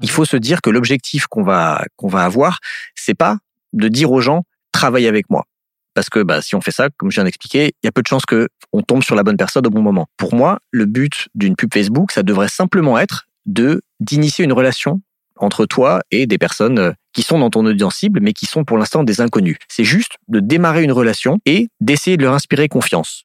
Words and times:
Il 0.00 0.10
faut 0.10 0.24
se 0.24 0.36
dire 0.36 0.60
que 0.60 0.70
l'objectif 0.70 1.26
qu'on 1.26 1.42
va 1.42 1.84
qu'on 1.96 2.08
va 2.08 2.24
avoir, 2.24 2.58
c'est 2.94 3.14
pas 3.14 3.38
de 3.72 3.88
dire 3.88 4.10
aux 4.10 4.20
gens 4.20 4.42
travaille 4.72 5.06
avec 5.06 5.30
moi. 5.30 5.44
Parce 5.94 6.10
que 6.10 6.20
bah, 6.22 6.42
si 6.42 6.56
on 6.56 6.60
fait 6.60 6.72
ça, 6.72 6.88
comme 6.96 7.10
je 7.10 7.16
viens 7.16 7.24
d'expliquer, 7.24 7.74
il 7.82 7.86
y 7.86 7.88
a 7.88 7.92
peu 7.92 8.02
de 8.02 8.06
chances 8.06 8.26
que 8.26 8.48
on 8.72 8.82
tombe 8.82 9.04
sur 9.04 9.14
la 9.14 9.22
bonne 9.22 9.36
personne 9.36 9.66
au 9.66 9.70
bon 9.70 9.82
moment. 9.82 10.06
Pour 10.16 10.34
moi, 10.34 10.58
le 10.72 10.86
but 10.86 11.28
d'une 11.34 11.54
pub 11.54 11.72
Facebook, 11.72 12.10
ça 12.10 12.22
devrait 12.22 12.48
simplement 12.48 12.98
être 12.98 13.26
de 13.46 13.82
d'initier 14.00 14.44
une 14.44 14.52
relation 14.52 15.00
entre 15.38 15.66
toi 15.66 16.00
et 16.10 16.26
des 16.26 16.38
personnes 16.38 16.78
euh, 16.78 16.92
qui 17.12 17.22
sont 17.22 17.38
dans 17.38 17.50
ton 17.50 17.64
audience 17.66 17.96
cible, 17.96 18.20
mais 18.20 18.32
qui 18.32 18.46
sont 18.46 18.64
pour 18.64 18.78
l'instant 18.78 19.04
des 19.04 19.20
inconnus. 19.20 19.56
C'est 19.68 19.84
juste 19.84 20.16
de 20.28 20.40
démarrer 20.40 20.82
une 20.82 20.92
relation 20.92 21.38
et 21.46 21.68
d'essayer 21.80 22.16
de 22.16 22.22
leur 22.22 22.34
inspirer 22.34 22.68
confiance. 22.68 23.24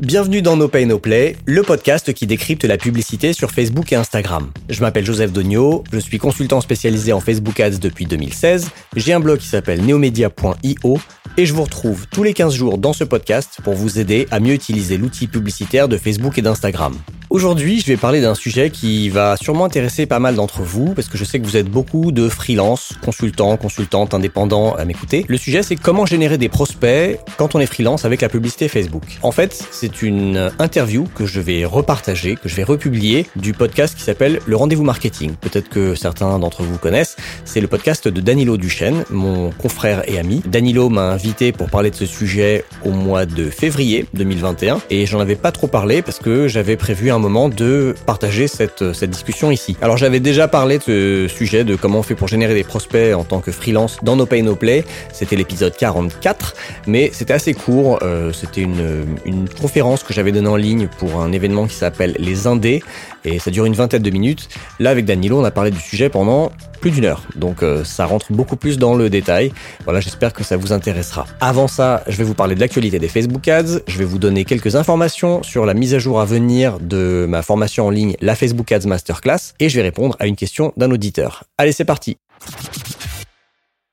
Bienvenue 0.00 0.42
dans 0.42 0.56
No 0.56 0.68
Pay 0.68 0.86
No 0.86 1.00
Play, 1.00 1.34
le 1.44 1.64
podcast 1.64 2.12
qui 2.12 2.28
décrypte 2.28 2.62
la 2.62 2.78
publicité 2.78 3.32
sur 3.32 3.50
Facebook 3.50 3.92
et 3.92 3.96
Instagram. 3.96 4.52
Je 4.68 4.80
m'appelle 4.80 5.04
Joseph 5.04 5.32
Dogno, 5.32 5.82
je 5.92 5.98
suis 5.98 6.18
consultant 6.18 6.60
spécialisé 6.60 7.12
en 7.12 7.18
Facebook 7.18 7.58
Ads 7.58 7.78
depuis 7.80 8.06
2016, 8.06 8.70
j'ai 8.94 9.12
un 9.12 9.18
blog 9.18 9.40
qui 9.40 9.48
s'appelle 9.48 9.84
neomedia.io 9.84 11.00
et 11.36 11.46
je 11.46 11.52
vous 11.52 11.64
retrouve 11.64 12.06
tous 12.12 12.22
les 12.22 12.32
15 12.32 12.54
jours 12.54 12.78
dans 12.78 12.92
ce 12.92 13.02
podcast 13.02 13.58
pour 13.64 13.74
vous 13.74 13.98
aider 13.98 14.28
à 14.30 14.38
mieux 14.38 14.54
utiliser 14.54 14.98
l'outil 14.98 15.26
publicitaire 15.26 15.88
de 15.88 15.96
Facebook 15.96 16.38
et 16.38 16.42
d'Instagram. 16.42 16.94
Aujourd'hui, 17.30 17.78
je 17.78 17.86
vais 17.86 17.98
parler 17.98 18.22
d'un 18.22 18.34
sujet 18.34 18.70
qui 18.70 19.10
va 19.10 19.36
sûrement 19.36 19.66
intéresser 19.66 20.06
pas 20.06 20.18
mal 20.18 20.34
d'entre 20.34 20.62
vous, 20.62 20.94
parce 20.94 21.08
que 21.08 21.18
je 21.18 21.24
sais 21.24 21.38
que 21.38 21.44
vous 21.44 21.58
êtes 21.58 21.68
beaucoup 21.68 22.10
de 22.10 22.26
freelance, 22.26 22.94
consultants, 23.04 23.58
consultantes, 23.58 24.14
indépendants 24.14 24.74
à 24.74 24.86
m'écouter. 24.86 25.26
Le 25.28 25.36
sujet, 25.36 25.62
c'est 25.62 25.76
comment 25.76 26.06
générer 26.06 26.38
des 26.38 26.48
prospects 26.48 27.20
quand 27.36 27.54
on 27.54 27.60
est 27.60 27.66
freelance 27.66 28.06
avec 28.06 28.22
la 28.22 28.30
publicité 28.30 28.66
Facebook. 28.68 29.02
En 29.22 29.30
fait, 29.30 29.62
c'est 29.70 30.00
une 30.00 30.50
interview 30.58 31.06
que 31.14 31.26
je 31.26 31.40
vais 31.40 31.66
repartager, 31.66 32.36
que 32.36 32.48
je 32.48 32.54
vais 32.54 32.62
republier 32.62 33.26
du 33.36 33.52
podcast 33.52 33.94
qui 33.94 34.04
s'appelle 34.04 34.40
Le 34.46 34.56
Rendez-vous 34.56 34.84
Marketing. 34.84 35.32
Peut-être 35.38 35.68
que 35.68 35.94
certains 35.94 36.38
d'entre 36.38 36.62
vous 36.62 36.78
connaissent. 36.78 37.16
C'est 37.44 37.60
le 37.60 37.68
podcast 37.68 38.08
de 38.08 38.22
Danilo 38.22 38.56
Duchesne, 38.56 39.04
mon 39.10 39.50
confrère 39.50 40.02
et 40.08 40.18
ami. 40.18 40.42
Danilo 40.46 40.88
m'a 40.88 41.10
invité 41.10 41.52
pour 41.52 41.68
parler 41.68 41.90
de 41.90 41.96
ce 41.96 42.06
sujet 42.06 42.64
au 42.86 42.90
mois 42.92 43.26
de 43.26 43.50
février 43.50 44.06
2021, 44.14 44.80
et 44.88 45.04
j'en 45.04 45.20
avais 45.20 45.36
pas 45.36 45.52
trop 45.52 45.66
parlé 45.66 46.00
parce 46.00 46.20
que 46.20 46.48
j'avais 46.48 46.78
prévu 46.78 47.10
un 47.10 47.17
moment 47.18 47.48
de 47.48 47.94
partager 48.06 48.48
cette, 48.48 48.92
cette 48.92 49.10
discussion 49.10 49.50
ici. 49.50 49.76
Alors 49.80 49.96
j'avais 49.96 50.20
déjà 50.20 50.48
parlé 50.48 50.78
de 50.78 50.82
ce 50.82 51.28
sujet 51.28 51.64
de 51.64 51.76
comment 51.76 52.00
on 52.00 52.02
fait 52.02 52.14
pour 52.14 52.28
générer 52.28 52.54
des 52.54 52.64
prospects 52.64 53.14
en 53.14 53.24
tant 53.24 53.40
que 53.40 53.52
freelance 53.52 53.98
dans 54.02 54.16
No 54.16 54.26
Pay 54.26 54.42
No 54.42 54.56
Play. 54.56 54.84
C'était 55.12 55.36
l'épisode 55.36 55.76
44, 55.76 56.54
mais 56.86 57.10
c'était 57.12 57.34
assez 57.34 57.54
court. 57.54 57.98
Euh, 58.02 58.32
c'était 58.32 58.62
une, 58.62 59.06
une 59.24 59.48
conférence 59.48 60.02
que 60.02 60.12
j'avais 60.12 60.32
donnée 60.32 60.48
en 60.48 60.56
ligne 60.56 60.88
pour 60.98 61.20
un 61.20 61.32
événement 61.32 61.66
qui 61.66 61.74
s'appelle 61.74 62.14
Les 62.18 62.46
Indés 62.46 62.82
et 63.24 63.38
ça 63.38 63.50
dure 63.50 63.64
une 63.64 63.74
vingtaine 63.74 64.02
de 64.02 64.10
minutes. 64.10 64.48
Là 64.78 64.90
avec 64.90 65.04
Danilo, 65.04 65.40
on 65.40 65.44
a 65.44 65.50
parlé 65.50 65.70
du 65.70 65.80
sujet 65.80 66.08
pendant 66.08 66.50
plus 66.80 66.90
d'une 66.90 67.04
heure. 67.04 67.22
Donc 67.36 67.62
euh, 67.62 67.84
ça 67.84 68.06
rentre 68.06 68.32
beaucoup 68.32 68.56
plus 68.56 68.78
dans 68.78 68.94
le 68.94 69.10
détail. 69.10 69.52
Voilà, 69.84 70.00
j'espère 70.00 70.32
que 70.32 70.44
ça 70.44 70.56
vous 70.56 70.72
intéressera. 70.72 71.26
Avant 71.40 71.68
ça, 71.68 72.02
je 72.06 72.16
vais 72.16 72.24
vous 72.24 72.34
parler 72.34 72.54
de 72.54 72.60
l'actualité 72.60 72.98
des 72.98 73.08
Facebook 73.08 73.46
Ads. 73.48 73.80
Je 73.86 73.98
vais 73.98 74.04
vous 74.04 74.18
donner 74.18 74.44
quelques 74.44 74.76
informations 74.76 75.42
sur 75.42 75.66
la 75.66 75.74
mise 75.74 75.94
à 75.94 75.98
jour 75.98 76.20
à 76.20 76.24
venir 76.24 76.78
de 76.80 77.26
ma 77.28 77.42
formation 77.42 77.86
en 77.86 77.90
ligne, 77.90 78.14
la 78.20 78.34
Facebook 78.34 78.70
Ads 78.72 78.86
Masterclass. 78.86 79.54
Et 79.60 79.68
je 79.68 79.76
vais 79.76 79.82
répondre 79.82 80.16
à 80.18 80.26
une 80.26 80.36
question 80.36 80.72
d'un 80.76 80.90
auditeur. 80.90 81.44
Allez, 81.58 81.72
c'est 81.72 81.84
parti. 81.84 82.18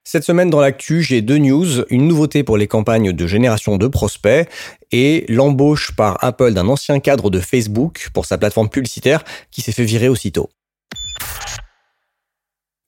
Cette 0.07 0.23
semaine 0.23 0.51
dans 0.51 0.61
l'actu, 0.61 1.01
j'ai 1.01 1.23
deux 1.23 1.39
news, 1.39 1.83
une 1.89 2.07
nouveauté 2.07 2.43
pour 2.43 2.57
les 2.57 2.67
campagnes 2.67 3.11
de 3.11 3.25
génération 3.25 3.77
de 3.77 3.87
prospects 3.87 4.47
et 4.91 5.25
l'embauche 5.29 5.95
par 5.95 6.23
Apple 6.23 6.53
d'un 6.53 6.67
ancien 6.67 6.99
cadre 6.99 7.31
de 7.31 7.39
Facebook 7.39 8.09
pour 8.13 8.27
sa 8.27 8.37
plateforme 8.37 8.69
publicitaire 8.69 9.23
qui 9.49 9.61
s'est 9.61 9.71
fait 9.71 9.83
virer 9.83 10.07
aussitôt. 10.07 10.51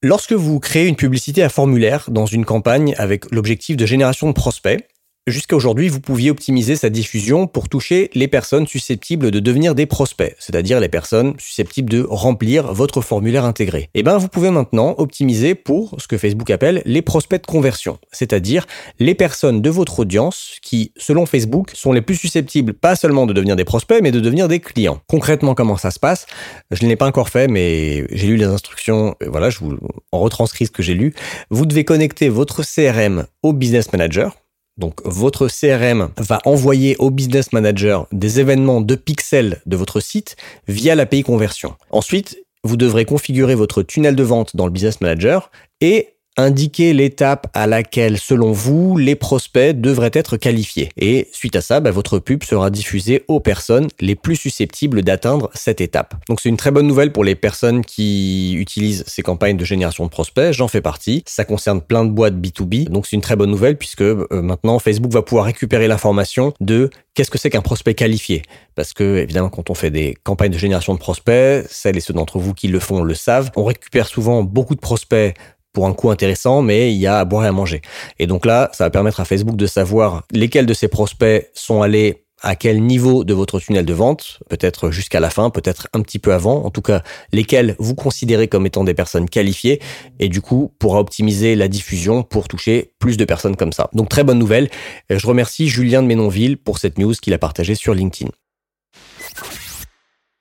Lorsque 0.04 0.34
vous 0.34 0.60
créez 0.60 0.88
une 0.88 0.96
publicité 0.96 1.42
à 1.42 1.50
formulaire 1.50 2.06
dans 2.12 2.28
une 2.28 2.46
campagne 2.46 2.94
avec 3.00 3.26
l'objectif 3.32 3.78
de 3.78 3.88
génération 3.88 4.28
de 4.28 4.34
prospects, 4.34 4.88
Jusqu'à 5.28 5.58
aujourd'hui, 5.58 5.90
vous 5.90 6.00
pouviez 6.00 6.32
optimiser 6.32 6.78
sa 6.78 6.90
diffusion 6.90 7.48
pour 7.48 7.68
toucher 7.68 8.10
les 8.14 8.30
personnes 8.30 8.66
susceptibles 8.66 9.30
de 9.30 9.42
devenir 9.42 9.76
des 9.76 9.86
prospects, 9.86 10.34
c'est-à-dire 10.40 10.80
les 10.80 10.88
personnes 10.88 11.34
susceptibles 11.38 11.90
de 11.90 12.08
remplir 12.10 12.72
votre 12.72 13.02
formulaire 13.02 13.44
intégré. 13.44 13.90
Eh 13.94 14.04
bien, 14.04 14.18
vous 14.18 14.30
pouvez 14.30 14.52
maintenant 14.52 14.96
optimiser 14.98 15.54
pour 15.54 15.98
ce 16.00 16.08
que 16.08 16.18
Facebook 16.18 16.50
appelle 16.50 16.82
les 16.86 17.02
prospects 17.02 17.42
de 17.42 17.46
conversion, 17.46 18.00
c'est-à-dire 18.14 18.68
les 19.00 19.16
personnes 19.16 19.62
de 19.62 19.70
votre 19.70 20.00
audience 20.00 20.56
qui, 20.62 20.94
selon 20.96 21.26
Facebook, 21.26 21.72
sont 21.74 21.92
les 21.92 22.02
plus 22.02 22.16
susceptibles 22.16 22.74
pas 22.74 22.96
seulement 22.96 23.26
de 23.26 23.34
devenir 23.34 23.58
des 23.58 23.66
prospects, 23.66 24.00
mais 24.02 24.12
de 24.12 24.22
devenir 24.22 24.48
des 24.48 24.62
clients. 24.62 25.02
Concrètement, 25.08 25.56
comment 25.56 25.76
ça 25.76 25.92
se 25.92 26.00
passe? 26.00 26.26
Je 26.72 26.86
ne 26.86 26.90
l'ai 26.90 26.96
pas 26.96 27.06
encore 27.06 27.28
fait, 27.28 27.50
mais 27.50 28.08
j'ai 28.16 28.28
lu 28.28 28.38
les 28.38 28.46
instructions. 28.46 29.14
Voilà, 29.28 29.50
je 29.50 29.60
vous 29.60 29.78
en 30.14 30.20
retranscris 30.20 30.68
ce 30.68 30.72
que 30.72 30.84
j'ai 30.84 30.94
lu. 30.94 31.14
Vous 31.50 31.66
devez 31.66 31.84
connecter 31.84 32.30
votre 32.30 32.64
CRM 32.64 33.26
au 33.44 33.52
Business 33.52 33.92
Manager 33.92 34.34
donc 34.78 35.02
votre 35.06 35.48
CRM 35.48 36.10
va 36.18 36.40
envoyer 36.46 36.96
au 37.00 37.10
business 37.10 37.52
manager 37.54 38.08
des 38.12 38.40
événements 38.40 38.82
de 38.82 38.96
pixels 38.96 39.62
de 39.66 39.76
votre 39.76 40.00
site 40.00 40.36
via 40.68 40.96
l'API 40.96 41.24
conversion. 41.24 41.76
Ensuite, 41.90 42.38
vous 42.64 42.78
devrez 42.78 43.06
configurer 43.06 43.56
votre 43.56 43.84
tunnel 43.84 44.16
de 44.16 44.24
vente 44.24 44.56
dans 44.56 44.66
le 44.66 44.72
business 44.72 45.02
manager 45.02 45.52
et 45.82 46.17
indiquer 46.38 46.94
l'étape 46.94 47.48
à 47.54 47.68
laquelle, 47.68 48.18
selon 48.18 48.52
vous, 48.52 48.98
les 48.98 49.16
prospects 49.16 49.80
devraient 49.80 50.12
être 50.14 50.38
qualifiés. 50.38 50.90
Et 50.96 51.28
suite 51.32 51.56
à 51.56 51.62
ça, 51.62 51.80
bah, 51.80 51.92
votre 51.92 52.20
pub 52.20 52.44
sera 52.44 52.70
diffusée 52.70 53.24
aux 53.28 53.40
personnes 53.40 53.88
les 54.00 54.16
plus 54.16 54.36
susceptibles 54.36 55.02
d'atteindre 55.02 55.50
cette 55.54 55.82
étape. 55.82 56.16
Donc 56.30 56.40
c'est 56.40 56.50
une 56.50 56.58
très 56.58 56.72
bonne 56.72 56.88
nouvelle 56.88 57.12
pour 57.12 57.24
les 57.24 57.36
personnes 57.36 57.84
qui 57.84 58.54
utilisent 58.54 59.04
ces 59.08 59.24
campagnes 59.24 59.58
de 59.58 59.66
génération 59.66 60.06
de 60.06 60.10
prospects. 60.10 60.52
J'en 60.54 60.68
fais 60.68 60.82
partie. 60.82 61.24
Ça 61.26 61.44
concerne 61.44 61.82
plein 61.82 62.06
de 62.06 62.12
boîtes 62.12 62.36
B2B. 62.36 62.90
Donc 62.90 63.08
c'est 63.08 63.16
une 63.16 63.22
très 63.22 63.36
bonne 63.36 63.52
nouvelle 63.52 63.78
puisque 63.78 64.02
euh, 64.02 64.28
maintenant 64.30 64.80
Facebook 64.80 65.12
va 65.12 65.24
pouvoir 65.24 65.46
récupérer 65.46 65.88
l'information 65.88 66.54
de 66.62 66.90
qu'est-ce 67.18 67.32
que 67.32 67.40
c'est 67.40 67.50
qu'un 67.50 67.62
prospect 67.62 67.96
qualifié 67.96 68.44
Parce 68.76 68.94
que, 68.94 69.18
évidemment, 69.18 69.50
quand 69.50 69.72
on 69.72 69.74
fait 69.74 69.90
des 69.90 70.16
campagnes 70.24 70.52
de 70.52 70.58
génération 70.58 70.94
de 70.94 71.00
prospects, 71.00 71.66
celles 71.68 71.98
et 71.98 72.00
ceux 72.00 72.14
d'entre 72.14 72.38
vous 72.38 72.54
qui 72.54 72.68
le 72.68 72.80
font 72.80 73.02
le 73.02 73.16
savent, 73.16 73.50
on 73.56 73.64
récupère 73.64 74.08
souvent 74.08 74.44
beaucoup 74.44 74.76
de 74.76 74.80
prospects 74.80 75.34
pour 75.78 75.86
un 75.86 75.94
coût 75.94 76.10
intéressant, 76.10 76.64
mais 76.64 76.92
il 76.92 76.98
y 76.98 77.06
a 77.06 77.20
à 77.20 77.24
boire 77.24 77.46
et 77.46 77.48
à 77.50 77.52
manger. 77.52 77.84
Et 78.18 78.26
donc 78.26 78.48
là, 78.48 78.72
ça 78.74 78.86
va 78.86 78.90
permettre 78.90 79.20
à 79.20 79.26
Facebook 79.26 79.56
de 79.56 79.68
savoir 79.68 80.24
lesquels 80.32 80.66
de 80.66 80.74
ses 80.74 80.88
prospects 80.88 81.52
sont 81.54 81.84
allés 81.84 82.24
à 82.42 82.56
quel 82.56 82.82
niveau 82.82 83.24
de 83.24 83.36
votre 83.36 83.60
tunnel 83.60 83.86
de 83.86 83.94
vente, 83.94 84.40
peut-être 84.50 84.90
jusqu'à 84.90 85.20
la 85.20 85.30
fin, 85.30 85.52
peut-être 85.52 85.88
un 85.94 86.02
petit 86.02 86.18
peu 86.18 86.34
avant, 86.34 86.66
en 86.66 86.72
tout 86.72 86.82
cas 86.82 87.04
lesquels 87.32 87.76
vous 87.78 87.94
considérez 87.94 88.48
comme 88.48 88.66
étant 88.66 88.86
des 88.86 88.96
personnes 88.96 89.30
qualifiées, 89.30 89.80
et 90.20 90.30
du 90.30 90.42
coup 90.42 90.72
pourra 90.80 91.00
optimiser 91.00 91.56
la 91.56 91.68
diffusion 91.68 92.24
pour 92.24 92.48
toucher 92.48 92.94
plus 92.98 93.16
de 93.16 93.26
personnes 93.26 93.56
comme 93.56 93.72
ça. 93.72 93.92
Donc 93.94 94.10
très 94.10 94.24
bonne 94.24 94.40
nouvelle. 94.40 94.72
Je 95.12 95.28
remercie 95.28 95.68
Julien 95.68 96.02
de 96.02 96.08
Ménonville 96.08 96.58
pour 96.58 96.80
cette 96.80 96.98
news 96.98 97.14
qu'il 97.14 97.36
a 97.36 97.38
partagée 97.38 97.76
sur 97.76 97.94
LinkedIn. 97.94 98.32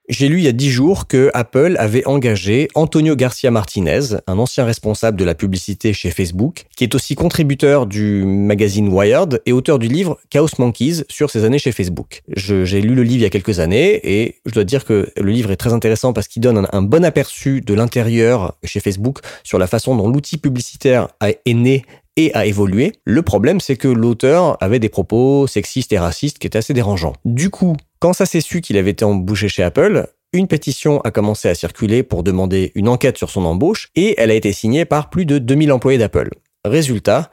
J'ai 0.09 0.29
lu 0.29 0.39
il 0.39 0.45
y 0.45 0.49
a 0.49 0.53
dix 0.53 0.71
jours 0.71 1.09
que 1.09 1.33
Apple 1.35 1.75
avait 1.81 2.07
engagé 2.07 2.69
Antonio 2.77 3.17
Garcia 3.17 3.51
Martinez, 3.51 4.19
un 4.29 4.39
ancien 4.39 4.65
responsable 4.65 5.19
de 5.19 5.25
la 5.25 5.35
publicité 5.35 5.93
chez 5.93 6.11
Facebook, 6.11 6.67
qui 6.77 6.85
est 6.85 6.95
aussi 6.95 7.17
contributeur 7.17 7.87
du 7.87 8.25
magazine 8.25 8.89
Wired 8.89 9.43
et 9.47 9.53
auteur 9.53 9.81
du 9.81 9.89
livre 9.89 10.17
Chaos 10.31 10.47
Monkeys 10.59 11.03
sur 11.09 11.31
ses 11.31 11.43
années 11.43 11.59
chez 11.59 11.73
Facebook. 11.73 12.23
J'ai 12.37 12.81
lu 12.81 12.95
le 12.95 13.03
livre 13.03 13.17
il 13.17 13.23
y 13.23 13.27
a 13.27 13.31
quelques 13.31 13.59
années 13.59 14.01
et 14.05 14.37
je 14.47 14.53
dois 14.53 14.63
dire 14.63 14.85
que 14.85 15.11
le 15.17 15.31
livre 15.33 15.51
est 15.51 15.57
très 15.57 15.73
intéressant 15.73 16.13
parce 16.13 16.29
qu'il 16.29 16.41
donne 16.41 16.69
un, 16.71 16.83
bon 16.83 17.05
aperçu 17.05 17.61
de 17.61 17.75
l'intérieur 17.75 18.55
chez 18.63 18.79
Facebook 18.79 19.19
sur 19.43 19.59
la 19.59 19.67
façon 19.67 19.97
dont 19.97 20.09
l'outil 20.09 20.39
publicitaire 20.39 21.09
est 21.21 21.55
né 21.55 21.85
et 22.17 22.35
a 22.35 22.47
évolué. 22.47 22.93
Le 23.05 23.23
problème, 23.23 23.61
c'est 23.61 23.77
que 23.77 23.89
l'auteur 23.89 24.57
avait 24.63 24.79
des 24.79 24.89
propos 24.89 25.47
sexistes 25.47 25.93
et 25.93 25.99
racistes 25.99 26.39
qui 26.39 26.47
étaient 26.47 26.59
assez 26.59 26.75
dérangeants. 26.75 27.15
Du 27.25 27.51
coup, 27.51 27.77
quand 27.99 28.13
ça 28.13 28.27
s'est 28.27 28.41
su 28.41 28.61
qu'il 28.61 28.77
avait 28.77 28.91
été 28.91 29.05
embauché 29.05 29.49
chez 29.49 29.63
Apple, 29.63 30.07
une 30.33 30.49
pétition 30.49 31.01
a 31.03 31.11
commencé 31.11 31.49
à 31.49 31.55
circuler 31.55 32.03
pour 32.03 32.23
demander 32.23 32.73
une 32.75 32.89
enquête 32.89 33.17
sur 33.17 33.31
son 33.31 33.45
embauche 33.45 33.89
et 33.95 34.15
elle 34.19 34.31
a 34.31 34.35
été 34.35 34.53
signée 34.53 34.85
par 34.85 35.09
plus 35.09 35.25
de 35.25 35.39
2000 35.39 35.73
employés 35.73 35.99
d'Apple. 35.99 36.31
Résultat, 36.65 37.31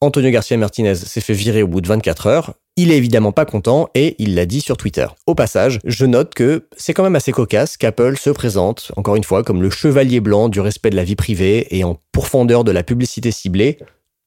Antonio 0.00 0.30
Garcia 0.30 0.56
Martinez 0.56 0.96
s'est 0.96 1.20
fait 1.20 1.32
virer 1.32 1.62
au 1.62 1.68
bout 1.68 1.80
de 1.80 1.88
24 1.88 2.26
heures. 2.26 2.54
Il 2.76 2.90
est 2.90 2.96
évidemment 2.96 3.32
pas 3.32 3.44
content 3.46 3.88
et 3.94 4.16
il 4.18 4.34
l'a 4.34 4.46
dit 4.46 4.60
sur 4.60 4.76
Twitter. 4.76 5.06
Au 5.26 5.34
passage, 5.34 5.78
je 5.84 6.04
note 6.04 6.34
que 6.34 6.66
c'est 6.76 6.92
quand 6.92 7.04
même 7.04 7.16
assez 7.16 7.32
cocasse 7.32 7.76
qu'Apple 7.76 8.18
se 8.18 8.30
présente, 8.30 8.90
encore 8.96 9.16
une 9.16 9.24
fois, 9.24 9.44
comme 9.44 9.62
le 9.62 9.70
chevalier 9.70 10.20
blanc 10.20 10.48
du 10.48 10.60
respect 10.60 10.90
de 10.90 10.96
la 10.96 11.04
vie 11.04 11.16
privée 11.16 11.68
et 11.70 11.84
en 11.84 11.96
pourfendeur 12.12 12.64
de 12.64 12.72
la 12.72 12.82
publicité 12.82 13.30
ciblée, 13.30 13.78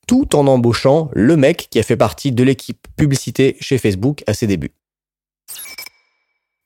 tout 0.07 0.35
en 0.35 0.47
embauchant 0.47 1.09
le 1.13 1.37
mec 1.37 1.67
qui 1.69 1.79
a 1.79 1.83
fait 1.83 1.97
partie 1.97 2.31
de 2.31 2.43
l'équipe 2.43 2.87
publicité 2.95 3.57
chez 3.59 3.77
Facebook 3.77 4.23
à 4.25 4.33
ses 4.33 4.47
débuts. 4.47 4.73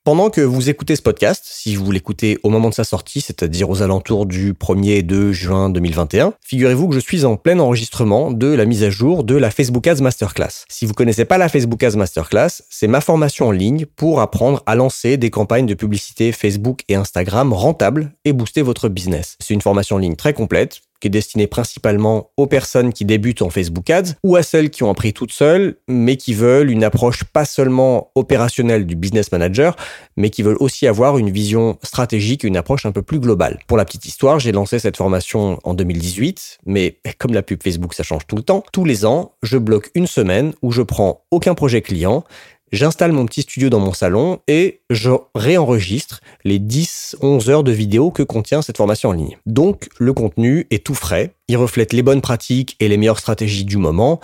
Pendant 0.03 0.31
que 0.31 0.41
vous 0.41 0.67
écoutez 0.67 0.95
ce 0.95 1.03
podcast, 1.03 1.43
si 1.45 1.75
vous 1.75 1.91
l'écoutez 1.91 2.39
au 2.41 2.49
moment 2.49 2.69
de 2.69 2.73
sa 2.73 2.83
sortie, 2.83 3.21
c'est-à-dire 3.21 3.69
aux 3.69 3.83
alentours 3.83 4.25
du 4.25 4.53
1er 4.53 4.97
et 4.97 5.03
2 5.03 5.31
juin 5.31 5.69
2021, 5.69 6.33
figurez-vous 6.41 6.87
que 6.87 6.95
je 6.95 6.99
suis 6.99 7.23
en 7.23 7.37
plein 7.37 7.59
enregistrement 7.59 8.31
de 8.31 8.47
la 8.47 8.65
mise 8.65 8.83
à 8.83 8.89
jour 8.89 9.23
de 9.23 9.35
la 9.35 9.51
Facebook 9.51 9.85
Ads 9.85 10.01
Masterclass. 10.01 10.65
Si 10.69 10.87
vous 10.87 10.95
connaissez 10.95 11.25
pas 11.25 11.37
la 11.37 11.49
Facebook 11.49 11.83
Ads 11.83 11.97
Masterclass, 11.97 12.63
c'est 12.71 12.87
ma 12.87 12.99
formation 12.99 13.49
en 13.49 13.51
ligne 13.51 13.85
pour 13.85 14.21
apprendre 14.21 14.63
à 14.65 14.73
lancer 14.73 15.17
des 15.17 15.29
campagnes 15.29 15.67
de 15.67 15.75
publicité 15.75 16.31
Facebook 16.31 16.81
et 16.87 16.95
Instagram 16.95 17.53
rentables 17.53 18.11
et 18.25 18.33
booster 18.33 18.63
votre 18.63 18.89
business. 18.89 19.37
C'est 19.39 19.53
une 19.53 19.61
formation 19.61 19.97
en 19.97 19.99
ligne 19.99 20.15
très 20.15 20.33
complète 20.33 20.81
qui 21.01 21.07
est 21.07 21.11
destiné 21.11 21.47
principalement 21.47 22.29
aux 22.37 22.47
personnes 22.47 22.93
qui 22.93 23.03
débutent 23.03 23.41
en 23.41 23.49
Facebook 23.49 23.89
Ads 23.89 24.13
ou 24.23 24.37
à 24.37 24.43
celles 24.43 24.69
qui 24.69 24.83
ont 24.83 24.89
appris 24.89 25.11
toutes 25.11 25.33
seules, 25.33 25.75
mais 25.87 26.15
qui 26.15 26.33
veulent 26.33 26.69
une 26.69 26.83
approche 26.83 27.25
pas 27.25 27.43
seulement 27.43 28.11
opérationnelle 28.15 28.85
du 28.85 28.95
business 28.95 29.31
manager, 29.31 29.75
mais 30.15 30.29
qui 30.29 30.43
veulent 30.43 30.57
aussi 30.59 30.87
avoir 30.87 31.17
une 31.17 31.29
vision 31.29 31.77
stratégique, 31.83 32.43
une 32.43 32.55
approche 32.55 32.85
un 32.85 32.91
peu 32.91 33.01
plus 33.01 33.19
globale. 33.19 33.59
Pour 33.67 33.77
la 33.77 33.85
petite 33.85 34.05
histoire, 34.05 34.39
j'ai 34.39 34.51
lancé 34.51 34.79
cette 34.79 34.97
formation 34.97 35.59
en 35.63 35.73
2018, 35.73 36.59
mais 36.65 36.99
comme 37.17 37.33
la 37.33 37.41
pub 37.41 37.61
Facebook, 37.61 37.93
ça 37.93 38.03
change 38.03 38.27
tout 38.27 38.35
le 38.35 38.43
temps. 38.43 38.63
Tous 38.71 38.85
les 38.85 39.05
ans, 39.05 39.33
je 39.43 39.57
bloque 39.57 39.89
une 39.95 40.07
semaine 40.07 40.53
où 40.61 40.71
je 40.71 40.81
prends 40.81 41.25
aucun 41.31 41.55
projet 41.55 41.81
client, 41.81 42.23
j'installe 42.71 43.11
mon 43.11 43.25
petit 43.25 43.41
studio 43.41 43.69
dans 43.69 43.79
mon 43.79 43.93
salon 43.93 44.39
et 44.47 44.81
je 44.89 45.11
réenregistre 45.35 46.21
les 46.43 46.59
10-11 46.59 47.49
heures 47.49 47.63
de 47.63 47.71
vidéo 47.71 48.11
que 48.11 48.23
contient 48.23 48.61
cette 48.61 48.77
formation 48.77 49.09
en 49.09 49.13
ligne. 49.13 49.37
Donc 49.45 49.89
le 49.99 50.13
contenu 50.13 50.67
est 50.71 50.85
tout 50.85 50.95
frais, 50.95 51.35
il 51.47 51.57
reflète 51.57 51.93
les 51.93 52.03
bonnes 52.03 52.21
pratiques 52.21 52.75
et 52.79 52.87
les 52.87 52.97
meilleures 52.97 53.19
stratégies 53.19 53.65
du 53.65 53.77
moment 53.77 54.19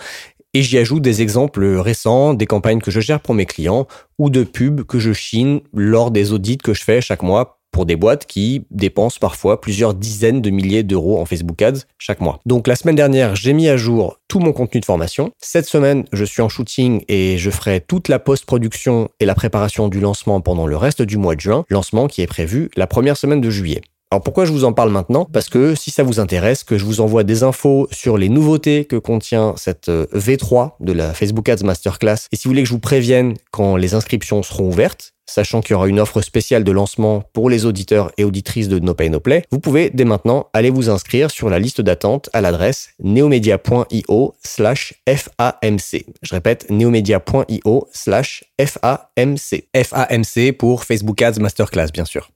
et 0.54 0.62
j'y 0.62 0.78
ajoute 0.78 1.02
des 1.02 1.20
exemples 1.22 1.64
récents 1.64 2.34
des 2.34 2.46
campagnes 2.46 2.80
que 2.80 2.90
je 2.90 3.00
gère 3.00 3.20
pour 3.20 3.34
mes 3.34 3.46
clients 3.46 3.86
ou 4.18 4.30
de 4.30 4.44
pubs 4.44 4.82
que 4.82 4.98
je 4.98 5.12
chine 5.12 5.60
lors 5.74 6.10
des 6.10 6.32
audits 6.32 6.58
que 6.58 6.74
je 6.74 6.82
fais 6.82 7.00
chaque 7.00 7.22
mois 7.22 7.57
pour 7.70 7.86
des 7.86 7.96
boîtes 7.96 8.26
qui 8.26 8.66
dépensent 8.70 9.18
parfois 9.20 9.60
plusieurs 9.60 9.94
dizaines 9.94 10.42
de 10.42 10.50
milliers 10.50 10.82
d'euros 10.82 11.20
en 11.20 11.24
Facebook 11.24 11.60
Ads 11.62 11.80
chaque 11.98 12.20
mois. 12.20 12.40
Donc 12.46 12.66
la 12.66 12.76
semaine 12.76 12.96
dernière, 12.96 13.36
j'ai 13.36 13.52
mis 13.52 13.68
à 13.68 13.76
jour 13.76 14.18
tout 14.28 14.40
mon 14.40 14.52
contenu 14.52 14.80
de 14.80 14.84
formation. 14.84 15.30
Cette 15.38 15.66
semaine, 15.66 16.04
je 16.12 16.24
suis 16.24 16.42
en 16.42 16.48
shooting 16.48 17.02
et 17.08 17.38
je 17.38 17.50
ferai 17.50 17.80
toute 17.80 18.08
la 18.08 18.18
post-production 18.18 19.08
et 19.20 19.26
la 19.26 19.34
préparation 19.34 19.88
du 19.88 20.00
lancement 20.00 20.40
pendant 20.40 20.66
le 20.66 20.76
reste 20.76 21.02
du 21.02 21.16
mois 21.16 21.34
de 21.34 21.40
juin, 21.40 21.64
lancement 21.70 22.08
qui 22.08 22.22
est 22.22 22.26
prévu 22.26 22.70
la 22.76 22.86
première 22.86 23.16
semaine 23.16 23.40
de 23.40 23.50
juillet. 23.50 23.82
Alors 24.10 24.22
pourquoi 24.22 24.46
je 24.46 24.52
vous 24.52 24.64
en 24.64 24.72
parle 24.72 24.90
maintenant? 24.90 25.26
Parce 25.26 25.50
que 25.50 25.74
si 25.74 25.90
ça 25.90 26.02
vous 26.02 26.18
intéresse, 26.18 26.64
que 26.64 26.78
je 26.78 26.84
vous 26.86 27.02
envoie 27.02 27.24
des 27.24 27.42
infos 27.42 27.88
sur 27.90 28.16
les 28.16 28.30
nouveautés 28.30 28.86
que 28.86 28.96
contient 28.96 29.52
cette 29.58 29.90
euh, 29.90 30.06
V3 30.14 30.72
de 30.80 30.92
la 30.92 31.12
Facebook 31.12 31.46
Ads 31.50 31.62
Masterclass, 31.62 32.26
et 32.32 32.36
si 32.36 32.44
vous 32.44 32.52
voulez 32.52 32.62
que 32.62 32.68
je 32.68 32.72
vous 32.72 32.80
prévienne 32.80 33.34
quand 33.50 33.76
les 33.76 33.92
inscriptions 33.92 34.42
seront 34.42 34.68
ouvertes, 34.68 35.12
sachant 35.28 35.60
qu'il 35.60 35.72
y 35.72 35.76
aura 35.76 35.88
une 35.88 36.00
offre 36.00 36.20
spéciale 36.22 36.64
de 36.64 36.72
lancement 36.72 37.22
pour 37.32 37.50
les 37.50 37.66
auditeurs 37.66 38.10
et 38.16 38.24
auditrices 38.24 38.68
de 38.68 38.78
No 38.78 38.94
Pay 38.94 39.10
No 39.10 39.20
Play, 39.20 39.44
vous 39.50 39.60
pouvez 39.60 39.90
dès 39.90 40.04
maintenant 40.04 40.48
aller 40.52 40.70
vous 40.70 40.90
inscrire 40.90 41.30
sur 41.30 41.50
la 41.50 41.58
liste 41.58 41.80
d'attente 41.80 42.30
à 42.32 42.40
l'adresse 42.40 42.90
neomedia.io 43.02 44.34
slash 44.42 44.94
FAMC. 45.06 46.06
Je 46.22 46.34
répète, 46.34 46.70
neomedia.io 46.70 47.88
slash 47.92 48.44
FAMC. 48.58 49.68
FAMC 49.76 50.52
pour 50.58 50.84
Facebook 50.84 51.22
Ads 51.22 51.40
Masterclass, 51.40 51.88
bien 51.92 52.04
sûr. 52.04 52.30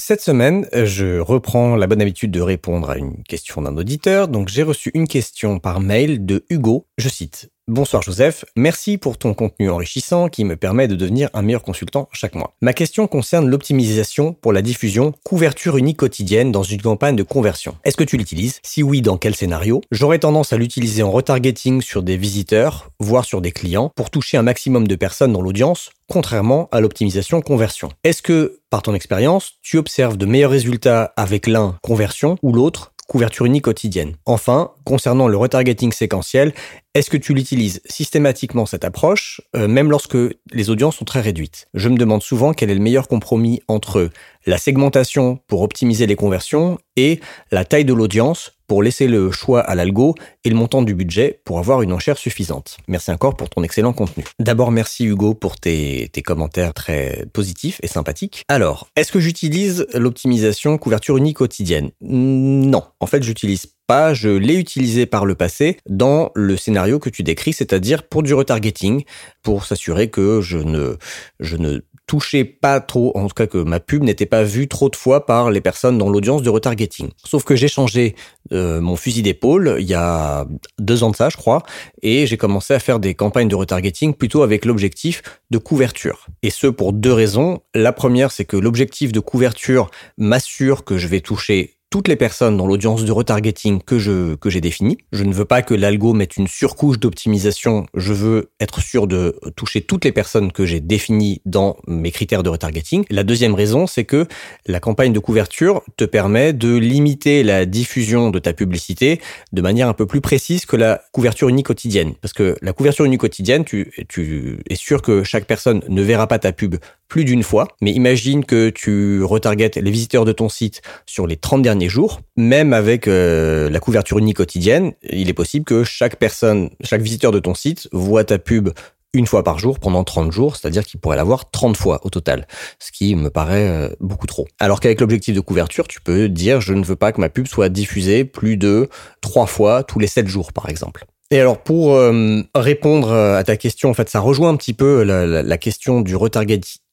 Cette 0.00 0.20
semaine, 0.22 0.66
je 0.72 1.18
reprends 1.18 1.76
la 1.76 1.86
bonne 1.86 2.00
habitude 2.00 2.30
de 2.30 2.40
répondre 2.40 2.88
à 2.88 2.96
une 2.96 3.22
question 3.24 3.62
d'un 3.62 3.76
auditeur. 3.76 4.28
Donc 4.28 4.48
j'ai 4.48 4.62
reçu 4.62 4.90
une 4.94 5.08
question 5.08 5.58
par 5.58 5.80
mail 5.80 6.24
de 6.24 6.46
Hugo. 6.48 6.86
Je 6.96 7.08
cite 7.08 7.50
Bonsoir 7.68 8.00
Joseph, 8.00 8.46
merci 8.56 8.96
pour 8.96 9.18
ton 9.18 9.34
contenu 9.34 9.68
enrichissant 9.68 10.30
qui 10.30 10.46
me 10.46 10.56
permet 10.56 10.88
de 10.88 10.96
devenir 10.96 11.28
un 11.34 11.42
meilleur 11.42 11.62
consultant 11.62 12.08
chaque 12.12 12.34
mois. 12.34 12.54
Ma 12.62 12.72
question 12.72 13.06
concerne 13.06 13.46
l'optimisation 13.46 14.32
pour 14.32 14.54
la 14.54 14.62
diffusion 14.62 15.12
couverture 15.22 15.76
unique 15.76 15.98
quotidienne 15.98 16.50
dans 16.50 16.62
une 16.62 16.80
campagne 16.80 17.14
de 17.14 17.22
conversion. 17.22 17.76
Est-ce 17.84 17.98
que 17.98 18.04
tu 18.04 18.16
l'utilises? 18.16 18.60
Si 18.62 18.82
oui, 18.82 19.02
dans 19.02 19.18
quel 19.18 19.34
scénario? 19.34 19.82
J'aurais 19.90 20.18
tendance 20.18 20.54
à 20.54 20.56
l'utiliser 20.56 21.02
en 21.02 21.10
retargeting 21.10 21.82
sur 21.82 22.02
des 22.02 22.16
visiteurs, 22.16 22.88
voire 23.00 23.26
sur 23.26 23.42
des 23.42 23.52
clients, 23.52 23.92
pour 23.94 24.08
toucher 24.08 24.38
un 24.38 24.42
maximum 24.42 24.88
de 24.88 24.96
personnes 24.96 25.34
dans 25.34 25.42
l'audience, 25.42 25.90
contrairement 26.08 26.70
à 26.72 26.80
l'optimisation 26.80 27.42
conversion. 27.42 27.90
Est-ce 28.02 28.22
que, 28.22 28.60
par 28.70 28.80
ton 28.80 28.94
expérience, 28.94 29.56
tu 29.60 29.76
observes 29.76 30.16
de 30.16 30.24
meilleurs 30.24 30.52
résultats 30.52 31.12
avec 31.18 31.46
l'un 31.46 31.76
conversion 31.82 32.38
ou 32.42 32.54
l'autre? 32.54 32.94
Couverture 33.08 33.46
unique 33.46 33.64
quotidienne. 33.64 34.14
Enfin, 34.26 34.72
concernant 34.84 35.26
le 35.26 35.36
retargeting 35.36 35.92
séquentiel, 35.92 36.52
est-ce 36.94 37.10
que 37.10 37.16
tu 37.16 37.34
l'utilises 37.34 37.80
systématiquement 37.86 38.66
cette 38.66 38.84
approche, 38.84 39.40
euh, 39.56 39.66
même 39.66 39.90
lorsque 39.90 40.18
les 40.52 40.70
audiences 40.70 40.96
sont 40.96 41.04
très 41.04 41.22
réduites? 41.22 41.68
Je 41.74 41.88
me 41.88 41.96
demande 41.96 42.22
souvent 42.22 42.52
quel 42.52 42.70
est 42.70 42.74
le 42.74 42.80
meilleur 42.80 43.08
compromis 43.08 43.60
entre 43.66 44.10
la 44.46 44.58
segmentation 44.58 45.40
pour 45.48 45.62
optimiser 45.62 46.06
les 46.06 46.16
conversions 46.16 46.78
et 46.96 47.20
la 47.50 47.64
taille 47.64 47.86
de 47.86 47.94
l'audience 47.94 48.57
pour 48.68 48.82
laisser 48.82 49.08
le 49.08 49.32
choix 49.32 49.60
à 49.60 49.74
l'algo 49.74 50.14
et 50.44 50.50
le 50.50 50.54
montant 50.54 50.82
du 50.82 50.94
budget 50.94 51.40
pour 51.44 51.58
avoir 51.58 51.82
une 51.82 51.92
enchère 51.92 52.18
suffisante. 52.18 52.76
Merci 52.86 53.10
encore 53.10 53.36
pour 53.36 53.48
ton 53.48 53.64
excellent 53.64 53.92
contenu. 53.92 54.24
D'abord, 54.38 54.70
merci 54.70 55.06
Hugo 55.06 55.34
pour 55.34 55.56
tes, 55.56 56.10
commentaires 56.24 56.74
très 56.74 57.24
positifs 57.32 57.80
et 57.82 57.86
sympathiques. 57.86 58.44
Alors, 58.48 58.88
est-ce 58.96 59.10
que 59.10 59.20
j'utilise 59.20 59.86
l'optimisation 59.94 60.76
couverture 60.76 61.16
unique 61.16 61.38
quotidienne 61.38 61.90
Non, 62.02 62.84
en 63.00 63.06
fait, 63.06 63.22
j'utilise 63.22 63.66
pas, 63.86 64.12
je 64.12 64.28
l'ai 64.28 64.56
utilisé 64.56 65.06
par 65.06 65.24
le 65.24 65.34
passé 65.34 65.78
dans 65.88 66.30
le 66.34 66.58
scénario 66.58 66.98
que 66.98 67.08
tu 67.08 67.22
décris, 67.22 67.54
c'est-à-dire 67.54 68.02
pour 68.02 68.22
du 68.22 68.34
retargeting, 68.34 69.04
pour 69.42 69.64
s'assurer 69.64 70.10
que 70.10 70.42
je 70.42 70.58
ne, 70.58 70.96
je 71.40 71.56
ne 71.56 71.80
touchait 72.08 72.44
pas 72.44 72.80
trop, 72.80 73.12
en 73.16 73.28
tout 73.28 73.34
cas 73.34 73.46
que 73.46 73.58
ma 73.58 73.78
pub 73.78 74.02
n'était 74.02 74.26
pas 74.26 74.42
vue 74.42 74.66
trop 74.66 74.88
de 74.88 74.96
fois 74.96 75.26
par 75.26 75.50
les 75.50 75.60
personnes 75.60 75.98
dans 75.98 76.08
l'audience 76.08 76.42
de 76.42 76.48
retargeting. 76.50 77.10
Sauf 77.22 77.44
que 77.44 77.54
j'ai 77.54 77.68
changé 77.68 78.16
euh, 78.50 78.80
mon 78.80 78.96
fusil 78.96 79.22
d'épaule 79.22 79.76
il 79.78 79.86
y 79.86 79.94
a 79.94 80.46
deux 80.78 81.02
ans 81.02 81.10
de 81.10 81.16
ça, 81.16 81.28
je 81.28 81.36
crois, 81.36 81.62
et 82.02 82.26
j'ai 82.26 82.38
commencé 82.38 82.72
à 82.74 82.78
faire 82.78 82.98
des 82.98 83.14
campagnes 83.14 83.48
de 83.48 83.54
retargeting 83.54 84.14
plutôt 84.14 84.42
avec 84.42 84.64
l'objectif 84.64 85.22
de 85.50 85.58
couverture. 85.58 86.26
Et 86.42 86.50
ce 86.50 86.66
pour 86.66 86.92
deux 86.92 87.12
raisons. 87.12 87.60
La 87.74 87.92
première, 87.92 88.32
c'est 88.32 88.46
que 88.46 88.56
l'objectif 88.56 89.12
de 89.12 89.20
couverture 89.20 89.90
m'assure 90.16 90.84
que 90.84 90.96
je 90.96 91.06
vais 91.08 91.20
toucher 91.20 91.77
toutes 91.90 92.08
les 92.08 92.16
personnes 92.16 92.56
dans 92.56 92.66
l'audience 92.66 93.04
de 93.04 93.12
retargeting 93.12 93.82
que 93.82 93.98
je 93.98 94.34
que 94.34 94.50
j'ai 94.50 94.60
définie. 94.60 94.98
Je 95.12 95.24
ne 95.24 95.32
veux 95.32 95.44
pas 95.44 95.62
que 95.62 95.74
l'algo 95.74 96.12
mette 96.12 96.36
une 96.36 96.46
surcouche 96.46 96.98
d'optimisation. 96.98 97.86
Je 97.94 98.12
veux 98.12 98.50
être 98.60 98.80
sûr 98.80 99.06
de 99.06 99.38
toucher 99.56 99.80
toutes 99.80 100.04
les 100.04 100.12
personnes 100.12 100.52
que 100.52 100.66
j'ai 100.66 100.80
définies 100.80 101.40
dans 101.46 101.76
mes 101.86 102.10
critères 102.10 102.42
de 102.42 102.50
retargeting. 102.50 103.04
La 103.10 103.24
deuxième 103.24 103.54
raison, 103.54 103.86
c'est 103.86 104.04
que 104.04 104.26
la 104.66 104.80
campagne 104.80 105.12
de 105.12 105.18
couverture 105.18 105.82
te 105.96 106.04
permet 106.04 106.52
de 106.52 106.76
limiter 106.76 107.42
la 107.42 107.64
diffusion 107.64 108.30
de 108.30 108.38
ta 108.38 108.52
publicité 108.52 109.20
de 109.52 109.62
manière 109.62 109.88
un 109.88 109.94
peu 109.94 110.06
plus 110.06 110.20
précise 110.20 110.66
que 110.66 110.76
la 110.76 111.02
couverture 111.12 111.48
unique 111.48 111.66
quotidienne. 111.66 112.14
Parce 112.20 112.34
que 112.34 112.56
la 112.60 112.72
couverture 112.72 113.06
unique 113.06 113.20
quotidienne, 113.20 113.64
tu, 113.64 113.92
tu 114.08 114.60
es 114.68 114.74
sûr 114.74 115.00
que 115.00 115.24
chaque 115.24 115.46
personne 115.46 115.82
ne 115.88 116.02
verra 116.02 116.26
pas 116.26 116.38
ta 116.38 116.52
pub 116.52 116.76
plus 117.08 117.24
d'une 117.24 117.42
fois. 117.42 117.68
Mais 117.80 117.92
imagine 117.92 118.44
que 118.44 118.70
tu 118.70 119.22
retargetes 119.22 119.76
les 119.76 119.90
visiteurs 119.90 120.24
de 120.24 120.32
ton 120.32 120.48
site 120.48 120.82
sur 121.06 121.26
les 121.26 121.36
30 121.36 121.62
derniers 121.62 121.88
jours. 121.88 122.20
Même 122.36 122.72
avec 122.72 123.08
euh, 123.08 123.70
la 123.70 123.80
couverture 123.80 124.18
unique 124.18 124.36
quotidienne, 124.36 124.92
il 125.02 125.28
est 125.28 125.34
possible 125.34 125.64
que 125.64 125.84
chaque 125.84 126.16
personne, 126.16 126.70
chaque 126.82 127.02
visiteur 127.02 127.32
de 127.32 127.40
ton 127.40 127.54
site 127.54 127.88
voit 127.92 128.24
ta 128.24 128.38
pub 128.38 128.70
une 129.14 129.26
fois 129.26 129.42
par 129.42 129.58
jour 129.58 129.78
pendant 129.80 130.04
30 130.04 130.32
jours, 130.32 130.56
c'est-à-dire 130.56 130.84
qu'il 130.84 131.00
pourrait 131.00 131.16
l'avoir 131.16 131.50
30 131.50 131.76
fois 131.76 132.00
au 132.04 132.10
total, 132.10 132.46
ce 132.78 132.92
qui 132.92 133.14
me 133.14 133.30
paraît 133.30 133.68
euh, 133.68 133.88
beaucoup 134.00 134.26
trop. 134.26 134.46
Alors 134.58 134.80
qu'avec 134.80 135.00
l'objectif 135.00 135.34
de 135.34 135.40
couverture, 135.40 135.88
tu 135.88 136.00
peux 136.00 136.28
dire 136.28 136.60
je 136.60 136.74
ne 136.74 136.84
veux 136.84 136.96
pas 136.96 137.12
que 137.12 137.20
ma 137.20 137.30
pub 137.30 137.46
soit 137.46 137.70
diffusée 137.70 138.24
plus 138.24 138.56
de 138.56 138.88
3 139.22 139.46
fois 139.46 139.82
tous 139.82 139.98
les 139.98 140.06
7 140.06 140.28
jours 140.28 140.52
par 140.52 140.68
exemple. 140.68 141.06
Et 141.30 141.40
alors 141.40 141.62
pour 141.62 141.94
euh, 141.94 142.40
répondre 142.54 143.12
à 143.12 143.44
ta 143.44 143.56
question, 143.56 143.90
en 143.90 143.94
fait, 143.94 144.08
ça 144.08 144.20
rejoint 144.20 144.48
un 144.48 144.56
petit 144.56 144.72
peu 144.72 145.02
la, 145.02 145.26
la 145.42 145.58
question 145.58 146.00
du 146.00 146.16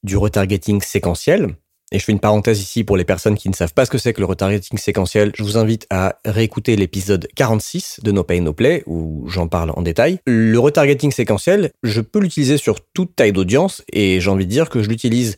du 0.04 0.18
retargeting 0.18 0.82
séquentiel. 0.82 1.56
Et 1.92 2.00
je 2.00 2.04
fais 2.04 2.12
une 2.12 2.20
parenthèse 2.20 2.60
ici 2.62 2.84
pour 2.84 2.98
les 2.98 3.06
personnes 3.06 3.36
qui 3.36 3.48
ne 3.48 3.54
savent 3.54 3.74
pas 3.74 3.86
ce 3.86 3.92
que 3.92 4.00
c'est 4.00 4.12
que 4.12 4.20
le 4.20 4.26
retargeting 4.26 4.78
séquentiel. 4.78 5.32
Je 5.36 5.44
vous 5.44 5.58
invite 5.58 5.86
à 5.92 6.18
réécouter 6.26 6.76
l'épisode 6.76 7.28
46 7.36 8.00
de 8.04 8.12
No 8.12 8.24
Pay 8.24 8.42
No 8.42 8.54
Play 8.54 8.84
où 8.88 9.26
j'en 9.30 9.48
parle 9.48 9.72
en 9.76 9.84
détail. 9.84 10.20
Le 10.26 10.58
retargeting 10.58 11.12
séquentiel, 11.12 11.72
je 11.84 12.02
peux 12.02 12.20
l'utiliser 12.20 12.58
sur 12.58 12.82
toute 12.94 13.16
taille 13.16 13.34
d'audience 13.34 13.84
et 13.94 14.20
j'ai 14.20 14.30
envie 14.32 14.46
de 14.46 14.52
dire 14.52 14.70
que 14.70 14.82
je 14.82 14.90
l'utilise 14.90 15.38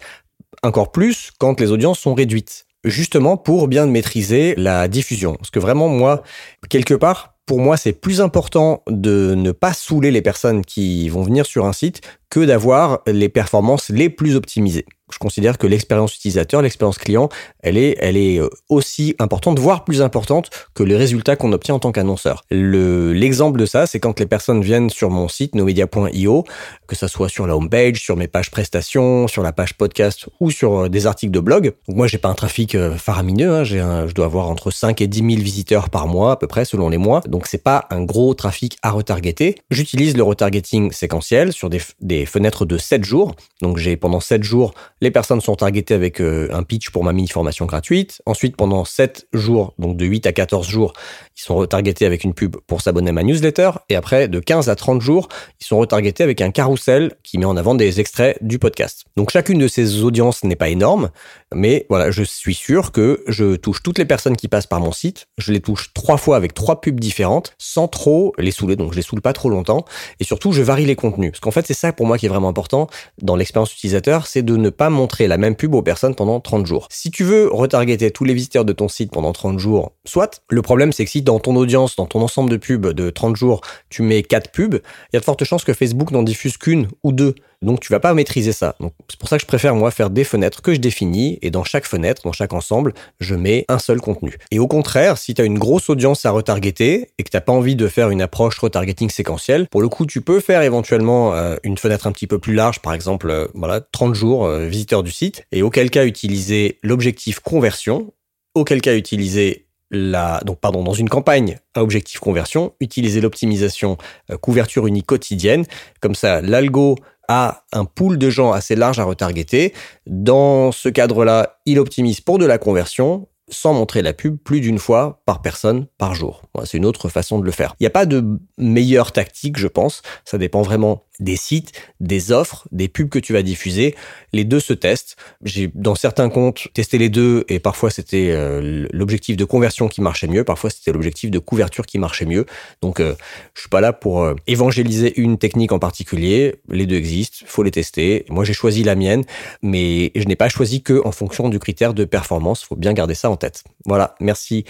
encore 0.63 0.91
plus 0.91 1.31
quand 1.37 1.59
les 1.59 1.71
audiences 1.71 1.99
sont 1.99 2.13
réduites. 2.13 2.65
Justement 2.85 3.35
pour 3.35 3.67
bien 3.67 3.85
maîtriser 3.85 4.55
la 4.55 4.87
diffusion. 4.87 5.35
Parce 5.35 5.49
que 5.49 5.59
vraiment, 5.59 5.89
moi, 5.89 6.23
quelque 6.69 6.93
part, 6.93 7.36
pour 7.47 7.59
moi, 7.59 7.77
c'est 7.77 7.93
plus 7.93 8.21
important 8.21 8.83
de 8.87 9.33
ne 9.35 9.51
pas 9.51 9.73
saouler 9.73 10.11
les 10.11 10.21
personnes 10.21 10.63
qui 10.63 11.09
vont 11.09 11.23
venir 11.23 11.45
sur 11.45 11.65
un 11.65 11.73
site 11.73 12.01
que 12.29 12.41
d'avoir 12.41 12.99
les 13.07 13.29
performances 13.29 13.89
les 13.89 14.09
plus 14.09 14.35
optimisées. 14.35 14.85
Je 15.11 15.19
considère 15.19 15.57
que 15.57 15.67
l'expérience 15.67 16.15
utilisateur, 16.15 16.61
l'expérience 16.61 16.97
client, 16.97 17.29
elle 17.61 17.77
est, 17.77 17.95
elle 17.99 18.17
est 18.17 18.39
euh, 18.39 18.49
aussi 18.69 19.15
importante, 19.19 19.59
voire 19.59 19.85
plus 19.85 20.01
importante 20.01 20.49
que 20.73 20.83
les 20.83 20.95
résultats 20.95 21.35
qu'on 21.35 21.53
obtient 21.53 21.75
en 21.75 21.79
tant 21.79 21.91
qu'annonceur. 21.91 22.43
L'exemple 22.51 23.59
de 23.59 23.65
ça, 23.65 23.87
c'est 23.87 23.99
quand 23.99 24.19
les 24.19 24.25
personnes 24.25 24.61
viennent 24.61 24.89
sur 24.89 25.09
mon 25.09 25.27
site 25.29 25.55
nomedia.io, 25.55 26.43
que 26.87 26.95
ça 26.95 27.07
soit 27.07 27.29
sur 27.29 27.47
la 27.47 27.55
homepage, 27.55 28.01
sur 28.01 28.17
mes 28.17 28.27
pages 28.27 28.51
prestations, 28.51 29.27
sur 29.27 29.43
la 29.43 29.53
page 29.53 29.75
podcast 29.75 30.27
ou 30.39 30.51
sur 30.51 30.77
euh, 30.77 30.89
des 30.89 31.07
articles 31.07 31.31
de 31.31 31.39
blog. 31.39 31.73
Donc 31.87 31.97
moi, 31.97 32.07
j'ai 32.07 32.17
pas 32.17 32.29
un 32.29 32.35
trafic 32.35 32.75
euh, 32.75 32.95
faramineux, 32.95 33.55
hein, 33.55 33.63
j'ai 33.63 33.77
je 34.07 34.13
dois 34.13 34.25
avoir 34.25 34.49
entre 34.49 34.71
5 34.71 35.01
et 35.01 35.07
10 35.07 35.19
000 35.19 35.29
visiteurs 35.41 35.89
par 35.89 36.07
mois 36.07 36.31
à 36.31 36.35
peu 36.35 36.47
près 36.47 36.65
selon 36.65 36.89
les 36.89 36.97
mois. 36.97 37.21
Donc 37.27 37.47
c'est 37.47 37.63
pas 37.63 37.85
un 37.89 38.03
gros 38.03 38.33
trafic 38.33 38.77
à 38.81 38.91
retargeter. 38.91 39.55
J'utilise 39.69 40.17
le 40.17 40.23
retargeting 40.23 40.91
séquentiel 40.91 41.53
sur 41.53 41.69
des, 41.69 41.81
des 42.01 42.25
fenêtres 42.25 42.65
de 42.65 42.77
7 42.77 43.03
jours. 43.03 43.35
Donc 43.61 43.77
j'ai 43.77 43.95
pendant 43.97 44.19
7 44.19 44.43
jours 44.43 44.73
les 45.01 45.11
personnes 45.11 45.41
sont 45.41 45.55
targetées 45.55 45.93
avec 45.93 46.19
euh, 46.21 46.49
un 46.51 46.63
pitch 46.63 46.89
pour 46.89 47.03
ma 47.03 47.13
mini-formation 47.13 47.65
gratuite. 47.65 48.21
Ensuite, 48.25 48.55
pendant 48.55 48.85
7 48.85 49.27
jours, 49.33 49.73
donc 49.77 49.97
de 49.97 50.05
8 50.05 50.25
à 50.25 50.33
14 50.33 50.67
jours, 50.67 50.93
ils 51.37 51.41
sont 51.41 51.55
retargetés 51.55 52.05
avec 52.05 52.23
une 52.23 52.33
pub 52.33 52.57
pour 52.67 52.81
s'abonner 52.81 53.09
à 53.09 53.13
ma 53.13 53.23
newsletter. 53.23 53.71
Et 53.89 53.95
après, 53.95 54.27
de 54.27 54.39
15 54.39 54.69
à 54.69 54.75
30 54.75 55.01
jours, 55.01 55.27
ils 55.61 55.65
sont 55.65 55.77
retargetés 55.77 56.23
avec 56.23 56.41
un 56.41 56.51
carrousel 56.51 57.13
qui 57.23 57.37
met 57.37 57.45
en 57.45 57.57
avant 57.57 57.75
des 57.75 57.99
extraits 57.99 58.37
du 58.41 58.59
podcast. 58.59 59.05
Donc 59.15 59.29
chacune 59.29 59.59
de 59.59 59.67
ces 59.67 60.03
audiences 60.03 60.43
n'est 60.43 60.55
pas 60.55 60.69
énorme, 60.69 61.09
mais 61.53 61.85
voilà, 61.89 62.11
je 62.11 62.23
suis 62.23 62.53
sûr 62.53 62.91
que 62.91 63.23
je 63.27 63.55
touche 63.55 63.81
toutes 63.81 63.97
les 63.97 64.05
personnes 64.05 64.35
qui 64.35 64.47
passent 64.47 64.67
par 64.67 64.79
mon 64.79 64.91
site. 64.91 65.27
Je 65.37 65.51
les 65.51 65.61
touche 65.61 65.93
trois 65.93 66.17
fois 66.17 66.35
avec 66.35 66.53
trois 66.53 66.81
pubs 66.81 66.99
différentes, 66.99 67.53
sans 67.57 67.87
trop 67.87 68.33
les 68.37 68.51
saouler. 68.51 68.75
Donc 68.75 68.91
je 68.91 68.97
les 68.97 69.01
saoule 69.01 69.21
pas 69.21 69.33
trop 69.33 69.49
longtemps. 69.49 69.85
Et 70.19 70.23
surtout, 70.23 70.51
je 70.51 70.61
varie 70.61 70.85
les 70.85 70.95
contenus. 70.95 71.31
Parce 71.31 71.39
qu'en 71.39 71.51
fait, 71.51 71.65
c'est 71.65 71.73
ça 71.73 71.93
pour 71.93 72.05
moi 72.05 72.17
qui 72.17 72.25
est 72.25 72.29
vraiment 72.29 72.49
important 72.49 72.87
dans 73.21 73.35
l'expérience 73.35 73.73
utilisateur, 73.73 74.27
c'est 74.27 74.41
de 74.43 74.57
ne 74.57 74.69
pas 74.69 74.89
montrer 74.89 75.27
la 75.27 75.37
même 75.37 75.55
pub 75.55 75.73
aux 75.73 75.81
personnes 75.81 76.15
pendant 76.15 76.39
30 76.39 76.65
jours. 76.65 76.87
Si 76.91 77.11
tu 77.11 77.23
veux 77.23 77.47
retargeter 77.51 78.11
tous 78.11 78.25
les 78.25 78.33
visiteurs 78.33 78.65
de 78.65 78.73
ton 78.73 78.87
site 78.87 79.11
pendant 79.11 79.31
30 79.31 79.59
jours, 79.59 79.93
soit, 80.05 80.41
le 80.49 80.61
problème 80.61 80.91
c'est 80.91 81.05
que 81.05 81.11
si 81.11 81.21
dans 81.21 81.39
ton 81.39 81.55
audience, 81.55 81.95
dans 81.95 82.05
ton 82.05 82.21
ensemble 82.21 82.49
de 82.49 82.57
pubs 82.57 82.87
de 82.87 83.09
30 83.09 83.35
jours, 83.35 83.61
tu 83.89 84.01
mets 84.01 84.23
4 84.23 84.51
pubs, 84.51 84.75
il 84.75 85.15
y 85.15 85.17
a 85.17 85.19
de 85.19 85.25
fortes 85.25 85.43
chances 85.43 85.63
que 85.63 85.73
Facebook 85.73 86.11
n'en 86.11 86.23
diffuse 86.23 86.57
qu'une 86.57 86.87
ou 87.03 87.11
deux. 87.11 87.35
Donc 87.61 87.79
tu 87.79 87.91
vas 87.91 87.99
pas 87.99 88.13
maîtriser 88.13 88.53
ça. 88.53 88.75
Donc 88.79 88.93
c'est 89.09 89.19
pour 89.19 89.29
ça 89.29 89.37
que 89.37 89.41
je 89.41 89.47
préfère 89.47 89.75
moi 89.75 89.89
faire 89.89 90.09
des 90.09 90.23
fenêtres 90.23 90.61
que 90.61 90.73
je 90.73 90.79
définis 90.79 91.39
et 91.41 91.49
dans 91.49 91.63
chaque 91.63 91.85
fenêtre, 91.85 92.21
dans 92.23 92.31
chaque 92.31 92.53
ensemble, 92.53 92.93
je 93.19 93.33
mets 93.33 93.65
un 93.67 93.79
seul 93.79 93.99
contenu. 93.99 94.37
Et 94.51 94.59
au 94.59 94.67
contraire, 94.67 95.17
si 95.17 95.33
tu 95.33 95.41
as 95.41 95.45
une 95.45 95.57
grosse 95.57 95.89
audience 95.89 96.25
à 96.25 96.31
retargeter 96.31 97.09
et 97.17 97.23
que 97.23 97.29
t'as 97.29 97.41
pas 97.41 97.53
envie 97.53 97.75
de 97.75 97.87
faire 97.87 98.09
une 98.09 98.21
approche 98.21 98.59
retargeting 98.59 99.09
séquentielle, 99.09 99.67
pour 99.69 99.81
le 99.81 99.89
coup, 99.89 100.05
tu 100.05 100.21
peux 100.21 100.39
faire 100.39 100.61
éventuellement 100.61 101.33
euh, 101.33 101.55
une 101.63 101.77
fenêtre 101.77 102.05
un 102.05 102.11
petit 102.11 102.27
peu 102.27 102.37
plus 102.37 102.53
large, 102.53 102.79
par 102.79 102.93
exemple, 102.93 103.29
euh, 103.29 103.47
voilà, 103.55 103.81
30 103.81 104.13
jours 104.13 104.45
euh, 104.45 104.67
visiteurs 104.67 105.01
du 105.01 105.11
site 105.11 105.43
et 105.51 105.63
auquel 105.63 105.89
cas 105.89 106.05
utiliser 106.05 106.77
l'objectif 106.83 107.39
conversion, 107.39 108.13
auquel 108.53 108.81
cas 108.81 108.95
utiliser 108.95 109.65
la, 109.89 110.41
donc 110.45 110.59
pardon, 110.59 110.83
dans 110.83 110.93
une 110.93 111.07
campagne 111.07 111.59
à 111.73 111.81
objectif 111.81 112.19
conversion, 112.19 112.73
utiliser 112.81 113.21
l'optimisation 113.21 113.97
couverture 114.41 114.85
unique 114.85 115.05
quotidienne. 115.05 115.63
Comme 116.01 116.13
ça, 116.13 116.41
l'algo 116.41 116.97
a 117.27 117.63
un 117.73 117.85
pool 117.85 118.17
de 118.17 118.29
gens 118.29 118.51
assez 118.51 118.75
large 118.75 118.99
à 118.99 119.03
retargeter. 119.03 119.73
Dans 120.05 120.71
ce 120.71 120.89
cadre-là, 120.89 121.59
il 121.65 121.79
optimise 121.79 122.21
pour 122.21 122.37
de 122.37 122.45
la 122.45 122.57
conversion 122.57 123.27
sans 123.49 123.73
montrer 123.73 124.01
la 124.01 124.13
pub 124.13 124.37
plus 124.37 124.59
d'une 124.59 124.79
fois 124.79 125.21
par 125.25 125.41
personne 125.41 125.87
par 125.97 126.15
jour. 126.15 126.41
C'est 126.65 126.77
une 126.77 126.85
autre 126.85 127.09
façon 127.09 127.39
de 127.39 127.45
le 127.45 127.51
faire. 127.51 127.75
Il 127.79 127.83
n'y 127.83 127.87
a 127.87 127.91
pas 127.91 128.05
de 128.05 128.39
meilleure 128.57 129.11
tactique, 129.11 129.57
je 129.57 129.67
pense. 129.67 130.01
Ça 130.25 130.37
dépend 130.37 130.61
vraiment 130.61 131.05
des 131.19 131.35
sites, 131.35 131.71
des 131.99 132.31
offres, 132.31 132.67
des 132.71 132.87
pubs 132.87 133.09
que 133.09 133.19
tu 133.19 133.33
vas 133.33 133.41
diffuser. 133.41 133.95
Les 134.33 134.43
deux 134.43 134.59
se 134.59 134.73
testent. 134.73 135.15
J'ai 135.43 135.69
dans 135.73 135.95
certains 135.95 136.29
comptes 136.29 136.67
testé 136.73 136.97
les 136.97 137.09
deux 137.09 137.45
et 137.49 137.59
parfois 137.59 137.89
c'était 137.89 138.29
euh, 138.31 138.87
l'objectif 138.91 139.37
de 139.37 139.45
conversion 139.45 139.87
qui 139.87 140.01
marchait 140.01 140.27
mieux, 140.27 140.43
parfois 140.43 140.69
c'était 140.69 140.91
l'objectif 140.91 141.31
de 141.31 141.39
couverture 141.39 141.85
qui 141.85 141.97
marchait 141.97 142.25
mieux. 142.25 142.45
Donc 142.81 142.99
euh, 142.99 143.15
je 143.53 143.61
suis 143.61 143.69
pas 143.69 143.81
là 143.81 143.93
pour 143.93 144.23
euh, 144.23 144.35
évangéliser 144.47 145.19
une 145.19 145.37
technique 145.37 145.71
en 145.71 145.79
particulier. 145.79 146.55
Les 146.69 146.85
deux 146.85 146.97
existent, 146.97 147.45
faut 147.47 147.63
les 147.63 147.71
tester. 147.71 148.25
Moi 148.29 148.43
j'ai 148.43 148.53
choisi 148.53 148.83
la 148.83 148.95
mienne, 148.95 149.23
mais 149.61 150.11
je 150.15 150.25
n'ai 150.25 150.35
pas 150.35 150.49
choisi 150.49 150.81
que 150.81 151.01
en 151.05 151.11
fonction 151.11 151.49
du 151.49 151.59
critère 151.59 151.93
de 151.93 152.05
performance. 152.05 152.63
Faut 152.63 152.75
bien 152.75 152.93
garder 152.93 153.15
ça 153.15 153.29
en 153.29 153.37
tête. 153.37 153.63
Voilà, 153.85 154.15
merci 154.19 154.65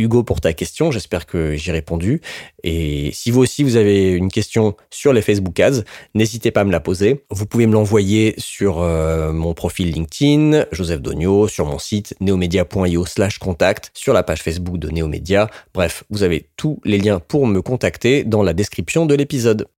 Hugo 0.00 0.22
pour 0.22 0.40
ta 0.40 0.52
question. 0.52 0.90
J'espère 0.90 1.26
que 1.26 1.56
j'ai 1.56 1.72
répondu. 1.72 2.20
Et 2.62 3.10
si 3.12 3.30
vous 3.30 3.40
aussi 3.40 3.62
vous 3.62 3.76
avez 3.76 4.12
une 4.12 4.30
question 4.30 4.76
sur 4.90 5.12
les 5.12 5.22
Facebook 5.22 5.58
Ads, 5.60 5.82
n'hésitez 6.14 6.50
pas 6.50 6.62
à 6.62 6.64
me 6.64 6.72
la 6.72 6.80
poser. 6.80 7.24
Vous 7.30 7.46
pouvez 7.46 7.66
me 7.66 7.72
l'envoyer 7.72 8.34
sur 8.38 8.80
euh, 8.80 9.32
mon 9.32 9.54
profil 9.54 9.90
LinkedIn, 9.90 10.66
Joseph 10.72 11.00
Dogno, 11.00 11.48
sur 11.48 11.66
mon 11.66 11.78
site 11.78 12.14
neomedia.io 12.20 13.06
slash 13.06 13.38
contact, 13.38 13.90
sur 13.94 14.12
la 14.12 14.22
page 14.22 14.42
Facebook 14.42 14.78
de 14.78 14.90
Neomedia. 14.90 15.48
Bref, 15.74 16.04
vous 16.10 16.22
avez 16.22 16.48
tous 16.56 16.80
les 16.84 16.98
liens 16.98 17.20
pour 17.20 17.46
me 17.46 17.62
contacter 17.62 18.24
dans 18.24 18.42
la 18.42 18.52
description 18.52 19.06
de 19.06 19.14
l'épisode. 19.14 19.68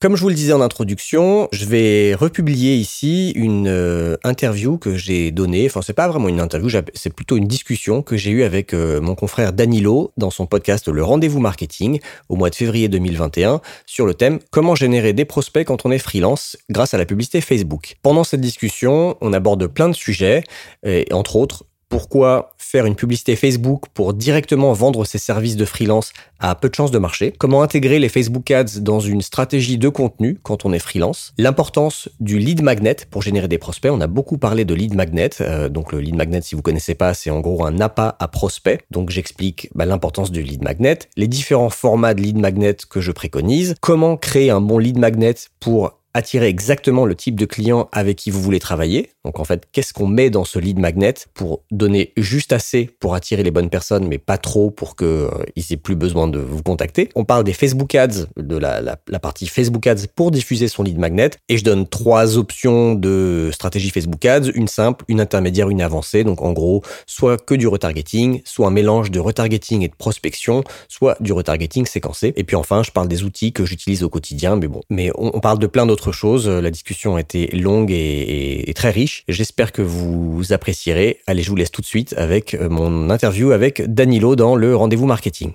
Comme 0.00 0.16
je 0.16 0.20
vous 0.20 0.28
le 0.28 0.34
disais 0.34 0.52
en 0.52 0.60
introduction, 0.60 1.48
je 1.50 1.64
vais 1.64 2.14
republier 2.14 2.74
ici 2.74 3.30
une 3.36 3.68
euh, 3.68 4.16
interview 4.22 4.76
que 4.76 4.96
j'ai 4.96 5.30
donnée. 5.30 5.64
Enfin, 5.64 5.80
c'est 5.80 5.94
pas 5.94 6.08
vraiment 6.08 6.28
une 6.28 6.40
interview, 6.40 6.68
c'est 6.92 7.14
plutôt 7.14 7.38
une 7.38 7.46
discussion 7.46 8.02
que 8.02 8.16
j'ai 8.16 8.30
eue 8.30 8.42
avec 8.42 8.74
euh, 8.74 9.00
mon 9.00 9.14
confrère 9.14 9.54
Danilo 9.54 10.12
dans 10.18 10.28
son 10.28 10.44
podcast 10.44 10.88
Le 10.88 11.02
Rendez-vous 11.02 11.40
Marketing 11.40 12.00
au 12.28 12.36
mois 12.36 12.50
de 12.50 12.54
février 12.54 12.88
2021 12.88 13.62
sur 13.86 14.04
le 14.04 14.12
thème 14.12 14.40
Comment 14.50 14.74
générer 14.74 15.14
des 15.14 15.24
prospects 15.24 15.66
quand 15.66 15.86
on 15.86 15.90
est 15.90 15.98
freelance 15.98 16.58
grâce 16.68 16.92
à 16.92 16.98
la 16.98 17.06
publicité 17.06 17.40
Facebook? 17.40 17.96
Pendant 18.02 18.24
cette 18.24 18.42
discussion, 18.42 19.16
on 19.22 19.32
aborde 19.32 19.66
plein 19.68 19.88
de 19.88 19.94
sujets, 19.94 20.44
et 20.84 21.06
entre 21.12 21.36
autres 21.36 21.64
pourquoi 21.88 22.54
faire 22.58 22.86
une 22.86 22.96
publicité 22.96 23.36
Facebook 23.36 23.84
pour 23.94 24.14
directement 24.14 24.72
vendre 24.72 25.04
ses 25.04 25.18
services 25.18 25.56
de 25.56 25.64
freelance 25.64 26.12
a 26.40 26.54
peu 26.54 26.68
de 26.68 26.74
chances 26.74 26.90
de 26.90 26.98
marcher, 26.98 27.32
comment 27.32 27.62
intégrer 27.62 27.98
les 27.98 28.08
Facebook 28.08 28.50
Ads 28.50 28.80
dans 28.80 29.00
une 29.00 29.22
stratégie 29.22 29.78
de 29.78 29.88
contenu 29.88 30.38
quand 30.42 30.64
on 30.64 30.72
est 30.72 30.78
freelance, 30.78 31.32
l'importance 31.38 32.08
du 32.20 32.38
lead 32.38 32.62
magnet 32.62 32.96
pour 33.10 33.22
générer 33.22 33.48
des 33.48 33.58
prospects. 33.58 33.90
On 33.90 34.00
a 34.00 34.06
beaucoup 34.06 34.38
parlé 34.38 34.64
de 34.64 34.74
lead 34.74 34.94
magnet. 34.94 35.30
Euh, 35.40 35.68
donc 35.68 35.92
le 35.92 36.00
lead 36.00 36.16
magnet, 36.16 36.42
si 36.42 36.54
vous 36.54 36.62
connaissez 36.62 36.94
pas, 36.94 37.14
c'est 37.14 37.30
en 37.30 37.40
gros 37.40 37.64
un 37.64 37.80
appât 37.80 38.16
à 38.18 38.28
prospect. 38.28 38.80
Donc 38.90 39.10
j'explique 39.10 39.70
bah, 39.74 39.86
l'importance 39.86 40.30
du 40.30 40.42
lead 40.42 40.62
magnet, 40.62 40.98
les 41.16 41.28
différents 41.28 41.70
formats 41.70 42.14
de 42.14 42.20
lead 42.20 42.38
magnet 42.38 42.76
que 42.88 43.00
je 43.00 43.12
préconise, 43.12 43.74
comment 43.80 44.16
créer 44.16 44.50
un 44.50 44.60
bon 44.60 44.78
lead 44.78 44.98
magnet 44.98 45.34
pour 45.60 46.00
attirer 46.14 46.46
exactement 46.46 47.04
le 47.04 47.16
type 47.16 47.38
de 47.38 47.44
client 47.44 47.88
avec 47.92 48.16
qui 48.16 48.30
vous 48.30 48.40
voulez 48.40 48.60
travailler. 48.60 49.10
Donc 49.24 49.40
en 49.40 49.44
fait, 49.44 49.64
qu'est-ce 49.72 49.92
qu'on 49.92 50.06
met 50.06 50.30
dans 50.30 50.44
ce 50.44 50.58
lead 50.58 50.78
magnet 50.78 51.14
pour 51.34 51.62
donner 51.70 52.12
juste 52.16 52.52
assez 52.52 52.90
pour 53.00 53.14
attirer 53.14 53.42
les 53.42 53.50
bonnes 53.50 53.70
personnes, 53.70 54.06
mais 54.06 54.18
pas 54.18 54.38
trop 54.38 54.70
pour 54.70 54.96
qu'ils 54.96 55.06
euh, 55.06 55.70
aient 55.70 55.76
plus 55.76 55.96
besoin 55.96 56.28
de 56.28 56.38
vous 56.38 56.62
contacter? 56.62 57.08
On 57.14 57.24
parle 57.24 57.44
des 57.44 57.52
Facebook 57.52 57.94
Ads, 57.94 58.26
de 58.36 58.56
la, 58.56 58.96
partie 59.20 59.46
Facebook 59.46 59.86
Ads 59.86 60.06
pour 60.14 60.30
diffuser 60.30 60.68
son 60.68 60.82
lead 60.82 60.98
magnet. 60.98 61.30
Et 61.48 61.56
je 61.56 61.64
donne 61.64 61.86
trois 61.86 62.36
options 62.36 62.94
de 62.94 63.50
stratégie 63.52 63.90
Facebook 63.90 64.24
Ads, 64.24 64.50
une 64.54 64.68
simple, 64.68 65.04
une 65.08 65.20
intermédiaire, 65.20 65.70
une 65.70 65.82
avancée. 65.82 66.24
Donc 66.24 66.42
en 66.42 66.52
gros, 66.52 66.82
soit 67.06 67.42
que 67.42 67.54
du 67.54 67.66
retargeting, 67.66 68.42
soit 68.44 68.66
un 68.66 68.70
mélange 68.70 69.10
de 69.10 69.20
retargeting 69.20 69.82
et 69.82 69.88
de 69.88 69.94
prospection, 69.94 70.64
soit 70.88 71.16
du 71.20 71.32
retargeting 71.32 71.86
séquencé. 71.86 72.32
Et 72.36 72.44
puis 72.44 72.56
enfin, 72.56 72.82
je 72.82 72.90
parle 72.90 73.08
des 73.08 73.24
outils 73.24 73.52
que 73.52 73.64
j'utilise 73.64 74.02
au 74.02 74.08
quotidien, 74.08 74.56
mais 74.56 74.68
bon, 74.68 74.80
mais 74.90 75.10
on, 75.16 75.40
parle 75.40 75.58
de 75.58 75.66
plein 75.66 75.86
d'autres 75.86 76.12
chose. 76.12 76.48
La 76.48 76.70
discussion 76.70 77.16
a 77.16 77.20
été 77.20 77.48
longue 77.48 77.90
et, 77.90 78.72
très 78.74 78.90
riche. 78.90 79.13
J'espère 79.28 79.72
que 79.72 79.82
vous 79.82 80.52
apprécierez. 80.52 81.20
Allez, 81.26 81.42
je 81.42 81.50
vous 81.50 81.56
laisse 81.56 81.70
tout 81.70 81.80
de 81.80 81.86
suite 81.86 82.14
avec 82.16 82.54
euh, 82.54 82.68
mon 82.68 83.10
interview 83.10 83.52
avec 83.52 83.82
Danilo 83.82 84.36
dans 84.36 84.56
le 84.56 84.74
rendez-vous 84.74 85.06
marketing. 85.06 85.52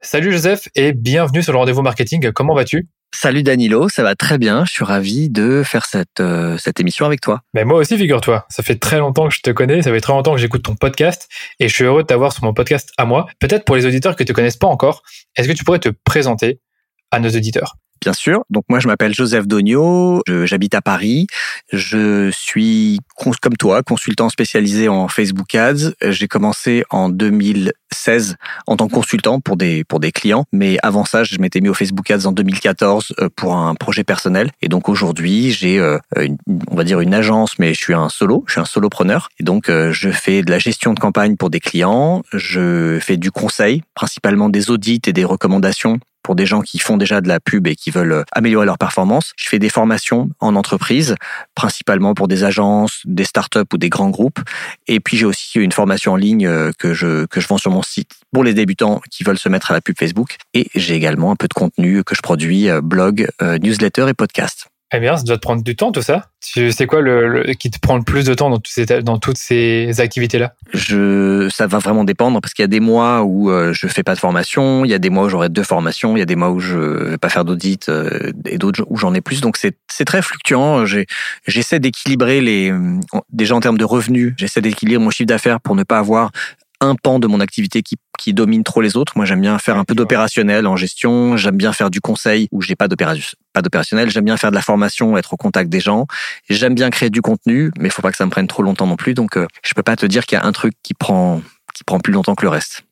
Salut 0.00 0.30
Joseph 0.30 0.68
et 0.76 0.92
bienvenue 0.92 1.42
sur 1.42 1.52
le 1.52 1.58
rendez-vous 1.58 1.82
marketing. 1.82 2.30
Comment 2.32 2.54
vas-tu? 2.54 2.88
Salut 3.14 3.42
Danilo, 3.42 3.88
ça 3.88 4.02
va 4.02 4.14
très 4.14 4.36
bien. 4.36 4.64
Je 4.64 4.72
suis 4.72 4.84
ravi 4.84 5.30
de 5.30 5.62
faire 5.64 5.86
cette, 5.86 6.20
euh, 6.20 6.58
cette 6.58 6.80
émission 6.80 7.06
avec 7.06 7.20
toi. 7.20 7.40
Mais 7.54 7.64
moi 7.64 7.78
aussi, 7.78 7.96
figure-toi. 7.96 8.46
Ça 8.50 8.62
fait 8.62 8.76
très 8.76 8.98
longtemps 8.98 9.28
que 9.28 9.34
je 9.34 9.40
te 9.40 9.50
connais, 9.50 9.82
ça 9.82 9.90
fait 9.90 10.00
très 10.00 10.12
longtemps 10.12 10.34
que 10.34 10.40
j'écoute 10.40 10.62
ton 10.62 10.76
podcast 10.76 11.28
et 11.58 11.68
je 11.68 11.74
suis 11.74 11.84
heureux 11.84 12.02
de 12.02 12.06
t'avoir 12.06 12.32
sur 12.32 12.44
mon 12.44 12.52
podcast 12.52 12.92
à 12.98 13.04
moi. 13.04 13.26
Peut-être 13.40 13.64
pour 13.64 13.74
les 13.74 13.86
auditeurs 13.86 14.16
qui 14.16 14.22
ne 14.24 14.28
te 14.28 14.32
connaissent 14.32 14.58
pas 14.58 14.66
encore, 14.66 15.02
est-ce 15.34 15.48
que 15.48 15.54
tu 15.54 15.64
pourrais 15.64 15.78
te 15.78 15.88
présenter 16.04 16.60
à 17.10 17.18
nos 17.18 17.30
auditeurs? 17.30 17.76
Bien 18.00 18.12
sûr. 18.12 18.44
Donc 18.50 18.64
moi, 18.68 18.80
je 18.80 18.86
m'appelle 18.86 19.14
Joseph 19.14 19.46
Dogno, 19.46 20.22
j'habite 20.44 20.74
à 20.74 20.82
Paris. 20.82 21.26
Je 21.72 22.30
suis, 22.30 23.00
comme 23.40 23.56
toi, 23.56 23.82
consultant 23.82 24.28
spécialisé 24.28 24.88
en 24.88 25.08
Facebook 25.08 25.54
Ads. 25.54 25.92
J'ai 26.02 26.28
commencé 26.28 26.84
en 26.90 27.08
2016 27.08 28.36
en 28.66 28.76
tant 28.76 28.88
que 28.88 28.94
consultant 28.94 29.40
pour 29.40 29.56
des, 29.56 29.84
pour 29.84 30.00
des 30.00 30.12
clients. 30.12 30.44
Mais 30.52 30.78
avant 30.82 31.04
ça, 31.04 31.24
je 31.24 31.38
m'étais 31.38 31.60
mis 31.60 31.68
au 31.68 31.74
Facebook 31.74 32.10
Ads 32.10 32.26
en 32.26 32.32
2014 32.32 33.14
euh, 33.20 33.28
pour 33.34 33.56
un 33.56 33.74
projet 33.74 34.04
personnel. 34.04 34.50
Et 34.62 34.68
donc 34.68 34.88
aujourd'hui, 34.88 35.50
j'ai, 35.50 35.78
euh, 35.78 35.98
on 36.70 36.76
va 36.76 36.84
dire, 36.84 37.00
une 37.00 37.14
agence, 37.14 37.58
mais 37.58 37.74
je 37.74 37.80
suis 37.80 37.94
un 37.94 38.08
solo, 38.08 38.44
je 38.46 38.52
suis 38.52 38.60
un 38.60 38.66
solopreneur. 38.66 39.28
Et 39.40 39.44
donc, 39.44 39.68
euh, 39.68 39.92
je 39.92 40.10
fais 40.10 40.42
de 40.42 40.50
la 40.50 40.58
gestion 40.58 40.94
de 40.94 41.00
campagne 41.00 41.36
pour 41.36 41.50
des 41.50 41.60
clients. 41.60 42.22
Je 42.32 42.98
fais 43.00 43.16
du 43.16 43.30
conseil, 43.30 43.82
principalement 43.94 44.48
des 44.48 44.70
audits 44.70 45.02
et 45.06 45.12
des 45.12 45.24
recommandations 45.24 45.98
pour 46.26 46.34
des 46.34 46.44
gens 46.44 46.60
qui 46.60 46.80
font 46.80 46.96
déjà 46.96 47.20
de 47.20 47.28
la 47.28 47.38
pub 47.38 47.68
et 47.68 47.76
qui 47.76 47.92
veulent 47.92 48.24
améliorer 48.32 48.66
leur 48.66 48.78
performance. 48.78 49.32
Je 49.36 49.48
fais 49.48 49.60
des 49.60 49.68
formations 49.68 50.28
en 50.40 50.56
entreprise, 50.56 51.14
principalement 51.54 52.14
pour 52.14 52.26
des 52.26 52.42
agences, 52.42 53.02
des 53.04 53.22
startups 53.22 53.60
ou 53.72 53.78
des 53.78 53.90
grands 53.90 54.10
groupes. 54.10 54.40
Et 54.88 54.98
puis 54.98 55.16
j'ai 55.16 55.24
aussi 55.24 55.60
une 55.60 55.70
formation 55.70 56.14
en 56.14 56.16
ligne 56.16 56.50
que 56.80 56.94
je 56.94 57.26
que 57.26 57.40
je 57.40 57.46
vends 57.46 57.58
sur 57.58 57.70
mon 57.70 57.82
site 57.82 58.10
pour 58.32 58.42
les 58.42 58.54
débutants 58.54 59.00
qui 59.08 59.22
veulent 59.22 59.38
se 59.38 59.48
mettre 59.48 59.70
à 59.70 59.74
la 59.74 59.80
pub 59.80 59.96
Facebook. 59.96 60.36
Et 60.52 60.68
j'ai 60.74 60.96
également 60.96 61.30
un 61.30 61.36
peu 61.36 61.46
de 61.46 61.54
contenu 61.54 62.02
que 62.02 62.16
je 62.16 62.22
produis, 62.22 62.70
blog, 62.82 63.28
newsletter 63.40 64.08
et 64.08 64.14
podcast. 64.14 64.66
Eh 64.92 65.00
bien, 65.00 65.16
ça 65.16 65.24
doit 65.24 65.36
te 65.36 65.42
prendre 65.42 65.64
du 65.64 65.74
temps, 65.74 65.90
tout 65.90 66.02
ça. 66.02 66.26
C'est 66.40 66.86
quoi 66.86 67.00
le, 67.00 67.54
qui 67.54 67.70
te 67.70 67.78
prend 67.80 67.96
le 67.96 68.04
plus 68.04 68.24
de 68.24 68.34
temps 68.34 68.50
dans, 68.50 68.60
ces, 68.64 68.86
dans 68.86 69.18
toutes 69.18 69.36
ces 69.36 70.00
activités-là? 70.00 70.54
Je, 70.72 71.48
ça 71.50 71.66
va 71.66 71.78
vraiment 71.78 72.04
dépendre 72.04 72.40
parce 72.40 72.54
qu'il 72.54 72.62
y 72.62 72.64
a 72.64 72.68
des 72.68 72.78
mois 72.78 73.22
où 73.22 73.50
euh, 73.50 73.72
je 73.72 73.88
fais 73.88 74.04
pas 74.04 74.14
de 74.14 74.20
formation, 74.20 74.84
il 74.84 74.90
y 74.92 74.94
a 74.94 75.00
des 75.00 75.10
mois 75.10 75.24
où 75.24 75.28
j'aurai 75.28 75.48
deux 75.48 75.64
formations, 75.64 76.16
il 76.16 76.20
y 76.20 76.22
a 76.22 76.26
des 76.26 76.36
mois 76.36 76.50
où 76.50 76.60
je 76.60 76.78
vais 76.78 77.18
pas 77.18 77.28
faire 77.28 77.44
d'audit 77.44 77.88
euh, 77.88 78.30
et 78.44 78.58
d'autres 78.58 78.86
où 78.88 78.96
j'en 78.96 79.12
ai 79.12 79.20
plus. 79.20 79.40
Donc 79.40 79.56
c'est 79.56 80.04
très 80.04 80.22
fluctuant. 80.22 80.84
J'essaie 81.46 81.80
d'équilibrer 81.80 82.40
les 82.40 82.72
déjà 83.32 83.56
en 83.56 83.60
termes 83.60 83.78
de 83.78 83.84
revenus, 83.84 84.34
j'essaie 84.36 84.60
d'équilibrer 84.60 85.02
mon 85.02 85.10
chiffre 85.10 85.26
d'affaires 85.26 85.60
pour 85.60 85.74
ne 85.74 85.82
pas 85.82 85.98
avoir 85.98 86.30
un 86.80 86.94
pan 86.94 87.18
de 87.18 87.26
mon 87.26 87.40
activité 87.40 87.82
qui, 87.82 87.96
qui 88.18 88.34
domine 88.34 88.64
trop 88.64 88.80
les 88.80 88.96
autres. 88.96 89.14
Moi, 89.16 89.24
j'aime 89.24 89.40
bien 89.40 89.58
faire 89.58 89.76
un 89.76 89.84
peu 89.84 89.94
d'opérationnel 89.94 90.66
en 90.66 90.76
gestion. 90.76 91.36
J'aime 91.36 91.56
bien 91.56 91.72
faire 91.72 91.90
du 91.90 92.00
conseil 92.00 92.48
où 92.52 92.62
j'ai 92.62 92.76
pas 92.76 92.88
d'opérationnel. 92.88 94.10
J'aime 94.10 94.24
bien 94.24 94.36
faire 94.36 94.50
de 94.50 94.56
la 94.56 94.62
formation, 94.62 95.16
être 95.16 95.34
au 95.34 95.36
contact 95.36 95.70
des 95.70 95.80
gens. 95.80 96.06
J'aime 96.48 96.74
bien 96.74 96.90
créer 96.90 97.10
du 97.10 97.22
contenu, 97.22 97.70
mais 97.78 97.88
il 97.88 97.92
faut 97.92 98.02
pas 98.02 98.10
que 98.10 98.16
ça 98.16 98.26
me 98.26 98.30
prenne 98.30 98.46
trop 98.46 98.62
longtemps 98.62 98.86
non 98.86 98.96
plus. 98.96 99.14
Donc, 99.14 99.36
euh, 99.36 99.46
je 99.64 99.74
peux 99.74 99.82
pas 99.82 99.96
te 99.96 100.06
dire 100.06 100.26
qu'il 100.26 100.38
y 100.38 100.40
a 100.40 100.44
un 100.44 100.52
truc 100.52 100.74
qui 100.82 100.94
prend 100.94 101.42
qui 101.74 101.84
prend 101.84 102.00
plus 102.00 102.12
longtemps 102.12 102.34
que 102.34 102.42
le 102.42 102.48
reste. 102.48 102.85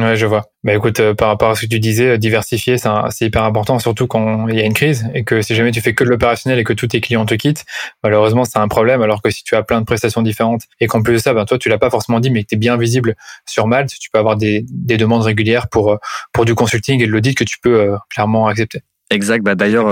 Ouais, 0.00 0.16
je 0.16 0.26
vois. 0.26 0.44
Bah 0.62 0.74
écoute, 0.74 1.00
euh, 1.00 1.14
par 1.14 1.28
rapport 1.28 1.50
à 1.50 1.54
ce 1.56 1.62
que 1.62 1.66
tu 1.66 1.80
disais, 1.80 2.10
euh, 2.10 2.18
diversifier, 2.18 2.76
c'est 2.78 3.26
hyper 3.26 3.42
important, 3.42 3.78
surtout 3.80 4.06
quand 4.06 4.46
il 4.46 4.56
y 4.56 4.60
a 4.60 4.64
une 4.64 4.74
crise 4.74 5.08
et 5.12 5.24
que 5.24 5.42
si 5.42 5.54
jamais 5.56 5.72
tu 5.72 5.80
fais 5.80 5.92
que 5.92 6.04
de 6.04 6.10
l'opérationnel 6.10 6.58
et 6.58 6.64
que 6.64 6.72
tous 6.72 6.86
tes 6.86 7.00
clients 7.00 7.26
te 7.26 7.34
quittent, 7.34 7.64
malheureusement 8.04 8.44
c'est 8.44 8.58
un 8.58 8.68
problème. 8.68 9.02
Alors 9.02 9.22
que 9.22 9.30
si 9.30 9.42
tu 9.42 9.56
as 9.56 9.62
plein 9.62 9.80
de 9.80 9.86
prestations 9.86 10.22
différentes 10.22 10.62
et 10.80 10.86
qu'en 10.86 11.02
plus 11.02 11.14
de 11.14 11.18
ça, 11.18 11.34
ben 11.34 11.44
toi 11.46 11.58
tu 11.58 11.68
l'as 11.68 11.78
pas 11.78 11.90
forcément 11.90 12.20
dit, 12.20 12.30
mais 12.30 12.44
que 12.44 12.48
tu 12.48 12.54
es 12.54 12.58
bien 12.58 12.76
visible 12.76 13.16
sur 13.46 13.66
Malte, 13.66 13.90
tu 13.98 14.08
peux 14.10 14.18
avoir 14.18 14.36
des, 14.36 14.64
des 14.70 14.98
demandes 14.98 15.22
régulières 15.22 15.68
pour 15.68 15.92
euh, 15.92 15.96
pour 16.32 16.44
du 16.44 16.54
consulting 16.54 17.02
et 17.02 17.06
de 17.06 17.10
l'audit 17.12 17.34
que 17.34 17.44
tu 17.44 17.58
peux 17.60 17.96
clairement 18.10 18.46
accepter. 18.46 18.82
Exact. 19.10 19.42
Bah 19.42 19.54
d'ailleurs, 19.56 19.88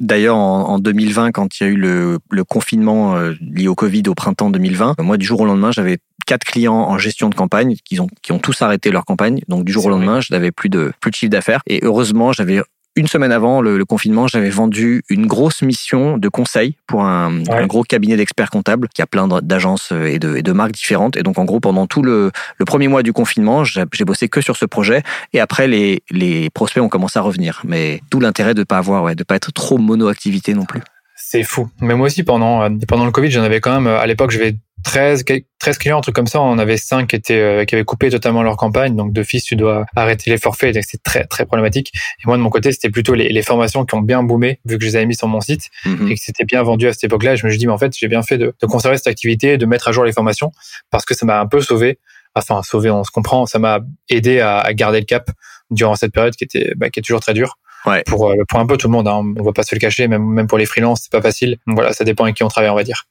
D'ailleurs, 0.00 0.36
en, 0.36 0.78
2020, 0.78 1.30
quand 1.32 1.60
il 1.60 1.62
y 1.62 1.66
a 1.66 1.70
eu 1.70 1.76
le, 1.76 2.18
le 2.30 2.44
confinement 2.44 3.16
lié 3.40 3.68
au 3.68 3.74
Covid 3.74 4.02
au 4.08 4.14
printemps 4.14 4.50
2020, 4.50 4.96
moi, 4.98 5.16
du 5.16 5.24
jour 5.24 5.40
au 5.40 5.44
lendemain, 5.44 5.70
j'avais 5.70 5.98
quatre 6.26 6.44
clients 6.44 6.74
en 6.74 6.98
gestion 6.98 7.28
de 7.28 7.34
campagne 7.34 7.76
qui 7.84 8.00
ont, 8.00 8.08
qui 8.22 8.32
ont 8.32 8.38
tous 8.38 8.62
arrêté 8.62 8.90
leur 8.90 9.04
campagne. 9.04 9.40
Donc 9.48 9.64
du 9.64 9.72
jour 9.72 9.86
au 9.86 9.90
lendemain, 9.90 10.20
je 10.20 10.32
n'avais 10.32 10.52
plus 10.52 10.68
de, 10.68 10.92
plus 11.00 11.10
de 11.10 11.16
chiffre 11.16 11.30
d'affaires. 11.30 11.62
Et 11.66 11.80
heureusement, 11.82 12.32
j'avais 12.32 12.62
une 12.96 13.06
semaine 13.06 13.32
avant 13.32 13.60
le, 13.60 13.84
confinement, 13.84 14.26
j'avais 14.26 14.50
vendu 14.50 15.02
une 15.08 15.26
grosse 15.26 15.62
mission 15.62 16.16
de 16.16 16.28
conseil 16.28 16.76
pour 16.86 17.04
un, 17.04 17.42
un 17.50 17.66
gros 17.66 17.82
cabinet 17.82 18.16
d'experts 18.16 18.50
comptables 18.50 18.88
qui 18.88 19.02
a 19.02 19.06
plein 19.06 19.28
d'agences 19.28 19.92
et 19.92 20.18
de, 20.18 20.36
et 20.36 20.42
de, 20.42 20.52
marques 20.52 20.72
différentes. 20.72 21.16
Et 21.16 21.22
donc, 21.22 21.38
en 21.38 21.44
gros, 21.44 21.60
pendant 21.60 21.86
tout 21.86 22.02
le, 22.02 22.30
le 22.56 22.64
premier 22.64 22.88
mois 22.88 23.02
du 23.02 23.12
confinement, 23.12 23.64
j'ai 23.64 24.04
bossé 24.04 24.28
que 24.28 24.40
sur 24.40 24.56
ce 24.56 24.64
projet. 24.64 25.02
Et 25.32 25.40
après, 25.40 25.66
les, 25.66 26.02
les 26.10 26.50
prospects 26.50 26.82
ont 26.82 26.88
commencé 26.88 27.18
à 27.18 27.22
revenir. 27.22 27.62
Mais 27.64 28.00
tout 28.10 28.20
l'intérêt 28.20 28.54
de 28.54 28.62
pas 28.62 28.78
avoir, 28.78 29.02
ouais, 29.02 29.14
de 29.14 29.24
pas 29.24 29.36
être 29.36 29.52
trop 29.52 29.78
mono-activité 29.78 30.54
non 30.54 30.64
plus. 30.64 30.80
C'est 31.16 31.42
fou. 31.42 31.68
Mais 31.80 31.94
moi 31.94 32.06
aussi, 32.06 32.22
pendant, 32.22 32.62
euh, 32.62 32.70
pendant 32.88 33.04
le 33.04 33.12
Covid, 33.12 33.30
j'en 33.30 33.42
avais 33.42 33.60
quand 33.60 33.72
même, 33.72 33.86
euh, 33.86 33.98
à 33.98 34.06
l'époque, 34.06 34.30
je 34.30 34.38
vais 34.38 34.56
13, 34.84 35.24
13 35.58 35.78
clients, 35.78 35.98
un 35.98 36.00
truc 36.00 36.14
comme 36.14 36.26
ça. 36.26 36.40
On 36.40 36.58
avait 36.58 36.76
5 36.76 37.08
qui 37.08 37.16
étaient, 37.16 37.40
euh, 37.40 37.64
qui 37.64 37.74
avaient 37.74 37.84
coupé 37.84 38.10
totalement 38.10 38.42
leur 38.42 38.56
campagne. 38.56 38.94
Donc, 38.94 39.12
d'office, 39.12 39.44
tu 39.44 39.56
dois 39.56 39.86
arrêter 39.96 40.30
les 40.30 40.38
forfaits. 40.38 40.76
C'est 40.82 41.02
très, 41.02 41.24
très 41.24 41.46
problématique. 41.46 41.92
Et 41.94 42.26
moi, 42.26 42.36
de 42.36 42.42
mon 42.42 42.50
côté, 42.50 42.70
c'était 42.70 42.90
plutôt 42.90 43.14
les, 43.14 43.30
les, 43.30 43.42
formations 43.42 43.84
qui 43.84 43.94
ont 43.94 44.02
bien 44.02 44.22
boomé, 44.22 44.60
vu 44.64 44.78
que 44.78 44.84
je 44.84 44.90
les 44.90 44.96
avais 44.96 45.06
mis 45.06 45.16
sur 45.16 45.26
mon 45.26 45.40
site 45.40 45.70
mhm. 45.84 46.08
et 46.08 46.14
que 46.14 46.20
c'était 46.22 46.44
bien 46.44 46.62
vendu 46.62 46.86
à 46.86 46.92
cette 46.92 47.04
époque-là. 47.04 47.34
Je 47.34 47.46
me 47.46 47.50
suis 47.50 47.58
dit, 47.58 47.66
mais 47.66 47.72
en 47.72 47.78
fait, 47.78 47.96
j'ai 47.96 48.08
bien 48.08 48.22
fait 48.22 48.38
de, 48.38 48.54
de 48.60 48.66
conserver 48.66 48.96
cette 48.98 49.08
activité, 49.08 49.58
de 49.58 49.66
mettre 49.66 49.88
à 49.88 49.92
jour 49.92 50.04
les 50.04 50.12
formations 50.12 50.52
parce 50.90 51.04
que 51.04 51.14
ça 51.14 51.26
m'a 51.26 51.40
un 51.40 51.46
peu 51.46 51.60
sauvé. 51.60 51.98
Enfin, 52.34 52.62
sauvé, 52.62 52.90
on 52.90 53.04
se 53.04 53.10
comprend. 53.10 53.46
Ça 53.46 53.58
m'a 53.58 53.80
aidé 54.08 54.40
à, 54.40 54.58
à, 54.58 54.72
garder 54.74 55.00
le 55.00 55.06
cap 55.06 55.30
durant 55.70 55.94
cette 55.94 56.12
période 56.12 56.34
qui 56.36 56.44
était, 56.44 56.72
bah, 56.76 56.90
qui 56.90 57.00
est 57.00 57.02
toujours 57.02 57.20
très 57.20 57.32
dure. 57.32 57.56
Ouais. 57.86 58.02
Pour, 58.06 58.30
euh, 58.30 58.36
pour 58.48 58.58
un 58.60 58.66
peu 58.66 58.76
tout 58.76 58.88
le 58.88 58.92
monde, 58.92 59.08
hein. 59.08 59.22
on 59.38 59.42
va 59.42 59.52
pas 59.52 59.62
se 59.62 59.74
le 59.74 59.78
cacher, 59.78 60.08
même, 60.08 60.24
même 60.24 60.46
pour 60.46 60.58
les 60.58 60.66
freelances, 60.66 61.02
c'est 61.02 61.12
pas 61.12 61.20
facile. 61.20 61.58
Voilà, 61.66 61.92
ça 61.92 62.04
dépend 62.04 62.24
avec 62.24 62.36
qui 62.36 62.42
on 62.42 62.48
travaille, 62.48 62.70
on 62.70 62.74
va 62.74 62.84
dire. 62.84 63.06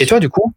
et 0.00 0.06
toi, 0.06 0.18
du 0.18 0.28
coup, 0.28 0.52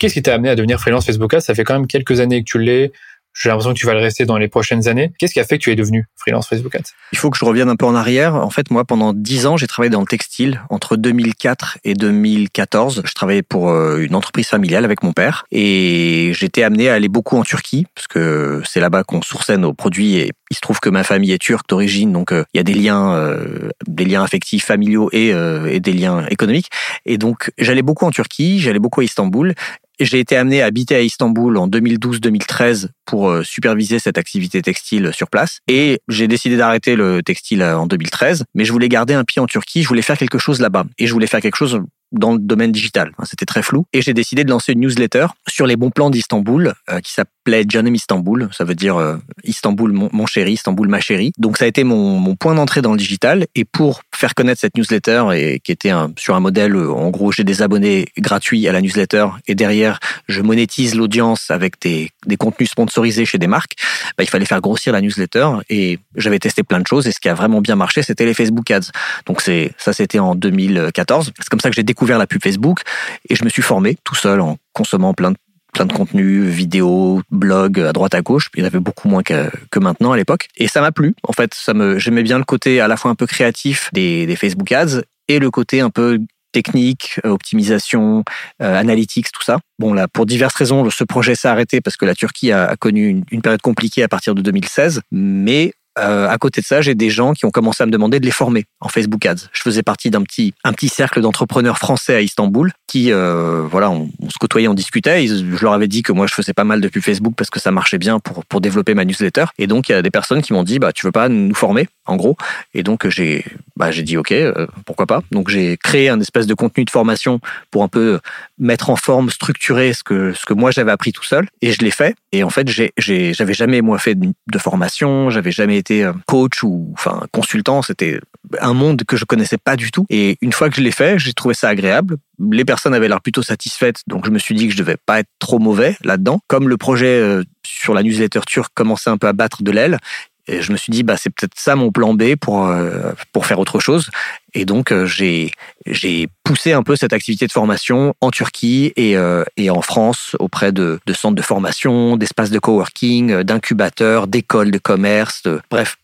Qu'est-ce 0.00 0.14
qui 0.14 0.22
t'a 0.22 0.34
amené 0.34 0.48
à 0.48 0.56
devenir 0.56 0.80
freelance 0.80 1.04
Facebook 1.04 1.32
Ads 1.34 1.42
Ça 1.42 1.54
fait 1.54 1.62
quand 1.62 1.74
même 1.74 1.86
quelques 1.86 2.20
années 2.20 2.42
que 2.42 2.50
tu 2.50 2.58
l'es. 2.58 2.90
J'ai 3.38 3.48
l'impression 3.50 3.74
que 3.74 3.78
tu 3.78 3.86
vas 3.86 3.92
le 3.92 4.00
rester 4.00 4.24
dans 4.24 4.38
les 4.38 4.48
prochaines 4.48 4.88
années. 4.88 5.12
Qu'est-ce 5.18 5.34
qui 5.34 5.40
a 5.40 5.44
fait 5.44 5.58
que 5.58 5.62
tu 5.62 5.70
es 5.70 5.76
devenu 5.76 6.06
freelance 6.16 6.48
Facebook 6.48 6.74
Ads 6.74 6.94
Il 7.12 7.18
faut 7.18 7.28
que 7.28 7.36
je 7.36 7.44
revienne 7.44 7.68
un 7.68 7.76
peu 7.76 7.84
en 7.84 7.94
arrière. 7.94 8.34
En 8.34 8.48
fait, 8.48 8.70
moi, 8.70 8.86
pendant 8.86 9.12
dix 9.12 9.46
ans, 9.46 9.58
j'ai 9.58 9.66
travaillé 9.66 9.90
dans 9.90 10.00
le 10.00 10.06
textile. 10.06 10.62
Entre 10.70 10.96
2004 10.96 11.78
et 11.84 11.92
2014, 11.92 13.02
je 13.04 13.12
travaillais 13.12 13.42
pour 13.42 13.68
euh, 13.68 13.98
une 13.98 14.14
entreprise 14.14 14.48
familiale 14.48 14.86
avec 14.86 15.02
mon 15.02 15.12
père. 15.12 15.44
Et 15.52 16.32
j'étais 16.34 16.62
amené 16.62 16.88
à 16.88 16.94
aller 16.94 17.08
beaucoup 17.08 17.36
en 17.36 17.42
Turquie, 17.42 17.86
parce 17.94 18.08
que 18.08 18.62
c'est 18.64 18.80
là-bas 18.80 19.04
qu'on 19.04 19.20
sourçait 19.20 19.58
nos 19.58 19.74
produits. 19.74 20.16
Et 20.16 20.32
il 20.50 20.56
se 20.56 20.60
trouve 20.62 20.80
que 20.80 20.88
ma 20.88 21.04
famille 21.04 21.32
est 21.32 21.38
turque 21.38 21.68
d'origine, 21.68 22.12
donc 22.12 22.32
euh, 22.32 22.44
il 22.54 22.56
y 22.56 22.60
a 22.60 22.64
des 22.64 22.74
liens, 22.74 23.14
euh, 23.14 23.68
des 23.86 24.06
liens 24.06 24.24
affectifs, 24.24 24.64
familiaux 24.64 25.10
et, 25.12 25.28
et 25.28 25.80
des 25.80 25.92
liens 25.92 26.26
économiques. 26.30 26.70
Et 27.04 27.18
donc, 27.18 27.52
j'allais 27.58 27.82
beaucoup 27.82 28.06
en 28.06 28.10
Turquie, 28.10 28.60
j'allais 28.60 28.78
beaucoup 28.78 29.02
à 29.02 29.04
Istanbul. 29.04 29.54
J'ai 30.00 30.18
été 30.18 30.36
amené 30.36 30.62
à 30.62 30.66
habiter 30.66 30.94
à 30.94 31.02
Istanbul 31.02 31.58
en 31.58 31.68
2012-2013 31.68 32.88
pour 33.04 33.28
euh, 33.28 33.42
superviser 33.42 33.98
cette 33.98 34.16
activité 34.16 34.62
textile 34.62 35.10
sur 35.12 35.28
place. 35.28 35.58
Et 35.68 36.00
j'ai 36.08 36.26
décidé 36.26 36.56
d'arrêter 36.56 36.96
le 36.96 37.22
textile 37.22 37.60
euh, 37.60 37.78
en 37.78 37.86
2013, 37.86 38.44
mais 38.54 38.64
je 38.64 38.72
voulais 38.72 38.88
garder 38.88 39.12
un 39.12 39.24
pied 39.24 39.42
en 39.42 39.46
Turquie, 39.46 39.82
je 39.82 39.88
voulais 39.88 40.00
faire 40.00 40.16
quelque 40.16 40.38
chose 40.38 40.60
là-bas. 40.60 40.84
Et 40.98 41.06
je 41.06 41.12
voulais 41.12 41.26
faire 41.26 41.42
quelque 41.42 41.56
chose 41.56 41.82
dans 42.12 42.32
le 42.32 42.38
domaine 42.38 42.72
digital. 42.72 43.12
C'était 43.24 43.46
très 43.46 43.62
flou. 43.62 43.86
Et 43.92 44.02
j'ai 44.02 44.14
décidé 44.14 44.44
de 44.44 44.50
lancer 44.50 44.72
une 44.72 44.80
newsletter 44.80 45.26
sur 45.48 45.66
les 45.66 45.76
bons 45.76 45.90
plans 45.90 46.10
d'Istanbul 46.10 46.74
euh, 46.90 47.00
qui 47.00 47.12
s'appelait 47.50 47.66
Janem 47.68 47.94
Istanbul. 47.94 48.48
Ça 48.52 48.64
veut 48.64 48.74
dire 48.74 48.96
euh, 48.96 49.16
Istanbul 49.44 49.92
mon, 49.92 50.26
chéri, 50.26 50.52
Istanbul 50.52 50.88
ma 50.88 51.00
chérie. 51.00 51.32
Donc 51.38 51.58
ça 51.58 51.64
a 51.64 51.68
été 51.68 51.84
mon, 51.84 52.34
point 52.36 52.54
d'entrée 52.54 52.82
dans 52.82 52.92
le 52.92 52.98
digital. 52.98 53.46
Et 53.54 53.64
pour 53.64 54.02
faire 54.14 54.34
connaître 54.34 54.60
cette 54.60 54.76
newsletter 54.76 55.24
et 55.34 55.60
qui 55.60 55.72
était 55.72 55.92
sur 56.16 56.34
un 56.34 56.40
modèle, 56.40 56.76
euh, 56.76 56.92
en 56.92 57.10
gros, 57.10 57.32
j'ai 57.32 57.44
des 57.44 57.62
abonnés 57.62 58.06
gratuits 58.18 58.66
à 58.68 58.72
la 58.72 58.80
newsletter 58.80 59.26
et 59.46 59.54
derrière, 59.54 59.98
je 60.28 60.42
monétise 60.42 60.94
l'audience 60.94 61.50
avec 61.50 61.80
des, 61.80 62.10
contenus 62.38 62.70
sponsorisés 62.70 63.24
chez 63.24 63.38
des 63.38 63.46
marques. 63.46 63.74
Bah, 64.16 64.24
il 64.24 64.30
fallait 64.30 64.46
faire 64.46 64.60
grossir 64.60 64.92
la 64.92 65.00
newsletter 65.00 65.48
et 65.68 65.98
j'avais 66.16 66.38
testé 66.38 66.62
plein 66.62 66.80
de 66.80 66.86
choses 66.86 67.06
et 67.06 67.12
ce 67.12 67.20
qui 67.20 67.28
a 67.28 67.34
vraiment 67.34 67.60
bien 67.60 67.76
marché, 67.76 68.02
c'était 68.02 68.24
les 68.24 68.34
Facebook 68.34 68.70
Ads. 68.70 68.90
Donc 69.26 69.42
ça, 69.42 69.92
c'était 69.92 70.18
en 70.18 70.34
2014. 70.34 71.32
C'est 71.36 71.48
comme 71.48 71.60
ça 71.60 71.70
que 71.70 71.76
j'ai 71.76 71.82
découvert 71.82 72.18
la 72.18 72.26
pub 72.26 72.42
Facebook 72.42 72.80
et 73.28 73.34
je 73.34 73.44
me 73.44 73.50
suis 73.50 73.62
formé 73.62 73.96
tout 74.04 74.14
seul 74.14 74.40
en 74.40 74.56
consommant 74.72 75.14
plein 75.14 75.32
de 75.32 75.36
plein 75.72 75.86
de 75.86 75.92
contenus, 75.92 76.44
vidéos, 76.44 77.22
blogs 77.30 77.80
à 77.80 77.92
droite 77.92 78.14
à 78.14 78.22
gauche. 78.22 78.48
Il 78.54 78.60
y 78.60 78.62
en 78.62 78.66
avait 78.66 78.80
beaucoup 78.80 79.08
moins 79.08 79.22
que, 79.22 79.50
maintenant 79.76 80.12
à 80.12 80.16
l'époque. 80.16 80.48
Et 80.56 80.68
ça 80.68 80.80
m'a 80.80 80.92
plu. 80.92 81.14
En 81.22 81.32
fait, 81.32 81.54
ça 81.54 81.74
me, 81.74 81.98
j'aimais 81.98 82.22
bien 82.22 82.38
le 82.38 82.44
côté 82.44 82.80
à 82.80 82.88
la 82.88 82.96
fois 82.96 83.10
un 83.10 83.14
peu 83.14 83.26
créatif 83.26 83.90
des, 83.92 84.26
des 84.26 84.36
Facebook 84.36 84.70
Ads 84.72 85.02
et 85.28 85.38
le 85.38 85.50
côté 85.50 85.80
un 85.80 85.90
peu 85.90 86.18
technique, 86.52 87.20
euh, 87.24 87.30
optimisation, 87.30 88.24
euh, 88.60 88.76
analytics, 88.76 89.30
tout 89.32 89.42
ça. 89.42 89.58
Bon, 89.78 89.94
là, 89.94 90.08
pour 90.08 90.26
diverses 90.26 90.54
raisons, 90.54 90.90
ce 90.90 91.04
projet 91.04 91.34
s'est 91.34 91.48
arrêté 91.48 91.80
parce 91.80 91.96
que 91.96 92.04
la 92.04 92.14
Turquie 92.14 92.52
a, 92.52 92.66
a 92.66 92.76
connu 92.76 93.06
une, 93.06 93.24
une, 93.30 93.40
période 93.40 93.62
compliquée 93.62 94.02
à 94.02 94.08
partir 94.08 94.34
de 94.34 94.42
2016. 94.42 95.02
Mais 95.12 95.72
euh, 95.98 96.28
à 96.28 96.38
côté 96.38 96.60
de 96.60 96.66
ça, 96.66 96.80
j'ai 96.80 96.94
des 96.94 97.10
gens 97.10 97.32
qui 97.32 97.44
ont 97.46 97.50
commencé 97.50 97.82
à 97.82 97.86
me 97.86 97.90
demander 97.90 98.20
de 98.20 98.24
les 98.24 98.30
former 98.30 98.64
en 98.80 98.88
Facebook 98.88 99.24
Ads. 99.26 99.48
Je 99.52 99.62
faisais 99.62 99.82
partie 99.82 100.10
d'un 100.10 100.22
petit, 100.22 100.54
un 100.64 100.72
petit 100.72 100.88
cercle 100.88 101.20
d'entrepreneurs 101.20 101.78
français 101.78 102.14
à 102.14 102.20
Istanbul 102.20 102.72
qui, 102.86 103.12
euh, 103.12 103.62
voilà, 103.68 103.90
on, 103.90 104.08
se 104.28 104.38
côtoyait, 104.38 104.68
on 104.68 104.74
discutait. 104.74 105.26
je 105.26 105.62
leur 105.62 105.72
avais 105.72 105.88
dit 105.88 106.02
que 106.02 106.12
moi, 106.12 106.26
je 106.26 106.34
faisais 106.34 106.52
pas 106.52 106.64
mal 106.64 106.80
de 106.80 106.88
pub 106.88 107.02
Facebook 107.02 107.34
parce 107.36 107.50
que 107.50 107.60
ça 107.60 107.70
marchait 107.70 107.98
bien 107.98 108.20
pour, 108.20 108.44
pour 108.44 108.60
développer 108.60 108.94
ma 108.94 109.04
newsletter. 109.04 109.46
Et 109.58 109.66
donc, 109.66 109.88
il 109.88 109.92
y 109.92 109.94
a 109.94 110.02
des 110.02 110.10
personnes 110.10 110.42
qui 110.42 110.52
m'ont 110.52 110.64
dit, 110.64 110.78
bah, 110.78 110.92
tu 110.92 111.06
veux 111.06 111.12
pas 111.12 111.28
nous 111.28 111.54
former, 111.54 111.88
en 112.10 112.16
gros. 112.16 112.36
Et 112.74 112.82
donc, 112.82 113.08
j'ai, 113.08 113.44
bah, 113.76 113.90
dit, 113.90 114.16
OK, 114.16 114.32
euh, 114.32 114.66
pourquoi 114.86 115.06
pas. 115.06 115.22
Donc, 115.30 115.48
j'ai 115.48 115.76
créé 115.76 116.08
un 116.08 116.20
espèce 116.20 116.46
de 116.46 116.54
contenu 116.54 116.84
de 116.84 116.90
formation 116.90 117.40
pour 117.70 117.82
un 117.82 117.88
peu 117.88 118.20
mettre 118.58 118.90
en 118.90 118.96
forme, 118.96 119.30
structurer 119.30 119.92
ce 119.92 120.02
que, 120.02 120.32
ce 120.32 120.44
que 120.44 120.54
moi, 120.54 120.70
j'avais 120.70 120.92
appris 120.92 121.12
tout 121.12 121.24
seul. 121.24 121.48
Et 121.62 121.72
je 121.72 121.78
l'ai 121.80 121.90
fait. 121.90 122.14
Et 122.32 122.42
en 122.42 122.50
fait, 122.50 122.68
j'ai, 122.68 122.92
j'avais 122.96 123.54
jamais, 123.54 123.80
moi, 123.80 123.98
fait 123.98 124.14
de, 124.14 124.32
de 124.50 124.58
formation, 124.58 125.30
j'avais 125.30 125.52
jamais 125.52 125.76
été 125.76 126.04
euh, 126.04 126.12
coach 126.26 126.62
ou 126.62 126.90
enfin 126.94 127.26
consultant, 127.32 127.82
c'était 127.82 128.20
un 128.60 128.74
monde 128.74 129.02
que 129.04 129.16
je 129.16 129.24
connaissais 129.24 129.58
pas 129.58 129.76
du 129.76 129.90
tout. 129.90 130.06
Et 130.10 130.36
une 130.40 130.52
fois 130.52 130.68
que 130.70 130.76
je 130.76 130.80
l'ai 130.80 130.90
fait, 130.90 131.18
j'ai 131.18 131.32
trouvé 131.32 131.54
ça 131.54 131.68
agréable. 131.68 132.16
Les 132.50 132.64
personnes 132.64 132.94
avaient 132.94 133.08
l'air 133.08 133.20
plutôt 133.20 133.42
satisfaites, 133.42 134.00
donc 134.06 134.24
je 134.24 134.30
me 134.30 134.38
suis 134.38 134.54
dit 134.54 134.66
que 134.66 134.72
je 134.72 134.78
devais 134.78 134.96
pas 134.96 135.20
être 135.20 135.28
trop 135.38 135.58
mauvais 135.58 135.96
là-dedans. 136.02 136.40
Comme 136.46 136.68
le 136.68 136.76
projet 136.76 137.20
euh, 137.20 137.44
sur 137.66 137.94
la 137.94 138.02
newsletter 138.02 138.40
turque 138.46 138.72
commençait 138.74 139.10
un 139.10 139.18
peu 139.18 139.26
à 139.26 139.32
battre 139.32 139.62
de 139.62 139.70
l'aile, 139.70 139.98
et 140.46 140.62
je 140.62 140.72
me 140.72 140.76
suis 140.76 140.90
dit, 140.90 141.02
bah, 141.02 141.16
c'est 141.16 141.30
peut-être 141.30 141.54
ça 141.56 141.76
mon 141.76 141.90
plan 141.92 142.14
B 142.14 142.34
pour, 142.34 142.66
euh, 142.66 143.12
pour 143.32 143.46
faire 143.46 143.58
autre 143.58 143.78
chose. 143.78 144.10
Et 144.54 144.64
donc, 144.64 144.90
euh, 144.90 145.06
j'ai, 145.06 145.52
j'ai 145.86 146.28
poussé 146.44 146.72
un 146.72 146.82
peu 146.82 146.96
cette 146.96 147.12
activité 147.12 147.46
de 147.46 147.52
formation 147.52 148.14
en 148.20 148.30
Turquie 148.30 148.92
et, 148.96 149.16
euh, 149.16 149.44
et 149.56 149.70
en 149.70 149.80
France 149.80 150.36
auprès 150.40 150.72
de, 150.72 150.98
de 151.06 151.12
centres 151.12 151.36
de 151.36 151.42
formation, 151.42 152.16
d'espaces 152.16 152.50
de 152.50 152.58
coworking, 152.58 153.42
d'incubateurs, 153.42 154.26
d'écoles 154.26 154.70
de 154.70 154.78
commerce, 154.78 155.44
bref, 155.70 155.96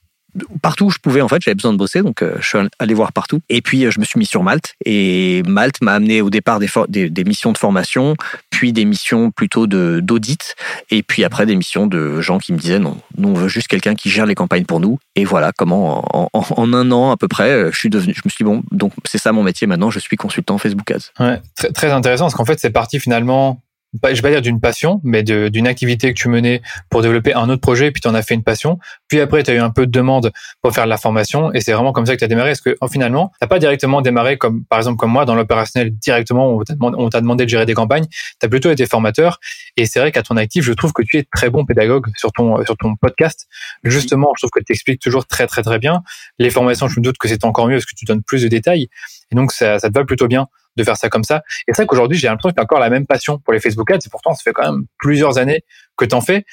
partout 0.62 0.86
où 0.86 0.90
je 0.90 0.98
pouvais 0.98 1.20
en 1.20 1.28
fait 1.28 1.40
j'avais 1.42 1.54
besoin 1.54 1.72
de 1.72 1.78
bosser 1.78 2.02
donc 2.02 2.22
je 2.22 2.46
suis 2.46 2.58
allé 2.78 2.94
voir 2.94 3.12
partout. 3.12 3.40
Et 3.48 3.62
puis 3.62 3.90
je 3.90 4.00
me 4.00 4.04
suis 4.04 4.18
mis 4.18 4.26
sur 4.26 4.42
Malte. 4.42 4.74
Et 4.84 5.42
Malte 5.46 5.80
m'a 5.82 5.94
amené 5.94 6.20
au 6.20 6.30
départ 6.30 6.58
des, 6.58 7.24
missions 7.24 7.52
de 7.52 7.58
formation 7.58 8.14
puis 8.50 8.72
des 8.72 8.84
missions 8.84 9.30
plutôt 9.30 9.66
d'audit 9.66 10.54
et 10.90 11.02
puis 11.02 11.24
après 11.24 11.46
des 11.46 11.56
missions 11.56 11.86
de 11.86 12.20
gens 12.20 12.38
qui 12.38 12.52
me 12.52 12.58
disaient 12.58 12.78
non 12.78 12.98
nous 13.18 13.30
on 13.30 13.34
veut 13.34 13.48
juste 13.48 13.68
quelqu'un 13.68 13.94
qui 13.94 14.10
gère 14.10 14.26
les 14.26 14.34
campagnes 14.34 14.64
pour 14.64 14.80
nous. 14.80 14.98
Et 15.14 15.24
voilà 15.24 15.52
comment 15.56 16.04
en, 16.22 16.74
un 16.74 16.90
an 16.92 17.10
à 17.10 17.16
peu 17.16 17.28
près 17.28 17.70
je 17.72 17.78
suis 17.78 17.90
devenu 17.90 18.14
je 18.14 18.22
me 18.24 18.30
suis 18.30 18.44
dit 18.44 18.50
bon 18.50 18.62
donc 18.70 18.92
c'est 19.04 19.18
ça 19.18 19.32
mon 19.32 19.42
métier 19.42 19.66
maintenant 19.66 19.90
je 19.90 19.98
suis 19.98 20.16
consultant 20.16 20.58
Facebook 20.58 20.90
Ads. 20.90 21.12
Ouais, 21.20 21.40
très, 21.54 21.70
très 21.70 21.90
intéressant 21.92 22.24
parce 22.24 22.34
qu'en 22.34 22.44
fait 22.44 22.60
c'est 22.60 22.70
parti 22.70 23.00
finalement 23.00 23.60
je 24.02 24.08
vais 24.16 24.22
pas 24.22 24.30
dire 24.30 24.42
d'une 24.42 24.60
passion, 24.60 25.00
mais 25.04 25.22
d'une 25.22 25.66
activité 25.66 26.12
que 26.12 26.18
tu 26.18 26.28
menais 26.28 26.62
pour 26.90 27.02
développer 27.02 27.34
un 27.34 27.48
autre 27.48 27.60
projet, 27.60 27.90
puis 27.90 28.00
tu 28.00 28.08
en 28.08 28.14
as 28.14 28.22
fait 28.22 28.34
une 28.34 28.42
passion. 28.42 28.78
Puis 29.08 29.20
après, 29.20 29.42
tu 29.42 29.50
as 29.50 29.54
eu 29.54 29.58
un 29.58 29.70
peu 29.70 29.86
de 29.86 29.90
demande 29.90 30.32
pour 30.62 30.72
faire 30.72 30.84
de 30.84 30.90
la 30.90 30.98
formation, 30.98 31.52
et 31.52 31.60
c'est 31.60 31.72
vraiment 31.72 31.92
comme 31.92 32.06
ça 32.06 32.14
que 32.14 32.18
tu 32.18 32.24
as 32.24 32.28
démarré. 32.28 32.50
Parce 32.50 32.60
que 32.60 32.76
finalement, 32.90 33.32
tu 33.40 33.48
pas 33.48 33.58
directement 33.58 34.02
démarré 34.02 34.38
comme, 34.38 34.64
par 34.64 34.78
exemple, 34.78 34.98
comme 34.98 35.10
moi, 35.10 35.24
dans 35.24 35.34
l'opérationnel 35.34 35.90
directement, 35.96 36.56
on 36.56 37.08
t'a 37.10 37.20
demandé, 37.20 37.44
de 37.44 37.50
gérer 37.50 37.66
des 37.66 37.74
campagnes. 37.74 38.06
Tu 38.40 38.46
as 38.46 38.48
plutôt 38.48 38.70
été 38.70 38.86
formateur. 38.86 39.38
Et 39.76 39.86
c'est 39.86 40.00
vrai 40.00 40.12
qu'à 40.12 40.22
ton 40.22 40.36
actif, 40.36 40.64
je 40.64 40.72
trouve 40.72 40.92
que 40.92 41.02
tu 41.02 41.18
es 41.18 41.24
très 41.34 41.50
bon 41.50 41.64
pédagogue 41.64 42.06
sur 42.16 42.32
ton, 42.32 42.64
sur 42.64 42.76
ton 42.76 42.96
podcast. 42.96 43.46
Justement, 43.84 44.32
je 44.36 44.42
trouve 44.42 44.50
que 44.50 44.64
tu 44.64 44.72
expliques 44.72 45.00
toujours 45.00 45.26
très, 45.26 45.46
très, 45.46 45.62
très 45.62 45.78
bien. 45.78 46.02
Les 46.38 46.50
formations, 46.50 46.88
je 46.88 46.98
me 46.98 47.04
doute 47.04 47.18
que 47.18 47.28
c'est 47.28 47.44
encore 47.44 47.68
mieux 47.68 47.76
parce 47.76 47.86
que 47.86 47.94
tu 47.96 48.04
donnes 48.04 48.22
plus 48.22 48.42
de 48.42 48.48
détails. 48.48 48.88
Et 49.30 49.34
donc, 49.34 49.52
ça, 49.52 49.78
ça 49.78 49.88
te 49.88 49.94
va 49.94 50.04
plutôt 50.04 50.28
bien 50.28 50.48
de 50.76 50.84
faire 50.84 50.96
ça 50.96 51.08
comme 51.08 51.24
ça. 51.24 51.42
Et 51.66 51.72
c'est 51.72 51.82
vrai 51.82 51.86
qu'aujourd'hui, 51.86 52.18
j'ai 52.18 52.28
l'impression 52.28 52.50
que 52.50 52.54
tu 52.54 52.60
as 52.60 52.64
encore 52.64 52.80
la 52.80 52.90
même 52.90 53.06
passion 53.06 53.38
pour 53.38 53.52
les 53.52 53.60
Facebook 53.60 53.90
Ads. 53.90 53.98
Et 54.06 54.10
pourtant, 54.10 54.34
ça 54.34 54.42
fait 54.42 54.52
quand 54.52 54.70
même 54.70 54.84
plusieurs 54.98 55.38
années 55.38 55.62
que 55.96 56.04
tu 56.04 56.14
en 56.14 56.20
fais. 56.20 56.44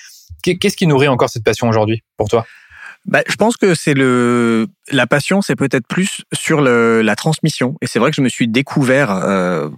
Qu'est-ce 0.44 0.78
qui 0.78 0.88
nourrit 0.88 1.08
encore 1.08 1.30
cette 1.30 1.44
passion 1.44 1.70
aujourd'hui 1.70 2.04
pour 2.18 2.28
toi? 2.28 2.46
Bah, 3.06 3.22
je 3.28 3.36
pense 3.36 3.58
que 3.58 3.76
c'est 3.76 3.94
le 3.94 4.68
la 4.92 5.08
passion, 5.08 5.42
c'est 5.42 5.56
peut-être 5.56 5.88
plus 5.88 6.22
sur 6.34 6.62
le, 6.62 7.02
la 7.02 7.16
transmission. 7.16 7.76
Et 7.82 7.88
c'est 7.88 8.00
vrai 8.00 8.12
que 8.12 8.16
je 8.16 8.22
me 8.22 8.30
suis 8.30 8.48
découvert 8.48 9.12
euh, 9.12 9.70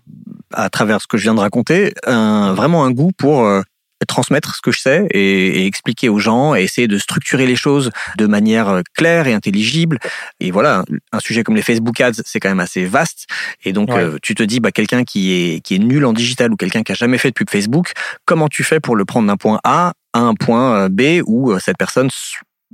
à 0.53 0.69
travers 0.69 1.01
ce 1.01 1.07
que 1.07 1.17
je 1.17 1.23
viens 1.23 1.33
de 1.33 1.39
raconter, 1.39 1.93
un, 2.05 2.53
vraiment 2.53 2.85
un 2.85 2.91
goût 2.91 3.11
pour 3.17 3.45
euh, 3.45 3.61
transmettre 4.05 4.55
ce 4.55 4.61
que 4.61 4.71
je 4.71 4.79
sais 4.79 5.07
et, 5.11 5.65
expliquer 5.65 6.09
aux 6.09 6.19
gens 6.19 6.55
et 6.55 6.63
essayer 6.63 6.87
de 6.87 6.97
structurer 6.97 7.45
les 7.45 7.55
choses 7.55 7.91
de 8.17 8.27
manière 8.27 8.69
euh, 8.69 8.81
claire 8.93 9.27
et 9.27 9.33
intelligible. 9.33 9.99
Et 10.39 10.51
voilà, 10.51 10.83
un 11.11 11.19
sujet 11.19 11.43
comme 11.43 11.55
les 11.55 11.61
Facebook 11.61 11.99
Ads, 11.99 12.21
c'est 12.25 12.39
quand 12.39 12.49
même 12.49 12.59
assez 12.59 12.85
vaste. 12.85 13.27
Et 13.63 13.73
donc, 13.73 13.91
euh, 13.91 14.17
tu 14.21 14.35
te 14.35 14.43
dis, 14.43 14.59
bah, 14.59 14.71
quelqu'un 14.71 15.03
qui 15.03 15.33
est, 15.33 15.59
qui 15.61 15.75
est 15.75 15.79
nul 15.79 16.05
en 16.05 16.13
digital 16.13 16.51
ou 16.51 16.55
quelqu'un 16.55 16.83
qui 16.83 16.91
a 16.91 16.95
jamais 16.95 17.17
fait 17.17 17.29
de 17.29 17.33
pub 17.33 17.49
Facebook, 17.49 17.91
comment 18.25 18.47
tu 18.47 18.63
fais 18.63 18.79
pour 18.79 18.95
le 18.95 19.05
prendre 19.05 19.27
d'un 19.27 19.37
point 19.37 19.59
A 19.63 19.93
à 20.13 20.19
un 20.19 20.33
point 20.33 20.75
euh, 20.75 20.89
B 20.89 21.21
où 21.25 21.57
cette 21.59 21.77
personne 21.77 22.09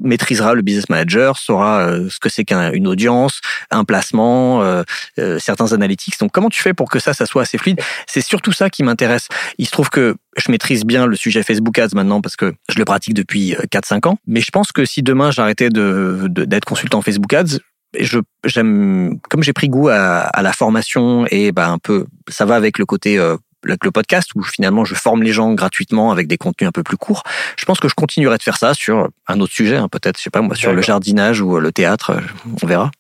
maîtrisera 0.02 0.54
le 0.54 0.62
business 0.62 0.90
manager, 0.90 1.38
saura 1.38 1.82
euh, 1.82 2.10
ce 2.10 2.20
que 2.20 2.30
c'est 2.30 2.44
qu'une 2.44 2.88
audience, 2.88 3.40
un 3.70 3.84
placement, 3.84 4.62
euh, 4.64 4.84
euh, 5.20 5.40
certains 5.40 5.74
analytics. 5.74 6.20
Donc 6.20 6.32
comment 6.32 6.50
tu 6.50 6.62
fais 6.62 6.74
pour 6.74 6.90
que 6.90 7.00
ça, 7.00 7.14
ça 7.14 7.26
soit 7.26 7.44
assez 7.44 7.58
fluide? 7.58 7.80
C'est 8.08 8.22
surtout 8.22 8.52
ça 8.52 8.70
qui 8.70 8.84
m'intéresse. 8.84 9.28
Il 9.58 9.66
se 9.66 9.72
trouve 9.72 9.90
que 9.90 10.16
je 10.38 10.52
maîtrise 10.52 10.86
bien 10.86 11.06
le 11.06 11.16
sujet 11.16 11.44
Facebook 11.44 11.78
Ads 11.78 11.90
maintenant 11.94 12.22
parce 12.22 12.36
que 12.36 12.54
je 12.70 12.78
le 12.78 12.86
pratique 12.86 13.14
depuis 13.14 13.56
4-5 13.72 14.08
ans. 14.08 14.18
Mais 14.28 14.42
je 14.42 14.52
pense 14.52 14.72
que 14.72 14.86
si 14.86 15.04
demain 15.04 15.32
j'arrêtais 15.32 15.70
de, 15.70 16.28
d'être 16.30 16.66
consultant 16.66 17.02
Facebook 17.02 17.34
Ads, 17.34 17.60
je 18.00 18.20
j'aime 18.46 19.20
comme 19.30 19.44
j'ai 19.44 19.52
pris 19.52 19.68
goût 19.68 19.90
à, 19.90 20.20
à, 20.20 20.42
la 20.42 20.54
formation 20.54 21.26
et 21.30 21.52
bah 21.52 21.68
un 21.68 21.78
peu 21.78 22.06
ça 22.30 22.46
va 22.46 22.56
avec 22.56 22.80
le 22.80 22.86
côté 22.86 23.20
le 23.64 23.92
podcast 23.92 24.30
où 24.36 24.44
finalement 24.44 24.86
je 24.86 24.96
forme 24.96 25.24
les 25.24 25.34
gens 25.34 25.54
gratuitement 25.54 26.12
avec 26.12 26.28
des 26.28 26.38
contenus 26.38 26.68
un 26.68 26.72
peu 26.72 26.84
plus 26.84 26.98
courts. 26.98 27.24
Je 27.58 27.66
pense 27.66 27.80
que 27.80 27.88
je 27.88 27.94
continuerai 27.94 28.38
de 28.38 28.44
faire 28.44 28.58
ça 28.58 28.74
sur 28.74 29.10
un 29.28 29.40
autre 29.40 29.54
sujet, 29.54 29.78
hein, 29.78 29.88
peut-être, 29.88 30.18
je 30.18 30.24
sais 30.24 30.30
pas 30.30 30.42
moi, 30.42 30.56
sur 30.56 30.74
le 30.74 30.82
jardinage 30.82 31.42
ou 31.42 31.60
le 31.60 31.72
théâtre, 31.72 32.20
on 32.62 32.68
verra. 32.68 32.92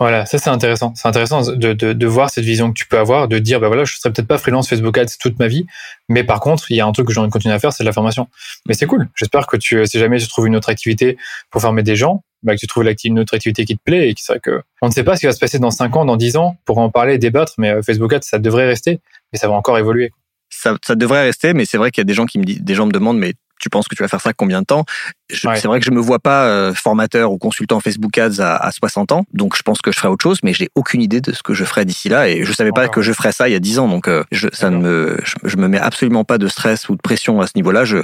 Voilà, 0.00 0.24
ça 0.24 0.38
c'est 0.38 0.48
intéressant. 0.48 0.94
C'est 0.96 1.08
intéressant 1.08 1.42
de, 1.42 1.74
de, 1.74 1.92
de, 1.92 2.06
voir 2.06 2.30
cette 2.30 2.44
vision 2.44 2.72
que 2.72 2.78
tu 2.78 2.86
peux 2.86 2.98
avoir, 2.98 3.28
de 3.28 3.38
dire, 3.38 3.60
bah 3.60 3.66
voilà, 3.66 3.84
je 3.84 3.96
serai 3.96 4.10
peut-être 4.10 4.26
pas 4.26 4.38
freelance 4.38 4.66
Facebook 4.66 4.96
Ads 4.96 5.18
toute 5.20 5.38
ma 5.38 5.46
vie, 5.46 5.66
mais 6.08 6.24
par 6.24 6.40
contre, 6.40 6.70
il 6.70 6.76
y 6.76 6.80
a 6.80 6.86
un 6.86 6.92
truc 6.92 7.06
que 7.06 7.12
j'ai 7.12 7.20
envie 7.20 7.28
de 7.28 7.32
continuer 7.32 7.54
à 7.54 7.58
faire, 7.58 7.74
c'est 7.74 7.84
de 7.84 7.86
la 7.86 7.92
formation. 7.92 8.26
Mais 8.66 8.72
c'est 8.72 8.86
cool. 8.86 9.10
J'espère 9.14 9.46
que 9.46 9.58
tu, 9.58 9.86
si 9.86 9.98
jamais 9.98 10.18
tu 10.18 10.26
trouves 10.26 10.46
une 10.46 10.56
autre 10.56 10.70
activité 10.70 11.18
pour 11.50 11.60
former 11.60 11.82
des 11.82 11.96
gens, 11.96 12.24
bah, 12.42 12.54
que 12.54 12.60
tu 12.60 12.66
trouves 12.66 12.90
une 13.04 13.18
autre 13.18 13.34
activité 13.34 13.66
qui 13.66 13.76
te 13.76 13.82
plaît 13.82 14.08
et 14.08 14.14
qui 14.14 14.24
serait 14.24 14.40
que 14.40 14.62
on 14.80 14.86
ne 14.86 14.92
sait 14.92 15.04
pas 15.04 15.16
ce 15.16 15.20
qui 15.20 15.26
va 15.26 15.32
se 15.32 15.38
passer 15.38 15.58
dans 15.58 15.70
5 15.70 15.94
ans, 15.94 16.06
dans 16.06 16.16
10 16.16 16.38
ans, 16.38 16.56
pour 16.64 16.78
en 16.78 16.88
parler 16.88 17.14
et 17.14 17.18
débattre, 17.18 17.52
mais 17.58 17.70
euh, 17.70 17.82
Facebook 17.82 18.10
Ads, 18.14 18.22
ça 18.22 18.38
devrait 18.38 18.66
rester, 18.66 19.00
mais 19.32 19.38
ça 19.38 19.48
va 19.48 19.54
encore 19.54 19.78
évoluer. 19.78 20.10
Ça, 20.48 20.76
ça 20.84 20.94
devrait 20.94 21.22
rester, 21.22 21.54
mais 21.54 21.64
c'est 21.64 21.78
vrai 21.78 21.90
qu'il 21.90 22.00
y 22.00 22.06
a 22.06 22.06
des 22.06 22.14
gens 22.14 22.26
qui 22.26 22.38
me 22.38 22.44
disent, 22.44 22.60
des 22.60 22.74
gens 22.74 22.86
me 22.86 22.92
demandent, 22.92 23.18
mais 23.18 23.34
tu 23.60 23.68
penses 23.68 23.86
que 23.86 23.94
tu 23.94 24.02
vas 24.02 24.08
faire 24.08 24.20
ça 24.20 24.32
combien 24.32 24.60
de 24.62 24.66
temps? 24.66 24.84
C'est 25.30 25.66
vrai 25.66 25.78
que 25.78 25.86
je 25.86 25.90
me 25.90 26.00
vois 26.00 26.18
pas 26.18 26.46
euh, 26.46 26.74
formateur 26.74 27.30
ou 27.30 27.38
consultant 27.38 27.78
Facebook 27.78 28.16
Ads 28.18 28.40
à, 28.40 28.56
à, 28.56 28.72
60 28.72 29.12
ans, 29.12 29.24
donc 29.32 29.56
je 29.56 29.62
pense 29.62 29.80
que 29.80 29.92
je 29.92 29.98
ferai 29.98 30.08
autre 30.08 30.22
chose, 30.22 30.38
mais 30.42 30.54
j'ai 30.54 30.70
aucune 30.74 31.02
idée 31.02 31.20
de 31.20 31.32
ce 31.32 31.42
que 31.42 31.54
je 31.54 31.64
ferai 31.64 31.84
d'ici 31.84 32.08
là 32.08 32.28
et 32.28 32.42
je 32.42 32.52
savais 32.52 32.72
pas 32.72 32.88
que 32.88 33.02
je 33.02 33.12
ferais 33.12 33.32
ça 33.32 33.48
il 33.48 33.52
y 33.52 33.54
a 33.54 33.60
10 33.60 33.78
ans, 33.78 33.88
donc 33.88 34.08
euh, 34.08 34.24
je, 34.32 34.48
ça 34.52 34.70
ne 34.70 34.78
me, 34.78 35.20
je, 35.44 35.56
me 35.56 35.68
mets 35.68 35.78
absolument 35.78 36.24
pas 36.24 36.38
de 36.38 36.48
stress 36.48 36.88
ou 36.88 36.96
de 36.96 37.00
pression 37.00 37.40
à 37.40 37.46
ce 37.46 37.52
niveau-là. 37.54 37.84
Je, 37.84 37.98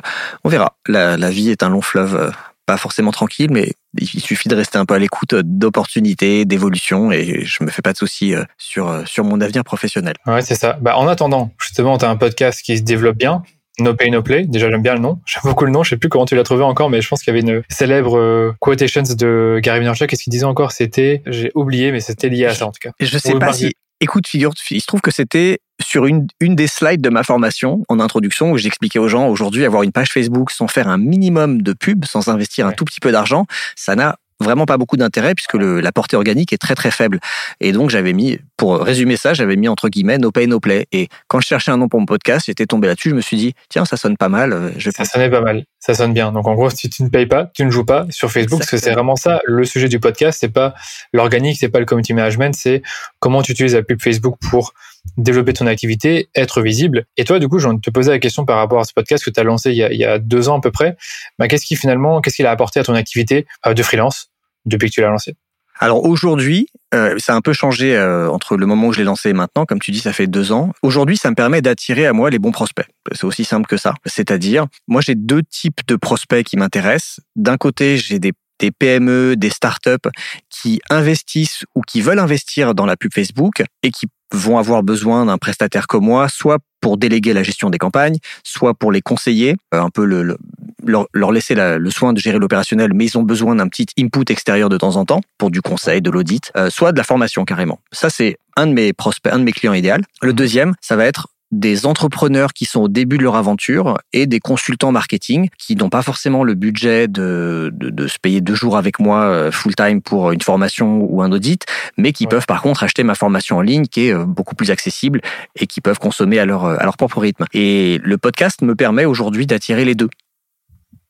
on 0.44 0.48
verra. 0.48 0.76
La, 0.86 1.16
la 1.16 1.30
vie 1.30 1.50
est 1.50 1.62
un 1.62 1.70
long 1.70 1.80
fleuve, 1.80 2.14
euh, 2.14 2.30
pas 2.66 2.76
forcément 2.76 3.12
tranquille, 3.12 3.50
mais 3.50 3.72
il 3.98 4.20
suffit 4.20 4.48
de 4.48 4.56
rester 4.56 4.78
un 4.78 4.84
peu 4.84 4.94
à 4.94 4.98
l'écoute 4.98 5.34
d'opportunités, 5.34 6.44
d'évolution, 6.44 7.12
et 7.12 7.44
je 7.44 7.64
me 7.64 7.70
fais 7.70 7.82
pas 7.82 7.92
de 7.92 7.98
soucis 7.98 8.34
sur 8.58 9.02
sur 9.06 9.24
mon 9.24 9.40
avenir 9.40 9.64
professionnel. 9.64 10.14
Ouais, 10.26 10.42
c'est 10.42 10.54
ça. 10.54 10.76
Bah, 10.80 10.98
en 10.98 11.08
attendant, 11.08 11.52
justement, 11.60 11.96
tu 11.96 12.04
as 12.04 12.10
un 12.10 12.16
podcast 12.16 12.60
qui 12.62 12.76
se 12.76 12.82
développe 12.82 13.16
bien. 13.16 13.42
No 13.78 13.94
Pay 13.94 14.10
No 14.10 14.22
Play. 14.22 14.46
Déjà, 14.46 14.70
j'aime 14.70 14.82
bien 14.82 14.94
le 14.94 15.00
nom. 15.00 15.20
J'aime 15.26 15.42
beaucoup 15.44 15.64
le 15.64 15.70
nom. 15.70 15.82
Je 15.82 15.90
sais 15.90 15.96
plus 15.96 16.08
comment 16.08 16.24
tu 16.24 16.34
l'as 16.34 16.42
trouvé 16.42 16.64
encore, 16.64 16.90
mais 16.90 17.00
je 17.00 17.08
pense 17.08 17.22
qu'il 17.22 17.34
y 17.34 17.38
avait 17.38 17.46
une 17.46 17.62
célèbre 17.68 18.18
euh, 18.18 18.52
quotations 18.60 19.02
de 19.02 19.60
Gary 19.62 19.80
Vaynerchuk. 19.80 20.08
Qu'est-ce 20.08 20.22
qu'il 20.22 20.30
disait 20.30 20.44
encore 20.44 20.72
C'était, 20.72 21.22
j'ai 21.26 21.50
oublié, 21.54 21.92
mais 21.92 22.00
c'était 22.00 22.28
lié 22.28 22.46
à 22.46 22.54
ça 22.54 22.66
en 22.66 22.72
tout 22.72 22.80
cas. 22.80 22.90
Je 23.00 23.18
sais 23.18 23.38
pas 23.38 23.52
si. 23.52 23.74
Écoute, 24.00 24.28
figure, 24.28 24.52
il 24.70 24.80
se 24.80 24.86
trouve 24.86 25.00
que 25.00 25.10
c'était 25.10 25.58
sur 25.80 26.06
une, 26.06 26.26
une 26.40 26.54
des 26.54 26.66
slides 26.66 27.00
de 27.00 27.08
ma 27.08 27.22
formation 27.22 27.82
en 27.88 27.98
introduction 27.98 28.50
où 28.52 28.58
j'expliquais 28.58 28.98
aux 28.98 29.08
gens 29.08 29.28
aujourd'hui 29.28 29.64
avoir 29.64 29.82
une 29.82 29.92
page 29.92 30.12
Facebook 30.12 30.50
sans 30.50 30.68
faire 30.68 30.88
un 30.88 30.98
minimum 30.98 31.62
de 31.62 31.72
pub, 31.72 32.04
sans 32.04 32.28
investir 32.28 32.66
un 32.66 32.72
tout 32.72 32.84
petit 32.84 33.00
peu 33.00 33.10
d'argent, 33.10 33.46
ça 33.74 33.96
n'a 33.96 34.16
vraiment 34.40 34.66
pas 34.66 34.76
beaucoup 34.76 34.96
d'intérêt 34.96 35.34
puisque 35.34 35.54
le, 35.54 35.80
la 35.80 35.92
portée 35.92 36.16
organique 36.16 36.52
est 36.52 36.58
très 36.58 36.74
très 36.74 36.90
faible. 36.90 37.20
Et 37.60 37.72
donc 37.72 37.90
j'avais 37.90 38.12
mis, 38.12 38.38
pour 38.56 38.80
résumer 38.80 39.16
ça, 39.16 39.34
j'avais 39.34 39.56
mis 39.56 39.68
entre 39.68 39.88
guillemets 39.88 40.18
no 40.18 40.30
pay 40.30 40.46
no 40.46 40.60
play. 40.60 40.86
Et 40.92 41.08
quand 41.28 41.40
je 41.40 41.46
cherchais 41.46 41.70
un 41.70 41.76
nom 41.76 41.88
pour 41.88 42.00
mon 42.00 42.06
podcast, 42.06 42.46
j'étais 42.46 42.66
tombé 42.66 42.88
là-dessus. 42.88 43.10
Je 43.10 43.14
me 43.14 43.20
suis 43.20 43.36
dit 43.36 43.54
tiens 43.68 43.84
ça 43.84 43.96
sonne 43.96 44.16
pas 44.16 44.28
mal. 44.28 44.52
Euh, 44.52 44.70
je 44.76 44.90
ça 44.90 45.04
sonnait 45.04 45.30
pas 45.30 45.40
mal, 45.40 45.64
ça 45.78 45.94
sonne 45.94 46.12
bien. 46.12 46.32
Donc 46.32 46.46
en 46.46 46.54
gros 46.54 46.70
si 46.70 46.90
tu 46.90 47.02
ne 47.02 47.08
payes 47.08 47.26
pas, 47.26 47.50
tu 47.54 47.64
ne 47.64 47.70
joues 47.70 47.84
pas 47.84 48.06
sur 48.10 48.30
Facebook 48.30 48.60
parce 48.60 48.70
que 48.70 48.78
c'est 48.78 48.92
vraiment 48.92 49.16
ça 49.16 49.40
le 49.44 49.64
sujet 49.64 49.88
du 49.88 50.00
podcast. 50.00 50.38
C'est 50.40 50.52
pas 50.52 50.74
l'organique, 51.12 51.56
c'est 51.58 51.68
pas 51.68 51.80
le 51.80 51.86
community 51.86 52.14
management, 52.14 52.54
c'est 52.54 52.82
comment 53.20 53.42
tu 53.42 53.52
utilises 53.52 53.74
la 53.74 53.82
pub 53.82 54.00
Facebook 54.02 54.36
pour 54.50 54.74
développer 55.16 55.52
ton 55.52 55.66
activité, 55.66 56.28
être 56.34 56.62
visible. 56.62 57.06
Et 57.16 57.24
toi, 57.24 57.38
du 57.38 57.48
coup, 57.48 57.58
je 57.58 57.68
te 57.82 57.90
posais 57.90 58.10
la 58.10 58.18
question 58.18 58.44
par 58.44 58.58
rapport 58.58 58.80
à 58.80 58.84
ce 58.84 58.92
podcast 58.92 59.24
que 59.24 59.30
tu 59.30 59.40
as 59.40 59.44
lancé 59.44 59.70
il 59.70 59.76
y, 59.76 60.04
a, 60.04 60.18
deux 60.18 60.48
ans 60.48 60.58
à 60.58 60.60
peu 60.60 60.70
près. 60.70 60.96
Bah, 61.38 61.48
qu'est-ce 61.48 61.66
qui 61.66 61.76
finalement, 61.76 62.20
qu'est-ce 62.20 62.36
qu'il 62.36 62.46
a 62.46 62.50
apporté 62.50 62.80
à 62.80 62.84
ton 62.84 62.94
activité 62.94 63.46
euh, 63.66 63.74
de 63.74 63.82
freelance 63.82 64.30
depuis 64.64 64.88
que 64.88 64.94
tu 64.94 65.00
l'as 65.00 65.10
lancé? 65.10 65.34
Alors 65.78 66.04
aujourd'hui, 66.04 66.68
euh, 66.94 67.16
ça 67.18 67.34
a 67.34 67.36
un 67.36 67.42
peu 67.42 67.52
changé 67.52 67.94
euh, 67.94 68.30
entre 68.30 68.56
le 68.56 68.64
moment 68.64 68.88
où 68.88 68.92
je 68.92 68.98
l'ai 68.98 69.04
lancé 69.04 69.30
et 69.30 69.32
maintenant. 69.34 69.66
Comme 69.66 69.78
tu 69.78 69.90
dis, 69.90 69.98
ça 69.98 70.12
fait 70.12 70.26
deux 70.26 70.52
ans. 70.52 70.72
Aujourd'hui, 70.82 71.18
ça 71.18 71.28
me 71.28 71.34
permet 71.34 71.60
d'attirer 71.60 72.06
à 72.06 72.12
moi 72.12 72.30
les 72.30 72.38
bons 72.38 72.52
prospects. 72.52 72.86
C'est 73.12 73.24
aussi 73.24 73.44
simple 73.44 73.66
que 73.66 73.76
ça. 73.76 73.94
C'est-à-dire, 74.06 74.66
moi, 74.88 75.02
j'ai 75.02 75.14
deux 75.14 75.42
types 75.42 75.80
de 75.86 75.96
prospects 75.96 76.46
qui 76.46 76.56
m'intéressent. 76.56 77.20
D'un 77.36 77.58
côté, 77.58 77.98
j'ai 77.98 78.18
des 78.18 78.32
des 78.58 78.70
PME, 78.70 79.36
des 79.36 79.50
startups 79.50 80.08
qui 80.48 80.80
investissent 80.90 81.64
ou 81.74 81.82
qui 81.82 82.00
veulent 82.00 82.18
investir 82.18 82.74
dans 82.74 82.86
la 82.86 82.96
pub 82.96 83.12
Facebook 83.12 83.62
et 83.82 83.90
qui 83.90 84.06
vont 84.32 84.58
avoir 84.58 84.82
besoin 84.82 85.26
d'un 85.26 85.38
prestataire 85.38 85.86
comme 85.86 86.04
moi, 86.04 86.28
soit 86.28 86.58
pour 86.80 86.96
déléguer 86.96 87.32
la 87.32 87.42
gestion 87.42 87.70
des 87.70 87.78
campagnes, 87.78 88.18
soit 88.44 88.74
pour 88.74 88.92
les 88.92 89.00
conseiller, 89.00 89.56
euh, 89.74 89.80
un 89.80 89.90
peu 89.90 90.04
le, 90.04 90.36
leur, 90.84 91.32
laisser 91.32 91.54
le 91.56 91.90
soin 91.90 92.12
de 92.12 92.18
gérer 92.18 92.38
l'opérationnel, 92.38 92.92
mais 92.94 93.06
ils 93.06 93.18
ont 93.18 93.22
besoin 93.22 93.56
d'un 93.56 93.68
petit 93.68 93.86
input 93.98 94.24
extérieur 94.28 94.68
de 94.68 94.76
temps 94.76 94.96
en 94.96 95.04
temps 95.04 95.20
pour 95.38 95.50
du 95.50 95.62
conseil, 95.62 96.02
de 96.02 96.10
l'audit, 96.10 96.52
euh, 96.56 96.70
soit 96.70 96.92
de 96.92 96.98
la 96.98 97.04
formation 97.04 97.44
carrément. 97.44 97.80
Ça, 97.92 98.10
c'est 98.10 98.38
un 98.56 98.66
de 98.66 98.72
mes 98.72 98.92
un 99.30 99.38
de 99.38 99.44
mes 99.44 99.52
clients 99.52 99.72
idéal. 99.72 100.02
Le 100.22 100.32
deuxième, 100.32 100.74
ça 100.80 100.96
va 100.96 101.04
être 101.04 101.28
des 101.52 101.86
entrepreneurs 101.86 102.52
qui 102.52 102.64
sont 102.64 102.82
au 102.82 102.88
début 102.88 103.18
de 103.18 103.22
leur 103.22 103.36
aventure 103.36 103.98
et 104.12 104.26
des 104.26 104.40
consultants 104.40 104.90
marketing 104.90 105.48
qui 105.58 105.76
n'ont 105.76 105.88
pas 105.88 106.02
forcément 106.02 106.42
le 106.42 106.54
budget 106.54 107.06
de, 107.06 107.70
de, 107.72 107.90
de, 107.90 108.06
se 108.08 108.18
payer 108.18 108.40
deux 108.40 108.54
jours 108.54 108.76
avec 108.76 108.98
moi 108.98 109.22
euh, 109.22 109.52
full 109.52 109.74
time 109.74 110.02
pour 110.02 110.32
une 110.32 110.40
formation 110.40 111.06
ou 111.08 111.22
un 111.22 111.30
audit, 111.30 111.64
mais 111.96 112.12
qui 112.12 112.26
peuvent 112.26 112.46
par 112.46 112.62
contre 112.62 112.82
acheter 112.82 113.04
ma 113.04 113.14
formation 113.14 113.58
en 113.58 113.60
ligne 113.60 113.86
qui 113.86 114.08
est 114.08 114.14
euh, 114.14 114.24
beaucoup 114.24 114.54
plus 114.56 114.70
accessible 114.70 115.20
et 115.54 115.66
qui 115.66 115.80
peuvent 115.80 115.98
consommer 115.98 116.38
à 116.38 116.46
leur, 116.46 116.64
à 116.64 116.82
leur 116.84 116.96
propre 116.96 117.20
rythme. 117.20 117.44
Et 117.52 118.00
le 118.02 118.18
podcast 118.18 118.62
me 118.62 118.74
permet 118.74 119.04
aujourd'hui 119.04 119.46
d'attirer 119.46 119.84
les 119.84 119.94
deux. 119.94 120.10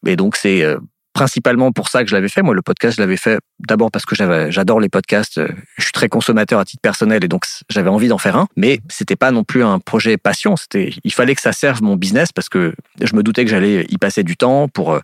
Et 0.06 0.16
donc 0.16 0.36
c'est 0.36 0.62
euh, 0.62 0.78
principalement 1.16 1.72
pour 1.72 1.88
ça 1.88 2.04
que 2.04 2.10
je 2.10 2.14
l'avais 2.14 2.28
fait. 2.28 2.42
Moi, 2.42 2.54
le 2.54 2.60
podcast, 2.60 2.96
je 2.96 3.00
l'avais 3.00 3.16
fait 3.16 3.38
d'abord 3.58 3.90
parce 3.90 4.04
que 4.04 4.14
j'adore 4.14 4.80
les 4.80 4.90
podcasts. 4.90 5.40
Je 5.78 5.82
suis 5.82 5.92
très 5.92 6.10
consommateur 6.10 6.60
à 6.60 6.66
titre 6.66 6.82
personnel 6.82 7.24
et 7.24 7.28
donc 7.28 7.44
j'avais 7.70 7.88
envie 7.88 8.08
d'en 8.08 8.18
faire 8.18 8.36
un. 8.36 8.48
Mais 8.54 8.80
c'était 8.90 9.16
pas 9.16 9.30
non 9.30 9.42
plus 9.42 9.64
un 9.64 9.78
projet 9.78 10.18
passion. 10.18 10.56
C'était, 10.56 10.92
il 11.04 11.12
fallait 11.14 11.34
que 11.34 11.40
ça 11.40 11.52
serve 11.52 11.82
mon 11.82 11.96
business 11.96 12.32
parce 12.32 12.50
que 12.50 12.74
je 13.00 13.16
me 13.16 13.22
doutais 13.22 13.46
que 13.46 13.50
j'allais 13.50 13.86
y 13.88 13.96
passer 13.96 14.24
du 14.24 14.36
temps 14.36 14.68
pour 14.68 14.92
euh, 14.92 15.00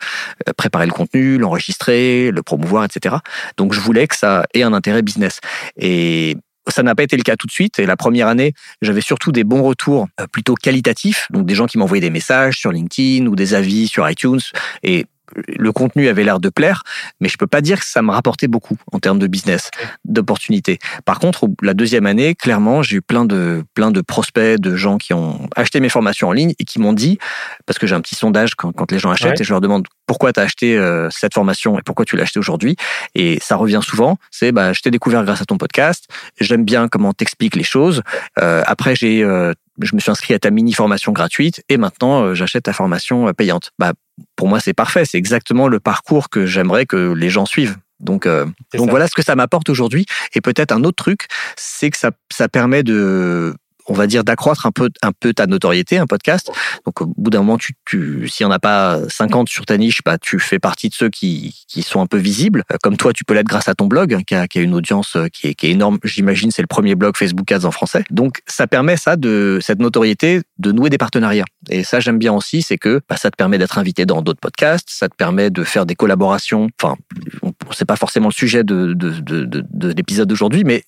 préparer 0.55 0.85
le 0.85 0.93
contenu, 0.93 1.39
l'enregistrer, 1.39 2.31
le 2.31 2.43
promouvoir, 2.43 2.85
etc. 2.85 3.17
Donc 3.57 3.73
je 3.73 3.81
voulais 3.81 4.07
que 4.07 4.15
ça 4.15 4.45
ait 4.53 4.65
un 4.65 4.75
intérêt 4.75 5.01
business. 5.01 5.41
Et 5.79 6.37
ça 6.69 6.83
n'a 6.83 6.95
pas 6.95 7.05
été 7.05 7.17
le 7.17 7.23
cas 7.23 7.37
tout 7.37 7.47
de 7.47 7.53
suite. 7.53 7.79
Et 7.79 7.87
la 7.87 7.97
première 7.97 8.29
année, 8.29 8.53
j'avais 8.83 9.01
surtout 9.01 9.33
des 9.33 9.45
bons 9.45 9.63
retours 9.63 10.09
euh, 10.21 10.27
plutôt 10.27 10.57
qualitatifs, 10.57 11.27
donc 11.31 11.47
des 11.47 11.55
gens 11.55 11.65
qui 11.67 11.79
m'envoyaient 11.79 12.03
des 12.03 12.11
messages 12.11 12.59
sur 12.59 12.71
LinkedIn 12.71 13.25
ou 13.29 13.35
des 13.35 13.55
avis 13.55 13.89
sur 13.89 14.07
iTunes. 14.11 14.41
Et 14.83 15.07
le 15.35 15.73
contenu 15.73 16.09
avait 16.09 16.25
l'air 16.25 16.41
de 16.41 16.49
plaire, 16.49 16.83
mais 17.21 17.29
je 17.29 17.37
peux 17.37 17.47
pas 17.47 17.61
dire 17.61 17.81
que 17.81 17.87
ça 17.87 18.03
me 18.03 18.11
rapportait 18.11 18.49
beaucoup 18.49 18.77
en 18.93 18.99
termes 18.99 19.19
de 19.19 19.27
business, 19.27 19.71
d'opportunités. 20.05 20.79
Par 21.05 21.19
contre, 21.19 21.49
la 21.63 21.75
deuxième 21.75 22.07
année, 22.07 22.35
clairement, 22.35 22.83
j'ai 22.83 22.97
eu 22.97 23.03
plein 23.03 23.25
de 23.25 23.65
plein 23.75 23.91
de 23.91 24.01
prospects, 24.01 24.61
de 24.61 24.77
gens 24.77 24.99
qui 24.99 25.15
ont 25.15 25.49
acheté 25.57 25.81
mes 25.81 25.89
formations 25.89 26.29
en 26.29 26.33
ligne 26.33 26.55
et 26.59 26.65
qui 26.65 26.79
m'ont 26.79 26.93
dit, 26.93 27.19
parce 27.67 27.79
que 27.79 27.87
j'ai 27.87 27.95
un 27.95 28.01
petit 28.01 28.15
sondage 28.15 28.55
quand, 28.55 28.73
quand 28.73 28.91
les 28.93 28.99
gens 28.99 29.11
achètent 29.11 29.41
et 29.41 29.45
je 29.45 29.51
leur 29.51 29.61
demande 29.61 29.87
pourquoi 30.07 30.33
tu 30.33 30.41
as 30.41 30.43
acheté 30.43 30.77
euh, 30.77 31.09
cette 31.11 31.35
formation 31.35 31.79
et 31.79 31.83
pourquoi 31.83 32.05
tu 32.05 32.17
l'as 32.17 32.25
acheté 32.25 32.39
aujourd'hui? 32.39 32.77
Et 33.15 33.39
ça 33.41 33.57
revient 33.57 33.81
souvent, 33.83 34.19
c'est 34.31 34.53
bah, 34.53 34.73
je 34.73 34.81
t'ai 34.81 34.91
découvert 34.91 35.25
grâce 35.25 35.41
à 35.41 35.45
ton 35.45 35.57
podcast, 35.57 36.07
j'aime 36.41 36.65
bien 36.65 36.89
comment 36.89 37.13
t'expliques 37.13 37.57
les 37.57 37.65
choses. 37.65 38.03
Euh, 38.39 38.63
après, 38.67 38.95
j'ai 38.95 39.23
euh, 39.23 39.55
je 39.81 39.95
me 39.95 40.01
suis 40.01 40.11
inscrit 40.11 40.35
à 40.35 40.39
ta 40.39 40.51
mini 40.51 40.73
formation 40.73 41.13
gratuite 41.13 41.63
et 41.69 41.77
maintenant 41.77 42.23
euh, 42.23 42.35
j'achète 42.35 42.65
ta 42.65 42.73
formation 42.73 43.29
euh, 43.29 43.33
payante. 43.33 43.71
Bah, 43.79 43.93
pour 44.37 44.49
moi, 44.49 44.61
c'est 44.61 44.75
parfait. 44.75 45.05
C'est 45.05 45.19
exactement 45.19 45.69
le 45.69 45.81
parcours 45.81 46.29
que 46.29 46.47
j'aimerais 46.47 46.87
que 46.87 47.13
les 47.13 47.31
gens 47.31 47.47
suivent. 47.47 47.77
Donc, 48.01 48.27
euh, 48.27 48.47
donc 48.75 48.91
voilà 48.91 49.07
ce 49.07 49.15
que 49.15 49.23
ça 49.23 49.37
m'apporte 49.37 49.69
aujourd'hui. 49.71 50.07
Et 50.35 50.41
peut-être 50.41 50.73
un 50.73 50.85
autre 50.85 51.03
truc, 51.03 51.29
c'est 51.57 51.91
que 51.91 51.97
ça, 51.97 52.11
ça 52.31 52.49
permet 52.49 52.83
de 52.83 53.55
on 53.87 53.95
va 53.95 54.07
dire, 54.07 54.25
d'accroître 54.25 54.67
un 54.67 54.71
peu, 54.71 54.91
un 55.03 55.13
peu 55.13 55.33
ta 55.33 55.47
notoriété, 55.47 55.99
un 55.99 56.07
podcast. 56.07 56.51
Donc, 56.87 57.01
au 57.01 57.07
bout 57.07 57.31
d'un 57.31 57.39
moment, 57.39 57.59
tu, 57.59 57.75
tu, 57.85 58.29
s'il 58.29 58.47
n'y 58.47 58.53
en 58.53 58.55
a 58.55 58.59
pas 58.59 59.01
50 59.09 59.49
sur 59.49 59.67
ta 59.67 59.77
niche, 59.77 60.01
bah, 60.05 60.19
tu 60.19 60.39
fais 60.39 60.59
partie 60.59 60.89
de 60.89 60.95
ceux 60.95 61.09
qui, 61.09 61.65
qui 61.69 61.83
sont 61.83 62.01
un 62.01 62.07
peu 62.07 62.19
visibles. 62.19 62.63
Euh, 62.73 62.77
comme 62.83 62.97
toi, 62.97 63.13
tu 63.13 63.25
peux 63.25 63.35
l'être 63.35 63.47
grâce 63.47 63.69
à 63.69 63.75
ton 63.75 63.87
blog, 63.87 64.15
hein, 64.15 64.23
qui 64.27 64.35
a, 64.35 64.47
qui 64.47 64.59
a 64.59 64.63
une 64.63 64.75
audience 64.75 65.17
euh, 65.17 65.27
qui 65.29 65.49
est, 65.49 65.55
qui 65.55 65.67
est 65.67 65.71
énorme. 65.71 65.99
J'imagine, 66.05 66.51
c'est 66.51 66.63
le 66.63 66.69
premier 66.69 66.95
blog 66.95 67.17
Facebook 67.17 67.51
Ads 67.51 67.65
en 67.65 67.71
français. 67.71 68.05
Donc, 68.11 68.41
ça 68.47 68.67
permet 68.67 68.97
ça 68.97 69.17
de, 69.17 69.59
cette 69.61 69.81
notoriété, 69.81 70.43
de 70.59 70.73
nouer 70.73 70.91
des 70.91 70.99
partenariats. 70.99 71.45
Et 71.71 71.85
ça, 71.85 72.01
j'aime 72.01 72.19
bien 72.19 72.33
aussi, 72.33 72.63
c'est 72.63 72.79
que 72.79 73.01
bah, 73.09 73.17
ça 73.17 73.31
te 73.31 73.37
permet 73.37 73.59
d'être 73.59 73.79
invité 73.79 74.07
dans 74.07 74.23
d'autres 74.23 74.41
podcasts, 74.41 74.89
ça 74.91 75.09
te 75.09 75.15
permet 75.17 75.51
de 75.51 75.65
faire 75.65 75.87
des 75.87 75.95
collaborations. 75.95 76.69
Enfin, 76.81 76.97
c'est 77.73 77.85
pas 77.85 77.97
forcément 77.97 78.29
le 78.29 78.35
sujet 78.35 78.65
de, 78.65 78.95
de, 78.95 79.11
de, 79.21 79.45
de 79.47 79.89
l'épisode 79.93 80.29
d'aujourd'hui, 80.29 80.65
mais 80.65 80.85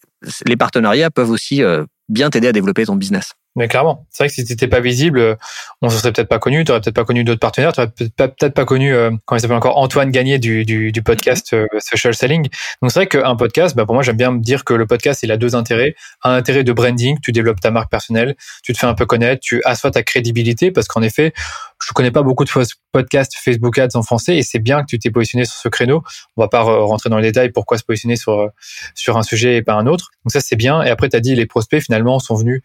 les 0.46 0.56
partenariats 0.56 1.10
peuvent 1.10 1.30
aussi 1.30 1.62
euh, 1.62 1.84
bien 2.08 2.30
t'aider 2.30 2.48
à 2.48 2.52
développer 2.52 2.86
ton 2.86 2.96
business. 2.96 3.34
Mais 3.56 3.68
clairement, 3.68 4.06
c'est 4.10 4.24
vrai 4.24 4.28
que 4.28 4.34
si 4.34 4.44
t'étais 4.44 4.66
pas 4.66 4.80
visible, 4.80 5.36
on 5.80 5.88
se 5.88 5.98
serait 5.98 6.12
peut-être 6.12 6.28
pas 6.28 6.40
connu, 6.40 6.64
t'aurais 6.64 6.80
peut-être 6.80 6.94
pas 6.94 7.04
connu 7.04 7.22
d'autres 7.22 7.40
partenaires, 7.40 7.72
t'aurais 7.72 7.88
peut-être 7.88 8.54
pas 8.54 8.64
connu, 8.64 8.92
euh, 8.92 9.10
comment 9.24 9.36
il 9.38 9.40
s'appelle 9.40 9.56
encore, 9.56 9.78
Antoine 9.78 10.10
Gagné 10.10 10.38
du, 10.38 10.64
du, 10.64 10.90
du 10.90 11.02
podcast 11.02 11.52
euh, 11.52 11.66
Social 11.78 12.14
Selling. 12.14 12.48
Donc 12.82 12.90
c'est 12.90 12.98
vrai 12.98 13.06
qu'un 13.06 13.36
podcast, 13.36 13.76
bah 13.76 13.86
pour 13.86 13.94
moi 13.94 14.02
j'aime 14.02 14.16
bien 14.16 14.32
me 14.32 14.40
dire 14.40 14.64
que 14.64 14.74
le 14.74 14.86
podcast 14.86 15.22
il 15.22 15.30
a 15.30 15.36
deux 15.36 15.54
intérêts. 15.54 15.94
Un 16.24 16.32
intérêt 16.32 16.64
de 16.64 16.72
branding, 16.72 17.18
tu 17.22 17.30
développes 17.30 17.60
ta 17.60 17.70
marque 17.70 17.90
personnelle, 17.90 18.34
tu 18.64 18.72
te 18.72 18.78
fais 18.78 18.86
un 18.86 18.94
peu 18.94 19.06
connaître, 19.06 19.40
tu 19.40 19.62
assois 19.64 19.92
ta 19.92 20.02
crédibilité 20.02 20.72
parce 20.72 20.88
qu'en 20.88 21.02
effet, 21.02 21.32
je 21.86 21.92
connais 21.92 22.10
pas 22.10 22.22
beaucoup 22.22 22.44
de 22.44 22.50
podcasts 22.92 23.34
Facebook 23.36 23.78
Ads 23.78 23.94
en 23.94 24.02
français 24.02 24.36
et 24.36 24.42
c'est 24.42 24.58
bien 24.58 24.80
que 24.80 24.86
tu 24.86 24.98
t'es 24.98 25.10
positionné 25.10 25.44
sur 25.44 25.56
ce 25.56 25.68
créneau. 25.68 26.02
On 26.36 26.42
va 26.42 26.48
pas 26.48 26.62
rentrer 26.62 27.10
dans 27.10 27.18
les 27.18 27.28
détails 27.28 27.50
pourquoi 27.52 27.78
se 27.78 27.84
positionner 27.84 28.16
sur 28.16 28.50
sur 28.94 29.16
un 29.16 29.22
sujet 29.22 29.56
et 29.56 29.62
pas 29.62 29.74
un 29.74 29.86
autre. 29.86 30.10
Donc 30.24 30.32
ça 30.32 30.40
c'est 30.40 30.56
bien. 30.56 30.82
Et 30.82 30.90
après 30.90 31.08
tu 31.08 31.16
as 31.16 31.20
dit 31.20 31.34
les 31.36 31.46
prospects 31.46 31.82
finalement 31.82 32.18
sont 32.18 32.34
venus 32.34 32.62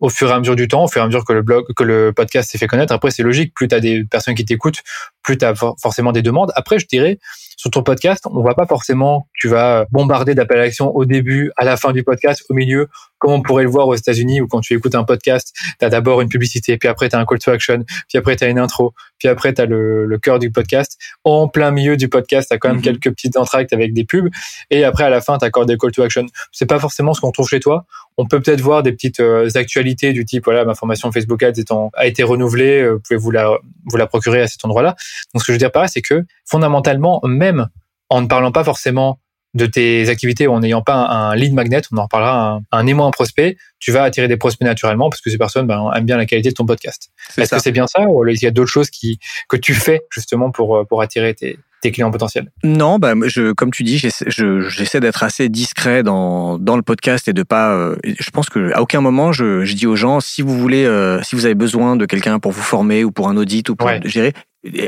au 0.00 0.08
fur 0.08 0.28
et 0.28 0.32
à 0.32 0.38
mesure 0.38 0.56
du 0.56 0.68
temps, 0.68 0.84
au 0.84 0.88
fur 0.88 1.00
et 1.00 1.04
à 1.04 1.06
mesure 1.06 1.24
que 1.24 1.32
le 1.32 1.42
blog, 1.42 1.64
que 1.74 1.84
le 1.84 2.12
podcast 2.12 2.50
s'est 2.50 2.58
fait 2.58 2.66
connaître. 2.66 2.92
Après, 2.92 3.10
c'est 3.10 3.22
logique. 3.22 3.54
Plus 3.54 3.68
tu 3.68 3.74
as 3.74 3.80
des 3.80 4.04
personnes 4.04 4.34
qui 4.34 4.44
t'écoutent, 4.44 4.82
plus 5.22 5.38
tu 5.38 5.44
as 5.44 5.54
forcément 5.54 6.12
des 6.12 6.22
demandes. 6.22 6.52
Après, 6.54 6.78
je 6.78 6.86
dirais, 6.86 7.18
sur 7.56 7.70
ton 7.70 7.82
podcast, 7.82 8.24
on 8.30 8.42
voit 8.42 8.54
pas 8.54 8.66
forcément 8.66 9.28
tu 9.32 9.48
vas 9.48 9.86
bombarder 9.90 10.34
d'appels 10.34 10.58
à 10.58 10.62
l'action 10.64 10.94
au 10.94 11.06
début, 11.06 11.50
à 11.56 11.64
la 11.64 11.78
fin 11.78 11.92
du 11.92 12.04
podcast, 12.04 12.44
au 12.50 12.54
milieu, 12.54 12.88
comme 13.18 13.32
on 13.32 13.42
pourrait 13.42 13.64
le 13.64 13.70
voir 13.70 13.88
aux 13.88 13.94
États-Unis 13.94 14.42
où 14.42 14.46
quand 14.46 14.60
tu 14.60 14.74
écoutes 14.74 14.94
un 14.94 15.04
podcast, 15.04 15.54
tu 15.78 15.84
as 15.84 15.88
d'abord 15.88 16.20
une 16.20 16.28
publicité, 16.28 16.76
puis 16.76 16.88
après 16.88 17.08
tu 17.08 17.16
as 17.16 17.18
un 17.18 17.24
call 17.24 17.38
to 17.38 17.50
action, 17.50 17.82
puis 18.08 18.18
après 18.18 18.36
tu 18.36 18.44
as 18.44 18.48
une 18.48 18.58
intro, 18.58 18.92
puis 19.18 19.28
après 19.28 19.54
tu 19.54 19.62
as 19.62 19.66
le, 19.66 20.04
le 20.04 20.18
cœur 20.18 20.38
du 20.38 20.50
podcast. 20.50 20.98
En 21.24 21.48
plein 21.48 21.70
milieu 21.70 21.96
du 21.96 22.08
podcast, 22.08 22.48
tu 22.50 22.54
as 22.54 22.58
quand 22.58 22.68
même 22.68 22.78
mhm. 22.78 22.82
quelques 22.82 23.10
petites 23.10 23.36
entractes 23.36 23.72
avec 23.72 23.92
des 23.92 24.04
pubs 24.04 24.28
et 24.70 24.84
après 24.84 25.04
à 25.04 25.10
la 25.10 25.20
fin 25.20 25.38
tu 25.38 25.44
as 25.44 25.48
encore 25.48 25.66
des 25.66 25.76
call 25.76 25.92
to 25.92 26.02
action. 26.02 26.26
C'est 26.52 26.66
pas 26.66 26.78
forcément 26.78 27.14
ce 27.14 27.20
qu'on 27.20 27.32
trouve 27.32 27.48
chez 27.48 27.60
toi. 27.60 27.86
On 28.16 28.26
peut 28.26 28.40
peut-être 28.40 28.60
voir 28.60 28.82
des 28.82 28.92
petites 28.92 29.20
euh, 29.20 29.48
actualités 29.54 30.12
du 30.12 30.24
type 30.24 30.44
voilà, 30.44 30.64
ma 30.64 30.74
formation 30.74 31.12
Facebook 31.12 31.42
Ads 31.42 31.60
étant, 31.60 31.90
a 31.94 32.06
été 32.06 32.22
renouvelée, 32.22 32.82
euh, 32.82 32.92
vous 32.94 33.00
pouvez 33.00 33.18
vous 33.18 33.30
la 33.30 33.58
vous 33.86 33.96
la 33.96 34.06
procurer 34.06 34.42
à 34.42 34.46
cet 34.46 34.64
endroit-là. 34.64 34.96
Donc 35.34 35.42
ce 35.42 35.46
que 35.46 35.52
je 35.52 35.52
veux 35.52 35.58
dire 35.58 35.72
par 35.72 35.82
là, 35.82 35.88
c'est 35.88 36.02
que 36.02 36.24
fondamentalement 36.44 37.20
même 37.24 37.68
en 38.08 38.22
ne 38.22 38.26
parlant 38.26 38.52
pas 38.52 38.64
forcément 38.64 39.18
de 39.56 39.66
tes 39.66 40.08
activités 40.08 40.46
en 40.46 40.60
n'ayant 40.60 40.82
pas 40.82 41.06
un, 41.06 41.34
lead 41.34 41.54
magnet, 41.54 41.80
on 41.92 41.96
en 41.96 42.02
reparlera, 42.04 42.52
un, 42.52 42.60
un 42.72 42.86
aimant 42.86 43.10
prospect, 43.10 43.56
tu 43.78 43.90
vas 43.90 44.04
attirer 44.04 44.28
des 44.28 44.36
prospects 44.36 44.66
naturellement 44.66 45.10
parce 45.10 45.22
que 45.22 45.30
ces 45.30 45.38
personnes 45.38 45.66
ben, 45.66 45.90
aiment 45.96 46.04
bien 46.04 46.16
la 46.16 46.26
qualité 46.26 46.50
de 46.50 46.54
ton 46.54 46.66
podcast. 46.66 47.10
Est-ce 47.36 47.54
que 47.54 47.60
c'est 47.60 47.72
bien 47.72 47.86
ça 47.86 48.02
ou 48.02 48.26
il 48.28 48.42
y 48.42 48.46
a 48.46 48.50
d'autres 48.50 48.70
choses 48.70 48.90
qui, 48.90 49.18
que 49.48 49.56
tu 49.56 49.74
fais 49.74 50.02
justement 50.10 50.50
pour, 50.50 50.86
pour 50.86 51.00
attirer 51.02 51.34
tes, 51.34 51.58
tes 51.80 51.90
clients 51.90 52.10
potentiels? 52.10 52.50
Non, 52.64 52.98
bah, 52.98 53.14
je, 53.24 53.52
comme 53.52 53.70
tu 53.70 53.82
dis, 53.82 53.98
j'essaie 53.98 55.00
d'être 55.00 55.22
assez 55.22 55.48
discret 55.48 56.02
dans, 56.02 56.58
dans 56.58 56.76
le 56.76 56.82
podcast 56.82 57.28
et 57.28 57.32
de 57.32 57.42
pas. 57.42 57.72
Euh, 57.72 57.96
je 58.04 58.30
pense 58.30 58.48
que 58.48 58.72
à 58.74 58.82
aucun 58.82 59.00
moment 59.00 59.32
je, 59.32 59.64
je 59.64 59.74
dis 59.74 59.86
aux 59.86 59.96
gens 59.96 60.20
si 60.20 60.42
vous 60.42 60.58
voulez, 60.58 60.84
euh, 60.84 61.22
si 61.22 61.34
vous 61.34 61.46
avez 61.46 61.54
besoin 61.54 61.96
de 61.96 62.06
quelqu'un 62.06 62.38
pour 62.38 62.52
vous 62.52 62.62
former 62.62 63.04
ou 63.04 63.10
pour 63.10 63.28
un 63.28 63.36
audit 63.36 63.68
ou 63.68 63.76
pour 63.76 63.90
gérer, 64.04 64.32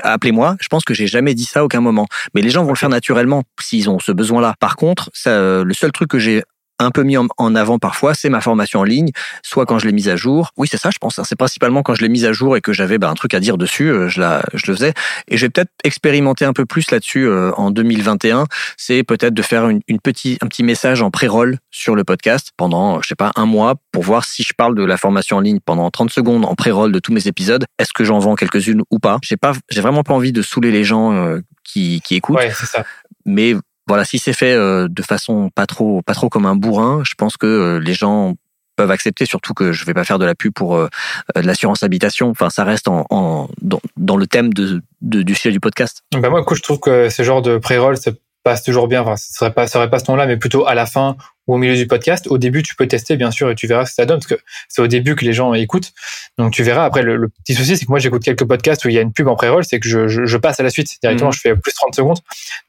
appelez-moi. 0.02 0.56
Je 0.60 0.68
pense 0.68 0.84
que 0.84 0.94
j'ai 0.94 1.06
jamais 1.06 1.34
dit 1.34 1.44
ça 1.44 1.60
à 1.60 1.64
aucun 1.64 1.80
moment. 1.80 2.06
Mais 2.34 2.42
les 2.42 2.50
gens 2.50 2.64
vont 2.64 2.72
le 2.72 2.76
faire 2.76 2.88
naturellement 2.88 3.44
s'ils 3.60 3.88
ont 3.90 3.98
ce 3.98 4.12
besoin-là. 4.12 4.54
Par 4.60 4.76
contre, 4.76 5.10
ça, 5.12 5.62
le 5.62 5.74
seul 5.74 5.92
truc 5.92 6.10
que 6.10 6.18
j'ai 6.18 6.42
un 6.78 6.90
peu 6.90 7.02
mis 7.02 7.16
en 7.16 7.54
avant 7.54 7.78
parfois, 7.78 8.14
c'est 8.14 8.28
ma 8.28 8.40
formation 8.40 8.80
en 8.80 8.84
ligne, 8.84 9.10
soit 9.42 9.66
quand 9.66 9.78
je 9.78 9.86
l'ai 9.86 9.92
mise 9.92 10.08
à 10.08 10.16
jour. 10.16 10.52
Oui, 10.56 10.68
c'est 10.70 10.76
ça, 10.76 10.90
je 10.92 10.98
pense. 10.98 11.18
Hein. 11.18 11.24
C'est 11.26 11.36
principalement 11.36 11.82
quand 11.82 11.94
je 11.94 12.02
l'ai 12.02 12.08
mise 12.08 12.24
à 12.24 12.32
jour 12.32 12.56
et 12.56 12.60
que 12.60 12.72
j'avais 12.72 12.98
bah, 12.98 13.08
un 13.08 13.14
truc 13.14 13.34
à 13.34 13.40
dire 13.40 13.58
dessus, 13.58 13.88
euh, 13.88 14.08
je, 14.08 14.20
la, 14.20 14.42
je 14.54 14.70
le 14.70 14.76
faisais. 14.76 14.94
Et 15.28 15.36
j'ai 15.36 15.48
peut-être 15.48 15.70
expérimenté 15.84 16.44
un 16.44 16.52
peu 16.52 16.66
plus 16.66 16.90
là-dessus 16.90 17.26
euh, 17.26 17.52
en 17.56 17.70
2021. 17.70 18.46
C'est 18.76 19.02
peut-être 19.02 19.34
de 19.34 19.42
faire 19.42 19.68
une, 19.68 19.80
une 19.88 20.00
petit, 20.00 20.38
un 20.40 20.46
petit 20.46 20.62
message 20.62 21.02
en 21.02 21.10
pré-roll 21.10 21.58
sur 21.70 21.94
le 21.94 22.04
podcast 22.04 22.52
pendant, 22.56 23.00
je 23.02 23.08
sais 23.08 23.14
pas, 23.14 23.32
un 23.36 23.46
mois 23.46 23.74
pour 23.92 24.02
voir 24.02 24.24
si 24.24 24.42
je 24.42 24.52
parle 24.56 24.74
de 24.74 24.84
la 24.84 24.96
formation 24.96 25.38
en 25.38 25.40
ligne 25.40 25.60
pendant 25.64 25.90
30 25.90 26.10
secondes 26.10 26.44
en 26.44 26.54
pré-roll 26.54 26.92
de 26.92 26.98
tous 26.98 27.12
mes 27.12 27.26
épisodes. 27.26 27.64
Est-ce 27.78 27.92
que 27.92 28.04
j'en 28.04 28.18
vends 28.18 28.34
quelques-unes 28.34 28.82
ou 28.90 28.98
pas? 28.98 29.18
J'ai 29.22 29.36
pas, 29.36 29.52
j'ai 29.70 29.80
vraiment 29.80 30.02
pas 30.02 30.14
envie 30.14 30.32
de 30.32 30.42
saouler 30.42 30.70
les 30.70 30.84
gens 30.84 31.12
euh, 31.12 31.40
qui, 31.64 32.00
qui 32.02 32.14
écoutent. 32.14 32.36
Ouais, 32.36 32.52
c'est 32.54 32.66
ça. 32.66 32.84
Mais 33.24 33.54
voilà, 33.88 34.04
si 34.04 34.18
c'est 34.18 34.32
fait 34.32 34.52
euh, 34.52 34.86
de 34.88 35.02
façon 35.02 35.50
pas 35.54 35.66
trop, 35.66 36.02
pas 36.02 36.14
trop 36.14 36.28
comme 36.28 36.46
un 36.46 36.54
bourrin, 36.54 37.02
je 37.04 37.14
pense 37.16 37.36
que 37.36 37.46
euh, 37.46 37.80
les 37.80 37.94
gens 37.94 38.34
peuvent 38.76 38.90
accepter, 38.90 39.26
surtout 39.26 39.54
que 39.54 39.72
je 39.72 39.84
vais 39.84 39.94
pas 39.94 40.04
faire 40.04 40.18
de 40.18 40.24
la 40.24 40.34
pub 40.34 40.52
pour 40.52 40.76
euh, 40.76 40.88
l'assurance 41.34 41.82
habitation. 41.82 42.30
Enfin, 42.30 42.50
ça 42.50 42.62
reste 42.62 42.86
en, 42.86 43.48
dans, 43.60 44.16
le 44.16 44.26
thème 44.26 44.52
du 44.52 45.34
sujet 45.34 45.50
du 45.50 45.58
podcast. 45.58 46.02
Ben 46.12 46.30
moi, 46.30 46.44
je 46.52 46.62
trouve 46.62 46.78
que 46.78 47.08
ce 47.08 47.22
genre 47.24 47.42
de 47.42 47.58
pré-roll, 47.58 47.96
ça 47.96 48.12
passe 48.48 48.62
toujours 48.62 48.88
bien. 48.88 49.02
Enfin, 49.02 49.16
ce 49.16 49.34
serait 49.34 49.52
pas, 49.52 49.66
ce 49.66 49.74
serait 49.74 49.90
pas 49.90 49.98
ce 49.98 50.06
ton 50.06 50.16
là 50.16 50.26
mais 50.26 50.38
plutôt 50.38 50.66
à 50.66 50.74
la 50.74 50.86
fin 50.86 51.16
ou 51.46 51.54
au 51.54 51.58
milieu 51.58 51.74
du 51.74 51.86
podcast. 51.86 52.26
Au 52.28 52.38
début, 52.38 52.62
tu 52.62 52.74
peux 52.74 52.86
tester, 52.86 53.16
bien 53.16 53.30
sûr, 53.30 53.50
et 53.50 53.54
tu 53.54 53.66
verras 53.66 53.84
ce 53.84 53.90
que 53.90 53.94
ça 53.96 54.06
donne, 54.06 54.20
parce 54.20 54.26
que 54.26 54.40
c'est 54.68 54.80
au 54.80 54.86
début 54.86 55.16
que 55.16 55.24
les 55.26 55.34
gens 55.34 55.52
écoutent. 55.52 55.92
Donc, 56.38 56.52
tu 56.52 56.62
verras. 56.62 56.84
Après, 56.86 57.02
le, 57.02 57.28
petit 57.28 57.54
souci, 57.54 57.76
c'est 57.76 57.84
que 57.84 57.90
moi, 57.90 57.98
j'écoute 57.98 58.22
quelques 58.22 58.46
podcasts 58.46 58.84
où 58.86 58.88
il 58.88 58.94
y 58.94 58.98
a 58.98 59.02
une 59.02 59.12
pub 59.12 59.28
en 59.28 59.36
pré-roll, 59.36 59.64
c'est 59.64 59.80
que 59.80 59.88
je, 59.88 60.08
je, 60.08 60.36
passe 60.38 60.60
à 60.60 60.62
la 60.62 60.70
suite. 60.70 60.96
Directement, 61.02 61.28
mhm. 61.28 61.34
je 61.34 61.40
fais 61.40 61.56
plus 61.56 61.72
30 61.74 61.94
secondes. 61.94 62.18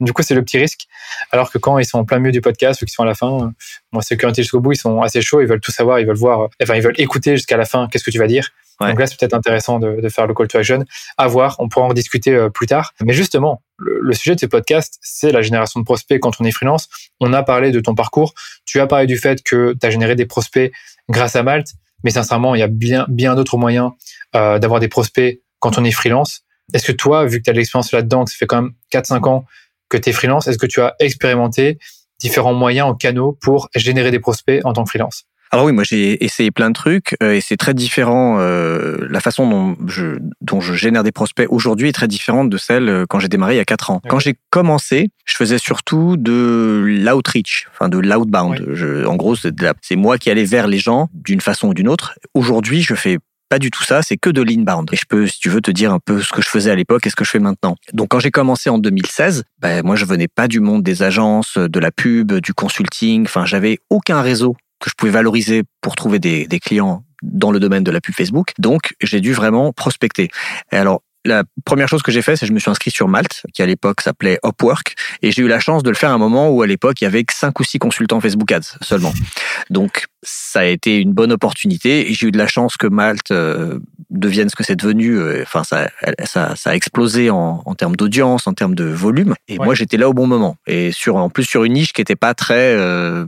Du 0.02 0.12
coup, 0.12 0.22
c'est 0.22 0.36
le 0.36 0.44
petit 0.44 0.58
risque. 0.58 0.88
Alors 1.32 1.50
que 1.50 1.58
quand 1.58 1.78
ils 1.78 1.86
sont 1.86 2.00
en 2.00 2.06
plein 2.06 2.20
milieu 2.20 2.34
du 2.34 2.42
podcast 2.42 2.82
ou 2.82 2.86
qu'ils 2.86 2.94
sont 2.94 3.04
à 3.04 3.08
la 3.08 3.16
fin, 3.16 3.54
moi, 3.94 4.02
ceux 4.02 4.18
qui 4.18 4.26
ont 4.26 4.30
été 4.30 4.42
jusqu'au 4.42 4.60
bout, 4.60 4.74
ils 4.74 4.78
sont 4.78 5.02
assez 5.02 5.22
chauds, 5.22 5.40
ils 5.40 5.48
veulent 5.48 5.62
tout 5.62 5.72
savoir, 5.72 6.00
ils 6.00 6.06
veulent 6.06 6.18
voir, 6.18 6.50
enfin, 6.62 6.76
ils 6.76 6.82
veulent 6.82 7.00
écouter 7.00 7.38
jusqu'à 7.38 7.58
la 7.58 7.66
fin 7.66 7.88
qu'est-ce 7.90 8.04
que 8.04 8.12
tu 8.12 8.20
vas 8.20 8.28
dire. 8.28 8.50
Donc 8.80 9.00
là, 9.00 9.08
c'est 9.08 9.20
peut-être 9.20 9.34
intéressant 9.34 9.80
de, 9.80 10.00
de, 10.00 10.10
faire 10.10 10.26
le 10.26 10.34
call 10.34 10.48
to 10.48 10.58
action. 10.58 10.86
À 11.18 11.28
voir, 11.28 11.58
on 11.60 11.68
pourra 11.68 11.88
en 11.88 11.94
discuter 11.94 12.34
euh, 12.34 12.50
plus 12.50 12.66
tard. 12.66 12.94
Mais 13.04 13.14
justement, 13.14 13.62
le, 13.78 14.14
sujet 14.14 14.36
de 14.36 14.40
ces 14.40 14.48
podcasts, 14.48 15.00
c'est 15.02 15.32
la 15.32 15.42
génération 15.42 15.80
de 15.80 15.86
prospects 15.86 16.20
quand 16.20 16.40
on 16.40 16.46
est 16.46 16.52
freelance. 16.52 16.88
On 17.20 17.34
a 17.34 17.44
parlé 17.44 17.72
de 17.72 17.80
ton 17.80 17.94
parcours. 17.94 18.34
Tu 18.66 18.80
as 18.80 18.88
parlé 18.88 19.06
du 19.06 19.18
fait 19.18 19.44
que 19.44 19.76
tu 19.80 19.86
as 19.86 19.90
généré 19.90 20.16
des 20.16 20.26
prospects 20.26 20.72
grâce 21.10 21.36
à 21.36 21.44
Malte. 21.44 21.74
Mais 22.04 22.12
sincèrement, 22.12 22.56
il 22.56 22.60
y 22.60 22.64
a 22.64 22.68
bien, 22.68 23.06
bien 23.10 23.36
d'autres 23.36 23.58
moyens 23.58 23.92
euh, 24.36 24.60
d'avoir 24.60 24.80
des 24.80 24.88
prospects 24.88 25.42
quand 25.60 25.78
on 25.78 25.84
est 25.84 25.92
freelance. 25.92 26.42
Est-ce 26.74 26.86
que 26.86 26.92
toi, 26.94 27.26
vu 27.26 27.40
que 27.40 27.44
tu 27.44 27.50
as 27.50 27.54
de 27.54 27.58
l'expérience 27.58 27.92
là-dedans, 27.92 28.24
que 28.24 28.32
ça 28.32 28.38
fait 28.38 28.48
quand 28.48 28.62
même 28.62 28.72
4-5 28.94 29.28
ans 29.28 29.46
que 29.90 29.98
tu 29.98 30.10
es 30.10 30.14
freelance, 30.14 30.48
est-ce 30.48 30.58
que 30.58 30.68
tu 30.68 30.82
as 30.82 30.96
expérimenté 31.00 31.80
différents 32.20 32.54
moyens 32.54 32.88
en 32.88 32.96
canaux 32.96 33.38
pour 33.42 33.70
générer 33.76 34.12
des 34.12 34.20
prospects 34.20 34.62
en 34.64 34.72
tant 34.72 34.84
que 34.84 34.90
freelance? 34.90 35.26
Alors 35.52 35.66
oui, 35.66 35.72
moi 35.72 35.84
j'ai 35.84 36.24
essayé 36.24 36.52
plein 36.52 36.70
de 36.70 36.76
trucs 36.76 37.16
euh, 37.24 37.34
et 37.34 37.42
c'est 37.42 37.58
très 37.58 37.74
différent. 37.74 38.38
Euh, 38.40 39.08
la 39.10 39.20
façon 39.20 39.50
dont 39.50 39.76
je, 39.88 40.18
dont 40.42 40.62
je 40.62 40.74
génère 40.74 41.04
des 41.04 41.12
prospects 41.12 41.48
aujourd'hui 41.50 41.90
est 41.90 41.94
très 41.94 42.08
différente 42.08 42.50
de 42.50 42.58
celle 42.58 42.88
euh, 42.88 43.06
quand 43.10 43.20
j'ai 43.20 43.30
démarré 43.30 43.56
il 43.56 43.58
y 43.58 43.62
a 43.62 43.66
quatre 43.66 43.90
ans. 43.90 44.00
Quand 44.08 44.20
j'ai 44.20 44.36
commencé, 44.52 45.10
je 45.26 45.36
faisais 45.36 45.58
surtout 45.58 46.18
de 46.18 46.84
l'outreach, 46.86 47.68
enfin 47.72 47.90
de 47.90 47.98
l'outbound. 47.98 49.06
En 49.08 49.16
gros, 49.16 49.36
c'est 49.36 49.96
moi 49.96 50.20
qui 50.20 50.30
allais 50.30 50.46
vers 50.46 50.68
les 50.68 50.78
gens 50.78 51.10
d'une 51.14 51.42
façon 51.42 51.70
ou 51.70 51.74
d'une 51.74 51.90
autre. 51.90 52.14
Aujourd'hui, 52.36 52.84
je 52.84 52.94
fais 52.94 53.18
pas 53.50 53.58
du 53.58 53.72
tout 53.72 53.84
ça, 53.84 54.04
c'est 54.04 54.18
que 54.18 54.30
de 54.30 54.44
l'inbound. 54.44 54.88
Et 54.92 54.96
je 54.96 55.06
peux, 55.10 55.26
si 55.26 55.40
tu 55.40 55.50
veux, 55.50 55.62
te 55.62 55.72
dire 55.72 55.92
un 55.92 55.98
peu 55.98 56.22
ce 56.22 56.32
que 56.32 56.44
je 56.44 56.48
faisais 56.48 56.70
à 56.70 56.76
l'époque 56.76 57.08
et 57.08 57.10
ce 57.10 57.16
que 57.16 57.26
je 57.26 57.32
fais 57.32 57.40
maintenant. 57.40 57.76
Donc 57.94 58.10
quand 58.10 58.20
j'ai 58.20 58.30
commencé 58.30 58.70
en 58.70 58.78
2016, 58.78 59.44
ben, 59.60 59.84
moi 59.84 59.96
je 59.96 60.06
venais 60.06 60.28
pas 60.28 60.48
du 60.48 60.60
monde 60.60 60.84
des 60.84 61.02
agences, 61.02 61.58
de 61.58 61.80
la 61.80 61.90
pub, 61.90 62.34
du 62.34 62.54
consulting. 62.54 63.24
Enfin, 63.24 63.46
j'avais 63.46 63.80
aucun 63.90 64.22
réseau 64.22 64.56
que 64.80 64.90
je 64.90 64.96
pouvais 64.96 65.12
valoriser 65.12 65.64
pour 65.82 65.96
trouver 65.96 66.20
des, 66.20 66.48
des 66.48 66.60
clients 66.60 67.04
dans 67.22 67.52
le 67.52 67.60
domaine 67.60 67.84
de 67.84 67.92
la 67.92 68.02
pub 68.02 68.16
Facebook. 68.16 68.54
Donc, 68.60 68.94
j'ai 69.02 69.20
dû 69.20 69.34
vraiment 69.34 69.74
prospecter. 69.74 70.30
Et 70.72 70.78
alors, 70.78 71.02
la 71.26 71.44
première 71.66 71.88
chose 71.88 72.02
que 72.02 72.12
j'ai 72.12 72.22
fait, 72.22 72.36
c'est 72.36 72.42
que 72.42 72.48
je 72.48 72.54
me 72.54 72.60
suis 72.60 72.72
inscrit 72.72 72.92
sur 72.92 73.08
Malte, 73.08 73.44
qui 73.54 73.62
à 73.62 73.66
l'époque 73.66 74.02
s'appelait 74.02 74.40
Upwork, 74.46 74.96
et 75.22 75.32
j'ai 75.32 75.42
eu 75.42 75.48
la 75.48 75.60
chance 75.60 75.84
de 75.84 75.90
le 75.90 75.96
faire 75.96 76.12
à 76.12 76.14
un 76.14 76.18
moment 76.18 76.50
où 76.50 76.62
à 76.62 76.68
l'époque 76.68 77.02
il 77.02 77.04
y 77.04 77.08
avait 77.08 77.24
que 77.24 77.34
5 77.34 77.60
ou 77.60 77.64
6 77.64 77.78
consultants 77.80 78.22
Facebook 78.22 78.52
Ads 78.52 78.78
seulement. 78.82 79.14
Donc 79.70 80.06
ça 80.24 80.62
a 80.62 80.66
été 80.66 80.98
une 80.98 81.14
bonne 81.14 81.32
opportunité, 81.32 82.10
et 82.10 82.14
j'ai 82.14 82.28
eu 82.28 82.32
de 82.32 82.38
la 82.38 82.48
chance 82.48 82.78
que 82.78 82.88
Malte 82.88 83.32
euh, 83.32 83.80
devienne 84.10 84.50
ce 84.50 84.56
que 84.56 84.64
c'est 84.64 84.78
devenu. 84.78 85.18
Euh, 85.18 85.44
enfin, 85.44 85.64
ça, 85.64 85.90
ça, 86.24 86.56
ça, 86.56 86.70
a 86.70 86.76
explosé 86.76 87.30
en, 87.30 87.62
en 87.66 87.76
termes 87.76 87.96
d'audience, 87.96 88.48
en 88.48 88.54
termes 88.54 88.76
de 88.76 88.86
volume, 88.86 89.36
et 89.50 89.58
moi 89.58 89.76
j'étais 89.76 89.98
là 89.98 90.08
au 90.08 90.14
bon 90.14 90.26
moment, 90.26 90.56
et 90.68 90.92
sur 90.92 91.18
en 91.18 91.30
plus 91.30 91.44
sur 91.44 91.66
une 91.66 91.74
niche 91.74 91.92
qui 91.92 92.02
était 92.02 92.16
pas 92.16 92.34
très 92.34 92.76
euh, 92.76 93.26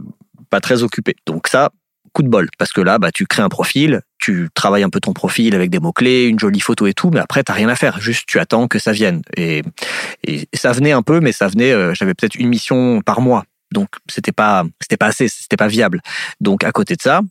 pas 0.52 0.60
très 0.60 0.84
occupé. 0.84 1.16
Donc 1.26 1.48
ça, 1.48 1.72
coup 2.14 2.24
de 2.24 2.28
bol, 2.28 2.50
parce 2.60 2.72
que 2.74 2.82
là, 2.82 3.00
bah, 3.00 3.12
tu 3.12 3.26
crées 3.26 3.42
un 3.42 3.50
profil, 3.50 4.02
tu 4.20 4.50
travailles 4.54 4.84
un 4.84 4.90
peu 4.90 5.00
ton 5.00 5.14
profil 5.14 5.56
avec 5.56 5.70
des 5.70 5.80
mots-clés, 5.80 6.26
une 6.26 6.38
jolie 6.38 6.60
photo 6.60 6.86
et 6.86 6.94
tout, 6.94 7.10
mais 7.10 7.20
après, 7.20 7.44
t'as 7.44 7.54
rien 7.54 7.70
à 7.70 7.76
faire. 7.76 8.00
Juste, 8.00 8.26
tu 8.28 8.38
attends 8.40 8.68
que 8.68 8.78
ça 8.78 8.92
vienne. 8.92 9.22
Et, 9.38 9.64
ça 10.54 10.72
venait 10.74 10.92
un 10.92 11.02
peu, 11.02 11.20
mais 11.20 11.32
ça 11.32 11.48
venait, 11.48 11.72
euh, 11.72 11.94
j'avais 11.94 12.14
peut-être 12.14 12.36
une 12.36 12.50
mission 12.50 13.02
par 13.02 13.22
mois. 13.22 13.46
Donc, 13.74 13.90
c'était 14.10 14.34
pas, 14.34 14.66
c'était 14.82 14.98
pas 14.98 15.08
assez, 15.08 15.28
c'était 15.28 15.58
pas 15.58 15.68
viable. 15.68 16.02
Donc, 16.42 16.64
à 16.64 16.72
côté 16.72 16.96
de 16.96 17.02
ça, 17.02 17.22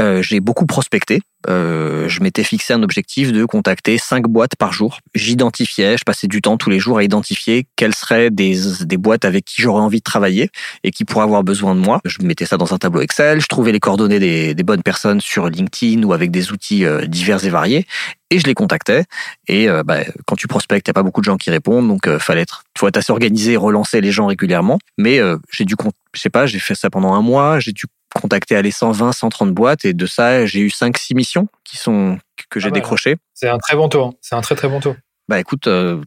euh, 0.00 0.22
j'ai 0.22 0.40
beaucoup 0.40 0.66
prospecté. 0.66 1.20
Euh, 1.48 2.08
je 2.08 2.22
m'étais 2.22 2.44
fixé 2.44 2.72
un 2.72 2.82
objectif 2.82 3.32
de 3.32 3.44
contacter 3.44 3.98
cinq 3.98 4.26
boîtes 4.28 4.56
par 4.56 4.72
jour. 4.72 4.98
J'identifiais, 5.14 5.96
je 5.96 6.04
passais 6.04 6.26
du 6.26 6.42
temps 6.42 6.56
tous 6.56 6.70
les 6.70 6.78
jours 6.78 6.98
à 6.98 7.02
identifier 7.02 7.66
quelles 7.76 7.94
seraient 7.94 8.30
des, 8.30 8.56
boîtes 8.98 9.24
avec 9.24 9.44
qui 9.46 9.62
j'aurais 9.62 9.82
envie 9.82 9.98
de 9.98 10.04
travailler 10.04 10.50
et 10.84 10.90
qui 10.90 11.04
pourraient 11.04 11.24
avoir 11.24 11.42
besoin 11.42 11.74
de 11.74 11.80
moi. 11.80 12.00
Je 12.04 12.18
mettais 12.22 12.44
ça 12.44 12.56
dans 12.56 12.74
un 12.74 12.78
tableau 12.78 13.00
Excel, 13.00 13.40
je 13.40 13.46
trouvais 13.46 13.72
les 13.72 13.80
coordonnées 13.80 14.18
des, 14.54 14.62
bonnes 14.62 14.82
personnes 14.82 15.20
sur 15.20 15.48
LinkedIn 15.48 16.02
ou 16.02 16.12
avec 16.12 16.30
des 16.30 16.52
outils 16.52 16.84
euh, 16.84 17.06
divers 17.06 17.44
et 17.44 17.50
variés 17.50 17.86
et 18.30 18.38
je 18.38 18.46
les 18.46 18.54
contactais. 18.54 19.04
Et 19.48 19.66
bah, 19.84 20.04
quand 20.26 20.36
tu 20.36 20.46
prospectes, 20.46 20.86
il 20.86 20.90
n'y 20.90 20.92
a 20.92 20.94
pas 20.94 21.02
beaucoup 21.02 21.20
de 21.20 21.24
gens 21.24 21.36
qui 21.36 21.50
répondent, 21.50 21.88
donc 21.88 22.06
euh, 22.06 22.20
fallait 22.20 22.42
être, 22.42 22.62
faut 22.78 22.86
être 22.86 22.96
assez 22.96 23.10
organisé 23.10 23.56
relancer 23.56 24.00
les 24.00 24.12
gens 24.12 24.26
régulièrement. 24.26 24.78
Mais 24.98 25.18
j'ai 25.50 25.64
dû, 25.64 25.74
je 26.12 26.20
sais 26.20 26.30
pas, 26.30 26.46
j'ai 26.46 26.60
fait 26.60 26.76
ça 26.76 26.90
pendant 26.90 27.14
un 27.14 27.22
mois, 27.22 27.58
j'ai 27.58 27.72
dû 27.72 27.86
contacté 28.14 28.56
à 28.56 28.62
les 28.62 28.70
120, 28.70 29.12
130 29.12 29.52
boîtes 29.52 29.84
et 29.84 29.92
de 29.92 30.06
ça, 30.06 30.46
j'ai 30.46 30.60
eu 30.60 30.68
5-6 30.68 31.14
missions 31.14 31.48
qui 31.64 31.76
sont 31.76 32.18
que 32.48 32.60
j'ai 32.60 32.68
ah 32.68 32.70
bah, 32.70 32.74
décrochées. 32.74 33.16
C'est 33.34 33.48
un 33.48 33.58
très 33.58 33.76
bon 33.76 33.88
taux. 33.88 34.04
Hein. 34.04 34.14
C'est 34.20 34.34
un 34.34 34.40
très 34.40 34.54
très 34.54 34.68
bon 34.68 34.80
taux. 34.80 34.96
Bah 35.28 35.38
écoute, 35.38 35.66
euh, 35.66 36.00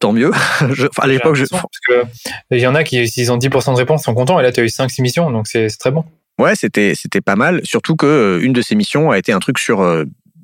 tant 0.00 0.12
mieux. 0.12 0.30
je, 0.72 0.86
à 0.98 1.06
l'époque, 1.06 1.34
je... 1.34 1.44
parce 1.46 1.64
que 1.88 2.04
il 2.50 2.60
y 2.60 2.66
en 2.66 2.74
a 2.74 2.84
qui, 2.84 3.08
s'ils 3.08 3.32
ont 3.32 3.38
10% 3.38 3.72
de 3.72 3.78
réponse, 3.78 4.04
sont 4.04 4.14
contents. 4.14 4.38
Et 4.38 4.42
là, 4.42 4.52
tu 4.52 4.60
as 4.60 4.64
eu 4.64 4.68
5-6 4.68 5.02
missions, 5.02 5.30
donc 5.30 5.46
c'est 5.46 5.68
très 5.78 5.90
bon. 5.90 6.04
Ouais, 6.38 6.54
c'était 6.54 6.94
c'était 6.94 7.20
pas 7.20 7.36
mal. 7.36 7.60
Surtout 7.64 7.96
que 7.96 8.06
euh, 8.06 8.40
une 8.40 8.52
de 8.52 8.62
ces 8.62 8.76
missions 8.76 9.10
a 9.10 9.18
été 9.18 9.32
un 9.32 9.40
truc 9.40 9.58
sur 9.58 9.84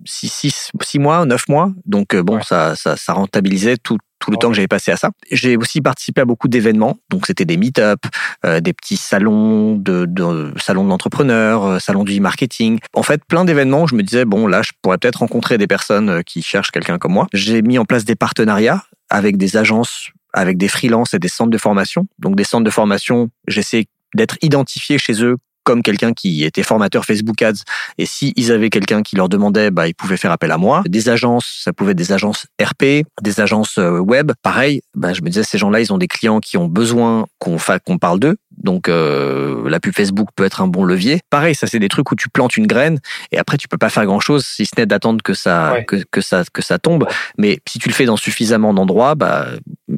6, 0.04 0.28
6, 0.28 0.70
6 0.82 0.98
mois, 0.98 1.24
9 1.24 1.48
mois. 1.48 1.70
Donc 1.86 2.16
bon, 2.16 2.42
ça, 2.42 2.74
ça, 2.74 2.96
ça 2.96 3.12
rentabilisait 3.12 3.76
tout, 3.76 3.98
tout 4.24 4.30
le 4.30 4.36
temps 4.38 4.48
que 4.48 4.54
j'avais 4.54 4.68
passé 4.68 4.90
à 4.90 4.96
ça. 4.96 5.10
J'ai 5.30 5.56
aussi 5.56 5.80
participé 5.82 6.22
à 6.22 6.24
beaucoup 6.24 6.48
d'événements, 6.48 6.96
donc 7.10 7.26
c'était 7.26 7.44
des 7.44 7.56
meet-up, 7.56 8.00
euh, 8.46 8.60
des 8.60 8.72
petits 8.72 8.96
salons 8.96 9.76
de, 9.76 10.06
de 10.06 10.52
salons 10.56 10.84
de 10.84 10.88
l'entrepreneur, 10.88 11.64
euh, 11.64 11.78
salons 11.78 12.04
du 12.04 12.16
e-marketing. 12.18 12.78
En 12.94 13.02
fait, 13.02 13.22
plein 13.24 13.44
d'événements 13.44 13.82
où 13.82 13.86
je 13.86 13.94
me 13.94 14.02
disais 14.02 14.24
bon 14.24 14.46
là, 14.46 14.62
je 14.62 14.72
pourrais 14.80 14.98
peut-être 14.98 15.16
rencontrer 15.16 15.58
des 15.58 15.66
personnes 15.66 16.08
euh, 16.08 16.22
qui 16.22 16.42
cherchent 16.42 16.70
quelqu'un 16.70 16.98
comme 16.98 17.12
moi. 17.12 17.26
J'ai 17.34 17.60
mis 17.60 17.78
en 17.78 17.84
place 17.84 18.04
des 18.04 18.16
partenariats 18.16 18.84
avec 19.10 19.36
des 19.36 19.56
agences, 19.56 20.08
avec 20.32 20.56
des 20.56 20.68
freelances 20.68 21.12
et 21.12 21.18
des 21.18 21.28
centres 21.28 21.50
de 21.50 21.58
formation. 21.58 22.06
Donc 22.18 22.36
des 22.36 22.44
centres 22.44 22.64
de 22.64 22.70
formation, 22.70 23.28
j'essaie 23.46 23.86
d'être 24.14 24.36
identifié 24.42 24.96
chez 24.98 25.22
eux 25.22 25.36
comme 25.64 25.82
quelqu'un 25.82 26.12
qui 26.12 26.44
était 26.44 26.62
formateur 26.62 27.04
Facebook 27.04 27.42
Ads. 27.42 27.62
Et 27.98 28.06
si 28.06 28.32
ils 28.36 28.52
avaient 28.52 28.70
quelqu'un 28.70 29.02
qui 29.02 29.16
leur 29.16 29.28
demandait, 29.28 29.70
bah, 29.70 29.88
ils 29.88 29.94
pouvaient 29.94 30.16
faire 30.16 30.30
appel 30.30 30.50
à 30.52 30.58
moi. 30.58 30.82
Des 30.86 31.08
agences, 31.08 31.60
ça 31.64 31.72
pouvait 31.72 31.92
être 31.92 31.98
des 31.98 32.12
agences 32.12 32.46
RP, 32.62 33.04
des 33.22 33.40
agences 33.40 33.78
euh, 33.78 33.98
web. 33.98 34.32
Pareil, 34.42 34.82
bah, 34.94 35.12
je 35.12 35.22
me 35.22 35.28
disais, 35.28 35.42
ces 35.42 35.58
gens-là, 35.58 35.80
ils 35.80 35.92
ont 35.92 35.98
des 35.98 36.08
clients 36.08 36.40
qui 36.40 36.56
ont 36.56 36.66
besoin 36.66 37.26
qu'on 37.38 37.56
qu'on 37.84 37.98
parle 37.98 38.20
d'eux. 38.20 38.36
Donc, 38.56 38.88
euh, 38.88 39.68
la 39.68 39.80
pub 39.80 39.94
Facebook 39.94 40.28
peut 40.36 40.44
être 40.44 40.60
un 40.60 40.68
bon 40.68 40.84
levier. 40.84 41.20
Pareil, 41.30 41.54
ça, 41.54 41.66
c'est 41.66 41.78
des 41.78 41.88
trucs 41.88 42.10
où 42.12 42.14
tu 42.14 42.28
plantes 42.28 42.56
une 42.56 42.66
graine 42.66 43.00
et 43.32 43.38
après, 43.38 43.56
tu 43.56 43.68
peux 43.68 43.78
pas 43.78 43.90
faire 43.90 44.04
grand-chose 44.04 44.44
si 44.46 44.66
ce 44.66 44.72
n'est 44.78 44.86
d'attendre 44.86 45.22
que 45.22 45.34
ça, 45.34 45.78
que, 45.86 46.04
que, 46.10 46.20
ça, 46.20 46.44
que 46.52 46.62
ça 46.62 46.78
tombe. 46.78 47.06
Mais 47.38 47.58
si 47.68 47.78
tu 47.78 47.88
le 47.88 47.94
fais 47.94 48.04
dans 48.04 48.16
suffisamment 48.16 48.74
d'endroits, 48.74 49.14
bah, 49.14 49.48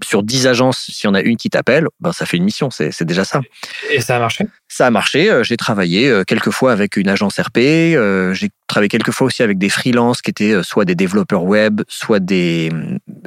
sur 0.05 0.23
10 0.23 0.47
agences, 0.47 0.87
si 0.91 1.07
on 1.07 1.15
a 1.15 1.21
une 1.21 1.37
qui 1.37 1.51
t'appelle, 1.51 1.87
bah, 2.01 2.13
ça 2.13 2.27
fait 2.27 2.37
une 2.37 2.45
mission. 2.45 2.71
C'est 2.71 3.05
déjà 3.05 3.25
ça. 3.25 3.41
Et 3.91 4.01
ça 4.01 4.17
a 4.17 4.19
marché? 4.19 4.47
Ça 4.77 4.89
a 4.89 4.91
marché. 4.91 5.31
Euh, 5.31 5.43
j'ai 5.43 5.57
travaillé 5.57 6.11
euh, 6.11 6.23
quelques 6.23 6.51
fois 6.51 6.71
avec 6.71 6.99
une 6.99 7.09
agence 7.09 7.41
RP. 7.41 7.57
Euh, 7.57 8.35
j'ai 8.35 8.51
travaillé 8.67 8.91
quelques 8.91 9.11
fois 9.11 9.29
aussi 9.29 9.43
avec 9.43 9.57
des 9.57 9.71
freelances 9.71 10.21
qui 10.21 10.29
étaient 10.29 10.63
soit 10.63 10.85
des 10.85 10.95
développeurs 10.95 11.45
web, 11.45 11.81
soit 11.89 12.21
des 12.21 12.71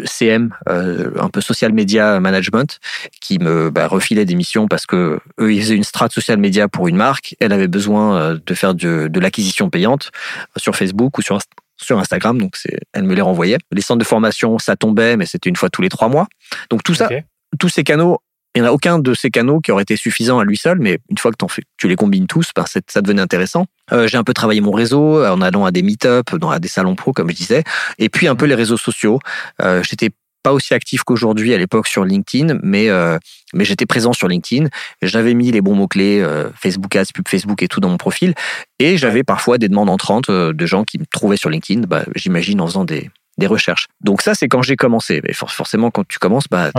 CM, 0.06 0.54
un 0.68 1.30
peu 1.30 1.42
social 1.42 1.74
media 1.74 2.20
management, 2.20 2.78
qui 3.20 3.40
me 3.40 3.72
bah, 3.72 3.88
refilaient 3.88 4.26
des 4.26 4.36
missions 4.36 4.68
parce 4.68 4.86
que 4.86 5.20
eux 5.40 5.52
ils 5.52 5.60
faisaient 5.62 5.76
une 5.76 5.84
strat 5.84 6.10
social 6.10 6.38
media 6.38 6.68
pour 6.68 6.88
une 6.88 6.98
marque. 6.98 7.36
Elle 7.40 7.52
avait 7.52 7.68
besoin 7.68 8.36
de 8.36 8.54
faire 8.54 8.76
de, 8.76 9.08
de 9.08 9.20
l'acquisition 9.20 9.72
payante 9.72 10.12
sur 10.56 10.76
Facebook 10.76 11.18
ou 11.18 11.24
sur 11.24 11.40
sur 11.82 11.98
Instagram, 11.98 12.38
donc 12.38 12.58
elle 12.94 13.04
me 13.04 13.16
les 13.16 13.22
renvoyait. 13.22 13.58
Les 13.72 13.82
centres 13.82 14.00
de 14.00 14.04
formation, 14.04 14.60
ça 14.60 14.76
tombait, 14.76 15.18
mais 15.18 15.26
c'était 15.26 15.50
une 15.50 15.56
fois 15.56 15.70
tous 15.70 15.82
les 15.82 15.90
trois 15.90 16.10
mois. 16.10 16.28
Donc 16.70 16.84
tout 16.84 16.94
ça, 16.94 17.10
tous 17.58 17.70
ces 17.70 17.84
canaux, 17.84 18.20
il 18.56 18.62
n'y 18.62 18.68
en 18.68 18.72
a 18.72 18.74
aucun 18.74 19.00
de 19.00 19.14
ces 19.14 19.30
canaux 19.30 19.60
qui 19.60 19.72
aurait 19.72 19.84
été 19.84 19.96
suffisant 19.96 20.40
à 20.40 20.44
lui 20.44 20.58
seul, 20.58 20.80
mais 20.80 21.00
une 21.10 21.18
fois 21.18 21.32
que 21.32 21.38
fais, 21.50 21.64
tu 21.78 21.88
les 21.88 21.96
combines 21.96 22.28
tous, 22.28 22.52
ben 22.56 22.66
ça 22.66 23.02
devenait 23.02 23.22
intéressant. 23.22 23.66
Euh, 23.92 24.08
j'ai 24.08 24.18
un 24.18 24.24
peu 24.24 24.34
travaillé 24.34 24.62
mon 24.62 24.72
réseau 24.72 25.24
en 25.24 25.42
allant 25.42 25.66
à 25.66 25.72
des 25.72 25.82
meet-up, 25.84 26.30
à 26.50 26.60
des 26.60 26.68
salons 26.68 26.96
pro, 26.96 27.14
comme 27.14 27.30
je 27.30 27.36
disais, 27.36 27.64
et 27.98 28.10
puis 28.10 28.28
un 28.28 28.36
peu 28.36 28.46
les 28.46 28.56
réseaux 28.56 28.78
sociaux. 28.78 29.20
Euh, 29.62 29.84
j'étais 29.84 30.10
pas 30.44 30.54
aussi 30.54 30.74
actif 30.74 31.04
qu'aujourd'hui 31.04 31.54
à 31.54 31.58
l'époque 31.58 31.88
sur 31.88 32.04
LinkedIn, 32.06 32.60
mais 32.64 32.90
euh, 32.90 33.18
mais 33.54 33.66
j'étais 33.66 33.86
présent 33.86 34.14
sur 34.14 34.28
LinkedIn. 34.28 34.68
J'avais 35.02 35.34
mis 35.34 35.52
les 35.52 35.62
bons 35.62 35.76
mots 35.76 35.88
clés 35.88 36.22
euh, 36.22 36.50
Facebook 36.56 36.96
Ads, 36.96 37.12
pub 37.14 37.28
Facebook 37.28 37.62
et 37.64 37.68
tout 37.68 37.80
dans 37.80 37.90
mon 37.90 37.98
profil, 37.98 38.34
et 38.80 38.98
j'avais 38.98 39.24
parfois 39.24 39.58
des 39.58 39.68
demandes 39.68 39.90
entrantes 39.90 40.30
euh, 40.30 40.54
de 40.54 40.66
gens 40.66 40.84
qui 40.84 41.00
me 41.00 41.06
trouvaient 41.06 41.38
sur 41.38 41.50
LinkedIn. 41.50 41.82
Bah, 41.88 42.04
j'imagine 42.16 42.62
en 42.62 42.68
faisant 42.68 42.86
des 42.86 43.10
des 43.38 43.48
recherches. 43.48 43.88
Donc 44.02 44.22
ça, 44.22 44.36
c'est 44.36 44.50
quand 44.50 44.62
j'ai 44.62 44.76
commencé. 44.76 45.22
Mais 45.26 45.34
forcément, 45.34 45.92
quand 45.92 46.06
tu 46.06 46.20
commences, 46.20 46.48
bah, 46.50 46.72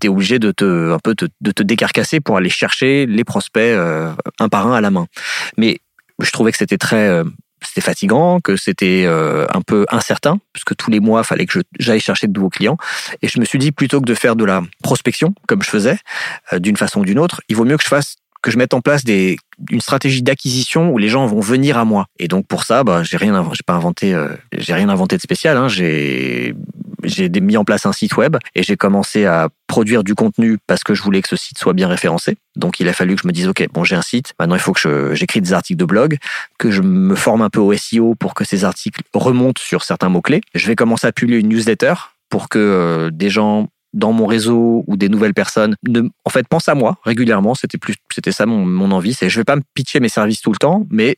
tu 0.00 0.08
obligé 0.08 0.38
de 0.38 0.50
te 0.52 0.92
un 0.92 0.98
peu 0.98 1.14
de 1.14 1.50
te 1.52 1.62
décarcasser 1.62 2.20
pour 2.20 2.36
aller 2.36 2.50
chercher 2.50 3.06
les 3.06 3.24
prospects 3.24 3.76
un 4.38 4.48
par 4.48 4.66
un 4.66 4.74
à 4.74 4.80
la 4.80 4.90
main. 4.90 5.06
Mais 5.56 5.78
je 6.18 6.30
trouvais 6.30 6.52
que 6.52 6.58
c'était 6.58 6.78
très 6.78 7.22
c'était 7.62 7.80
fatigant, 7.80 8.40
que 8.40 8.56
c'était 8.56 9.04
euh, 9.06 9.46
un 9.52 9.60
peu 9.60 9.86
incertain, 9.90 10.38
puisque 10.52 10.76
tous 10.76 10.90
les 10.90 11.00
mois, 11.00 11.22
il 11.24 11.26
fallait 11.26 11.46
que 11.46 11.60
j'aille 11.78 12.00
chercher 12.00 12.26
de 12.26 12.32
nouveaux 12.32 12.50
clients. 12.50 12.76
Et 13.22 13.28
je 13.28 13.38
me 13.38 13.44
suis 13.44 13.58
dit, 13.58 13.72
plutôt 13.72 14.00
que 14.00 14.06
de 14.06 14.14
faire 14.14 14.36
de 14.36 14.44
la 14.44 14.62
prospection, 14.82 15.34
comme 15.46 15.62
je 15.62 15.70
faisais, 15.70 15.98
euh, 16.52 16.58
d'une 16.58 16.76
façon 16.76 17.00
ou 17.00 17.04
d'une 17.04 17.18
autre, 17.18 17.42
il 17.48 17.56
vaut 17.56 17.64
mieux 17.64 17.76
que 17.76 17.84
je 17.84 17.88
fasse 17.88 18.16
que 18.42 18.50
je 18.50 18.56
mette 18.56 18.72
en 18.72 18.80
place 18.80 19.04
des, 19.04 19.36
une 19.70 19.82
stratégie 19.82 20.22
d'acquisition 20.22 20.90
où 20.90 20.96
les 20.96 21.10
gens 21.10 21.26
vont 21.26 21.40
venir 21.40 21.76
à 21.76 21.84
moi. 21.84 22.06
Et 22.18 22.26
donc 22.26 22.46
pour 22.46 22.64
ça, 22.64 22.84
bah, 22.84 23.02
j'ai 23.02 23.18
rien, 23.18 23.46
j'ai 23.52 23.62
pas 23.66 23.74
inventé, 23.74 24.14
euh, 24.14 24.28
j'ai 24.56 24.72
rien 24.72 24.88
inventé 24.88 25.18
de 25.18 25.20
spécial. 25.20 25.58
Hein. 25.58 25.68
J'ai 25.68 26.54
j'ai 27.04 27.28
mis 27.28 27.56
en 27.56 27.64
place 27.64 27.86
un 27.86 27.92
site 27.92 28.16
web 28.16 28.36
et 28.54 28.62
j'ai 28.62 28.76
commencé 28.76 29.26
à 29.26 29.48
produire 29.66 30.04
du 30.04 30.14
contenu 30.14 30.58
parce 30.66 30.82
que 30.82 30.94
je 30.94 31.02
voulais 31.02 31.22
que 31.22 31.28
ce 31.28 31.36
site 31.36 31.58
soit 31.58 31.72
bien 31.72 31.88
référencé. 31.88 32.36
Donc 32.56 32.80
il 32.80 32.88
a 32.88 32.92
fallu 32.92 33.14
que 33.14 33.22
je 33.22 33.28
me 33.28 33.32
dise 33.32 33.48
ok 33.48 33.66
bon 33.72 33.84
j'ai 33.84 33.96
un 33.96 34.02
site 34.02 34.34
maintenant 34.38 34.56
il 34.56 34.60
faut 34.60 34.72
que 34.72 35.14
j'écris 35.14 35.40
des 35.40 35.52
articles 35.52 35.78
de 35.78 35.84
blog 35.84 36.18
que 36.58 36.70
je 36.70 36.82
me 36.82 37.14
forme 37.14 37.42
un 37.42 37.50
peu 37.50 37.60
au 37.60 37.72
SEO 37.74 38.14
pour 38.14 38.34
que 38.34 38.44
ces 38.44 38.64
articles 38.64 39.02
remontent 39.14 39.62
sur 39.62 39.84
certains 39.84 40.08
mots 40.08 40.22
clés. 40.22 40.40
Je 40.54 40.66
vais 40.66 40.76
commencer 40.76 41.06
à 41.06 41.12
publier 41.12 41.38
une 41.38 41.48
newsletter 41.48 41.94
pour 42.28 42.48
que 42.48 42.58
euh, 42.58 43.10
des 43.10 43.30
gens 43.30 43.68
dans 43.92 44.12
mon 44.12 44.26
réseau 44.26 44.84
ou 44.86 44.96
des 44.96 45.08
nouvelles 45.08 45.34
personnes 45.34 45.76
ne, 45.86 46.02
en 46.24 46.30
fait 46.30 46.46
pensent 46.46 46.68
à 46.68 46.74
moi 46.74 46.98
régulièrement 47.04 47.54
c'était 47.56 47.78
plus 47.78 47.96
c'était 48.12 48.32
ça 48.32 48.46
mon, 48.46 48.64
mon 48.64 48.92
envie 48.92 49.14
c'est 49.14 49.28
je 49.28 49.40
vais 49.40 49.44
pas 49.44 49.56
me 49.56 49.62
pitcher 49.74 49.98
mes 49.98 50.08
services 50.08 50.40
tout 50.40 50.52
le 50.52 50.58
temps 50.58 50.86
mais 50.90 51.16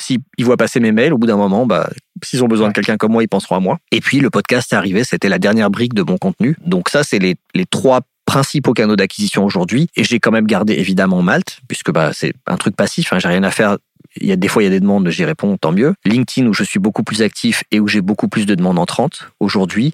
s'ils 0.00 0.20
voient 0.40 0.56
passer 0.56 0.80
mes 0.80 0.92
mails, 0.92 1.12
au 1.12 1.18
bout 1.18 1.26
d'un 1.26 1.36
moment, 1.36 1.66
bah, 1.66 1.90
s'ils 2.22 2.42
ont 2.42 2.48
besoin 2.48 2.68
de 2.68 2.72
quelqu'un 2.72 2.96
comme 2.96 3.12
moi, 3.12 3.22
ils 3.22 3.28
penseront 3.28 3.56
à 3.56 3.60
moi. 3.60 3.78
Et 3.92 4.00
puis, 4.00 4.20
le 4.20 4.30
podcast 4.30 4.72
est 4.72 4.76
arrivé, 4.76 5.04
c'était 5.04 5.28
la 5.28 5.38
dernière 5.38 5.70
brique 5.70 5.94
de 5.94 6.02
mon 6.02 6.18
contenu. 6.18 6.56
Donc 6.64 6.88
ça, 6.88 7.04
c'est 7.04 7.18
les, 7.18 7.36
les 7.54 7.66
trois 7.66 8.00
principaux 8.26 8.72
canaux 8.72 8.96
d'acquisition 8.96 9.44
aujourd'hui. 9.44 9.88
Et 9.96 10.04
j'ai 10.04 10.20
quand 10.20 10.30
même 10.30 10.46
gardé 10.46 10.74
évidemment 10.74 11.22
Malte, 11.22 11.60
puisque 11.68 11.92
bah, 11.92 12.10
c'est 12.12 12.32
un 12.46 12.56
truc 12.56 12.76
passif, 12.76 13.12
hein, 13.12 13.18
j'ai 13.18 13.28
rien 13.28 13.42
à 13.42 13.50
faire 13.50 13.78
il 14.20 14.26
y 14.26 14.32
a 14.32 14.36
des 14.36 14.48
fois 14.48 14.62
il 14.62 14.66
y 14.66 14.68
a 14.68 14.70
des 14.70 14.80
demandes, 14.80 15.08
j'y 15.08 15.24
réponds, 15.24 15.56
tant 15.56 15.72
mieux. 15.72 15.94
LinkedIn 16.04 16.48
où 16.48 16.52
je 16.52 16.64
suis 16.64 16.78
beaucoup 16.78 17.02
plus 17.02 17.22
actif 17.22 17.64
et 17.70 17.80
où 17.80 17.88
j'ai 17.88 18.00
beaucoup 18.00 18.28
plus 18.28 18.46
de 18.46 18.54
demandes 18.54 18.78
entrantes 18.78 19.28
aujourd'hui. 19.40 19.92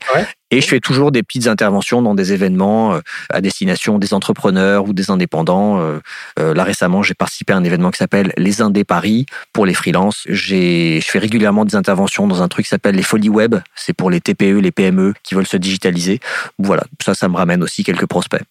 Et 0.51 0.61
je 0.61 0.67
fais 0.67 0.81
toujours 0.81 1.13
des 1.13 1.23
petites 1.23 1.47
interventions 1.47 2.03
dans 2.03 2.15
des 2.15 2.33
événements 2.33 2.95
euh, 2.95 3.01
à 3.31 3.41
destination 3.41 3.99
des 3.99 4.15
entrepreneurs 4.15 4.89
ou 4.89 4.93
des 4.93 5.11
indépendants. 5.11 5.81
Euh, 5.81 6.01
euh, 6.39 6.55
là 6.55 6.65
récemment, 6.65 7.03
j'ai 7.03 7.15
participé 7.15 7.53
à 7.53 7.57
un 7.57 7.65
événement 7.65 7.91
qui 7.91 7.99
s'appelle 7.99 8.33
Les 8.37 8.61
Indés 8.61 8.85
Paris 8.85 9.27
pour 9.53 9.65
les 9.65 9.75
freelances. 9.75 10.25
J'ai, 10.29 11.01
je 11.01 11.09
fais 11.09 11.21
régulièrement 11.21 11.65
des 11.65 11.77
interventions 11.77 12.27
dans 12.27 12.43
un 12.43 12.49
truc 12.49 12.65
qui 12.65 12.71
s'appelle 12.71 12.97
les 12.97 13.03
Folies 13.03 13.29
Web. 13.29 13.57
C'est 13.77 13.93
pour 13.93 14.11
les 14.11 14.21
TPE, 14.21 14.59
les 14.61 14.73
PME 14.73 15.15
qui 15.23 15.35
veulent 15.35 15.47
se 15.47 15.57
digitaliser. 15.57 16.19
Voilà, 16.59 16.83
ça, 17.01 17.15
ça 17.15 17.29
me 17.29 17.37
ramène 17.37 17.63
aussi 17.63 17.85
quelques 17.85 18.07
prospects. 18.07 18.43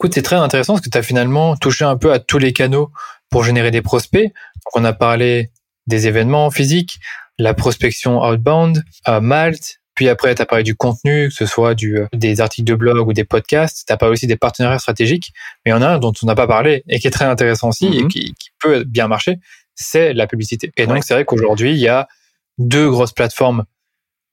Écoute, 0.00 0.14
c'est 0.14 0.22
très 0.22 0.36
intéressant 0.36 0.74
parce 0.74 0.84
que 0.84 0.90
tu 0.90 0.98
as 0.98 1.02
finalement 1.02 1.54
touché 1.56 1.84
un 1.84 1.96
peu 1.96 2.12
à 2.12 2.18
tous 2.18 2.38
les 2.38 2.52
canaux 2.52 2.90
pour 3.30 3.44
générer 3.44 3.70
des 3.70 3.82
prospects. 3.82 4.32
Donc, 4.64 4.82
on 4.82 4.84
a 4.84 4.92
parlé 4.92 5.50
des 5.86 6.06
événements 6.06 6.50
physiques, 6.50 7.00
la 7.38 7.54
prospection 7.54 8.22
outbound, 8.22 8.84
à 9.04 9.20
Malte, 9.20 9.82
puis 9.94 10.08
après, 10.08 10.34
tu 10.34 10.42
as 10.42 10.46
parlé 10.46 10.64
du 10.64 10.74
contenu, 10.74 11.28
que 11.28 11.34
ce 11.34 11.46
soit 11.46 11.74
du, 11.74 11.98
euh, 11.98 12.06
des 12.14 12.40
articles 12.40 12.66
de 12.66 12.74
blog 12.74 13.06
ou 13.06 13.12
des 13.12 13.24
podcasts. 13.24 13.84
Tu 13.86 13.92
as 13.92 13.96
parlé 13.96 14.14
aussi 14.14 14.26
des 14.26 14.36
partenariats 14.36 14.78
stratégiques. 14.78 15.32
Mais 15.64 15.70
il 15.70 15.74
y 15.74 15.76
en 15.76 15.82
a 15.82 15.88
un 15.88 15.98
dont 15.98 16.12
on 16.22 16.26
n'a 16.26 16.34
pas 16.34 16.46
parlé 16.46 16.82
et 16.88 16.98
qui 16.98 17.06
est 17.06 17.10
très 17.10 17.26
intéressant 17.26 17.68
aussi 17.68 17.86
et 17.86 18.02
mhm. 18.02 18.08
qui, 18.08 18.34
peut 18.60 18.84
bien 18.84 19.08
marcher, 19.08 19.36
c'est 19.74 20.14
la 20.14 20.26
publicité. 20.26 20.72
Et 20.76 20.86
donc, 20.86 21.04
c'est 21.04 21.14
vrai 21.14 21.24
qu'aujourd'hui, 21.24 21.72
il 21.72 21.78
y 21.78 21.88
a 21.88 22.08
deux 22.58 22.88
grosses 22.90 23.12
plateformes 23.12 23.64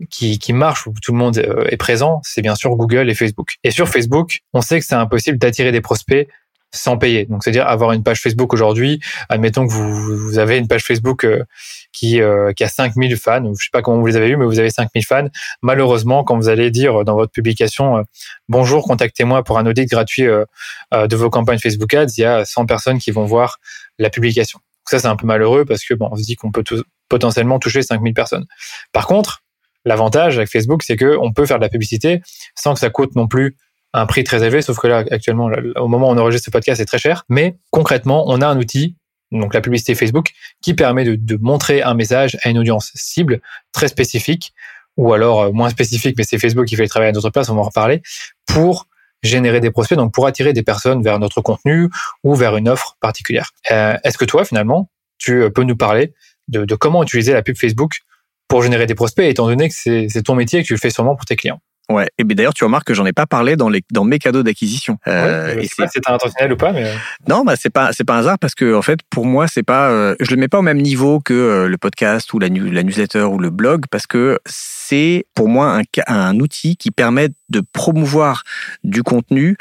qui, 0.10 0.40
qui 0.40 0.54
marchent 0.54 0.88
où 0.88 0.94
tout 1.02 1.12
le 1.12 1.18
monde 1.18 1.38
euh, 1.40 1.66
est 1.70 1.78
présent. 1.78 2.22
C'est 2.24 2.42
bien 2.42 2.56
sûr 2.56 2.76
Google 2.76 3.10
et 3.10 3.16
Facebook. 3.16 3.56
Et 3.64 3.72
sur 3.72 3.90
Facebook, 3.90 4.40
on 4.54 4.62
sait 4.62 4.80
que 4.80 4.86
c'est 4.86 4.96
impossible 4.96 5.38
d'attirer 5.38 5.72
des 5.74 5.82
prospects 5.82 6.28
sans 6.72 6.97
payer. 6.97 7.26
Donc, 7.26 7.43
c'est-à-dire 7.43 7.67
avoir 7.67 7.91
une 7.93 8.03
page 8.03 8.22
Facebook 8.22 8.53
aujourd'hui. 8.53 8.99
Admettons 9.30 9.67
que 9.67 9.72
vous, 9.72 10.38
avez 10.38 10.57
une 10.57 10.67
page 10.67 10.84
Facebook 10.84 11.24
euh, 11.26 11.43
qui, 11.91 12.22
euh, 12.22 12.53
qui 12.53 12.63
a 12.63 12.67
5000 12.67 13.17
fans. 13.17 13.43
Je 13.57 13.63
sais 13.63 13.70
pas 13.72 13.82
comment 13.82 13.99
vous 13.99 14.07
les 14.07 14.15
avez 14.15 14.30
eu, 14.30 14.38
mais 14.38 14.45
vous 14.45 14.59
avez 14.59 14.70
5000 14.70 15.05
fans. 15.05 15.28
Malheureusement, 15.61 16.24
quand 16.24 16.38
vous 16.38 16.49
allez 16.49 16.70
dire 16.72 17.03
dans 17.03 17.15
votre 17.15 17.32
publication 17.32 17.97
euh, 17.97 18.03
bonjour, 18.47 18.84
contactez-moi 18.86 19.43
pour 19.43 19.57
un 19.57 19.65
audit 19.65 19.89
gratuit 19.89 20.24
de 20.24 21.15
vos 21.15 21.30
campagnes 21.30 21.59
Facebook 21.59 21.93
Ads, 21.93 22.13
il 22.17 22.22
y 22.22 22.26
a 22.26 22.45
100 22.45 22.65
personnes 22.65 22.99
qui 22.99 23.11
vont 23.11 23.26
voir 23.26 23.57
la 23.97 24.09
publication. 24.09 24.59
Donc 24.59 24.89
ça, 24.89 24.99
c'est 24.99 25.07
un 25.07 25.15
peu 25.15 25.26
malheureux 25.26 25.65
parce 25.65 25.84
que 25.84 25.93
bon, 25.93 26.09
on 26.11 26.15
se 26.15 26.24
dit 26.24 26.36
qu'on 26.36 26.51
peut 26.51 26.63
potentiellement 27.09 27.59
toucher 27.59 27.82
5000 27.82 28.13
personnes. 28.13 28.45
Par 28.91 29.07
contre, 29.07 29.43
l'avantage 29.86 30.38
avec 30.38 30.49
Facebook, 30.49 30.84
c'est 30.84 30.95
que 30.95 31.17
on 31.20 31.34
peut 31.34 31.45
faire 31.45 31.57
de 31.57 31.63
la 31.63 31.70
publicité 31.70 32.22
sans 32.55 32.74
que 32.74 32.80
ça 32.80 32.89
coûte 32.89 33.15
non 33.15 33.28
plus 33.28 33.55
un 33.94 34.06
prix 34.06 34.24
très 34.24 34.44
élevé, 34.44 34.62
sauf 34.62 34.78
que 34.78 34.88
là, 34.88 35.04
actuellement, 35.12 35.50
au 35.78 35.88
moment 35.88 36.10
où 36.10 36.12
on 36.12 36.18
enregistre 36.18 36.46
ce 36.46 36.52
podcast, 36.52 36.80
c'est 36.80 36.86
très 36.86 37.00
cher. 37.00 37.26
Mais 37.30 37.58
concrètement, 37.72 38.26
on 38.28 38.42
a 38.42 38.48
un 38.48 38.58
outil, 38.58 38.96
donc 39.32 39.54
la 39.54 39.62
publicité 39.62 39.96
Facebook, 39.96 40.32
qui 40.62 40.74
permet 40.74 41.06
de, 41.06 41.38
montrer 41.38 41.82
un 41.82 41.94
message 41.94 42.38
à 42.44 42.50
une 42.50 42.58
audience 42.58 42.92
cible 42.96 43.42
très 43.72 43.88
spécifique, 43.88 44.54
ou 44.98 45.14
alors 45.14 45.42
euh, 45.42 45.52
moins 45.52 45.70
spécifique, 45.70 46.16
mais 46.18 46.24
c'est 46.24 46.38
Facebook 46.38 46.66
qui 46.66 46.76
fait 46.76 46.84
le 46.84 46.90
travail 46.90 47.10
à 47.10 47.12
notre 47.12 47.30
place, 47.30 47.50
on 47.50 47.56
va 47.56 47.62
en 47.62 47.66
reparler, 47.66 48.02
pour 48.46 48.88
générer 49.24 49.60
des 49.60 49.72
prospects, 49.72 49.98
donc 49.98 50.14
pour 50.14 50.28
attirer 50.28 50.54
des 50.54 50.64
personnes 50.64 51.02
vers 51.02 51.20
notre 51.20 51.42
contenu 51.42 51.90
ou 52.24 52.36
vers 52.36 52.56
une 52.58 52.70
offre 52.70 52.96
particulière. 53.02 53.52
Euh, 53.72 53.98
est-ce 54.04 54.18
que 54.18 54.26
toi, 54.26 54.46
finalement, 54.46 54.90
tu 55.18 55.42
euh, 55.42 55.50
peux 55.50 55.64
nous 55.64 55.76
parler 55.76 56.14
de, 56.48 56.64
de 56.64 56.76
comment 56.76 57.04
utiliser 57.04 57.34
la 57.34 57.42
pub 57.42 57.58
Facebook 57.58 58.00
pour 58.48 58.64
générer 58.64 58.86
des 58.86 58.96
prospects, 58.96 59.26
étant 59.26 59.48
donné 59.48 59.70
que 59.70 59.76
c'est 59.76 60.24
ton 60.24 60.36
métier 60.36 60.60
et 60.60 60.64
que 60.64 60.68
tu 60.68 60.74
le 60.74 60.80
fais 60.80 60.90
sûrement 60.90 61.16
pour 61.16 61.26
tes 61.26 61.36
clients? 61.36 61.62
Ouais. 61.90 62.08
Et 62.20 62.24
d'ailleurs, 62.24 62.54
tu 62.54 62.64
remarques 62.64 62.86
que 62.86 62.94
j'en 62.94 63.06
ai 63.06 63.14
pas 63.14 63.26
parlé 63.26 63.56
dans 63.56 63.68
les 63.68 63.84
dans 63.92 64.04
mes 64.04 64.20
cadeaux 64.20 64.44
d'acquisition. 64.44 64.98
Euh, 65.08 65.64
c'est 65.72 66.08
intentionnel 66.08 66.54
ou 66.54 66.56
pas, 66.58 66.72
mais 66.72 66.86
euh. 66.86 66.94
non, 67.28 67.44
bah 67.44 67.56
c'est 67.56 67.72
pas 67.72 67.94
c'est 67.94 68.04
pas 68.04 68.16
un 68.16 68.20
hasard 68.20 68.38
parce 68.38 68.54
que 68.54 68.76
en 68.76 68.84
fait, 68.84 69.00
pour 69.10 69.26
moi, 69.26 69.48
c'est 69.48 69.64
pas 69.64 69.90
euh, 69.90 70.16
je 70.20 70.30
le 70.30 70.38
mets 70.38 70.48
pas 70.48 70.60
au 70.60 70.64
même 70.64 70.82
niveau 70.82 71.20
que 71.20 71.34
euh, 71.34 71.68
le 71.68 71.78
podcast 71.78 72.32
ou 72.34 72.40
la, 72.40 72.48
la 72.48 72.84
newsletter 72.84 73.24
ou 73.24 73.40
le 73.40 73.50
blog 73.50 73.86
parce 73.90 74.06
que 74.06 74.40
c'est 74.46 75.26
pour 75.34 75.50
moi 75.50 75.80
un, 75.80 76.14
un 76.14 76.40
outil 76.40 76.78
qui 76.78 76.92
permet 76.92 77.30
de 77.50 77.64
promouvoir 77.74 78.44
du 78.84 79.02
contenu 79.02 79.58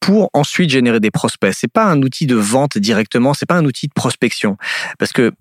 pour 0.00 0.30
ensuite 0.32 0.70
générer 0.70 0.98
des 0.98 1.12
prospects. 1.12 1.52
C'est 1.54 1.72
pas 1.72 1.84
un 1.84 2.02
outil 2.02 2.26
de 2.26 2.34
vente 2.34 2.76
directement, 2.76 3.34
c'est 3.34 3.46
pas 3.46 3.56
un 3.56 3.64
outil 3.64 3.86
de 3.86 3.92
prospection 3.92 4.56
parce 4.98 5.12
que 5.12 5.32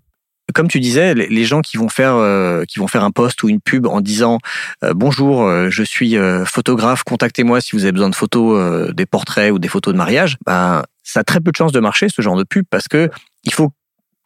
comme 0.53 0.67
tu 0.67 0.79
disais, 0.79 1.13
les 1.13 1.45
gens 1.45 1.61
qui 1.61 1.77
vont 1.77 1.89
faire 1.89 2.15
euh, 2.15 2.63
qui 2.65 2.79
vont 2.79 2.87
faire 2.87 3.03
un 3.03 3.11
post 3.11 3.43
ou 3.43 3.49
une 3.49 3.59
pub 3.59 3.85
en 3.85 4.01
disant 4.01 4.39
euh, 4.83 4.93
bonjour, 4.93 5.43
euh, 5.43 5.69
je 5.69 5.83
suis 5.83 6.15
photographe, 6.45 7.03
contactez-moi 7.03 7.61
si 7.61 7.75
vous 7.75 7.83
avez 7.83 7.91
besoin 7.91 8.09
de 8.09 8.15
photos, 8.15 8.93
des 8.93 9.05
portraits 9.05 9.51
ou 9.51 9.59
des 9.59 9.67
photos 9.67 9.93
de 9.93 9.97
mariage, 9.97 10.37
ben 10.45 10.83
ça 11.03 11.21
a 11.21 11.23
très 11.23 11.39
peu 11.39 11.51
de 11.51 11.55
chances 11.55 11.71
de 11.71 11.79
marcher 11.79 12.07
ce 12.09 12.21
genre 12.21 12.37
de 12.37 12.43
pub 12.43 12.65
parce 12.69 12.87
que 12.87 13.09
il 13.43 13.53
faut 13.53 13.71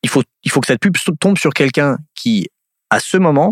il 0.03 0.09
faut 0.09 0.24
il 0.43 0.51
faut 0.51 0.61
que 0.61 0.67
cette 0.67 0.80
pub 0.80 0.95
tombe 1.19 1.38
sur 1.38 1.53
quelqu'un 1.53 1.97
qui 2.15 2.47
à 2.89 2.99
ce 2.99 3.17
moment 3.17 3.51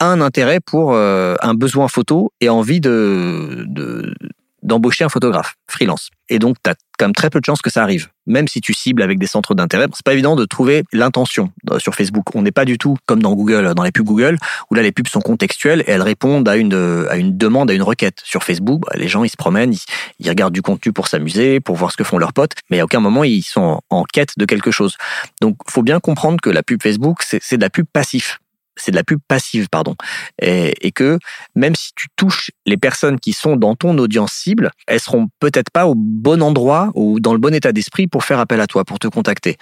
a 0.00 0.06
un 0.06 0.20
intérêt 0.20 0.60
pour 0.60 0.94
un 0.94 1.54
besoin 1.54 1.88
photo 1.88 2.32
et 2.40 2.48
envie 2.48 2.80
de, 2.80 3.64
de 3.68 4.14
d'embaucher 4.62 5.04
un 5.04 5.08
photographe 5.08 5.54
freelance. 5.68 6.10
Et 6.28 6.38
donc, 6.38 6.56
tu 6.62 6.70
as 6.70 6.74
quand 6.98 7.06
même 7.06 7.14
très 7.14 7.30
peu 7.30 7.40
de 7.40 7.44
chances 7.44 7.62
que 7.62 7.70
ça 7.70 7.82
arrive. 7.82 8.08
Même 8.26 8.46
si 8.46 8.60
tu 8.60 8.72
cibles 8.72 9.02
avec 9.02 9.18
des 9.18 9.26
centres 9.26 9.54
d'intérêt, 9.54 9.86
c'est 9.92 10.04
pas 10.04 10.12
évident 10.12 10.36
de 10.36 10.44
trouver 10.44 10.84
l'intention 10.92 11.50
euh, 11.70 11.78
sur 11.78 11.94
Facebook. 11.94 12.34
On 12.34 12.42
n'est 12.42 12.52
pas 12.52 12.64
du 12.64 12.78
tout 12.78 12.96
comme 13.06 13.20
dans 13.20 13.34
Google, 13.34 13.74
dans 13.74 13.82
les 13.82 13.90
pubs 13.90 14.04
Google, 14.04 14.36
où 14.70 14.74
là 14.74 14.82
les 14.82 14.92
pubs 14.92 15.08
sont 15.08 15.20
contextuelles 15.20 15.82
et 15.86 15.90
elles 15.90 16.02
répondent 16.02 16.48
à 16.48 16.56
une 16.56 17.06
à 17.10 17.16
une 17.16 17.36
demande, 17.36 17.70
à 17.70 17.74
une 17.74 17.82
requête. 17.82 18.20
Sur 18.22 18.44
Facebook, 18.44 18.82
bah, 18.82 18.92
les 18.94 19.08
gens 19.08 19.24
ils 19.24 19.30
se 19.30 19.36
promènent, 19.36 19.74
ils, 20.18 20.28
regardent 20.28 20.54
du 20.54 20.62
contenu 20.62 20.92
pour 20.92 21.08
s'amuser, 21.08 21.58
pour 21.58 21.76
voir 21.76 21.90
ce 21.90 21.96
que 21.96 22.04
font 22.04 22.18
leurs 22.18 22.32
potes, 22.32 22.52
mais 22.70 22.80
à 22.80 22.84
aucun 22.84 23.00
moment 23.00 23.24
ils 23.24 23.42
sont 23.42 23.60
en, 23.60 23.80
en 23.90 24.04
quête 24.04 24.34
de 24.36 24.44
quelque 24.44 24.70
chose. 24.70 24.96
Donc, 25.40 25.56
faut 25.68 25.82
bien 25.82 25.98
comprendre 26.00 26.40
que 26.40 26.50
la 26.50 26.62
pub 26.62 26.82
Facebook, 26.82 27.22
c'est 27.22 27.56
de 27.56 27.62
la 27.62 27.70
pub 27.70 27.86
passif 27.92 28.40
c'est 28.80 28.90
de 28.90 28.96
la 28.96 29.04
pub 29.04 29.20
passive, 29.26 29.68
pardon. 29.70 29.94
Et, 30.40 30.92
que 30.92 31.18
même 31.54 31.76
si 31.76 31.92
tu 31.94 32.08
touches 32.16 32.50
les 32.66 32.76
personnes 32.76 33.20
qui 33.20 33.32
sont 33.32 33.56
dans 33.56 33.76
ton 33.76 33.96
audience 33.98 34.32
cible, 34.32 34.70
elles 34.88 35.00
seront 35.00 35.28
peut-être 35.38 35.70
pas 35.70 35.86
au 35.86 35.94
bon 35.94 36.42
endroit 36.42 36.90
ou 36.94 37.20
dans 37.20 37.32
le 37.32 37.38
bon 37.38 37.54
état 37.54 37.70
d'esprit 37.70 38.08
pour 38.08 38.24
faire 38.24 38.40
appel 38.40 38.60
à 38.60 38.66
toi, 38.66 38.84
pour 38.84 38.98
te 38.98 39.06
contacter. 39.06 39.56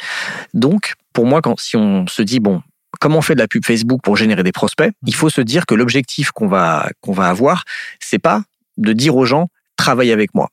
Donc, 0.55 0.95
pour 1.13 1.27
moi, 1.27 1.43
quand, 1.43 1.59
si 1.61 1.77
on 1.77 2.07
se 2.07 2.23
dit, 2.23 2.41
bon, 2.41 2.63
comment 3.01 3.19
on 3.19 3.23
fait 3.23 3.35
de 3.35 3.41
la 3.41 3.49
pub 3.49 3.65
Facebook 3.65 4.01
pour 4.03 4.17
générer 4.17 4.43
des 4.43 4.53
prospects, 4.53 4.93
il 5.07 5.15
faut 5.15 5.29
se 5.31 5.41
dire 5.41 5.67
que 5.67 5.75
l'objectif 5.75 6.31
qu'on 6.31 6.49
va, 6.49 6.89
qu'on 7.01 7.13
va 7.13 7.29
avoir, 7.29 7.65
c'est 8.01 8.19
pas 8.19 8.43
de 8.79 8.93
dire 8.93 9.17
aux 9.17 9.27
gens, 9.27 9.49
travaille 9.77 10.13
avec 10.13 10.35
moi. 10.35 10.49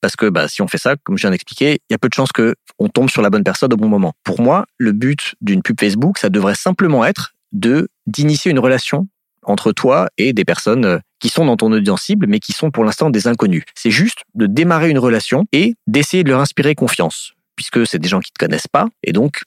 Parce 0.00 0.16
que 0.16 0.26
bah, 0.26 0.48
si 0.48 0.62
on 0.62 0.68
fait 0.68 0.78
ça, 0.78 0.96
comme 1.02 1.16
je 1.18 1.22
viens 1.22 1.30
d'expliquer, 1.30 1.80
il 1.88 1.92
y 1.92 1.94
a 1.94 1.98
peu 1.98 2.08
de 2.08 2.14
chances 2.14 2.30
qu'on 2.32 2.88
tombe 2.88 3.10
sur 3.10 3.22
la 3.22 3.30
bonne 3.30 3.44
personne 3.44 3.72
au 3.72 3.76
bon 3.76 3.88
moment. 3.88 4.14
Pour 4.24 4.40
moi, 4.40 4.66
le 4.78 4.92
but 4.92 5.34
d'une 5.40 5.62
pub 5.62 5.78
Facebook, 5.78 6.18
ça 6.18 6.30
devrait 6.30 6.54
simplement 6.54 7.04
être 7.04 7.34
de 7.52 7.88
d'initier 8.06 8.50
une 8.50 8.58
relation 8.58 9.06
entre 9.44 9.72
toi 9.72 10.08
et 10.18 10.32
des 10.32 10.44
personnes 10.44 10.84
euh, 10.84 10.98
qui 11.18 11.28
sont 11.28 11.44
dans 11.44 11.56
ton 11.56 11.72
audience 11.72 12.02
cible, 12.02 12.26
mais 12.26 12.40
qui 12.40 12.52
sont 12.52 12.70
pour 12.70 12.84
l'instant 12.84 13.10
des 13.10 13.26
inconnus. 13.26 13.64
C'est 13.74 13.90
juste 13.90 14.22
de 14.34 14.46
démarrer 14.46 14.90
une 14.90 14.98
relation 14.98 15.46
et 15.52 15.74
d'essayer 15.86 16.24
de 16.24 16.30
leur 16.30 16.40
inspirer 16.40 16.74
confiance, 16.74 17.32
puisque 17.56 17.86
c'est 17.86 17.98
des 17.98 18.08
gens 18.08 18.20
qui 18.20 18.32
te 18.32 18.38
connaissent 18.38 18.68
pas. 18.68 18.88
Et 19.02 19.12
donc, 19.12 19.42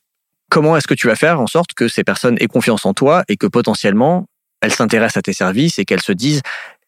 comment 0.49 0.77
est-ce 0.77 0.87
que 0.87 0.93
tu 0.93 1.07
vas 1.07 1.15
faire 1.15 1.39
en 1.39 1.47
sorte 1.47 1.73
que 1.73 1.87
ces 1.87 2.03
personnes 2.03 2.37
aient 2.39 2.47
confiance 2.47 2.85
en 2.85 2.93
toi 2.93 3.23
et 3.27 3.37
que 3.37 3.47
potentiellement 3.47 4.25
elles 4.61 4.73
s'intéressent 4.73 5.17
à 5.17 5.21
tes 5.21 5.33
services 5.33 5.77
et 5.79 5.85
qu'elles 5.85 6.01
se 6.01 6.13
disent 6.13 6.41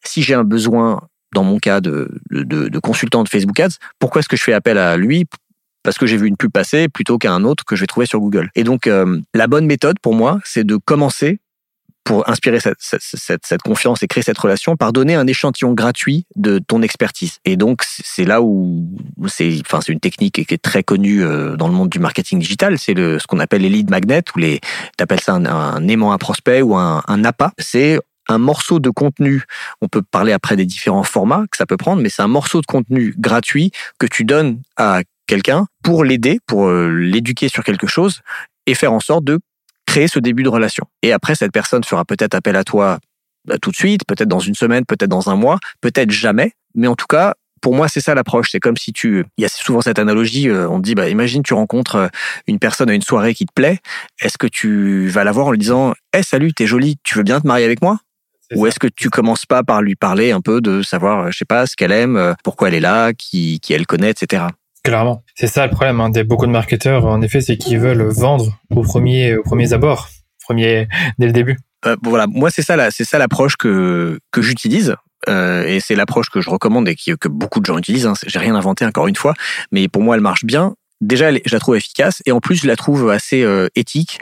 si 0.04 0.22
j'ai 0.22 0.34
un 0.34 0.44
besoin 0.44 1.02
dans 1.34 1.44
mon 1.44 1.58
cas 1.58 1.80
de, 1.80 2.08
de, 2.30 2.44
de 2.44 2.78
consultant 2.78 3.22
de 3.22 3.28
Facebook 3.28 3.58
Ads, 3.60 3.76
pourquoi 3.98 4.20
est-ce 4.20 4.28
que 4.28 4.36
je 4.36 4.42
fais 4.42 4.52
appel 4.52 4.78
à 4.78 4.96
lui 4.96 5.26
parce 5.86 5.98
que 5.98 6.06
j'ai 6.06 6.16
vu 6.16 6.26
une 6.26 6.36
pub 6.36 6.50
passer 6.50 6.88
plutôt 6.88 7.16
qu'à 7.16 7.32
un 7.32 7.44
autre 7.44 7.64
que 7.64 7.76
je 7.76 7.82
vais 7.82 7.86
trouver 7.86 8.06
sur 8.06 8.18
Google. 8.18 8.50
Et 8.56 8.64
donc, 8.64 8.88
euh, 8.88 9.20
la 9.34 9.46
bonne 9.46 9.66
méthode 9.66 10.00
pour 10.00 10.14
moi, 10.14 10.40
c'est 10.44 10.64
de 10.64 10.76
commencer 10.76 11.38
pour 12.02 12.28
inspirer 12.28 12.58
cette, 12.60 13.62
confiance 13.62 14.02
et 14.02 14.08
créer 14.08 14.22
cette 14.22 14.38
relation 14.38 14.76
par 14.76 14.92
donner 14.92 15.14
un 15.14 15.26
échantillon 15.26 15.74
gratuit 15.74 16.24
de 16.34 16.58
ton 16.58 16.82
expertise. 16.82 17.38
Et 17.44 17.56
donc, 17.56 17.82
c'est 17.84 18.24
là 18.24 18.42
où 18.42 18.88
c'est, 19.28 19.60
une 19.88 20.00
technique 20.00 20.46
qui 20.46 20.54
est 20.54 20.62
très 20.62 20.82
connue 20.82 21.24
euh, 21.24 21.56
dans 21.56 21.68
le 21.68 21.74
monde 21.74 21.88
du 21.88 22.00
marketing 22.00 22.40
digital. 22.40 22.78
C'est 22.78 22.94
le, 22.94 23.20
ce 23.20 23.26
qu'on 23.28 23.38
appelle 23.38 23.62
les 23.62 23.68
lead 23.68 23.90
magnets 23.90 24.22
ou 24.34 24.38
les, 24.40 24.60
t'appelles 24.96 25.20
ça 25.20 25.34
un, 25.34 25.88
aimant 25.88 26.10
à 26.10 26.18
prospect 26.18 26.62
ou 26.62 26.76
un, 26.76 27.02
un 27.06 27.24
appât. 27.24 27.52
C'est 27.58 28.00
un 28.28 28.38
morceau 28.38 28.78
de 28.80 28.90
contenu, 28.90 29.44
on 29.80 29.88
peut 29.88 30.02
parler 30.02 30.32
après 30.32 30.56
des 30.56 30.66
différents 30.66 31.02
formats 31.02 31.44
que 31.50 31.56
ça 31.56 31.66
peut 31.66 31.76
prendre, 31.76 32.02
mais 32.02 32.08
c'est 32.08 32.22
un 32.22 32.28
morceau 32.28 32.60
de 32.60 32.66
contenu 32.66 33.14
gratuit 33.18 33.70
que 33.98 34.06
tu 34.06 34.24
donnes 34.24 34.60
à 34.76 35.00
quelqu'un 35.26 35.66
pour 35.82 36.04
l'aider, 36.04 36.40
pour 36.46 36.68
euh, 36.68 36.88
l'éduquer 36.88 37.48
sur 37.48 37.64
quelque 37.64 37.86
chose 37.86 38.20
et 38.66 38.74
faire 38.74 38.92
en 38.92 39.00
sorte 39.00 39.24
de 39.24 39.38
créer 39.86 40.08
ce 40.08 40.18
début 40.18 40.42
de 40.42 40.48
relation. 40.48 40.84
Et 41.02 41.12
après, 41.12 41.34
cette 41.34 41.52
personne 41.52 41.84
fera 41.84 42.04
peut-être 42.04 42.34
appel 42.34 42.56
à 42.56 42.64
toi 42.64 42.98
bah, 43.46 43.58
tout 43.58 43.70
de 43.70 43.76
suite, 43.76 44.02
peut-être 44.06 44.28
dans 44.28 44.40
une 44.40 44.54
semaine, 44.54 44.84
peut-être 44.84 45.10
dans 45.10 45.30
un 45.30 45.36
mois, 45.36 45.58
peut-être 45.80 46.10
jamais. 46.10 46.52
Mais 46.74 46.88
en 46.88 46.96
tout 46.96 47.06
cas, 47.06 47.34
pour 47.62 47.74
moi, 47.74 47.88
c'est 47.88 48.00
ça 48.00 48.14
l'approche. 48.14 48.50
C'est 48.50 48.60
comme 48.60 48.76
si 48.76 48.92
tu, 48.92 49.24
il 49.38 49.42
y 49.42 49.44
a 49.44 49.48
souvent 49.48 49.80
cette 49.80 49.98
analogie, 49.98 50.48
euh, 50.48 50.68
on 50.68 50.78
te 50.78 50.82
dit, 50.82 50.94
bah, 50.94 51.08
imagine, 51.08 51.42
tu 51.42 51.54
rencontres 51.54 51.96
euh, 51.96 52.08
une 52.46 52.58
personne 52.58 52.90
à 52.90 52.94
une 52.94 53.02
soirée 53.02 53.34
qui 53.34 53.46
te 53.46 53.52
plaît. 53.52 53.78
Est-ce 54.20 54.36
que 54.38 54.46
tu 54.46 55.08
vas 55.08 55.24
la 55.24 55.32
voir 55.32 55.46
en 55.46 55.50
lui 55.52 55.58
disant, 55.58 55.94
hé, 56.12 56.22
salut, 56.22 56.52
t'es 56.52 56.66
jolie, 56.66 56.96
tu 57.04 57.16
veux 57.16 57.24
bien 57.24 57.40
te 57.40 57.46
marier 57.46 57.64
avec 57.64 57.82
moi? 57.82 57.98
Ou 58.54 58.66
est-ce 58.66 58.78
que 58.78 58.86
tu 58.86 59.10
commences 59.10 59.46
pas 59.46 59.62
par 59.62 59.82
lui 59.82 59.96
parler 59.96 60.30
un 60.30 60.40
peu 60.40 60.60
de 60.60 60.82
savoir, 60.82 61.32
je 61.32 61.38
sais 61.38 61.44
pas, 61.44 61.66
ce 61.66 61.74
qu'elle 61.76 61.92
aime, 61.92 62.34
pourquoi 62.44 62.68
elle 62.68 62.74
est 62.74 62.80
là, 62.80 63.12
qui, 63.12 63.58
qui 63.60 63.72
elle 63.72 63.86
connaît, 63.86 64.10
etc. 64.10 64.44
Clairement. 64.84 65.24
C'est 65.34 65.48
ça 65.48 65.66
le 65.66 65.72
problème 65.72 66.00
hein, 66.00 66.10
des 66.10 66.22
beaucoup 66.22 66.46
de 66.46 66.52
marketeurs, 66.52 67.06
en 67.06 67.20
effet, 67.20 67.40
c'est 67.40 67.56
qu'ils 67.56 67.80
veulent 67.80 68.04
vendre 68.04 68.56
au 68.70 68.82
premier, 68.82 69.36
au 69.36 69.42
premier 69.42 69.72
abord, 69.72 70.08
premier, 70.44 70.86
dès 71.18 71.26
le 71.26 71.32
début. 71.32 71.56
Euh, 71.86 71.96
voilà, 72.02 72.26
moi 72.28 72.50
c'est 72.50 72.62
ça, 72.62 72.90
c'est 72.92 73.04
ça 73.04 73.18
l'approche 73.18 73.56
que 73.56 74.20
que 74.30 74.42
j'utilise. 74.42 74.94
Euh, 75.28 75.66
et 75.66 75.80
c'est 75.80 75.96
l'approche 75.96 76.30
que 76.30 76.40
je 76.40 76.50
recommande 76.50 76.88
et 76.88 76.94
que 76.94 77.28
beaucoup 77.28 77.58
de 77.58 77.66
gens 77.66 77.78
utilisent. 77.78 78.06
Hein. 78.06 78.14
J'ai 78.26 78.38
rien 78.38 78.54
inventé 78.54 78.84
encore 78.84 79.08
une 79.08 79.16
fois, 79.16 79.34
mais 79.72 79.88
pour 79.88 80.02
moi 80.02 80.14
elle 80.14 80.20
marche 80.20 80.44
bien. 80.44 80.74
Déjà, 81.00 81.32
je 81.32 81.52
la 81.52 81.58
trouve 81.58 81.76
efficace 81.76 82.22
et 82.24 82.32
en 82.32 82.40
plus 82.40 82.56
je 82.56 82.66
la 82.66 82.76
trouve 82.76 83.10
assez 83.10 83.42
euh, 83.42 83.68
éthique, 83.74 84.20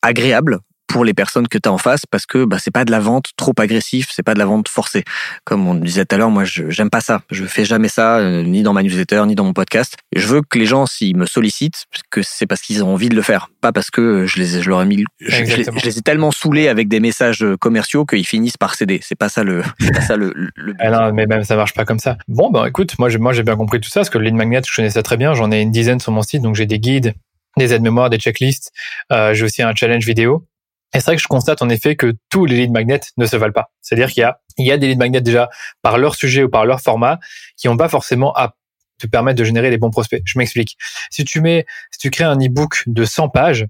agréable 0.00 0.58
pour 0.86 1.04
les 1.04 1.14
personnes 1.14 1.48
que 1.48 1.58
tu 1.58 1.68
as 1.68 1.72
en 1.72 1.78
face 1.78 2.04
parce 2.06 2.26
que 2.26 2.44
bah, 2.44 2.58
c'est 2.60 2.70
pas 2.70 2.84
de 2.84 2.90
la 2.90 3.00
vente 3.00 3.30
trop 3.36 3.54
agressif, 3.58 4.08
c'est 4.12 4.22
pas 4.22 4.34
de 4.34 4.38
la 4.38 4.44
vente 4.44 4.68
forcée. 4.68 5.04
Comme 5.44 5.66
on 5.66 5.74
disait 5.74 6.04
tout 6.04 6.14
à 6.14 6.18
l'heure, 6.18 6.30
moi 6.30 6.44
je 6.44 6.70
j'aime 6.70 6.90
pas 6.90 7.00
ça. 7.00 7.22
Je 7.30 7.44
fais 7.44 7.64
jamais 7.64 7.88
ça 7.88 8.18
euh, 8.18 8.42
ni 8.42 8.62
dans 8.62 8.72
ma 8.72 8.82
newsletter 8.82 9.22
ni 9.26 9.34
dans 9.34 9.44
mon 9.44 9.52
podcast. 9.52 9.96
Je 10.14 10.26
veux 10.26 10.42
que 10.42 10.58
les 10.58 10.66
gens 10.66 10.86
s'ils 10.86 11.16
me 11.16 11.26
sollicitent 11.26 11.86
que 12.10 12.22
c'est 12.22 12.46
parce 12.46 12.60
qu'ils 12.60 12.84
ont 12.84 12.92
envie 12.92 13.08
de 13.08 13.14
le 13.14 13.22
faire, 13.22 13.48
pas 13.60 13.72
parce 13.72 13.90
que 13.90 14.26
je 14.26 14.38
les 14.38 14.62
je 14.62 14.68
leur 14.68 14.82
ai 14.82 14.86
mis 14.86 15.04
je, 15.20 15.42
les, 15.44 15.98
ai 15.98 16.02
tellement 16.02 16.30
saoulés 16.30 16.68
avec 16.68 16.88
des 16.88 17.00
messages 17.00 17.44
commerciaux 17.60 18.04
qu'ils 18.04 18.26
finissent 18.26 18.58
par 18.58 18.74
céder. 18.74 19.00
C'est 19.02 19.18
pas 19.18 19.28
ça 19.28 19.44
le 19.44 19.62
pas 19.94 20.00
ça 20.02 20.16
le, 20.16 20.34
le 20.36 20.74
ah 20.78 20.90
non, 20.90 21.12
mais 21.12 21.26
même 21.26 21.44
ça 21.44 21.56
marche 21.56 21.74
pas 21.74 21.84
comme 21.84 21.98
ça. 21.98 22.18
Bon 22.28 22.50
ben 22.50 22.66
écoute, 22.66 22.98
moi 22.98 23.08
j'ai 23.08 23.18
moi 23.18 23.32
j'ai 23.32 23.42
bien 23.42 23.56
compris 23.56 23.80
tout 23.80 23.88
ça 23.88 24.00
parce 24.00 24.10
que 24.10 24.18
le 24.18 24.24
lead 24.24 24.34
magnet 24.34 24.60
je 24.66 24.74
connais 24.74 24.90
ça 24.90 25.02
très 25.02 25.16
bien, 25.16 25.34
j'en 25.34 25.50
ai 25.50 25.60
une 25.60 25.70
dizaine 25.70 26.00
sur 26.00 26.12
mon 26.12 26.22
site 26.22 26.42
donc 26.42 26.54
j'ai 26.54 26.66
des 26.66 26.78
guides 26.78 27.14
des 27.56 27.74
aides-mémoires, 27.74 28.10
des 28.10 28.18
checklists. 28.18 28.72
Euh, 29.12 29.34
j'ai 29.34 29.44
aussi 29.44 29.62
un 29.62 29.74
challenge 29.74 30.06
vidéo. 30.06 30.46
Et 30.94 31.00
c'est 31.00 31.06
vrai 31.06 31.16
que 31.16 31.22
je 31.22 31.28
constate 31.28 31.62
en 31.62 31.68
effet 31.68 31.96
que 31.96 32.14
tous 32.28 32.44
les 32.44 32.56
lead 32.56 32.70
magnets 32.70 33.00
ne 33.16 33.26
se 33.26 33.36
valent 33.36 33.52
pas. 33.52 33.72
C'est-à-dire 33.80 34.10
qu'il 34.10 34.20
y 34.20 34.24
a, 34.24 34.40
il 34.58 34.66
y 34.66 34.72
a 34.72 34.76
des 34.76 34.88
lead 34.88 34.98
magnets 34.98 35.20
déjà 35.20 35.48
par 35.80 35.98
leur 35.98 36.14
sujet 36.14 36.42
ou 36.42 36.50
par 36.50 36.66
leur 36.66 36.80
format 36.80 37.18
qui 37.56 37.68
n'ont 37.68 37.76
pas 37.76 37.88
forcément 37.88 38.32
à 38.34 38.54
te 38.98 39.06
permettre 39.06 39.38
de 39.38 39.44
générer 39.44 39.70
les 39.70 39.78
bons 39.78 39.90
prospects. 39.90 40.22
Je 40.24 40.38
m'explique. 40.38 40.76
Si 41.10 41.24
tu 41.24 41.40
mets, 41.40 41.66
si 41.90 41.98
tu 41.98 42.10
crées 42.10 42.24
un 42.24 42.36
e-book 42.36 42.82
de 42.86 43.04
100 43.04 43.30
pages, 43.30 43.66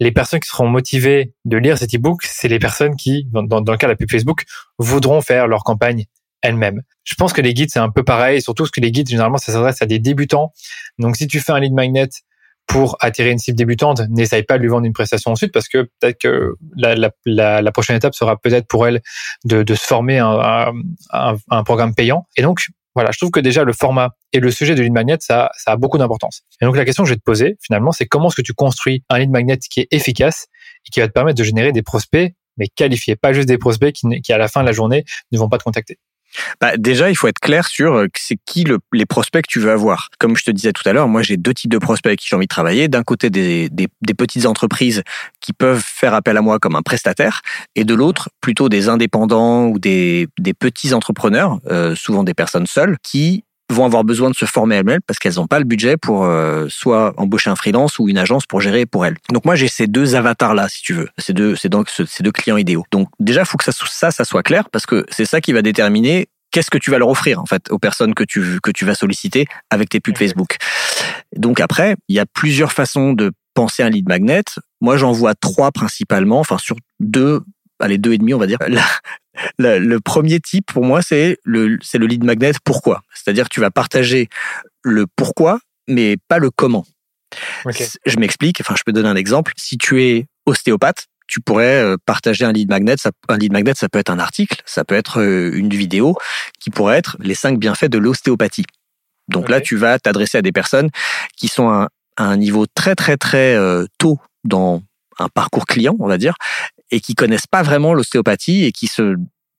les 0.00 0.12
personnes 0.12 0.40
qui 0.40 0.48
seront 0.48 0.68
motivées 0.68 1.32
de 1.44 1.56
lire 1.56 1.78
cet 1.78 1.94
e-book, 1.94 2.22
c'est 2.24 2.48
les 2.48 2.58
personnes 2.58 2.96
qui, 2.96 3.26
dans, 3.30 3.42
dans, 3.42 3.72
le 3.72 3.78
cas 3.78 3.86
de 3.86 3.92
la 3.92 3.96
pub 3.96 4.10
Facebook, 4.10 4.44
voudront 4.78 5.22
faire 5.22 5.46
leur 5.46 5.64
campagne 5.64 6.04
elles-mêmes. 6.42 6.82
Je 7.04 7.14
pense 7.14 7.32
que 7.32 7.40
les 7.40 7.54
guides, 7.54 7.70
c'est 7.72 7.78
un 7.78 7.90
peu 7.90 8.04
pareil, 8.04 8.42
surtout 8.42 8.64
parce 8.64 8.70
que 8.70 8.80
les 8.80 8.92
guides, 8.92 9.08
généralement, 9.08 9.38
ça 9.38 9.52
s'adresse 9.52 9.80
à 9.80 9.86
des 9.86 9.98
débutants. 9.98 10.52
Donc, 10.98 11.16
si 11.16 11.26
tu 11.26 11.40
fais 11.40 11.52
un 11.52 11.60
lead 11.60 11.72
magnet 11.72 12.08
pour 12.66 12.96
attirer 13.00 13.30
une 13.30 13.38
cible 13.38 13.56
débutante, 13.56 14.02
n'essaye 14.08 14.42
pas 14.42 14.58
de 14.58 14.62
lui 14.62 14.68
vendre 14.68 14.86
une 14.86 14.92
prestation 14.92 15.30
ensuite 15.30 15.52
parce 15.52 15.68
que 15.68 15.88
peut-être 16.00 16.18
que 16.20 16.54
la, 16.76 16.94
la, 17.24 17.62
la, 17.62 17.72
prochaine 17.72 17.96
étape 17.96 18.14
sera 18.14 18.36
peut-être 18.36 18.66
pour 18.66 18.86
elle 18.86 19.00
de, 19.44 19.62
de 19.62 19.74
se 19.74 19.86
former 19.86 20.18
un, 20.18 20.72
un, 21.12 21.36
un, 21.50 21.64
programme 21.64 21.94
payant. 21.94 22.26
Et 22.36 22.42
donc, 22.42 22.66
voilà, 22.94 23.10
je 23.12 23.18
trouve 23.18 23.30
que 23.30 23.40
déjà 23.40 23.62
le 23.62 23.72
format 23.72 24.10
et 24.32 24.40
le 24.40 24.50
sujet 24.50 24.74
de 24.74 24.82
lead 24.82 24.92
magnet, 24.92 25.18
ça, 25.20 25.50
ça 25.56 25.72
a 25.72 25.76
beaucoup 25.76 25.98
d'importance. 25.98 26.42
Et 26.60 26.64
donc 26.64 26.76
la 26.76 26.84
question 26.84 27.04
que 27.04 27.08
je 27.08 27.14
vais 27.14 27.18
te 27.18 27.24
poser 27.24 27.56
finalement, 27.60 27.92
c'est 27.92 28.06
comment 28.06 28.28
est-ce 28.28 28.36
que 28.36 28.42
tu 28.42 28.54
construis 28.54 29.04
un 29.10 29.18
lead 29.18 29.30
magnet 29.30 29.58
qui 29.58 29.80
est 29.80 29.88
efficace 29.90 30.46
et 30.86 30.90
qui 30.90 31.00
va 31.00 31.06
te 31.06 31.12
permettre 31.12 31.38
de 31.38 31.44
générer 31.44 31.72
des 31.72 31.82
prospects, 31.82 32.34
mais 32.56 32.68
qualifiés, 32.68 33.14
pas 33.14 33.32
juste 33.32 33.48
des 33.48 33.58
prospects 33.58 33.92
qui, 33.94 34.22
qui 34.22 34.32
à 34.32 34.38
la 34.38 34.48
fin 34.48 34.62
de 34.62 34.66
la 34.66 34.72
journée 34.72 35.04
ne 35.30 35.38
vont 35.38 35.48
pas 35.48 35.58
te 35.58 35.64
contacter. 35.64 35.98
Bah, 36.60 36.76
déjà, 36.76 37.10
il 37.10 37.16
faut 37.16 37.28
être 37.28 37.40
clair 37.40 37.66
sur 37.66 37.94
euh, 37.94 38.06
c'est 38.16 38.36
qui 38.44 38.64
le, 38.64 38.78
les 38.92 39.06
prospects 39.06 39.42
que 39.42 39.50
tu 39.50 39.60
veux 39.60 39.70
avoir. 39.70 40.08
Comme 40.18 40.36
je 40.36 40.44
te 40.44 40.50
disais 40.50 40.72
tout 40.72 40.86
à 40.88 40.92
l'heure, 40.92 41.08
moi 41.08 41.22
j'ai 41.22 41.36
deux 41.36 41.54
types 41.54 41.70
de 41.70 41.78
prospects 41.78 42.10
avec 42.10 42.20
qui 42.20 42.28
j'ai 42.28 42.36
envie 42.36 42.46
de 42.46 42.48
travailler. 42.48 42.88
D'un 42.88 43.02
côté, 43.02 43.30
des, 43.30 43.68
des, 43.68 43.88
des, 44.02 44.14
petites 44.14 44.46
entreprises 44.46 45.02
qui 45.40 45.52
peuvent 45.52 45.82
faire 45.84 46.14
appel 46.14 46.36
à 46.36 46.40
moi 46.40 46.58
comme 46.58 46.76
un 46.76 46.82
prestataire, 46.82 47.42
et 47.74 47.84
de 47.84 47.94
l'autre, 47.94 48.30
plutôt 48.40 48.68
des 48.68 48.88
indépendants 48.88 49.66
ou 49.66 49.78
des, 49.78 50.28
des 50.38 50.54
petits 50.54 50.94
entrepreneurs, 50.94 51.60
euh, 51.70 51.94
souvent 51.94 52.24
des 52.24 52.34
personnes 52.34 52.66
seules, 52.66 52.96
qui 53.02 53.44
vont 53.70 53.84
avoir 53.84 54.04
besoin 54.04 54.30
de 54.30 54.34
se 54.34 54.44
former 54.44 54.76
elles-mêmes 54.76 55.00
parce 55.06 55.18
qu'elles 55.18 55.34
n'ont 55.34 55.46
pas 55.46 55.58
le 55.58 55.64
budget 55.64 55.96
pour 55.96 56.24
euh, 56.24 56.66
soit 56.68 57.14
embaucher 57.16 57.50
un 57.50 57.56
freelance 57.56 57.98
ou 57.98 58.08
une 58.08 58.18
agence 58.18 58.46
pour 58.46 58.60
gérer 58.60 58.86
pour 58.86 59.04
elles. 59.06 59.16
Donc 59.32 59.44
moi 59.44 59.54
j'ai 59.54 59.68
ces 59.68 59.86
deux 59.86 60.14
avatars 60.14 60.54
là 60.54 60.68
si 60.68 60.82
tu 60.82 60.92
veux, 60.92 61.08
ces 61.18 61.32
deux 61.32 61.56
c'est 61.56 61.68
donc 61.68 61.90
ces 61.90 62.22
deux 62.22 62.32
clients 62.32 62.56
idéaux. 62.56 62.84
Donc 62.92 63.08
déjà 63.18 63.44
faut 63.44 63.58
que 63.58 63.64
ça 63.64 63.72
ça 63.72 64.10
ça 64.10 64.24
soit 64.24 64.42
clair 64.42 64.70
parce 64.70 64.86
que 64.86 65.04
c'est 65.10 65.24
ça 65.24 65.40
qui 65.40 65.52
va 65.52 65.62
déterminer 65.62 66.28
qu'est-ce 66.52 66.70
que 66.70 66.78
tu 66.78 66.90
vas 66.90 66.98
leur 66.98 67.08
offrir 67.08 67.40
en 67.40 67.46
fait 67.46 67.70
aux 67.70 67.78
personnes 67.78 68.14
que 68.14 68.24
tu 68.24 68.60
que 68.62 68.70
tu 68.70 68.84
vas 68.84 68.94
solliciter 68.94 69.46
avec 69.70 69.88
tes 69.88 70.00
pubs 70.00 70.16
Facebook. 70.16 70.56
Donc 71.34 71.60
après, 71.60 71.96
il 72.08 72.16
y 72.16 72.20
a 72.20 72.26
plusieurs 72.26 72.72
façons 72.72 73.12
de 73.12 73.32
penser 73.54 73.82
un 73.82 73.90
lead 73.90 74.08
magnet. 74.08 74.44
Moi, 74.80 74.96
j'en 74.96 75.12
vois 75.12 75.34
trois 75.34 75.72
principalement, 75.72 76.38
enfin 76.38 76.58
sur 76.58 76.76
deux, 77.00 77.40
allez 77.80 77.98
deux 77.98 78.12
et 78.12 78.18
demi, 78.18 78.34
on 78.34 78.38
va 78.38 78.46
dire. 78.46 78.58
le 79.58 79.98
premier 79.98 80.40
type 80.40 80.72
pour 80.72 80.84
moi, 80.84 81.02
c'est 81.02 81.38
le 81.44 81.78
c'est 81.82 81.98
le 81.98 82.06
lead 82.06 82.24
magnet. 82.24 82.52
Pourquoi 82.64 83.02
C'est-à-dire 83.14 83.48
tu 83.48 83.60
vas 83.60 83.70
partager 83.70 84.28
le 84.82 85.06
pourquoi, 85.16 85.60
mais 85.88 86.16
pas 86.28 86.38
le 86.38 86.50
comment. 86.50 86.84
Je 88.06 88.18
m'explique. 88.18 88.60
Enfin, 88.60 88.74
je 88.76 88.82
peux 88.84 88.92
donner 88.92 89.08
un 89.08 89.16
exemple. 89.16 89.52
Si 89.56 89.78
tu 89.78 90.02
es 90.02 90.26
ostéopathe, 90.46 91.06
tu 91.26 91.40
pourrais 91.40 91.82
euh, 91.82 91.96
partager 92.04 92.44
un 92.44 92.52
lead 92.52 92.68
magnet. 92.68 92.94
un 93.28 93.36
lead 93.36 93.52
magnet, 93.52 93.74
ça 93.74 93.88
peut 93.88 93.98
être 93.98 94.10
un 94.10 94.18
article, 94.18 94.62
ça 94.64 94.84
peut 94.84 94.94
être 94.94 95.20
euh, 95.20 95.50
une 95.54 95.70
vidéo 95.70 96.16
qui 96.60 96.70
pourrait 96.70 96.98
être 96.98 97.16
les 97.20 97.34
cinq 97.34 97.58
bienfaits 97.58 97.86
de 97.86 97.98
l'ostéopathie. 97.98 98.66
Donc 99.28 99.48
là, 99.48 99.60
tu 99.60 99.76
vas 99.76 99.98
t'adresser 99.98 100.38
à 100.38 100.42
des 100.42 100.52
personnes 100.52 100.90
qui 101.36 101.48
sont 101.48 101.68
à, 101.68 101.88
un 102.16 102.36
niveau 102.36 102.64
très 102.66 102.94
très 102.94 103.16
très 103.16 103.54
euh, 103.56 103.86
tôt 103.98 104.18
dans 104.44 104.82
un 105.18 105.28
parcours 105.28 105.66
client, 105.66 105.96
on 105.98 106.06
va 106.06 106.16
dire, 106.16 106.34
et 106.90 107.00
qui 107.00 107.14
connaissent 107.14 107.46
pas 107.46 107.62
vraiment 107.62 107.94
l'ostéopathie 107.94 108.64
et 108.64 108.72
qui 108.72 108.86
se 108.86 109.16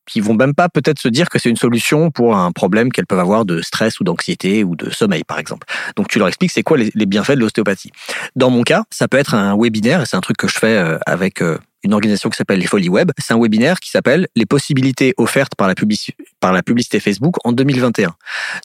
qui 0.07 0.21
vont 0.21 0.33
même 0.33 0.55
pas 0.55 0.69
peut-être 0.69 0.99
se 0.99 1.09
dire 1.09 1.29
que 1.29 1.37
c'est 1.37 1.49
une 1.49 1.57
solution 1.57 2.09
pour 2.11 2.35
un 2.37 2.51
problème 2.51 2.91
qu'elles 2.91 3.05
peuvent 3.05 3.19
avoir 3.19 3.45
de 3.45 3.61
stress 3.61 3.99
ou 3.99 4.03
d'anxiété 4.03 4.63
ou 4.63 4.75
de 4.75 4.89
sommeil, 4.89 5.23
par 5.23 5.37
exemple. 5.37 5.67
Donc 5.95 6.07
tu 6.07 6.17
leur 6.17 6.29
expliques 6.29 6.51
c'est 6.51 6.63
quoi 6.63 6.77
les, 6.77 7.05
bienfaits 7.05 7.33
de 7.33 7.41
l'ostéopathie. 7.41 7.91
Dans 8.35 8.49
mon 8.49 8.63
cas, 8.63 8.85
ça 8.89 9.07
peut 9.07 9.17
être 9.17 9.35
un 9.35 9.55
webinaire, 9.57 10.01
et 10.01 10.05
c'est 10.05 10.15
un 10.15 10.21
truc 10.21 10.37
que 10.37 10.47
je 10.47 10.57
fais 10.57 10.77
euh, 10.77 10.97
avec 11.05 11.41
euh, 11.41 11.57
une 11.83 11.93
organisation 11.93 12.29
qui 12.29 12.37
s'appelle 12.37 12.59
les 12.59 12.67
Folies 12.67 12.89
Web. 12.89 13.11
C'est 13.17 13.33
un 13.33 13.39
webinaire 13.39 13.79
qui 13.79 13.91
s'appelle 13.91 14.27
les 14.35 14.45
possibilités 14.45 15.13
offertes 15.17 15.55
par 15.55 15.67
la, 15.67 15.75
par 16.39 16.53
la 16.53 16.63
publicité 16.63 16.99
Facebook 16.99 17.35
en 17.45 17.51
2021. 17.51 18.15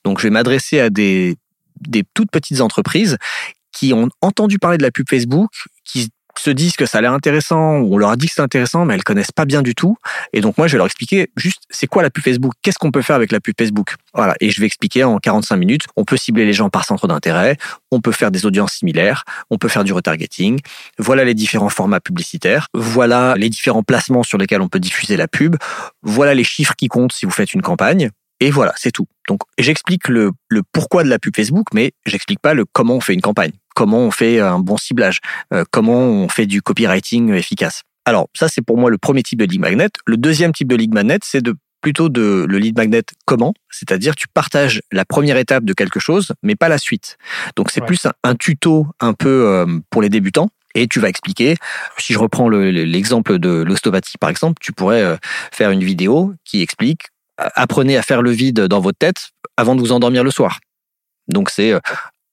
Donc 0.05 0.19
je 0.21 0.25
vais 0.25 0.31
m'adresser 0.31 0.79
à 0.79 0.91
des, 0.91 1.37
des 1.81 2.05
toutes 2.15 2.31
petites 2.31 2.61
entreprises 2.61 3.19
qui 3.73 3.93
ont 3.93 4.09
entendu 4.21 4.59
parler 4.59 4.79
de 4.79 4.83
la 4.83 4.91
pub 4.91 5.09
Facebook, 5.09 5.51
qui 5.85 6.11
se 6.43 6.51
disent 6.51 6.75
que 6.75 6.87
ça 6.87 6.99
a 6.99 7.01
l'air 7.01 7.13
intéressant, 7.13 7.79
ou 7.79 7.95
on 7.95 7.99
leur 7.99 8.11
a 8.11 8.17
dit 8.17 8.27
que 8.27 8.35
c'est 8.35 8.43
intéressant, 8.43 8.85
mais 8.85 8.95
elles 8.95 9.05
connaissent 9.05 9.33
pas 9.33 9.45
bien 9.45 9.63
du 9.63 9.75
tout. 9.75 9.97
Et 10.33 10.41
donc 10.41 10.59
moi, 10.59 10.67
je 10.67 10.73
vais 10.73 10.79
leur 10.79 10.87
expliquer 10.87 11.31
juste 11.37 11.63
c'est 11.71 11.87
quoi 11.87 12.03
la 12.03 12.11
pub 12.11 12.25
Facebook, 12.25 12.53
qu'est-ce 12.63 12.79
qu'on 12.79 12.91
peut 12.91 13.03
faire 13.03 13.17
avec 13.17 13.31
la 13.31 13.41
pub 13.41 13.55
Facebook? 13.57 13.95
Voilà, 14.13 14.35
et 14.41 14.51
je 14.51 14.61
vais 14.61 14.67
expliquer 14.67 15.05
en 15.05 15.19
45 15.19 15.57
minutes. 15.57 15.83
On 15.97 16.05
peut 16.05 16.17
cibler 16.17 16.45
les 16.45 16.53
gens 16.53 16.69
par 16.69 16.85
centre 16.85 17.07
d'intérêt, 17.07 17.57
on 17.91 18.01
peut 18.01 18.13
faire 18.13 18.33
des 18.33 18.45
audiences 18.45 18.73
similaires, 18.73 19.25
on 19.51 19.59
peut 19.59 19.69
faire 19.69 19.85
du 19.85 19.93
retargeting. 19.93 20.59
Voilà 20.99 21.25
les 21.25 21.35
différents 21.35 21.69
formats 21.69 22.01
publicitaires, 22.01 22.67
voilà 22.75 23.35
les 23.37 23.49
différents 23.49 23.85
placements 23.85 24.25
sur 24.25 24.39
lesquels 24.39 24.63
on 24.63 24.69
peut 24.69 24.81
diffuser 24.81 25.17
la 25.17 25.29
pub, 25.29 25.57
voilà 26.03 26.35
les 26.35 26.45
chiffres 26.45 26.75
qui 26.77 26.89
comptent 26.89 27.13
si 27.13 27.25
vous 27.25 27.33
faites 27.33 27.55
une 27.55 27.63
campagne. 27.63 28.11
Et 28.41 28.51
voilà, 28.51 28.73
c'est 28.77 28.91
tout. 28.91 29.07
Donc 29.29 29.43
j'explique 29.59 30.09
le, 30.09 30.33
le 30.49 30.63
pourquoi 30.73 31.05
de 31.05 31.09
la 31.09 31.21
pub 31.21 31.37
Facebook, 31.37 31.69
mais 31.73 31.93
j'explique 32.05 32.41
pas 32.41 32.55
le 32.55 32.65
comment 32.73 32.97
on 32.97 33.01
fait 33.01 33.15
une 33.15 33.21
campagne 33.21 33.53
comment 33.75 33.99
on 33.99 34.11
fait 34.11 34.41
un 34.41 34.59
bon 34.59 34.77
ciblage, 34.77 35.21
euh, 35.53 35.65
comment 35.71 35.99
on 35.99 36.29
fait 36.29 36.47
du 36.47 36.63
copywriting 36.63 37.33
efficace. 37.35 37.83
Alors 38.05 38.29
ça 38.35 38.49
c'est 38.49 38.63
pour 38.63 38.79
moi 38.79 38.91
le 38.91 38.99
premier 38.99 39.23
type 39.23 39.39
de 39.39 39.45
lead 39.45 39.61
magnet. 39.61 39.91
Le 40.07 40.17
deuxième 40.17 40.53
type 40.53 40.69
de 40.69 40.77
lead 40.77 40.93
magnet 40.93 41.19
c'est 41.23 41.43
de 41.43 41.55
plutôt 41.81 42.09
de 42.09 42.47
le 42.49 42.59
lead 42.59 42.77
magnet 42.77 43.03
comment, 43.27 43.55
c'est-à-dire 43.71 44.15
tu 44.15 44.29
partages 44.29 44.81
la 44.93 45.05
première 45.05 45.37
étape 45.37 45.65
de 45.65 45.73
quelque 45.73 46.01
chose, 46.01 46.33
mais 46.43 46.55
pas 46.55 46.69
la 46.69 46.79
suite. 46.79 47.19
Donc 47.57 47.71
c'est 47.71 47.81
plus 47.81 48.07
un, 48.23 48.35
tuto 48.35 48.87
un 49.01 49.13
peu 49.15 49.47
euh, 49.49 49.67
pour 49.91 50.03
les 50.03 50.09
débutants. 50.09 50.49
Et 50.75 50.89
tu 50.89 51.01
vas 51.01 51.11
expliquer, 51.11 51.57
si 51.99 52.15
je 52.15 52.19
reprends 52.19 52.49
l'exemple 52.49 53.39
de 53.39 53.63
l'ostéopathie 53.63 54.17
par 54.17 54.31
exemple, 54.31 54.57
tu 54.59 54.73
pourrais 54.73 55.03
euh, 55.03 55.17
faire 55.53 55.71
une 55.71 55.85
vidéo 55.85 56.33
qui 56.45 56.63
explique 56.63 57.09
apprenez 57.37 57.97
à 57.97 58.03
faire 58.03 58.23
le 58.23 58.31
vide 58.31 58.61
dans 58.61 58.81
votre 58.81 58.99
tête 58.99 59.31
avant 59.57 59.75
de 59.75 59.81
vous 59.81 59.93
endormir 59.93 60.25
le 60.25 60.31
soir. 60.31 60.61
Donc 61.29 61.51
c'est 61.51 61.73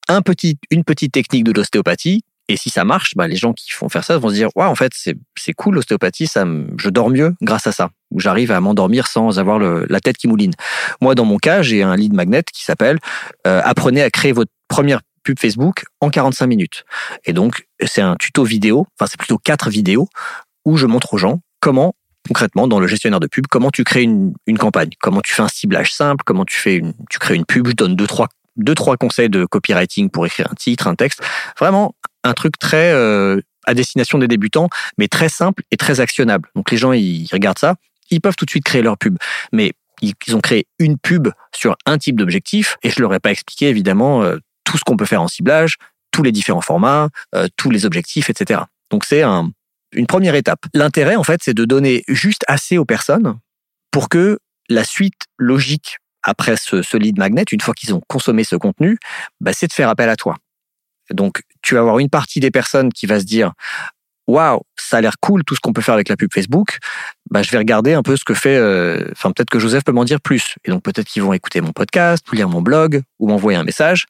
un 0.10 0.22
petit, 0.22 0.58
une 0.72 0.84
petite 0.84 1.14
technique 1.14 1.46
de 1.46 1.54
l'ostéopathie. 1.54 2.24
Et 2.50 2.58
si 2.58 2.72
ça 2.72 2.84
marche, 2.84 3.14
bah, 3.16 3.28
les 3.28 3.36
gens 3.36 3.54
qui 3.54 3.72
font 3.72 3.90
faire 3.90 4.04
ça 4.04 4.18
vont 4.18 4.30
se 4.30 4.34
dire, 4.34 4.50
ouais, 4.56 4.66
en 4.66 4.74
fait, 4.74 4.92
c'est 4.94 5.54
cool 5.54 5.76
l'ostéopathie, 5.76 6.26
ça, 6.26 6.46
je 6.78 6.90
dors 6.90 7.12
mieux 7.12 7.36
grâce 7.44 7.68
à 7.68 7.72
ça. 7.72 7.92
Ou 8.10 8.20
j'arrive 8.20 8.52
à 8.52 8.60
m'endormir 8.60 9.06
sans 9.06 9.38
avoir 9.38 9.60
le, 9.60 9.86
la 9.88 10.00
tête 10.00 10.18
qui 10.18 10.28
mouline. 10.28 10.54
Moi, 11.00 11.14
dans 11.14 11.26
mon 11.26 11.38
cas, 11.38 11.62
j'ai 11.62 11.84
un 11.84 11.96
lead 11.96 12.14
magnet 12.14 12.44
qui 12.52 12.66
s'appelle 12.66 12.98
euh, 13.46 13.62
Apprenez 13.64 14.02
à 14.02 14.10
créer 14.10 14.32
votre 14.32 14.52
première 14.68 15.02
pub 15.24 15.38
Facebook 15.40 15.86
en 16.02 16.10
45 16.10 16.48
minutes. 16.48 16.86
Et 17.26 17.34
donc, 17.34 17.68
c'est 17.86 18.02
un 18.02 18.16
tuto 18.16 18.44
vidéo, 18.44 18.88
enfin, 19.00 19.08
c'est 19.08 19.20
plutôt 19.20 19.38
quatre 19.38 19.70
vidéos 19.70 20.08
où 20.66 20.76
je 20.76 20.88
montre 20.88 21.14
aux 21.14 21.18
gens 21.18 21.42
comment 21.60 21.94
concrètement 22.28 22.68
dans 22.68 22.80
le 22.80 22.88
gestionnaire 22.88 23.20
de 23.20 23.28
pub 23.28 23.48
comment 23.48 23.72
tu 23.72 23.84
crées 23.84 24.04
une, 24.04 24.34
une 24.46 24.58
campagne, 24.58 24.90
comment 25.02 25.22
tu 25.22 25.34
fais 25.34 25.42
un 25.42 25.48
ciblage 25.48 25.94
simple, 25.94 26.24
comment 26.26 26.46
tu 26.46 26.58
fais 26.58 26.76
une, 26.76 26.94
tu 27.10 27.18
crées 27.18 27.36
une 27.36 27.46
pub, 27.46 27.68
je 27.68 27.74
donne 27.74 27.96
deux 27.96 28.08
trois 28.08 28.28
deux 28.60 28.76
trois 28.76 28.98
conseils 28.98 29.30
de 29.30 29.46
copywriting 29.46 30.10
pour 30.10 30.26
écrire 30.26 30.48
un 30.52 30.56
titre, 30.56 30.88
un 30.88 30.96
texte. 30.96 31.22
Vraiment 31.60 31.96
un 32.24 32.34
truc 32.34 32.60
très 32.60 32.92
euh, 32.92 33.42
à 33.66 33.74
destination 33.74 34.18
des 34.18 34.28
débutants, 34.28 34.70
mais 34.98 35.08
très 35.08 35.30
simple 35.30 35.64
et 35.72 35.78
très 35.78 36.00
actionnable. 36.00 36.50
Donc 36.56 36.72
les 36.72 36.78
gens 36.78 36.92
ils 36.92 37.28
regardent 37.32 37.60
ça, 37.60 37.76
ils 38.10 38.22
peuvent 38.22 38.36
tout 38.36 38.46
de 38.46 38.50
suite 38.50 38.66
créer 38.66 38.82
leur 38.82 38.98
pub, 38.98 39.18
mais 39.52 39.74
ils 40.02 40.14
ont 40.36 40.40
créé 40.40 40.66
une 40.80 40.98
pub 40.98 41.30
sur 41.54 41.76
un 41.86 41.98
type 41.98 42.18
d'objectif 42.18 42.78
et 42.84 42.90
je 42.90 43.02
leur 43.02 43.14
ai 43.14 43.20
pas 43.20 43.32
expliqué 43.32 43.68
évidemment 43.68 44.24
euh, 44.24 44.38
tout 44.64 44.78
ce 44.78 44.84
qu'on 44.84 44.98
peut 44.98 45.06
faire 45.06 45.22
en 45.22 45.28
ciblage, 45.28 45.78
tous 46.12 46.24
les 46.24 46.32
différents 46.32 46.62
formats, 46.62 47.10
euh, 47.36 47.48
tous 47.58 47.70
les 47.70 47.86
objectifs, 47.86 48.30
etc. 48.30 48.62
Donc 48.92 49.06
c'est 49.06 49.24
un, 49.24 49.52
une 49.92 50.08
première 50.08 50.36
étape. 50.36 50.66
L'intérêt, 50.74 51.16
en 51.16 51.24
fait, 51.24 51.42
c'est 51.44 51.54
de 51.54 51.66
donner 51.66 52.04
juste 52.08 52.44
assez 52.48 52.78
aux 52.78 52.86
personnes 52.86 53.38
pour 53.92 54.10
que 54.10 54.40
la 54.70 54.84
suite 54.84 55.26
logique 55.38 55.98
après 56.24 56.56
ce, 56.58 56.82
ce 56.82 56.98
lead 56.98 57.18
magnet, 57.18 57.44
une 57.52 57.62
fois 57.62 57.74
qu'ils 57.74 57.94
ont 57.94 58.02
consommé 58.08 58.44
ce 58.44 58.56
contenu, 58.56 58.98
bah, 59.40 59.54
c'est 59.54 59.68
de 59.68 59.74
faire 59.74 59.90
appel 59.90 60.10
à 60.10 60.16
toi. 60.16 60.36
Donc, 61.12 61.42
tu 61.62 61.74
vas 61.74 61.80
avoir 61.82 62.00
une 62.00 62.10
partie 62.10 62.40
des 62.40 62.52
personnes 62.52 62.92
qui 62.92 63.06
va 63.06 63.20
se 63.20 63.26
dire 63.26 63.54
waouh, 64.28 64.62
ça 64.78 64.98
a 64.98 65.02
l'air 65.02 65.16
cool 65.20 65.44
tout 65.44 65.56
ce 65.56 65.60
qu'on 65.60 65.74
peut 65.74 65.82
faire 65.82 65.96
avec 65.96 66.08
la 66.08 66.16
pub 66.16 66.32
Facebook. 66.32 66.78
Bah, 67.32 67.42
je 67.42 67.50
vais 67.50 67.58
regarder 67.58 67.94
un 67.94 68.04
peu 68.04 68.16
ce 68.16 68.24
que 68.24 68.36
fait. 68.36 68.56
euh, 68.58 69.10
Enfin, 69.14 69.32
peut-être 69.32 69.50
que 69.50 69.58
Joseph 69.60 69.84
peut 69.84 69.92
m'en 69.92 70.04
dire 70.06 70.22
plus. 70.22 70.56
Et 70.66 70.70
donc, 70.70 70.84
peut-être 70.84 71.08
qu'ils 71.08 71.24
vont 71.24 71.34
écouter 71.34 71.62
mon 71.62 71.72
podcast, 71.72 72.24
ou 72.32 72.36
lire 72.36 72.48
mon 72.48 72.62
blog, 72.62 73.02
ou 73.18 73.28
m'envoyer 73.28 73.58
un 73.58 73.64
message. 73.64 74.06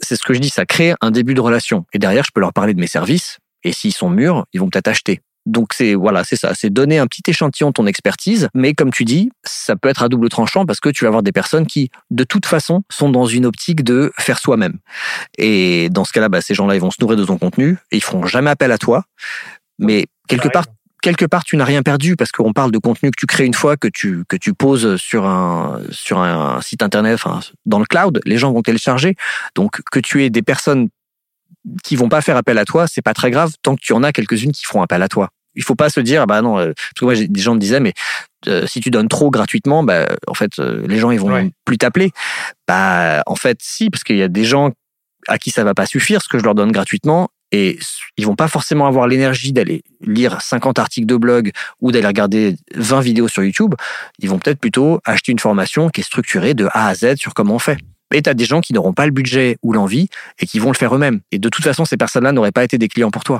C'est 0.00 0.14
ce 0.14 0.22
que 0.22 0.34
je 0.34 0.38
dis, 0.38 0.50
ça 0.50 0.66
crée 0.66 0.94
un 1.00 1.10
début 1.10 1.34
de 1.34 1.40
relation. 1.40 1.84
Et 1.92 1.98
derrière, 1.98 2.22
je 2.22 2.30
peux 2.32 2.40
leur 2.40 2.52
parler 2.52 2.74
de 2.74 2.80
mes 2.80 2.86
services. 2.86 3.38
Et 3.64 3.72
s'ils 3.72 3.92
sont 3.94 4.08
mûrs, 4.08 4.46
ils 4.52 4.60
vont 4.60 4.68
peut-être 4.68 4.88
acheter. 4.88 5.20
Donc 5.46 5.72
c'est 5.72 5.94
voilà, 5.94 6.24
c'est 6.24 6.36
ça, 6.36 6.52
c'est 6.54 6.70
donner 6.70 6.98
un 6.98 7.06
petit 7.06 7.22
échantillon 7.28 7.68
de 7.68 7.72
ton 7.72 7.86
expertise, 7.86 8.48
mais 8.52 8.74
comme 8.74 8.92
tu 8.92 9.04
dis, 9.04 9.30
ça 9.44 9.76
peut 9.76 9.88
être 9.88 10.02
à 10.02 10.08
double 10.08 10.28
tranchant 10.28 10.66
parce 10.66 10.80
que 10.80 10.88
tu 10.88 11.04
vas 11.04 11.08
avoir 11.08 11.22
des 11.22 11.32
personnes 11.32 11.66
qui, 11.66 11.90
de 12.10 12.24
toute 12.24 12.46
façon, 12.46 12.82
sont 12.90 13.10
dans 13.10 13.26
une 13.26 13.46
optique 13.46 13.84
de 13.84 14.12
faire 14.18 14.38
soi-même. 14.38 14.78
Et 15.38 15.88
dans 15.90 16.04
ce 16.04 16.12
cas-là, 16.12 16.28
bah, 16.28 16.40
ces 16.40 16.54
gens-là, 16.54 16.74
ils 16.74 16.80
vont 16.80 16.90
se 16.90 16.98
nourrir 17.00 17.16
de 17.16 17.24
ton 17.24 17.38
contenu 17.38 17.78
et 17.92 17.96
ils 17.96 18.02
feront 18.02 18.26
jamais 18.26 18.50
appel 18.50 18.72
à 18.72 18.78
toi. 18.78 19.04
Mais 19.78 20.06
quelque 20.28 20.48
part, 20.48 20.64
quelque 21.00 21.24
part, 21.24 21.44
tu 21.44 21.56
n'as 21.56 21.64
rien 21.64 21.82
perdu 21.82 22.16
parce 22.16 22.32
qu'on 22.32 22.52
parle 22.52 22.72
de 22.72 22.78
contenu 22.78 23.12
que 23.12 23.16
tu 23.16 23.26
crées 23.26 23.44
une 23.44 23.54
fois, 23.54 23.76
que 23.76 23.88
tu 23.88 24.24
que 24.28 24.36
tu 24.36 24.52
poses 24.52 24.96
sur 24.96 25.26
un 25.26 25.80
sur 25.90 26.18
un 26.18 26.60
site 26.60 26.82
internet, 26.82 27.14
enfin 27.14 27.40
dans 27.66 27.78
le 27.78 27.84
cloud, 27.84 28.20
les 28.24 28.38
gens 28.38 28.52
vont 28.52 28.62
télécharger. 28.62 29.14
Donc 29.54 29.80
que 29.92 30.00
tu 30.00 30.24
aies 30.24 30.30
des 30.30 30.42
personnes 30.42 30.88
qui 31.82 31.96
vont 31.96 32.08
pas 32.08 32.20
faire 32.20 32.36
appel 32.36 32.58
à 32.58 32.64
toi, 32.64 32.86
c'est 32.88 33.02
pas 33.02 33.14
très 33.14 33.30
grave 33.30 33.52
tant 33.62 33.76
que 33.76 33.80
tu 33.80 33.92
en 33.92 34.02
as 34.02 34.12
quelques-unes 34.12 34.52
qui 34.52 34.64
feront 34.64 34.82
appel 34.82 35.02
à 35.02 35.08
toi. 35.08 35.30
Il 35.56 35.62
faut 35.64 35.74
pas 35.74 35.90
se 35.90 36.00
dire 36.00 36.22
ah 36.22 36.26
bah 36.26 36.42
non 36.42 36.58
euh, 36.58 36.72
parce 36.76 37.00
que 37.00 37.04
moi 37.04 37.14
des 37.14 37.40
gens 37.40 37.54
me 37.54 37.60
disaient 37.60 37.80
mais 37.80 37.92
euh, 38.46 38.66
si 38.66 38.80
tu 38.80 38.90
donnes 38.90 39.08
trop 39.08 39.30
gratuitement 39.30 39.82
bah 39.82 40.06
en 40.28 40.34
fait 40.34 40.58
euh, 40.58 40.86
les 40.86 40.98
gens 40.98 41.10
ils 41.10 41.18
vont 41.20 41.32
Ouais. 41.32 41.50
plus 41.64 41.78
t'appeler. 41.78 42.12
Bah 42.68 43.22
en 43.26 43.36
fait 43.36 43.58
si 43.62 43.90
parce 43.90 44.04
qu'il 44.04 44.16
y 44.16 44.22
a 44.22 44.28
des 44.28 44.44
gens 44.44 44.70
à 45.28 45.38
qui 45.38 45.50
ça 45.50 45.64
va 45.64 45.74
pas 45.74 45.86
suffire 45.86 46.22
ce 46.22 46.28
que 46.28 46.38
je 46.38 46.44
leur 46.44 46.54
donne 46.54 46.70
gratuitement 46.72 47.28
et 47.52 47.78
ils 48.16 48.26
vont 48.26 48.34
pas 48.36 48.48
forcément 48.48 48.86
avoir 48.86 49.06
l'énergie 49.08 49.52
d'aller 49.52 49.82
lire 50.00 50.40
50 50.40 50.78
articles 50.78 51.06
de 51.06 51.16
blog 51.16 51.52
ou 51.80 51.92
d'aller 51.92 52.06
regarder 52.06 52.56
20 52.74 53.00
vidéos 53.00 53.28
sur 53.28 53.42
YouTube, 53.44 53.74
ils 54.18 54.28
vont 54.28 54.38
peut-être 54.40 54.58
plutôt 54.58 55.00
acheter 55.04 55.30
une 55.32 55.38
formation 55.38 55.88
qui 55.88 56.00
est 56.00 56.04
structurée 56.04 56.54
de 56.54 56.66
A 56.72 56.88
à 56.88 56.94
Z 56.94 57.16
sur 57.16 57.34
comment 57.34 57.54
on 57.54 57.58
fait. 57.60 57.78
Et 58.12 58.20
tu 58.22 58.28
as 58.30 58.34
des 58.34 58.44
gens 58.44 58.60
qui 58.60 58.72
n'auront 58.72 58.92
pas 58.92 59.06
le 59.06 59.12
budget 59.12 59.58
ou 59.62 59.72
l'envie 59.72 60.08
et 60.40 60.46
qui 60.46 60.58
vont 60.58 60.70
le 60.72 60.76
faire 60.76 60.94
eux-mêmes. 60.94 61.20
Et 61.32 61.38
de 61.38 61.48
toute 61.48 61.64
façon, 61.64 61.84
ces 61.84 61.96
personnes-là 61.96 62.32
n'auraient 62.32 62.52
pas 62.52 62.64
été 62.64 62.78
des 62.78 62.88
clients 62.88 63.10
pour 63.12 63.22
toi. 63.24 63.38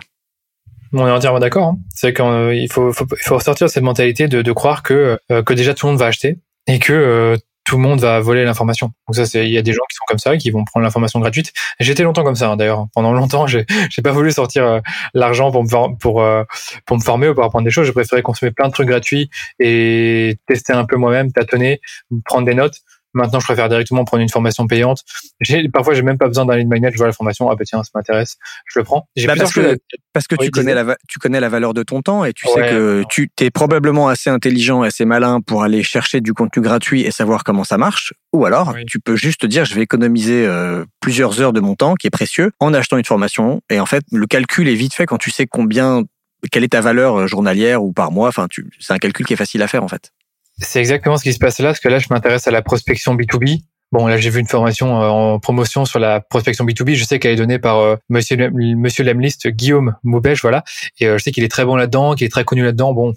On 0.92 1.06
est 1.06 1.10
entièrement 1.10 1.38
d'accord. 1.40 1.68
hein. 1.68 1.78
C'est 1.94 2.12
qu'il 2.12 2.68
faut, 2.70 2.92
faut, 2.92 3.06
faut 3.22 3.40
sortir 3.40 3.66
de 3.66 3.70
cette 3.72 3.82
mentalité 3.82 4.28
de, 4.28 4.42
de 4.42 4.52
croire 4.52 4.82
que, 4.82 5.18
euh, 5.30 5.42
que 5.42 5.54
déjà 5.54 5.74
tout 5.74 5.86
le 5.86 5.92
monde 5.92 6.00
va 6.00 6.06
acheter 6.06 6.38
et 6.66 6.78
que 6.78 6.92
euh, 6.92 7.36
tout 7.64 7.76
le 7.76 7.82
monde 7.82 7.98
va 7.98 8.20
voler 8.20 8.44
l'information. 8.44 8.92
Donc 9.08 9.16
ça, 9.26 9.42
il 9.42 9.50
y 9.50 9.58
a 9.58 9.62
des 9.62 9.72
gens 9.72 9.82
qui 9.90 9.96
sont 9.96 10.04
comme 10.06 10.18
ça, 10.20 10.36
qui 10.36 10.50
vont 10.52 10.64
prendre 10.64 10.84
l'information 10.84 11.18
gratuite. 11.18 11.52
J'étais 11.80 12.04
longtemps 12.04 12.22
comme 12.22 12.36
ça, 12.36 12.48
hein, 12.48 12.56
d'ailleurs. 12.56 12.86
Pendant 12.94 13.12
longtemps, 13.12 13.48
j'ai, 13.48 13.66
j'ai 13.90 14.02
pas 14.02 14.12
voulu 14.12 14.30
sortir 14.30 14.64
euh, 14.64 14.80
l'argent 15.14 15.50
pour 15.50 15.64
me 15.64 15.96
pour 15.98 16.22
euh, 16.22 16.44
pour 16.86 16.96
me 16.96 17.02
former 17.02 17.28
ou 17.28 17.34
pour 17.34 17.42
apprendre 17.42 17.64
des 17.64 17.72
choses. 17.72 17.86
J'ai 17.86 17.92
préféré 17.92 18.22
consommer 18.22 18.52
plein 18.52 18.68
de 18.68 18.72
trucs 18.72 18.86
gratuits 18.86 19.30
et 19.58 20.36
tester 20.46 20.74
un 20.74 20.84
peu 20.84 20.94
moi-même, 20.94 21.32
tâtonner, 21.32 21.80
prendre 22.24 22.46
des 22.46 22.54
notes. 22.54 22.82
Maintenant, 23.16 23.40
je 23.40 23.44
préfère 23.46 23.68
directement 23.68 24.04
prendre 24.04 24.22
une 24.22 24.28
formation 24.28 24.66
payante. 24.66 25.00
J'ai, 25.40 25.68
parfois, 25.68 25.94
j'ai 25.94 26.02
même 26.02 26.18
pas 26.18 26.28
besoin 26.28 26.44
d'un 26.46 26.56
lead 26.56 26.68
magnet. 26.68 26.90
Je 26.92 26.96
vois 26.98 27.06
la 27.06 27.12
formation, 27.12 27.50
ah 27.50 27.56
bah 27.56 27.64
tiens, 27.64 27.82
ça 27.82 27.90
m'intéresse, 27.94 28.36
je 28.72 28.78
le 28.78 28.84
prends. 28.84 29.08
J'ai 29.16 29.26
Bah, 29.26 29.34
parce 29.36 29.52
que- 29.52 29.62
choses 29.62 29.72
à- 29.72 29.76
Parce 30.12 30.26
que 30.28 30.36
Oui, 30.38 30.46
tu, 30.46 30.50
connais 30.50 30.72
la, 30.74 30.82
va- 30.84 30.96
tu 31.08 31.18
connais 31.18 31.40
la 31.40 31.48
valeur 31.50 31.74
de 31.74 31.82
ton 31.82 32.00
temps 32.00 32.24
et 32.24 32.32
tu 32.32 32.46
sais 32.48 32.60
que 32.70 33.02
tu 33.10 33.28
es 33.40 33.50
probablement 33.50 34.08
assez 34.08 34.30
intelligent 34.30 34.82
et 34.84 34.86
assez 34.86 35.04
malin 35.04 35.40
pour 35.42 35.62
aller 35.62 35.82
chercher 35.82 36.20
du 36.22 36.32
contenu 36.32 36.62
gratuit 36.62 37.02
et 37.02 37.10
savoir 37.10 37.44
comment 37.44 37.64
ça 37.64 37.76
marche. 37.76 38.14
Ou 38.32 38.46
alors, 38.46 38.72
Oui. 38.74 38.84
tu 38.86 38.98
peux 38.98 39.16
juste 39.16 39.40
te 39.42 39.46
dire, 39.46 39.64
je 39.66 39.74
vais 39.74 39.82
économiser 39.82 40.46
euh, 40.46 40.84
plusieurs 41.00 41.40
heures 41.40 41.52
de 41.52 41.60
mon 41.60 41.74
temps 41.74 41.94
qui 41.96 42.06
est 42.06 42.10
précieux 42.10 42.50
en 42.60 42.72
achetant 42.72 42.96
une 42.96 43.04
formation. 43.04 43.60
Et 43.70 43.78
en 43.80 43.86
fait, 43.86 44.04
le 44.10 44.26
calcul 44.26 44.68
est 44.68 44.74
vite 44.74 44.94
fait 44.94 45.04
quand 45.06 45.18
tu 45.18 45.30
sais 45.30 45.46
combien, 45.46 46.02
quelle 46.50 46.64
est 46.64 46.68
ta 46.68 46.80
valeur 46.80 47.16
euh, 47.20 47.26
journalière 47.26 47.82
ou 47.82 47.92
par 47.92 48.10
mois. 48.10 48.28
Enfin, 48.28 48.46
tu, 48.48 48.70
c'est 48.80 48.92
un 48.94 48.98
calcul 48.98 49.26
qui 49.26 49.32
est 49.34 49.36
facile 49.36 49.62
à 49.62 49.68
faire 49.68 49.82
en 49.84 49.88
fait. 49.88 50.12
C'est 50.58 50.80
exactement 50.80 51.16
ce 51.16 51.22
qui 51.22 51.32
se 51.32 51.38
passe 51.38 51.58
là, 51.58 51.68
parce 51.68 51.80
que 51.80 51.88
là, 51.88 51.98
je 51.98 52.06
m'intéresse 52.10 52.46
à 52.46 52.50
la 52.50 52.62
prospection 52.62 53.14
B2B. 53.14 53.62
Bon, 53.92 54.08
là, 54.08 54.16
j'ai 54.16 54.30
vu 54.30 54.40
une 54.40 54.48
formation 54.48 55.00
euh, 55.00 55.06
en 55.06 55.38
promotion 55.38 55.84
sur 55.84 56.00
la 56.00 56.20
prospection 56.20 56.64
B2B. 56.64 56.94
Je 56.94 57.04
sais 57.04 57.18
qu'elle 57.18 57.32
est 57.32 57.36
donnée 57.36 57.58
par 57.58 57.78
euh, 57.78 57.96
Monsieur 58.08 58.36
Monsieur 58.52 59.04
Lemlist, 59.04 59.46
Guillaume 59.48 59.94
Moubèche, 60.02 60.42
voilà. 60.42 60.64
Et 60.98 61.06
euh, 61.06 61.18
je 61.18 61.22
sais 61.22 61.30
qu'il 61.30 61.44
est 61.44 61.48
très 61.48 61.64
bon 61.64 61.76
là-dedans, 61.76 62.14
qu'il 62.14 62.26
est 62.26 62.30
très 62.30 62.44
connu 62.44 62.64
là-dedans. 62.64 62.92
Bon, 62.92 63.12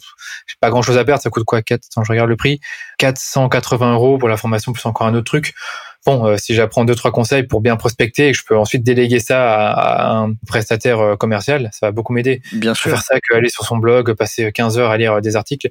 j'ai 0.46 0.56
pas 0.62 0.70
grand-chose 0.70 0.98
à 0.98 1.06
perdre. 1.06 1.24
Ça 1.24 1.30
coûte 1.32 1.44
quoi? 1.44 1.62
400, 1.64 2.04
Je 2.04 2.12
regarde 2.12 2.30
le 2.30 2.36
prix. 2.36 2.60
480 3.00 3.94
euros 3.94 4.18
pour 4.20 4.30
la 4.30 4.38
formation 4.38 4.72
plus 4.72 4.86
encore 4.86 5.08
un 5.08 5.16
autre 5.16 5.26
truc. 5.26 5.56
Bon, 6.06 6.26
euh, 6.26 6.38
si 6.38 6.56
j'apprends 6.56 6.86
deux 6.86 6.96
trois 6.96 7.12
conseils 7.12 7.44
pour 7.44 7.62
bien 7.62 7.76
prospecter 7.76 8.30
et 8.30 8.32
que 8.32 8.38
je 8.38 8.44
peux 8.46 8.58
ensuite 8.58 8.84
déléguer 8.84 9.20
ça 9.20 9.54
à, 9.54 9.72
à 9.72 10.18
un 10.18 10.34
prestataire 10.48 11.00
euh, 11.00 11.16
commercial, 11.18 11.70
ça 11.74 11.88
va 11.88 11.92
beaucoup 11.92 12.14
m'aider. 12.14 12.42
Bien 12.54 12.74
sûr. 12.74 12.84
préfère 12.90 13.04
ça 13.04 13.20
qu'aller 13.20 13.50
sur 13.50 13.66
son 13.66 13.78
blog, 13.78 14.14
passer 14.14 14.52
15 14.52 14.80
heures 14.80 14.92
à 14.92 14.98
lire 14.98 15.14
euh, 15.16 15.22
des 15.22 15.36
articles. 15.36 15.70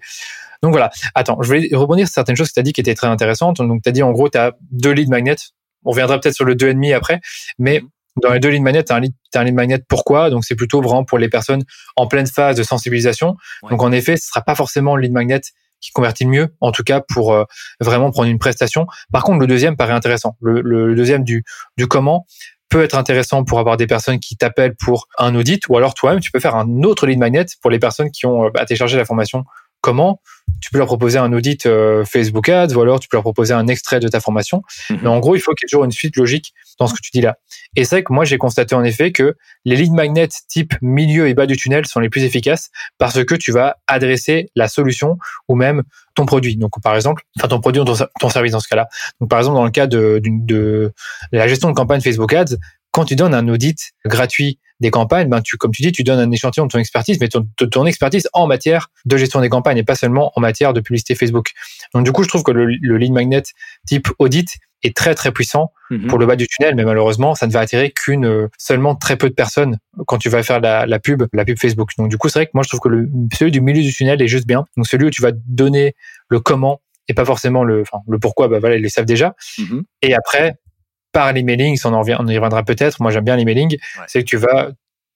Donc 0.62 0.72
voilà. 0.72 0.90
Attends, 1.14 1.38
je 1.42 1.46
voulais 1.46 1.68
rebondir 1.72 2.06
sur 2.06 2.14
certaines 2.14 2.36
choses 2.36 2.48
que 2.48 2.54
tu 2.54 2.60
as 2.60 2.64
dit 2.64 2.72
qui 2.72 2.80
étaient 2.80 2.94
très 2.94 3.06
intéressantes. 3.06 3.58
Donc 3.58 3.82
tu 3.82 3.88
as 3.88 3.92
dit 3.92 4.02
en 4.02 4.12
gros, 4.12 4.28
tu 4.28 4.38
as 4.38 4.52
deux 4.70 4.90
lead 4.92 5.08
magnets. 5.08 5.36
On 5.84 5.90
reviendra 5.90 6.18
peut-être 6.20 6.34
sur 6.34 6.44
le 6.44 6.54
2,5 6.54 6.94
après. 6.94 7.20
Mais 7.58 7.82
dans 8.22 8.32
les 8.32 8.40
deux 8.40 8.48
lead 8.48 8.62
magnets, 8.62 8.82
tu 8.82 8.92
as 8.92 8.96
un 8.96 9.00
lead, 9.00 9.12
t'as 9.30 9.40
un 9.40 9.44
lead 9.44 9.54
magnet 9.54 9.78
pourquoi? 9.88 10.30
Donc 10.30 10.44
c'est 10.44 10.56
plutôt 10.56 10.80
vraiment 10.82 11.04
pour 11.04 11.18
les 11.18 11.28
personnes 11.28 11.62
en 11.96 12.06
pleine 12.08 12.26
phase 12.26 12.56
de 12.56 12.62
sensibilisation. 12.64 13.36
Ouais. 13.62 13.70
Donc 13.70 13.82
en 13.82 13.92
effet, 13.92 14.16
ce 14.16 14.26
sera 14.26 14.42
pas 14.42 14.56
forcément 14.56 14.96
le 14.96 15.02
lead 15.02 15.12
magnet 15.12 15.40
qui 15.80 15.92
convertit 15.92 16.24
le 16.24 16.30
mieux, 16.30 16.48
en 16.60 16.72
tout 16.72 16.82
cas 16.82 17.00
pour 17.00 17.32
euh, 17.32 17.44
vraiment 17.78 18.10
prendre 18.10 18.28
une 18.28 18.40
prestation. 18.40 18.88
Par 19.12 19.22
contre, 19.22 19.38
le 19.38 19.46
deuxième 19.46 19.76
paraît 19.76 19.92
intéressant. 19.92 20.36
Le, 20.40 20.60
le- 20.60 20.88
le 20.88 20.94
deuxième 20.96 21.22
du, 21.22 21.44
du 21.76 21.86
comment 21.86 22.26
peut 22.68 22.82
être 22.82 22.98
intéressant 22.98 23.44
pour 23.44 23.60
avoir 23.60 23.76
des 23.76 23.86
personnes 23.86 24.18
qui 24.18 24.36
t'appellent 24.36 24.74
pour 24.74 25.06
un 25.18 25.34
audit, 25.36 25.68
ou 25.68 25.76
alors 25.76 25.94
toi-même, 25.94 26.18
tu 26.20 26.32
peux 26.32 26.40
faire 26.40 26.56
un 26.56 26.82
autre 26.82 27.06
lead 27.06 27.18
magnet 27.20 27.46
pour 27.62 27.70
les 27.70 27.78
personnes 27.78 28.10
qui 28.10 28.26
ont 28.26 28.46
euh, 28.46 28.50
bah, 28.52 28.64
téléchargé 28.66 28.96
la 28.96 29.04
formation. 29.04 29.44
Comment 29.88 30.20
Tu 30.60 30.68
peux 30.68 30.76
leur 30.76 30.86
proposer 30.86 31.16
un 31.16 31.32
audit 31.32 31.64
euh, 31.64 32.04
Facebook 32.04 32.50
Ads, 32.50 32.74
ou 32.74 32.82
alors 32.82 33.00
tu 33.00 33.08
peux 33.08 33.16
leur 33.16 33.22
proposer 33.22 33.54
un 33.54 33.66
extrait 33.68 34.00
de 34.00 34.08
ta 34.08 34.20
formation. 34.20 34.62
Mhm. 34.90 34.98
Mais 35.00 35.08
en 35.08 35.18
gros, 35.18 35.34
il 35.34 35.40
faut 35.40 35.54
qu'il 35.54 35.64
y 35.64 35.66
ait 35.66 35.70
toujours 35.70 35.86
une 35.86 35.92
suite 35.92 36.14
logique 36.16 36.52
dans 36.78 36.86
ce 36.86 36.92
que 36.92 37.00
tu 37.00 37.10
dis 37.10 37.22
là. 37.22 37.38
Et 37.74 37.86
c'est 37.86 37.94
vrai 37.94 38.02
que 38.02 38.12
moi, 38.12 38.26
j'ai 38.26 38.36
constaté 38.36 38.74
en 38.74 38.84
effet 38.84 39.12
que 39.12 39.34
les 39.64 39.76
lead 39.76 39.94
magnets 39.94 40.28
type 40.46 40.74
milieu 40.82 41.26
et 41.26 41.32
bas 41.32 41.46
du 41.46 41.56
tunnel 41.56 41.86
sont 41.86 42.00
les 42.00 42.10
plus 42.10 42.24
efficaces 42.24 42.68
parce 42.98 43.24
que 43.24 43.34
tu 43.34 43.50
vas 43.50 43.76
adresser 43.86 44.50
la 44.56 44.68
solution 44.68 45.16
ou 45.48 45.54
même 45.54 45.84
ton 46.14 46.26
produit. 46.26 46.58
Donc, 46.58 46.72
par 46.82 46.94
exemple, 46.94 47.22
enfin, 47.38 47.48
ton 47.48 47.60
produit 47.60 47.80
ou 47.80 47.86
ton, 47.86 47.94
ton 48.20 48.28
service 48.28 48.52
dans 48.52 48.60
ce 48.60 48.68
cas-là. 48.68 48.88
Donc, 49.22 49.30
par 49.30 49.38
exemple, 49.38 49.56
dans 49.56 49.64
le 49.64 49.70
cas 49.70 49.86
de 49.86 50.92
la 51.32 51.48
gestion 51.48 51.70
de 51.70 51.74
campagne 51.74 52.02
Facebook 52.02 52.34
Ads, 52.34 52.56
quand 52.90 53.06
tu 53.06 53.16
donnes 53.16 53.32
un 53.32 53.48
audit 53.48 53.78
gratuit 54.04 54.58
des 54.80 54.90
campagnes, 54.90 55.28
ben 55.28 55.40
tu, 55.40 55.56
comme 55.56 55.72
tu 55.72 55.82
dis, 55.82 55.92
tu 55.92 56.04
donnes 56.04 56.20
un 56.20 56.30
échantillon 56.30 56.66
de 56.66 56.70
ton 56.70 56.78
expertise, 56.78 57.18
mais 57.20 57.28
ton, 57.28 57.86
expertise 57.86 58.28
en 58.32 58.46
matière 58.46 58.88
de 59.04 59.16
gestion 59.16 59.40
des 59.40 59.48
campagnes 59.48 59.78
et 59.78 59.84
pas 59.84 59.94
seulement 59.94 60.32
en 60.36 60.40
matière 60.40 60.72
de 60.72 60.80
publicité 60.80 61.14
Facebook. 61.14 61.52
Donc, 61.94 62.04
du 62.04 62.12
coup, 62.12 62.22
je 62.22 62.28
trouve 62.28 62.42
que 62.42 62.52
le, 62.52 62.66
le 62.66 62.96
lead 62.96 63.12
magnet 63.12 63.42
type 63.86 64.08
audit 64.18 64.48
est 64.82 64.96
très, 64.96 65.14
très 65.14 65.32
puissant 65.32 65.72
Mhm. 65.90 66.06
pour 66.08 66.18
le 66.18 66.26
bas 66.26 66.36
du 66.36 66.46
tunnel, 66.46 66.74
mais 66.74 66.84
malheureusement, 66.84 67.34
ça 67.34 67.46
ne 67.46 67.52
va 67.52 67.60
attirer 67.60 67.90
qu'une 67.90 68.26
euh, 68.26 68.48
seulement 68.58 68.94
très 68.94 69.16
peu 69.16 69.28
de 69.28 69.34
personnes 69.34 69.78
quand 70.06 70.18
tu 70.18 70.28
vas 70.28 70.42
faire 70.42 70.60
la, 70.60 70.84
la 70.86 70.98
pub, 70.98 71.22
la 71.32 71.44
pub 71.44 71.58
Facebook. 71.58 71.92
Donc 71.96 72.10
du 72.10 72.18
coup, 72.18 72.28
c'est 72.28 72.40
vrai 72.40 72.46
que 72.46 72.52
moi 72.54 72.62
je 72.62 72.68
trouve 72.68 72.80
que 72.80 72.88
le, 72.88 73.08
celui 73.32 73.50
du 73.50 73.60
milieu 73.60 73.82
du 73.82 73.92
tunnel 73.92 74.20
est 74.20 74.28
juste 74.28 74.46
bien. 74.46 74.66
Donc 74.76 74.86
celui 74.86 75.06
où 75.06 75.10
tu 75.10 75.22
vas 75.22 75.32
donner 75.32 75.94
le 76.28 76.40
comment 76.40 76.80
et 77.08 77.14
pas 77.14 77.24
forcément 77.24 77.64
le, 77.64 77.80
enfin, 77.80 77.98
le 78.06 78.18
pourquoi, 78.18 78.48
bah 78.48 78.58
voilà, 78.58 78.76
ils 78.76 78.82
le 78.82 78.88
savent 78.90 79.06
déjà. 79.06 79.34
Mhm. 79.58 79.84
Et 80.02 80.14
après, 80.14 80.56
par 81.12 81.32
l'emailing, 81.32 81.76
ça, 81.76 81.88
on 81.88 81.94
en, 81.94 82.00
revient, 82.00 82.16
on 82.18 82.26
y 82.26 82.36
reviendra 82.36 82.62
peut-être. 82.62 83.00
Moi, 83.00 83.10
j'aime 83.10 83.24
bien 83.24 83.36
l'emailing. 83.36 83.70
Ouais. 83.72 84.04
C'est 84.06 84.20
que 84.20 84.28
tu 84.28 84.36
vas 84.36 84.70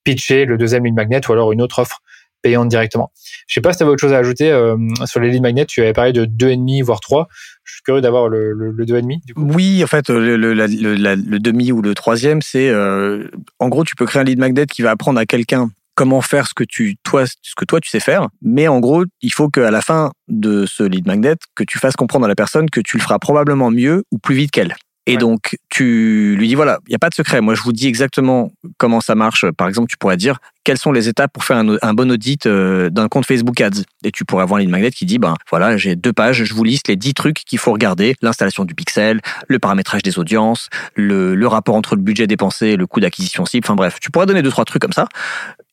pitcher 0.05 0.45
le 0.47 0.57
deuxième 0.59 0.85
lead 0.85 0.95
magnet 0.95 1.21
ou 1.29 1.33
alors 1.33 1.53
une 1.53 1.63
autre 1.63 1.79
offre 1.79 2.01
payante 2.43 2.69
directement. 2.69 3.13
Je 3.47 3.55
sais 3.55 3.61
pas 3.61 3.73
si 3.73 3.79
tu 3.79 3.85
avais 3.85 3.93
autre 3.93 4.01
chose 4.01 4.13
à 4.13 4.19
ajouter 4.19 4.51
euh, 4.51 4.77
sur 5.05 5.21
les 5.21 5.31
lead 5.31 5.43
magnets. 5.43 5.65
Tu 5.65 5.81
avais 5.81 5.93
parlé 5.93 6.13
de 6.13 6.25
2,5 6.25 6.83
voire 6.83 6.99
3. 7.01 7.29
Je 7.63 7.75
suis 7.75 7.83
curieux 7.83 8.01
d'avoir 8.01 8.29
le, 8.29 8.53
le, 8.53 8.73
le 8.73 8.85
2,5 8.85 9.25
du 9.25 9.35
coup. 9.35 9.47
Oui, 9.55 9.85
en 9.85 9.87
fait, 9.87 10.09
le, 10.11 10.37
le, 10.37 10.53
la- 10.53 10.67
le- 10.67 10.95
la- 10.95 11.15
le 11.15 11.39
demi 11.39 11.71
ou 11.71 11.83
le 11.83 11.95
troisième, 11.95 12.43
c'est 12.43 12.69
euh, 12.69 13.29
en 13.61 13.69
gros, 13.69 13.85
tu 13.85 13.95
peux 13.95 14.07
créer 14.07 14.23
un 14.23 14.25
lead 14.25 14.41
magnet 14.41 14.67
qui 14.67 14.83
va 14.83 14.91
apprendre 14.91 15.21
à 15.21 15.27
quelqu'un 15.27 15.71
comment 15.95 16.21
faire 16.23 16.49
ce 16.49 16.55
que 16.55 16.65
tu 16.65 16.97
toi 17.05 17.27
ce 17.27 17.55
que 17.55 17.65
toi 17.67 17.79
tu 17.79 17.91
sais 17.91 18.01
faire, 18.01 18.27
mais 18.41 18.67
en 18.67 18.81
gros, 18.81 19.05
il 19.21 19.33
faut 19.33 19.49
qu'à 19.51 19.71
la 19.71 19.83
fin 19.83 20.11
de 20.27 20.65
ce 20.67 20.83
lead 20.83 21.07
magnet, 21.07 21.37
que 21.55 21.63
tu 21.65 21.79
fasses 21.79 21.95
comprendre 21.97 22.25
à 22.25 22.29
la 22.29 22.35
personne 22.35 22.71
que 22.71 22.81
tu 22.81 22.97
le 22.97 23.03
feras 23.03 23.19
probablement 23.21 23.71
mieux 23.71 24.03
ou 24.11 24.19
plus 24.19 24.35
vite 24.35 24.51
qu'elle. 24.51 24.75
Et 25.07 25.17
donc, 25.17 25.57
tu 25.69 26.37
lui 26.39 26.47
dis, 26.47 26.55
voilà, 26.55 26.79
il 26.87 26.91
n'y 26.91 26.95
a 26.95 26.99
pas 26.99 27.09
de 27.09 27.15
secret. 27.15 27.41
Moi, 27.41 27.57
je 27.57 27.63
vous 27.63 27.73
dis 27.73 27.89
exactement 27.89 28.53
comment 28.79 29.01
ça 29.01 29.17
marche. 29.17 29.51
Par 29.51 29.67
exemple, 29.67 29.89
tu 29.91 29.97
pourrais 29.97 30.17
dire, 30.17 30.39
quelles 30.63 30.79
sont 30.79 30.93
les 30.93 31.09
étapes 31.09 31.33
pour 31.33 31.43
faire 31.43 31.57
un, 31.57 31.95
bon 31.95 32.11
audit 32.13 32.47
euh, 32.47 32.89
d'un 32.89 33.09
compte 33.09 33.27
Facebook 33.27 33.61
Ads? 33.61 33.83
Et 34.05 34.13
tu 34.13 34.25
pourrais 34.25 34.45
avoir 34.45 34.61
une 34.61 34.71
magnet 34.71 34.93
qui 34.93 35.05
dit, 35.05 35.19
ben 35.19 35.35
voilà, 35.51 35.77
j'ai 35.77 35.97
deux 35.97 36.13
pages, 36.13 36.45
je 36.45 36.55
vous 36.55 36.63
liste 36.63 36.87
les 36.87 36.95
dix 36.95 37.15
trucs 37.15 37.39
qu'il 37.39 37.59
faut 37.59 37.73
regarder. 37.73 38.15
L'installation 38.23 38.65
du 38.65 38.77
pixel, 38.77 39.21
le 39.49 39.59
paramétrage 39.59 40.05
des 40.05 40.21
audiences, 40.21 40.69
le, 40.95 41.35
le 41.35 41.47
rapport 41.49 41.75
entre 41.75 41.97
le 41.97 42.03
budget 42.03 42.29
dépensé 42.29 42.69
et 42.69 42.77
le 42.77 42.87
coût 42.87 43.01
d'acquisition 43.01 43.45
cible. 43.45 43.67
Enfin 43.67 43.75
bref, 43.75 43.99
tu 44.01 44.13
pourrais 44.13 44.27
donner 44.27 44.43
deux, 44.43 44.51
trois 44.51 44.65
trucs 44.65 44.83
comme 44.83 44.93
ça. 44.93 45.09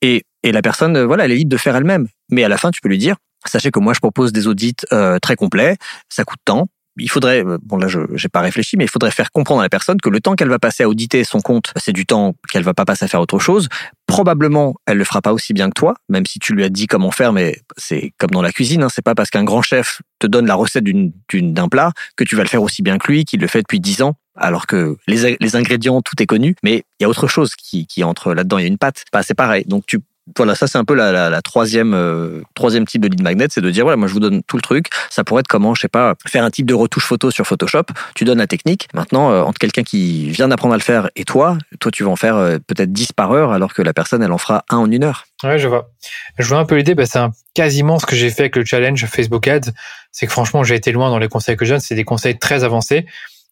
Et, 0.01 0.23
et 0.41 0.51
la 0.51 0.63
personne, 0.63 0.97
euh, 0.97 1.05
voilà, 1.05 1.25
elle 1.25 1.31
est 1.33 1.37
libre 1.37 1.51
de 1.51 1.57
faire 1.57 1.75
elle-même. 1.75 2.07
Mais 2.31 2.43
à 2.43 2.49
la 2.49 2.57
fin, 2.57 2.71
tu 2.71 2.81
peux 2.81 2.89
lui 2.89 2.97
dire, 2.97 3.15
sachez 3.45 3.69
que 3.69 3.79
moi, 3.79 3.93
je 3.93 3.99
propose 3.99 4.33
des 4.33 4.47
audits 4.47 4.75
euh, 4.91 5.19
très 5.19 5.35
complets, 5.35 5.77
ça 6.09 6.23
coûte 6.23 6.39
tant, 6.45 6.67
il 6.99 7.09
faudrait, 7.09 7.45
euh, 7.45 7.57
bon 7.61 7.77
là 7.77 7.87
je 7.87 7.99
n'ai 7.99 8.29
pas 8.31 8.41
réfléchi, 8.41 8.77
mais 8.77 8.85
il 8.85 8.89
faudrait 8.89 9.11
faire 9.11 9.31
comprendre 9.31 9.61
à 9.61 9.63
la 9.63 9.69
personne 9.69 9.99
que 10.01 10.09
le 10.09 10.19
temps 10.19 10.35
qu'elle 10.35 10.49
va 10.49 10.59
passer 10.59 10.83
à 10.83 10.89
auditer 10.89 11.23
son 11.23 11.39
compte, 11.41 11.73
c'est 11.75 11.93
du 11.93 12.05
temps 12.05 12.35
qu'elle 12.49 12.63
va 12.63 12.73
pas 12.73 12.85
passer 12.85 13.05
à 13.05 13.07
faire 13.07 13.21
autre 13.21 13.39
chose. 13.39 13.69
Probablement, 14.07 14.75
elle 14.85 14.97
le 14.97 15.03
fera 15.03 15.21
pas 15.21 15.33
aussi 15.33 15.53
bien 15.53 15.69
que 15.69 15.75
toi, 15.75 15.95
même 16.09 16.25
si 16.25 16.39
tu 16.39 16.53
lui 16.53 16.63
as 16.63 16.69
dit 16.69 16.87
comment 16.87 17.11
faire, 17.11 17.33
mais 17.33 17.61
c'est 17.77 18.11
comme 18.17 18.31
dans 18.31 18.41
la 18.41 18.51
cuisine, 18.51 18.83
hein, 18.83 18.89
c'est 18.93 19.03
pas 19.03 19.15
parce 19.15 19.29
qu'un 19.29 19.43
grand 19.43 19.61
chef 19.61 20.01
te 20.19 20.27
donne 20.27 20.45
la 20.45 20.55
recette 20.55 20.85
d'un 21.33 21.69
plat 21.69 21.91
que 22.15 22.23
tu 22.23 22.35
vas 22.35 22.43
le 22.43 22.49
faire 22.49 22.63
aussi 22.63 22.81
bien 22.81 22.97
que 22.97 23.11
lui, 23.11 23.25
qui 23.25 23.37
le 23.37 23.47
fait 23.47 23.61
depuis 23.61 23.79
dix 23.79 24.01
ans 24.01 24.15
alors 24.39 24.67
que 24.67 24.95
les, 25.05 25.37
les, 25.39 25.55
ingrédients, 25.57 26.01
tout 26.01 26.21
est 26.21 26.25
connu, 26.25 26.55
mais 26.63 26.83
il 26.99 27.03
y 27.03 27.05
a 27.05 27.09
autre 27.09 27.27
chose 27.27 27.55
qui, 27.55 27.85
qui 27.85 28.03
entre 28.03 28.33
là-dedans, 28.33 28.57
il 28.57 28.61
y 28.61 28.65
a 28.65 28.67
une 28.69 28.77
pâte. 28.77 29.03
Bah, 29.11 29.21
c'est 29.21 29.33
pareil. 29.33 29.65
Donc 29.67 29.85
tu 29.85 29.99
voilà, 30.37 30.55
ça 30.55 30.67
c'est 30.67 30.77
un 30.77 30.85
peu 30.85 30.93
la, 30.93 31.41
troisième, 31.41 31.93
euh, 31.93 32.41
troisième 32.53 32.85
type 32.85 33.01
de 33.01 33.07
lead 33.07 33.21
magnet, 33.21 33.47
c'est 33.49 33.61
de 33.61 33.69
dire 33.69 33.83
voilà, 33.83 33.97
moi 33.97 34.07
je 34.07 34.13
vous 34.13 34.19
donne 34.19 34.41
tout 34.43 34.55
le 34.55 34.61
truc. 34.61 34.87
Ça 35.09 35.23
pourrait 35.23 35.41
être 35.41 35.47
comment, 35.47 35.75
je 35.75 35.81
sais 35.81 35.87
pas, 35.87 36.15
faire 36.27 36.43
un 36.43 36.49
type 36.49 36.65
de 36.65 36.73
retouche 36.73 37.05
photo 37.05 37.31
sur 37.31 37.45
Photoshop. 37.45 37.83
Tu 38.15 38.25
donnes 38.25 38.37
la 38.37 38.47
technique. 38.47 38.87
Maintenant, 38.93 39.31
euh, 39.31 39.41
entre 39.41 39.59
quelqu'un 39.59 39.83
qui 39.83 40.29
vient 40.29 40.47
d'apprendre 40.47 40.73
à 40.73 40.77
le 40.77 40.83
faire 40.83 41.09
et 41.15 41.25
toi, 41.25 41.57
toi 41.79 41.91
tu 41.91 42.03
vas 42.03 42.09
en 42.09 42.15
faire 42.15 42.35
euh, 42.35 42.57
peut-être 42.65 42.91
10 42.91 43.13
par 43.13 43.31
heure, 43.31 43.51
alors 43.51 43.73
que 43.73 43.81
la 43.81 43.93
personne 43.93 44.23
elle 44.23 44.31
en 44.31 44.37
fera 44.37 44.65
un 44.69 44.77
en 44.77 44.91
une 44.91 45.03
heure. 45.03 45.25
Ouais, 45.43 45.57
je 45.57 45.67
vois. 45.67 45.91
Je 46.37 46.47
vois 46.47 46.59
un 46.59 46.65
peu 46.65 46.75
l'idée. 46.75 46.95
Bah, 46.95 47.05
c'est 47.05 47.19
quasiment 47.53 47.99
ce 47.99 48.05
que 48.05 48.15
j'ai 48.15 48.29
fait 48.29 48.43
avec 48.43 48.55
le 48.55 48.65
challenge 48.65 49.05
Facebook 49.05 49.47
Ads. 49.47 49.71
C'est 50.11 50.25
que 50.25 50.31
franchement, 50.31 50.63
j'ai 50.63 50.75
été 50.75 50.91
loin 50.91 51.09
dans 51.09 51.19
les 51.19 51.29
conseils 51.29 51.55
que 51.55 51.65
je 51.65 51.73
donne. 51.73 51.79
C'est 51.79 51.95
des 51.95 52.03
conseils 52.03 52.37
très 52.37 52.63
avancés. 52.63 53.05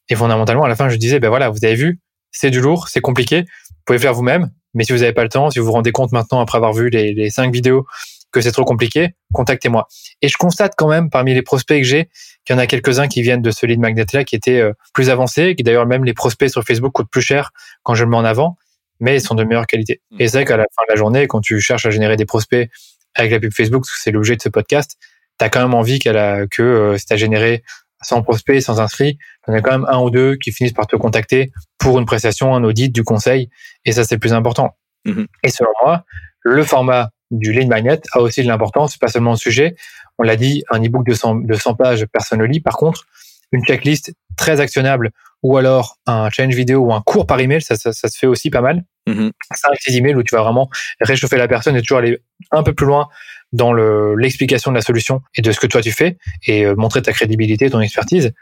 Et 0.08 0.14
fondamentalement, 0.14 0.64
à 0.64 0.68
la 0.68 0.76
fin, 0.76 0.88
je 0.88 0.96
disais, 0.96 1.20
ben 1.20 1.28
voilà, 1.28 1.50
vous 1.50 1.64
avez 1.64 1.74
vu, 1.74 2.00
c'est 2.30 2.50
du 2.50 2.60
lourd, 2.60 2.88
c'est 2.88 3.00
compliqué. 3.00 3.42
Vous 3.42 3.76
pouvez 3.84 3.98
faire 3.98 4.14
vous-même. 4.14 4.50
Mais 4.74 4.84
si 4.84 4.92
vous 4.92 4.98
n'avez 4.98 5.12
pas 5.12 5.22
le 5.22 5.28
temps, 5.28 5.50
si 5.50 5.58
vous 5.58 5.66
vous 5.66 5.72
rendez 5.72 5.92
compte 5.92 6.12
maintenant 6.12 6.40
après 6.40 6.56
avoir 6.56 6.72
vu 6.72 6.90
les, 6.90 7.12
les 7.14 7.30
cinq 7.30 7.52
vidéos 7.52 7.86
que 8.30 8.40
c'est 8.40 8.52
trop 8.52 8.64
compliqué, 8.64 9.14
contactez-moi. 9.32 9.86
Et 10.22 10.28
je 10.28 10.36
constate 10.36 10.74
quand 10.76 10.88
même 10.88 11.10
parmi 11.10 11.34
les 11.34 11.42
prospects 11.42 11.78
que 11.78 11.86
j'ai 11.86 12.08
qu'il 12.44 12.54
y 12.54 12.58
en 12.58 12.58
a 12.58 12.66
quelques-uns 12.66 13.08
qui 13.08 13.22
viennent 13.22 13.42
de 13.42 13.50
ce 13.50 13.66
lead 13.66 13.80
magnet 13.80 14.04
là 14.12 14.24
qui 14.24 14.36
étaient 14.36 14.60
euh, 14.60 14.72
plus 14.92 15.10
avancés, 15.10 15.54
qui 15.54 15.62
d'ailleurs 15.62 15.86
même 15.86 16.04
les 16.04 16.14
prospects 16.14 16.50
sur 16.50 16.62
Facebook 16.62 16.92
coûtent 16.92 17.10
plus 17.10 17.22
cher 17.22 17.50
quand 17.82 17.94
je 17.94 18.04
le 18.04 18.10
mets 18.10 18.16
en 18.16 18.24
avant, 18.24 18.56
mais 19.00 19.16
ils 19.16 19.20
sont 19.20 19.34
de 19.34 19.44
meilleure 19.44 19.66
qualité. 19.66 20.00
Mmh. 20.10 20.16
Et 20.20 20.28
c'est 20.28 20.38
vrai 20.38 20.44
qu'à 20.44 20.56
la 20.56 20.64
fin 20.64 20.82
de 20.88 20.92
la 20.92 20.96
journée, 20.96 21.26
quand 21.26 21.40
tu 21.40 21.60
cherches 21.60 21.86
à 21.86 21.90
générer 21.90 22.16
des 22.16 22.26
prospects 22.26 22.70
avec 23.14 23.32
la 23.32 23.40
pub 23.40 23.52
Facebook, 23.52 23.84
c'est 23.86 24.10
l'objet 24.10 24.36
de 24.36 24.42
ce 24.42 24.48
podcast, 24.48 24.98
tu 25.38 25.44
as 25.44 25.48
quand 25.48 25.60
même 25.60 25.74
envie 25.74 25.98
qu'elle 25.98 26.18
a, 26.18 26.46
que 26.46 26.62
euh, 26.62 26.98
si 26.98 27.06
tu 27.06 27.12
as 27.14 27.16
généré 27.16 27.62
sans 28.02 28.22
prospect, 28.22 28.60
sans 28.60 28.80
inscrit, 28.80 29.18
il 29.46 29.50
y 29.50 29.54
en 29.54 29.58
a 29.58 29.60
quand 29.60 29.72
même 29.72 29.86
un 29.88 30.00
ou 30.00 30.10
deux 30.10 30.36
qui 30.36 30.52
finissent 30.52 30.72
par 30.72 30.86
te 30.86 30.96
contacter 30.96 31.50
pour 31.78 31.98
une 31.98 32.06
prestation, 32.06 32.54
un 32.54 32.64
audit, 32.64 32.92
du 32.92 33.02
conseil. 33.02 33.50
Et 33.84 33.92
ça, 33.92 34.04
c'est 34.04 34.16
le 34.16 34.20
plus 34.20 34.32
important. 34.32 34.76
Mhm. 35.04 35.26
Et 35.42 35.50
selon 35.50 35.70
moi, 35.82 36.04
le 36.42 36.62
format 36.64 37.10
du 37.30 37.52
lead 37.52 37.68
magnet 37.68 38.00
a 38.12 38.20
aussi 38.20 38.42
de 38.42 38.48
l'importance, 38.48 38.96
pas 38.96 39.08
seulement 39.08 39.32
le 39.32 39.36
sujet. 39.36 39.74
On 40.18 40.22
l'a 40.22 40.36
dit, 40.36 40.64
un 40.70 40.82
ebook 40.82 41.06
de 41.06 41.14
100, 41.14 41.36
de 41.36 41.54
100 41.54 41.74
pages, 41.74 42.06
personne 42.06 42.40
ne 42.40 42.44
lit. 42.44 42.60
Par 42.60 42.76
contre, 42.76 43.06
une 43.52 43.64
checklist 43.64 44.12
très 44.36 44.60
actionnable 44.60 45.10
ou 45.42 45.56
alors 45.56 45.96
un 46.06 46.30
challenge 46.30 46.54
vidéo 46.54 46.80
ou 46.80 46.92
un 46.92 47.00
cours 47.00 47.26
par 47.26 47.40
email, 47.40 47.62
ça, 47.62 47.76
ça, 47.76 47.92
ça 47.92 48.08
se 48.08 48.18
fait 48.18 48.26
aussi 48.26 48.50
pas 48.50 48.60
mal. 48.60 48.84
Mmh. 49.08 49.30
5 49.54 49.72
emails 49.88 50.14
où 50.14 50.22
tu 50.22 50.34
vas 50.34 50.42
vraiment 50.42 50.68
réchauffer 51.00 51.36
la 51.36 51.48
personne 51.48 51.76
et 51.76 51.80
toujours 51.80 51.98
aller 51.98 52.18
un 52.50 52.62
peu 52.62 52.74
plus 52.74 52.86
loin 52.86 53.08
dans 53.52 53.72
l'explication 53.72 54.70
de 54.70 54.76
la 54.76 54.82
solution 54.82 55.22
et 55.34 55.42
de 55.42 55.52
ce 55.52 55.60
que 55.60 55.66
toi 55.66 55.80
tu 55.80 55.92
fais 55.92 56.18
et 56.46 56.66
euh, 56.66 56.74
montrer 56.76 57.02
ta 57.02 57.12
crédibilité, 57.12 57.70
ton 57.70 57.80
expertise. 57.80 58.32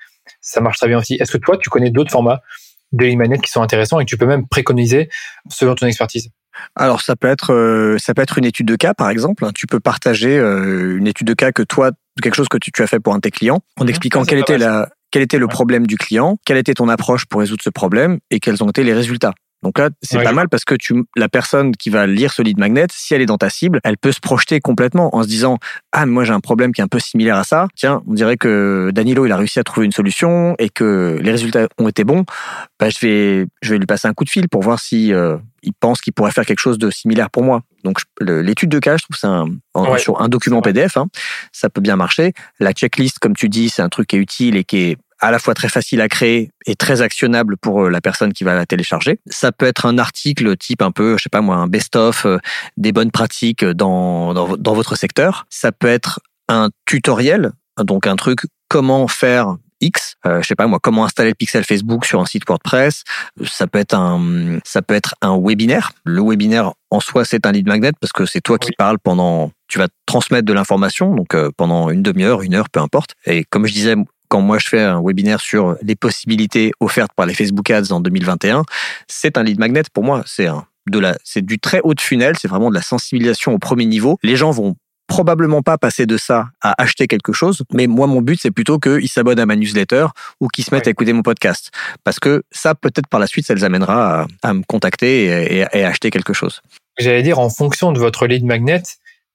Ça 0.41 0.61
marche 0.61 0.79
très 0.79 0.89
bien 0.89 0.99
aussi. 0.99 1.15
Est-ce 1.15 1.31
que 1.31 1.39
toi, 1.39 1.57
tu 1.57 1.71
connais 1.71 1.91
d'autres 1.91 2.11
formats 2.11 2.41
de 2.93 3.05
lead 3.05 3.41
qui 3.41 3.51
sont 3.51 3.63
intéressants 3.63 4.01
et 4.01 4.05
que 4.05 4.09
tu 4.09 4.17
peux 4.17 4.27
même 4.27 4.47
préconiser 4.49 5.09
selon 5.51 5.75
ton 5.75 5.87
expertise? 5.87 6.31
Alors 6.75 7.03
ça 7.03 7.17
peut 7.17 7.29
être 7.29 7.53
euh, 7.53 7.99
ça 7.99 8.15
peut 8.15 8.23
être 8.23 8.39
une 8.39 8.45
étude 8.45 8.67
de 8.67 8.77
cas 8.77 8.95
par 8.95 9.11
exemple. 9.11 9.47
Tu 9.55 9.67
peux 9.67 9.81
partager 9.81 10.39
euh, 10.39 10.97
une 10.97 11.07
étude 11.07 11.27
de 11.27 11.35
cas 11.35 11.53
que 11.53 11.63
toi 11.63 11.91
quelque 12.23 12.35
chose 12.35 12.49
que 12.49 12.57
tu, 12.57 12.71
as 12.83 12.87
fait 12.87 12.99
pour 12.99 13.13
un 13.13 13.17
de 13.17 13.23
tes 13.23 13.31
clients 13.31 13.61
en 13.79 13.85
mmh. 13.85 13.89
expliquant 13.89 14.25
quel 14.25 14.39
était 14.39 14.57
la 14.57 14.89
quel 15.11 15.23
était 15.23 15.39
le 15.39 15.49
problème 15.49 15.87
du 15.87 15.97
client, 15.97 16.39
quelle 16.47 16.57
était 16.57 16.75
ton 16.75 16.89
approche 16.89 17.27
pour 17.27 17.41
résoudre 17.41 17.63
ce 17.63 17.71
problème 17.71 18.19
et 18.31 18.41
quels 18.41 18.63
ont 18.65 18.71
été 18.71 18.85
les 18.85 18.95
résultats. 18.95 19.35
Donc 19.67 19.81
là, 19.81 19.91
c'est 20.01 20.23
pas 20.23 20.33
mal 20.33 20.49
parce 20.49 20.65
que 20.65 20.77
tu, 20.77 20.95
la 21.17 21.29
personne 21.29 21.75
qui 21.75 21.91
va 21.91 22.07
lire 22.07 22.33
ce 22.33 22.41
lead 22.41 22.57
magnet, 22.57 22.87
si 22.93 23.15
elle 23.15 23.21
est 23.21 23.27
dans 23.27 23.37
ta 23.37 23.51
cible, 23.51 23.81
elle 23.83 23.99
peut 23.99 24.13
se 24.13 24.21
projeter 24.21 24.61
complètement 24.61 25.13
en 25.17 25.25
se 25.25 25.29
disant 25.29 25.59
ah 25.91 26.07
moi 26.07 26.23
j'ai 26.23 26.33
un 26.33 26.39
problème 26.39 26.71
qui 26.71 26.81
est 26.81 26.85
un 26.85 26.89
peu 26.89 27.01
similaire 27.01 27.35
à 27.35 27.43
ça. 27.43 27.67
Tiens, 27.75 28.01
on 28.07 28.15
dirait 28.15 28.37
que 28.37 28.93
Danilo 28.95 29.27
il 29.27 29.33
a 29.33 29.37
réussi 29.37 29.59
à 29.59 29.65
trouver 29.65 29.87
une 29.87 29.93
solution 29.93 30.55
et 30.61 30.69
que 30.69 31.19
les 31.21 31.33
résultats 31.33 31.67
ont 31.79 31.89
été 31.89 32.05
bons. 32.05 32.25
Bah, 32.79 32.91
je 32.91 32.99
vais 33.05 33.47
je 33.61 33.73
vais 33.73 33.79
lui 33.79 33.87
passer 33.87 34.07
un 34.07 34.15
coup 34.15 34.23
de 34.23 34.31
fil 34.31 34.49
pour 34.49 34.63
voir 34.63 34.79
si 34.79 35.13
euh, 35.13 35.37
il 35.65 35.73
pense 35.73 36.01
qu'il 36.01 36.13
pourrait 36.13 36.31
faire 36.31 36.47
quelque 36.47 36.61
chose 36.61 36.79
de 36.79 36.89
similaire 36.89 37.29
pour 37.29 37.43
moi. 37.43 37.63
Donc 37.83 37.99
l'étude 38.21 38.71
de 38.71 38.79
cas, 38.79 38.97
je 38.97 39.03
trouve 39.03 39.17
c'est 39.17 39.27
un, 39.27 39.47
sur 39.99 40.21
un 40.21 40.29
document 40.29 40.63
PDF, 40.63 40.97
hein, 40.97 41.07
ça 41.51 41.71
peut 41.71 41.81
bien 41.81 41.97
marcher. 41.97 42.35
La 42.61 42.73
checklist, 42.73 43.19
comme 43.19 43.35
tu 43.35 43.49
dis, 43.49 43.69
c'est 43.69 43.83
un 43.83 43.89
truc 43.89 44.07
qui 44.07 44.17
est 44.17 44.21
utile 44.21 44.57
et 44.57 44.63
qui 44.63 44.79
est 44.79 44.97
à 45.21 45.31
la 45.31 45.39
fois 45.39 45.55
très 45.55 45.69
facile 45.69 46.01
à 46.01 46.09
créer 46.09 46.51
et 46.67 46.75
très 46.75 47.03
actionnable 47.03 47.57
pour 47.57 47.85
euh, 47.85 47.91
la 47.91 48.01
personne 48.01 48.33
qui 48.33 48.45
va 48.45 48.55
la 48.55 48.67
télécharger. 48.67 49.19
Ça 49.27 49.53
peut 49.53 49.67
être 49.67 49.87
un 49.87 49.99
article 49.99 50.57
type 50.57 50.83
un 50.83 50.91
peu, 50.91 51.17
je 51.17 51.25
sais 51.25 51.29
pas 51.29 51.41
moi, 51.41 51.57
un 51.57 51.67
best-of 51.67 52.27
euh, 52.27 52.39
des 52.77 52.93
bonnes 52.93 53.11
pratiques 53.11 53.65
dans, 53.65 54.35
dans, 54.35 54.57
dans 54.57 54.75
votre 54.75 54.97
secteur. 54.97 55.47
Ça 55.51 55.73
peut 55.73 55.89
être 55.89 56.21
un 56.49 56.71
tutoriel, 56.85 57.53
donc 57.79 58.07
un 58.07 58.17
truc 58.17 58.41
comment 58.69 59.09
faire 59.09 59.57
X, 59.81 60.15
euh, 60.27 60.41
je 60.43 60.47
sais 60.47 60.55
pas 60.55 60.67
moi, 60.67 60.79
comment 60.81 61.05
installer 61.05 61.31
le 61.31 61.35
pixel 61.35 61.65
Facebook 61.65 62.05
sur 62.07 62.21
un 62.21 62.27
site 62.27 62.45
WordPress. 62.49 63.03
Ça 63.45 63.67
peut 63.67 63.79
être 63.79 63.95
un, 63.95 64.59
ça 64.65 64.83
peut 64.83 64.95
être 64.95 65.15
un 65.21 65.39
webinaire. 65.39 65.93
Le 66.05 66.23
webinaire 66.23 66.73
en 66.91 67.01
soi, 67.01 67.25
c'est 67.25 67.47
un 67.47 67.53
lead 67.53 67.67
magnet 67.67 67.93
parce 68.01 68.13
que 68.13 68.27
c'est 68.27 68.41
toi 68.41 68.59
qui 68.59 68.71
parles 68.73 68.99
pendant, 68.99 69.51
tu 69.69 69.79
vas 69.79 69.89
transmettre 70.07 70.47
de 70.47 70.53
l'information, 70.53 71.15
donc 71.15 71.35
euh, 71.35 71.51
pendant 71.57 71.91
une 71.91 72.03
demi-heure, 72.03 72.43
une 72.43 72.55
heure, 72.55 72.71
peu 72.71 72.81
importe. 72.81 73.15
Et 73.27 73.45
comme 73.45 73.67
je 73.67 73.73
disais, 73.73 73.97
quand 74.29 74.41
moi 74.41 74.59
je 74.59 74.69
fais 74.69 74.81
un 74.81 75.01
webinaire 75.03 75.41
sur 75.41 75.77
les 75.83 75.97
possibilités 75.97 76.73
offertes 76.81 77.13
par 77.15 77.27
les 77.27 77.35
Facebook 77.35 77.71
Ads 77.71 77.93
en 77.93 78.01
2021, 78.01 78.65
c'est 79.09 79.39
un 79.39 79.43
lead 79.43 79.59
magnet 79.59 79.83
pour 79.93 80.05
moi. 80.05 80.23
C'est 80.27 80.47
un 80.47 80.67
de 80.91 80.99
la, 80.99 81.17
c'est 81.25 81.45
du 81.45 81.59
très 81.59 81.81
haut 81.83 81.95
de 81.95 82.01
funnel, 82.01 82.35
c'est 82.41 82.49
vraiment 82.49 82.71
de 82.71 82.75
la 82.75 82.83
sensibilisation 82.83 83.53
au 83.53 83.59
premier 83.59 83.87
niveau. 83.87 84.19
Les 84.23 84.37
gens 84.37 84.51
vont 84.51 84.77
probablement 85.07 85.63
pas 85.63 85.79
passer 85.79 86.07
de 86.07 86.17
ça 86.17 86.49
à 86.61 86.81
acheter 86.83 87.07
quelque 87.07 87.33
chose, 87.33 87.63
mais 87.73 87.87
moi 87.87 88.07
mon 88.07 88.21
but 88.21 88.41
c'est 88.41 88.51
plutôt 88.51 88.79
qu'ils 88.79 89.09
s'abonnent 89.09 89.39
à 89.39 89.47
ma 89.47 89.57
newsletter 89.57 90.07
ou 90.41 90.49
qu'ils 90.49 90.65
se 90.65 90.75
mettent 90.75 90.89
à 90.89 90.91
écouter 90.91 91.13
mon 91.13 91.23
podcast, 91.23 91.71
parce 92.03 92.19
que 92.19 92.43
ça 92.51 92.75
peut-être 92.75 93.07
par 93.09 93.21
la 93.21 93.27
suite 93.27 93.47
ça 93.47 93.55
les 93.55 93.65
amènera 93.65 94.27
à, 94.43 94.55
me 94.55 94.63
contacter 94.63 95.27
et, 95.27 95.67
et, 95.73 95.85
acheter 95.85 96.11
quelque 96.11 96.33
chose. 96.33 96.61
J'allais 96.99 97.23
dire 97.23 97.39
en 97.39 97.51
fonction 97.51 97.93
de 97.93 97.99
votre 97.99 98.27
lead 98.27 98.45
magnet, 98.45 98.83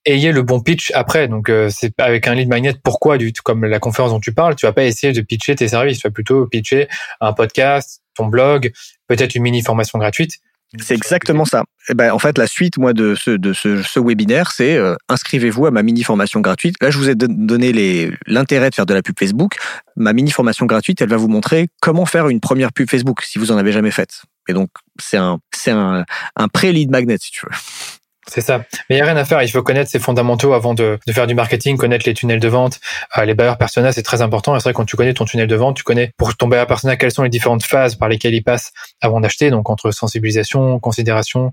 ayez 0.04 0.32
le 0.32 0.42
bon 0.42 0.60
pitch 0.60 0.90
après. 0.94 1.28
Donc 1.28 1.48
euh, 1.48 1.68
c'est 1.70 1.92
avec 1.98 2.26
un 2.26 2.34
lead 2.34 2.48
magnet. 2.48 2.74
Pourquoi 2.82 3.18
du 3.18 3.32
comme 3.32 3.64
la 3.64 3.78
conférence 3.78 4.10
dont 4.12 4.20
tu 4.20 4.32
parles, 4.32 4.56
tu 4.56 4.66
vas 4.66 4.72
pas 4.72 4.84
essayer 4.84 5.12
de 5.12 5.20
pitcher 5.20 5.54
tes 5.56 5.68
services, 5.68 5.98
tu 5.98 6.08
vas 6.08 6.12
plutôt 6.12 6.46
pitcher 6.46 6.88
un 7.20 7.32
podcast, 7.32 8.02
ton 8.14 8.26
blog, 8.26 8.72
peut-être 9.08 9.34
une 9.34 9.42
mini 9.42 9.62
formation 9.62 9.98
gratuite. 9.98 10.32
C'est 10.80 10.94
exactement 10.94 11.44
ça. 11.44 11.64
Eh 11.90 11.94
ben, 11.94 12.12
en 12.12 12.18
fait, 12.18 12.38
la 12.38 12.46
suite, 12.46 12.78
moi, 12.78 12.94
de 12.94 13.14
ce, 13.14 13.30
de 13.30 13.52
ce, 13.52 13.82
ce 13.82 14.00
webinaire, 14.00 14.52
c'est 14.52 14.74
euh, 14.74 14.94
inscrivez-vous 15.10 15.66
à 15.66 15.70
ma 15.70 15.82
mini 15.82 16.02
formation 16.02 16.40
gratuite. 16.40 16.76
Là, 16.80 16.90
je 16.90 16.96
vous 16.96 17.10
ai 17.10 17.14
donné 17.14 18.10
l'intérêt 18.26 18.70
de 18.70 18.74
faire 18.74 18.86
de 18.86 18.94
la 18.94 19.02
pub 19.02 19.18
Facebook. 19.18 19.56
Ma 19.96 20.14
mini 20.14 20.30
formation 20.30 20.64
gratuite, 20.64 21.02
elle 21.02 21.10
va 21.10 21.18
vous 21.18 21.28
montrer 21.28 21.68
comment 21.82 22.06
faire 22.06 22.28
une 22.28 22.40
première 22.40 22.72
pub 22.72 22.88
Facebook 22.88 23.20
si 23.22 23.38
vous 23.38 23.52
en 23.52 23.58
avez 23.58 23.72
jamais 23.72 23.90
faite. 23.90 24.22
Et 24.48 24.54
donc, 24.54 24.70
c'est 24.98 25.18
un, 25.18 25.40
c'est 25.54 25.72
un, 25.72 26.06
un 26.36 26.48
pré-lead 26.48 26.90
magnet, 26.90 27.18
si 27.20 27.32
tu 27.32 27.44
veux. 27.44 27.54
C'est 28.28 28.40
ça. 28.40 28.58
Mais 28.88 28.96
il 28.96 28.98
n'y 28.98 29.02
a 29.02 29.04
rien 29.04 29.16
à 29.16 29.24
faire. 29.24 29.42
Il 29.42 29.48
faut 29.48 29.62
connaître 29.62 29.90
ses 29.90 29.98
fondamentaux 29.98 30.52
avant 30.52 30.74
de, 30.74 30.98
de 31.06 31.12
faire 31.12 31.26
du 31.26 31.34
marketing, 31.34 31.76
connaître 31.76 32.06
les 32.06 32.14
tunnels 32.14 32.38
de 32.38 32.48
vente. 32.48 32.78
Euh, 33.18 33.24
les 33.24 33.34
bailleurs 33.34 33.58
personnels, 33.58 33.92
c'est 33.92 34.02
très 34.02 34.22
important. 34.22 34.58
C'est 34.58 34.64
vrai, 34.64 34.72
quand 34.72 34.84
tu 34.84 34.96
connais 34.96 35.12
ton 35.12 35.24
tunnel 35.24 35.48
de 35.48 35.56
vente, 35.56 35.76
tu 35.76 35.82
connais 35.82 36.12
pour 36.16 36.36
ton 36.36 36.46
bailleur 36.46 36.66
personnel 36.66 36.98
quelles 36.98 37.10
sont 37.10 37.24
les 37.24 37.30
différentes 37.30 37.64
phases 37.64 37.96
par 37.96 38.08
lesquelles 38.08 38.34
il 38.34 38.42
passe 38.42 38.72
avant 39.00 39.20
d'acheter. 39.20 39.50
Donc, 39.50 39.70
entre 39.70 39.90
sensibilisation, 39.90 40.78
considération, 40.78 41.52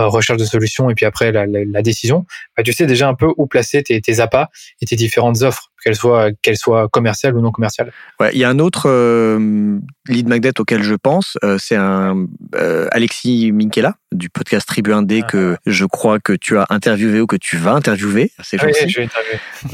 euh, 0.00 0.08
recherche 0.08 0.38
de 0.38 0.44
solutions 0.44 0.90
et 0.90 0.94
puis 0.94 1.06
après 1.06 1.32
la, 1.32 1.46
la, 1.46 1.82
décision, 1.82 2.26
bah, 2.56 2.62
tu 2.62 2.72
sais 2.72 2.86
déjà 2.86 3.08
un 3.08 3.14
peu 3.14 3.32
où 3.38 3.46
placer 3.46 3.82
tes, 3.82 3.98
tes 4.00 4.20
appâts 4.20 4.48
et 4.82 4.86
tes 4.86 4.96
différentes 4.96 5.40
offres, 5.42 5.70
qu'elles 5.82 5.96
soient, 5.96 6.30
qu'elles 6.42 6.58
soient 6.58 6.88
commerciales 6.88 7.34
ou 7.36 7.40
non 7.40 7.50
commerciales. 7.50 7.92
Ouais, 8.20 8.30
il 8.34 8.38
y 8.38 8.44
a 8.44 8.50
un 8.50 8.58
autre 8.58 8.90
euh, 8.90 9.78
lead 10.08 10.28
magnet 10.28 10.58
auquel 10.60 10.82
je 10.82 10.94
pense, 10.94 11.36
euh, 11.44 11.58
c'est 11.58 11.76
un 11.76 12.26
euh, 12.54 12.88
Alexis 12.92 13.52
Minkela 13.52 13.96
du 14.12 14.30
podcast 14.30 14.66
Tribu 14.66 14.92
1D 14.92 15.22
ah. 15.22 15.26
que 15.26 15.56
je 15.66 15.84
crois 15.84 16.18
que 16.18 16.32
tu 16.32 16.58
as 16.58 16.66
interviewé 16.70 17.20
ou 17.20 17.26
que 17.26 17.36
tu 17.36 17.56
vas 17.56 17.72
interviewer. 17.72 18.32
C'est 18.42 18.62
oui, 18.62 18.72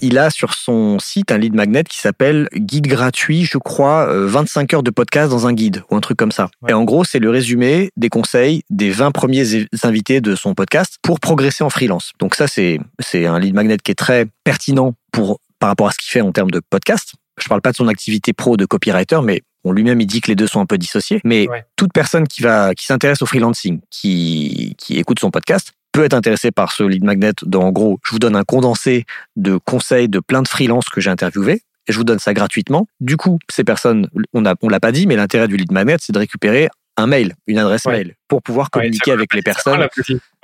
Il 0.01 0.19
a 0.19 0.31
sur 0.31 0.55
son 0.55 0.99
site 0.99 1.31
un 1.31 1.39
lead 1.39 1.55
magnet 1.55 1.85
qui 1.85 1.99
s'appelle 1.99 2.49
Guide 2.55 2.87
gratuit, 2.87 3.45
je 3.45 3.59
crois, 3.59 4.07
25 4.11 4.75
heures 4.75 4.83
de 4.83 4.91
podcast 4.91 5.31
dans 5.31 5.47
un 5.47 5.53
guide 5.53 5.83
ou 5.91 5.97
un 5.97 6.01
truc 6.01 6.17
comme 6.17 6.33
ça. 6.33 6.51
Et 6.69 6.73
en 6.73 6.85
gros, 6.85 7.05
c'est 7.05 7.19
le 7.19 7.31
résumé 7.31 7.91
des 7.97 8.09
conseils 8.09 8.63
des 8.71 8.91
20 8.91 9.13
premiers 9.13 9.67
invités 9.83 10.21
de 10.21 10.35
son 10.35 10.55
podcast 10.55 10.97
pour 11.03 11.21
progresser 11.21 11.63
en 11.63 11.71
freelance. 11.71 12.13
Donc 12.19 12.35
ça, 12.35 12.47
c'est 12.49 12.81
c'est 12.99 13.27
un 13.27 13.39
lead 13.39 13.55
magnet 13.55 13.77
qui 13.79 13.93
est 13.93 13.97
très 13.97 14.27
pertinent 14.45 14.95
pour 15.13 15.39
par 15.63 15.69
rapport 15.69 15.87
à 15.87 15.93
ce 15.93 15.99
qu'il 15.99 16.11
fait 16.11 16.21
en 16.21 16.33
termes 16.33 16.51
de 16.51 16.61
podcast. 16.71 17.13
Je 17.41 17.49
parle 17.49 17.61
pas 17.61 17.71
de 17.71 17.77
son 17.77 17.87
activité 17.87 18.33
pro 18.33 18.57
de 18.57 18.67
copywriter, 18.67 19.21
mais 19.23 19.43
on 19.65 19.73
lui-même 19.73 20.01
il 20.01 20.07
dit 20.07 20.21
que 20.21 20.29
les 20.29 20.37
deux 20.37 20.47
sont 20.47 20.61
un 20.61 20.67
peu 20.67 20.79
dissociés. 20.79 21.21
Mais 21.25 21.49
toute 21.77 21.93
personne 21.93 22.27
qui 22.27 22.43
va 22.43 22.75
qui 22.75 22.87
s'intéresse 22.87 23.23
au 23.23 23.27
freelancing, 23.27 23.81
qui 23.91 24.75
qui 24.79 24.99
écoute 24.99 25.21
son 25.21 25.31
podcast, 25.31 25.73
peut 25.93 26.05
être 26.05 26.15
intéressé 26.15 26.51
par 26.51 26.73
ce 26.73 26.83
lead 26.83 27.05
magnet. 27.05 27.33
Dans, 27.45 27.63
en 27.63 27.71
gros, 27.71 28.01
je 28.05 28.11
vous 28.11 28.19
donne 28.19 28.37
un 28.37 28.45
condensé 28.45 29.05
de 29.37 29.59
conseils 29.59 30.09
de 30.09 30.21
plein 30.21 30.43
de 30.43 30.49
freelances 30.49 30.89
que 30.89 31.01
j'ai 31.01 31.11
interviewés 31.11 31.63
et 31.87 31.93
je 31.93 31.99
vous 31.99 32.05
donne 32.05 32.19
ça 32.19 32.33
gratuitement. 32.33 32.87
Du 33.01 33.17
coup, 33.17 33.39
ces 33.51 33.65
personnes, 33.65 34.09
on 34.33 34.45
on 34.63 34.69
l'a 34.69 34.81
pas 34.81 34.93
dit, 34.93 35.07
mais 35.07 35.17
l'intérêt 35.17 35.49
du 35.49 35.57
lead 35.57 35.73
magnet, 35.73 35.97
c'est 36.01 36.13
de 36.13 36.19
récupérer 36.19 36.69
un 36.97 37.07
mail, 37.07 37.35
une 37.47 37.59
adresse 37.59 37.87
mail, 37.87 38.15
pour 38.29 38.43
pouvoir 38.43 38.71
communiquer 38.71 39.13
avec 39.13 39.35
les 39.35 39.43
personnes. 39.43 39.89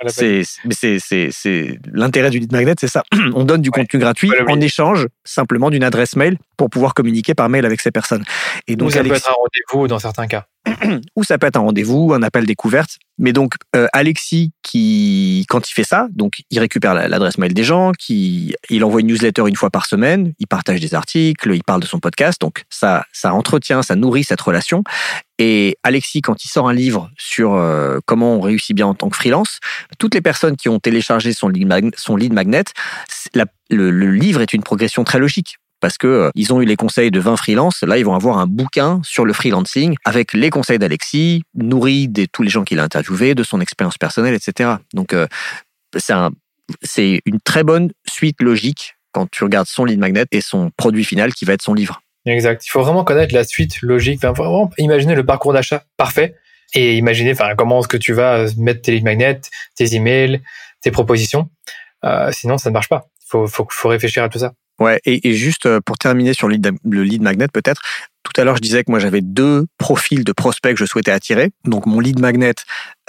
C'est 0.07 0.43
c'est 0.99 1.79
l'intérêt 1.91 2.29
du 2.29 2.39
lead 2.39 2.51
magnet, 2.51 2.75
c'est 2.79 2.87
ça. 2.87 3.03
On 3.33 3.43
donne 3.43 3.61
du 3.61 3.71
contenu 3.71 3.99
gratuit 3.99 4.31
en 4.47 4.59
échange 4.61 5.07
simplement 5.23 5.69
d'une 5.69 5.83
adresse 5.83 6.15
mail 6.15 6.37
pour 6.57 6.69
pouvoir 6.69 6.93
communiquer 6.93 7.33
par 7.33 7.49
mail 7.49 7.65
avec 7.65 7.81
ces 7.81 7.91
personnes. 7.91 8.23
Et 8.67 8.75
donc, 8.75 8.89
Ou 8.89 8.91
ça 8.91 9.03
peut 9.03 9.13
être 9.13 9.29
un 9.29 9.33
rendez-vous 9.33 9.87
dans 9.87 9.99
certains 9.99 10.27
cas. 10.27 10.45
Ou 11.15 11.23
ça 11.23 11.37
peut 11.37 11.47
être 11.47 11.57
un 11.57 11.61
rendez-vous, 11.61 12.13
un 12.13 12.23
appel 12.23 12.45
découverte. 12.45 12.97
Mais 13.17 13.33
donc 13.33 13.55
euh, 13.75 13.87
Alexis, 13.91 14.51
qui 14.63 15.45
quand 15.49 15.69
il 15.69 15.73
fait 15.73 15.83
ça, 15.83 16.07
donc 16.11 16.41
il 16.49 16.59
récupère 16.59 16.93
l'adresse 16.93 17.37
mail 17.37 17.53
des 17.53 17.65
gens, 17.65 17.91
qui 17.91 18.55
il 18.69 18.83
envoie 18.83 19.01
une 19.01 19.07
newsletter 19.07 19.43
une 19.47 19.57
fois 19.57 19.69
par 19.69 19.85
semaine, 19.85 20.33
il 20.39 20.47
partage 20.47 20.79
des 20.79 20.95
articles, 20.95 21.51
il 21.53 21.63
parle 21.63 21.81
de 21.81 21.85
son 21.85 21.99
podcast. 21.99 22.39
Donc 22.39 22.63
ça 22.69 23.05
ça 23.11 23.33
entretient, 23.33 23.81
ça 23.83 23.95
nourrit 23.95 24.23
cette 24.23 24.41
relation. 24.41 24.83
Et 25.37 25.77
Alexis, 25.83 26.21
quand 26.21 26.43
il 26.43 26.49
sort 26.49 26.69
un 26.69 26.73
livre 26.73 27.09
sur 27.17 27.53
euh, 27.53 27.99
comment 28.05 28.35
on 28.35 28.41
réussit 28.41 28.75
bien 28.75 28.87
en 28.87 28.93
tant 28.93 29.09
que 29.09 29.15
freelance, 29.15 29.59
toutes 29.97 30.13
les 30.13 30.21
personnes 30.21 30.55
qui 30.55 30.69
ont 30.69 30.79
téléchargé 30.79 31.33
son 31.33 31.49
lead, 31.49 31.91
son 31.97 32.15
lead 32.15 32.33
magnet, 32.33 32.65
le, 33.69 34.11
livre 34.11 34.41
est 34.41 34.53
une 34.53 34.63
progression 34.63 35.03
très 35.03 35.19
logique 35.19 35.57
parce 35.79 35.97
que 35.97 36.07
euh, 36.07 36.29
ils 36.35 36.53
ont 36.53 36.61
eu 36.61 36.65
les 36.65 36.75
conseils 36.75 37.11
de 37.11 37.19
20 37.19 37.35
freelances. 37.37 37.81
Là, 37.83 37.97
ils 37.97 38.05
vont 38.05 38.15
avoir 38.15 38.37
un 38.37 38.47
bouquin 38.47 39.01
sur 39.03 39.25
le 39.25 39.33
freelancing 39.33 39.95
avec 40.05 40.33
les 40.33 40.49
conseils 40.49 40.79
d'Alexis, 40.79 41.43
nourri 41.55 42.07
de 42.07 42.25
tous 42.25 42.43
les 42.43 42.49
gens 42.49 42.63
qu'il 42.63 42.79
a 42.79 42.83
interviewés, 42.83 43.35
de 43.35 43.43
son 43.43 43.61
expérience 43.61 43.97
personnelle, 43.97 44.33
etc. 44.33 44.71
Donc, 44.93 45.13
euh, 45.13 45.27
c'est 46.83 47.21
une 47.25 47.39
très 47.43 47.63
bonne 47.63 47.91
suite 48.07 48.41
logique 48.41 48.95
quand 49.11 49.29
tu 49.29 49.43
regardes 49.43 49.67
son 49.67 49.85
lead 49.85 49.99
magnet 49.99 50.25
et 50.31 50.41
son 50.41 50.71
produit 50.77 51.03
final 51.03 51.33
qui 51.33 51.45
va 51.45 51.53
être 51.53 51.61
son 51.61 51.73
livre. 51.73 52.01
Exact. 52.25 52.65
Il 52.65 52.69
faut 52.69 52.81
vraiment 52.81 53.03
connaître 53.03 53.33
la 53.33 53.43
suite 53.43 53.81
logique. 53.81 54.19
Enfin, 54.23 54.33
vraiment 54.33 54.69
imaginer 54.77 55.15
le 55.15 55.25
parcours 55.25 55.53
d'achat 55.53 55.83
parfait 55.97 56.35
et 56.75 56.97
imaginer 56.97 57.33
comment 57.57 57.79
est-ce 57.79 57.87
que 57.87 57.97
tu 57.97 58.13
vas 58.13 58.45
mettre 58.57 58.81
tes 58.81 58.91
lead 58.91 59.03
magnets, 59.03 59.41
tes 59.75 59.95
emails, 59.95 60.41
tes 60.81 60.91
propositions. 60.91 61.49
Euh, 62.05 62.31
sinon, 62.31 62.57
ça 62.57 62.69
ne 62.69 62.73
marche 62.73 62.89
pas. 62.89 63.07
Il 63.33 63.47
faut, 63.47 63.89
réfléchir 63.89 64.23
à 64.23 64.29
tout 64.29 64.39
ça. 64.39 64.53
Ouais, 64.79 65.01
et, 65.05 65.33
juste 65.33 65.65
euh, 65.65 65.79
pour 65.85 65.97
terminer 65.97 66.33
sur 66.33 66.47
le 66.47 66.55
lead, 66.55 66.71
le 66.85 67.03
lead 67.03 67.21
magnet, 67.21 67.47
peut-être, 67.47 67.81
tout 68.23 68.39
à 68.39 68.43
l'heure, 68.43 68.55
je 68.55 68.61
disais 68.61 68.83
que 68.83 68.91
moi, 68.91 68.99
j'avais 68.99 69.21
deux 69.21 69.65
profils 69.77 70.23
de 70.23 70.31
prospects 70.31 70.73
que 70.73 70.79
je 70.79 70.85
souhaitais 70.85 71.11
attirer. 71.11 71.51
Donc, 71.65 71.85
mon 71.85 71.99
lead 71.99 72.19
magnet, 72.19 72.53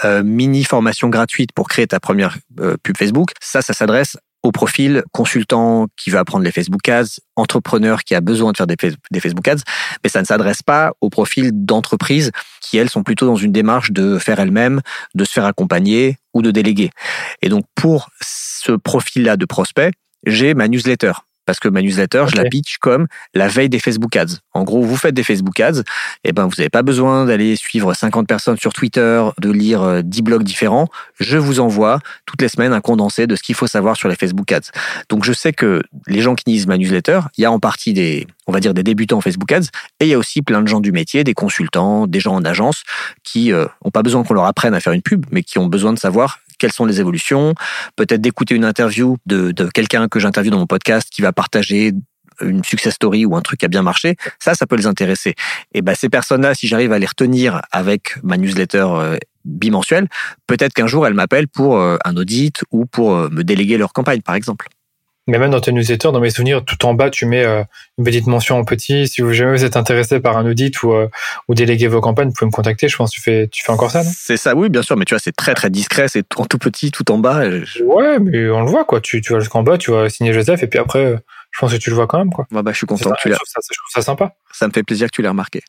euh, 0.03 0.23
mini 0.23 0.63
formation 0.63 1.09
gratuite 1.09 1.51
pour 1.53 1.67
créer 1.67 1.87
ta 1.87 1.99
première 1.99 2.37
euh, 2.59 2.75
pub 2.81 2.97
Facebook. 2.97 3.31
Ça, 3.41 3.61
ça 3.61 3.73
s'adresse 3.73 4.17
au 4.43 4.51
profil 4.51 5.03
consultant 5.11 5.87
qui 5.95 6.09
veut 6.09 6.17
apprendre 6.17 6.43
les 6.43 6.51
Facebook 6.51 6.87
Ads, 6.89 7.19
entrepreneur 7.35 8.03
qui 8.03 8.15
a 8.15 8.21
besoin 8.21 8.51
de 8.51 8.57
faire 8.57 8.65
des, 8.65 8.75
Facebook 9.19 9.47
Ads, 9.47 9.61
mais 10.03 10.09
ça 10.09 10.19
ne 10.19 10.25
s'adresse 10.25 10.63
pas 10.63 10.93
au 10.99 11.09
profil 11.09 11.51
d'entreprises 11.53 12.31
qui, 12.59 12.77
elles, 12.77 12.89
sont 12.89 13.03
plutôt 13.03 13.27
dans 13.27 13.35
une 13.35 13.51
démarche 13.51 13.91
de 13.91 14.17
faire 14.17 14.39
elles-mêmes, 14.39 14.81
de 15.13 15.25
se 15.25 15.31
faire 15.31 15.45
accompagner 15.45 16.17
ou 16.33 16.41
de 16.41 16.49
déléguer. 16.49 16.89
Et 17.43 17.49
donc, 17.49 17.65
pour 17.75 18.09
ce 18.21 18.71
profil-là 18.71 19.37
de 19.37 19.45
prospect, 19.45 19.91
j'ai 20.25 20.55
ma 20.55 20.67
newsletter 20.67 21.13
parce 21.45 21.59
que 21.59 21.67
ma 21.67 21.81
newsletter, 21.81 22.25
je 22.31 22.35
la 22.35 22.45
pitch 22.45 22.77
comme 22.77 23.07
la 23.33 23.47
veille 23.47 23.69
des 23.69 23.79
Facebook 23.79 24.15
Ads. 24.15 24.37
En 24.53 24.63
gros, 24.63 24.81
vous 24.81 24.95
faites 24.95 25.13
des 25.13 25.23
Facebook 25.23 25.59
Ads, 25.59 25.79
et 25.79 25.83
eh 26.25 26.31
ben 26.31 26.45
vous 26.45 26.55
n'avez 26.57 26.69
pas 26.69 26.83
besoin 26.83 27.25
d'aller 27.25 27.55
suivre 27.55 27.93
50 27.93 28.27
personnes 28.27 28.57
sur 28.57 28.73
Twitter, 28.73 29.23
de 29.39 29.51
lire 29.51 30.03
10 30.03 30.19
euh, 30.19 30.23
blogs 30.23 30.43
différents. 30.43 30.87
Je 31.19 31.37
vous 31.37 31.59
envoie 31.59 31.99
toutes 32.25 32.41
les 32.41 32.49
semaines 32.49 32.73
un 32.73 32.81
condensé 32.81 33.27
de 33.27 33.35
ce 33.35 33.43
qu'il 33.43 33.55
faut 33.55 33.67
savoir 33.67 33.97
sur 33.97 34.09
les 34.09 34.15
Facebook 34.15 34.51
Ads. 34.51 34.71
Donc 35.09 35.23
je 35.23 35.33
sais 35.33 35.53
que 35.53 35.81
les 36.07 36.21
gens 36.21 36.35
qui 36.35 36.49
lisent 36.49 36.67
ma 36.67 36.77
newsletter, 36.77 37.21
il 37.37 37.41
y 37.41 37.45
a 37.45 37.51
en 37.51 37.59
partie 37.59 37.93
des, 37.93 38.27
on 38.47 38.51
va 38.51 38.59
dire 38.59 38.73
des 38.73 38.83
débutants 38.83 39.17
en 39.17 39.21
Facebook 39.21 39.51
Ads, 39.51 39.67
et 39.99 40.05
il 40.05 40.07
y 40.07 40.13
a 40.13 40.17
aussi 40.17 40.41
plein 40.41 40.61
de 40.61 40.67
gens 40.67 40.79
du 40.79 40.91
métier, 40.91 41.23
des 41.23 41.33
consultants, 41.33 42.07
des 42.07 42.19
gens 42.19 42.35
en 42.35 42.45
agence 42.45 42.83
qui 43.23 43.51
euh, 43.51 43.65
ont 43.83 43.91
pas 43.91 44.03
besoin 44.03 44.23
qu'on 44.23 44.33
leur 44.33 44.45
apprenne 44.45 44.73
à 44.73 44.79
faire 44.79 44.93
une 44.93 45.01
pub, 45.01 45.25
mais 45.31 45.43
qui 45.43 45.59
ont 45.59 45.67
besoin 45.67 45.93
de 45.93 45.99
savoir 45.99 46.39
quelles 46.61 46.71
sont 46.71 46.85
les 46.85 46.99
évolutions, 46.99 47.55
peut-être 47.95 48.21
d'écouter 48.21 48.53
une 48.53 48.65
interview 48.65 49.17
de, 49.25 49.51
quelqu'un 49.73 50.07
que 50.07 50.19
j'interviewe 50.19 50.51
dans 50.51 50.59
mon 50.59 50.67
podcast 50.67 51.09
qui 51.11 51.23
va 51.23 51.33
partager 51.33 51.91
une 52.39 52.63
success 52.63 52.93
story 52.93 53.25
ou 53.25 53.35
un 53.35 53.41
truc 53.41 53.59
qui 53.59 53.65
a 53.65 53.67
bien 53.67 53.81
marché, 53.81 54.15
ça, 54.39 54.53
ça 54.53 54.67
peut 54.67 54.75
les 54.75 54.85
intéresser. 54.85 55.33
Et 55.73 55.81
ben 55.81 55.95
ces 55.95 56.07
personnes-là, 56.09 56.53
si 56.53 56.67
j'arrive 56.67 56.91
à 56.91 56.99
les 56.99 57.07
retenir 57.07 57.61
avec 57.71 58.15
ma 58.23 58.37
newsletter 58.37 58.85
euh, 58.89 59.17
bimensuelle, 59.43 60.07
peut-être 60.45 60.73
qu'un 60.73 60.87
jour 60.87 61.07
elles 61.07 61.15
m'appellent 61.15 61.47
pour 61.47 61.77
euh, 61.77 61.97
un 62.05 62.15
audit 62.15 62.63
ou 62.71 62.85
pour 62.85 63.15
euh, 63.15 63.29
me 63.29 63.43
déléguer 63.43 63.77
leur 63.77 63.91
campagne, 63.91 64.21
par 64.21 64.35
exemple. 64.35 64.67
Mais 65.27 65.37
même 65.37 65.51
dans 65.51 65.61
tes 65.61 65.71
newsletters, 65.71 66.11
dans 66.11 66.19
mes 66.19 66.31
souvenirs, 66.31 66.65
tout 66.65 66.83
en 66.85 66.93
bas, 66.93 67.09
tu 67.09 67.25
mets 67.25 67.45
euh, 67.45 67.63
une 67.97 68.03
petite 68.03 68.25
mention 68.27 68.57
en 68.57 68.63
petit. 68.65 69.07
Si 69.07 69.21
vous 69.21 69.33
jamais 69.33 69.51
vous 69.51 69.63
êtes 69.63 69.77
intéressé 69.77 70.19
par 70.19 70.35
un 70.37 70.45
audit 70.45 70.81
ou, 70.81 70.93
euh, 70.93 71.09
ou 71.47 71.53
déléguer 71.53 71.87
vos 71.87 72.01
campagnes, 72.01 72.29
vous 72.29 72.33
pouvez 72.33 72.47
me 72.47 72.51
contacter. 72.51 72.87
Je 72.87 72.97
pense 72.97 73.11
que 73.11 73.15
tu 73.15 73.21
fais, 73.21 73.47
tu 73.47 73.63
fais 73.63 73.71
encore 73.71 73.91
ça, 73.91 74.03
non? 74.03 74.09
C'est 74.13 74.37
ça, 74.37 74.55
oui, 74.55 74.69
bien 74.69 74.81
sûr. 74.81 74.97
Mais 74.97 75.05
tu 75.05 75.13
vois, 75.13 75.19
c'est 75.19 75.35
très, 75.35 75.53
très 75.53 75.69
discret. 75.69 76.07
C'est 76.07 76.25
en 76.37 76.45
tout 76.45 76.57
petit, 76.57 76.91
tout 76.91 77.11
en 77.11 77.19
bas. 77.19 77.43
Ouais, 77.85 78.19
mais 78.19 78.49
on 78.49 78.61
le 78.61 78.69
voit, 78.69 78.83
quoi. 78.83 78.99
Tu, 78.99 79.21
tu 79.21 79.33
vas 79.33 79.39
jusqu'en 79.39 79.61
bas, 79.63 79.77
tu 79.77 79.91
vas 79.91 80.09
signer 80.09 80.33
Joseph, 80.33 80.63
et 80.63 80.67
puis 80.67 80.79
après, 80.79 81.15
je 81.51 81.59
pense 81.59 81.71
que 81.71 81.77
tu 81.77 81.89
le 81.89 81.95
vois 81.95 82.07
quand 82.07 82.17
même, 82.17 82.31
quoi. 82.31 82.47
bah, 82.49 82.63
je 82.71 82.77
suis 82.77 82.87
content 82.87 83.11
que 83.11 83.21
tu. 83.21 83.29
Je, 83.29 83.33
je 83.35 83.37
trouve 83.37 83.91
ça 83.93 84.01
sympa. 84.01 84.33
Ça 84.51 84.67
me 84.67 84.73
fait 84.73 84.83
plaisir 84.83 85.07
que 85.07 85.15
tu 85.15 85.21
l'aies 85.21 85.29
remarqué. 85.29 85.61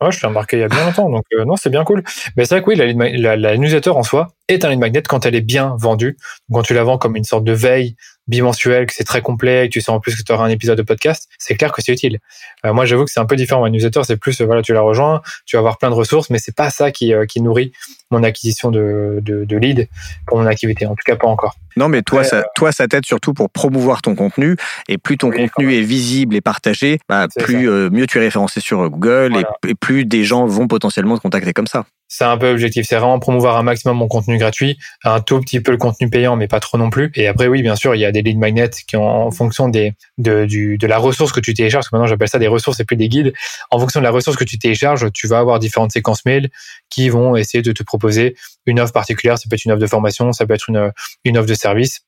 Ouais, 0.00 0.12
je 0.12 0.20
l'ai 0.20 0.28
remarqué 0.28 0.56
il 0.58 0.60
y 0.60 0.62
a 0.62 0.68
bien 0.68 0.84
longtemps, 0.84 1.10
donc 1.10 1.24
euh, 1.34 1.44
non, 1.44 1.56
c'est 1.56 1.70
bien 1.70 1.84
cool. 1.84 2.04
Mais 2.36 2.44
c'est 2.44 2.54
vrai 2.54 2.62
que 2.62 2.70
oui, 2.70 2.76
la, 2.76 2.92
la, 2.92 3.36
la, 3.36 3.56
newsletter 3.56 3.90
en 3.90 4.04
soi 4.04 4.28
est 4.48 4.64
un 4.64 4.70
lead 4.70 4.78
magnet 4.78 5.02
quand 5.02 5.26
elle 5.26 5.34
est 5.34 5.40
bien 5.40 5.76
vendue. 5.78 6.16
Quand 6.52 6.62
tu 6.62 6.74
la 6.74 6.82
vends 6.82 6.98
comme 6.98 7.16
une 7.16 7.24
sorte 7.24 7.44
de 7.44 7.52
veille 7.52 7.96
bimensuel, 8.28 8.86
que 8.86 8.92
c'est 8.94 9.04
très 9.04 9.22
complet, 9.22 9.68
que 9.68 9.72
tu 9.72 9.80
sens 9.80 9.96
en 9.96 10.00
plus 10.00 10.14
que 10.14 10.22
tu 10.22 10.32
auras 10.32 10.44
un 10.44 10.50
épisode 10.50 10.76
de 10.76 10.82
podcast, 10.82 11.28
c'est 11.38 11.54
clair 11.54 11.72
que 11.72 11.82
c'est 11.82 11.92
utile. 11.92 12.18
Euh, 12.64 12.72
moi, 12.72 12.84
j'avoue 12.84 13.04
que 13.04 13.10
c'est 13.10 13.20
un 13.20 13.26
peu 13.26 13.36
différent. 13.36 13.62
Ma 13.62 13.70
newsletter, 13.70 14.02
c'est 14.04 14.18
plus, 14.18 14.40
euh, 14.40 14.44
voilà, 14.44 14.62
tu 14.62 14.74
la 14.74 14.82
rejoins, 14.82 15.22
tu 15.46 15.56
vas 15.56 15.60
avoir 15.60 15.78
plein 15.78 15.88
de 15.88 15.94
ressources, 15.94 16.28
mais 16.30 16.38
c'est 16.38 16.54
pas 16.54 16.70
ça 16.70 16.92
qui, 16.92 17.14
euh, 17.14 17.24
qui 17.24 17.40
nourrit 17.40 17.72
mon 18.10 18.22
acquisition 18.22 18.70
de, 18.70 19.20
de, 19.22 19.44
de 19.44 19.56
lead 19.56 19.88
pour 20.26 20.38
mon 20.38 20.46
activité. 20.46 20.86
En 20.86 20.90
tout 20.90 21.04
cas, 21.04 21.16
pas 21.16 21.26
encore. 21.26 21.56
Non, 21.76 21.88
mais 21.88 22.02
toi, 22.02 22.24
ça, 22.24 22.44
toi, 22.54 22.70
ça 22.72 22.86
t'aide 22.86 23.06
surtout 23.06 23.32
pour 23.32 23.50
promouvoir 23.50 24.02
ton 24.02 24.14
contenu. 24.14 24.56
Et 24.88 24.98
plus 24.98 25.16
ton 25.16 25.30
contenu 25.30 25.74
est 25.74 25.82
visible 25.82 26.36
et 26.36 26.40
partagé, 26.40 26.98
bah, 27.08 27.28
plus 27.38 27.68
mieux 27.90 28.06
tu 28.06 28.18
es 28.18 28.20
référencé 28.20 28.60
sur 28.60 28.88
Google 28.90 29.36
et, 29.36 29.70
et, 29.70 29.74
plus 29.74 30.04
des 30.04 30.24
gens 30.24 30.46
vont 30.46 30.66
potentiellement 30.66 31.16
te 31.16 31.22
contacter 31.22 31.52
comme 31.52 31.66
ça 31.66 31.86
c'est 32.08 32.24
un 32.24 32.36
peu 32.36 32.50
objectif. 32.50 32.86
C'est 32.88 32.96
vraiment 32.96 33.18
promouvoir 33.18 33.56
un 33.56 33.62
maximum 33.62 33.98
mon 33.98 34.08
contenu 34.08 34.38
gratuit, 34.38 34.78
un 35.04 35.20
tout 35.20 35.40
petit 35.40 35.60
peu 35.60 35.70
le 35.70 35.78
contenu 35.78 36.08
payant, 36.08 36.36
mais 36.36 36.48
pas 36.48 36.60
trop 36.60 36.78
non 36.78 36.90
plus. 36.90 37.12
Et 37.14 37.28
après, 37.28 37.46
oui, 37.46 37.62
bien 37.62 37.76
sûr, 37.76 37.94
il 37.94 38.00
y 38.00 38.04
a 38.04 38.12
des 38.12 38.22
lead 38.22 38.38
magnets 38.38 38.70
qui, 38.86 38.96
en 38.96 39.30
fonction 39.30 39.68
des, 39.68 39.92
de, 40.16 40.46
du, 40.46 40.78
de 40.78 40.86
la 40.86 40.98
ressource 40.98 41.32
que 41.32 41.40
tu 41.40 41.54
télécharges, 41.54 41.82
parce 41.82 41.90
que 41.90 41.96
maintenant 41.96 42.08
j'appelle 42.08 42.28
ça 42.28 42.38
des 42.38 42.48
ressources 42.48 42.80
et 42.80 42.84
plus 42.84 42.96
des 42.96 43.08
guides. 43.08 43.32
En 43.70 43.78
fonction 43.78 44.00
de 44.00 44.04
la 44.04 44.10
ressource 44.10 44.36
que 44.36 44.44
tu 44.44 44.58
télécharges, 44.58 45.06
tu 45.12 45.26
vas 45.26 45.38
avoir 45.38 45.58
différentes 45.58 45.92
séquences 45.92 46.24
mail 46.24 46.50
qui 46.90 47.08
vont 47.10 47.36
essayer 47.36 47.62
de 47.62 47.72
te 47.72 47.82
proposer 47.82 48.34
une 48.66 48.80
offre 48.80 48.92
particulière. 48.92 49.38
Ça 49.38 49.48
peut 49.48 49.54
être 49.54 49.64
une 49.64 49.72
offre 49.72 49.82
de 49.82 49.86
formation, 49.86 50.32
ça 50.32 50.46
peut 50.46 50.54
être 50.54 50.68
une, 50.68 50.92
une 51.24 51.38
offre 51.38 51.48
de 51.48 51.54
service 51.54 52.00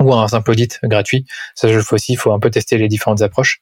ou 0.00 0.14
un 0.14 0.28
simple 0.28 0.50
audit 0.50 0.78
gratuit. 0.84 1.26
Ça, 1.54 1.68
je 1.68 1.74
le 1.74 1.82
fais 1.82 1.94
aussi. 1.94 2.12
Il 2.12 2.16
faut 2.16 2.32
un 2.32 2.38
peu 2.38 2.50
tester 2.50 2.78
les 2.78 2.88
différentes 2.88 3.22
approches. 3.22 3.60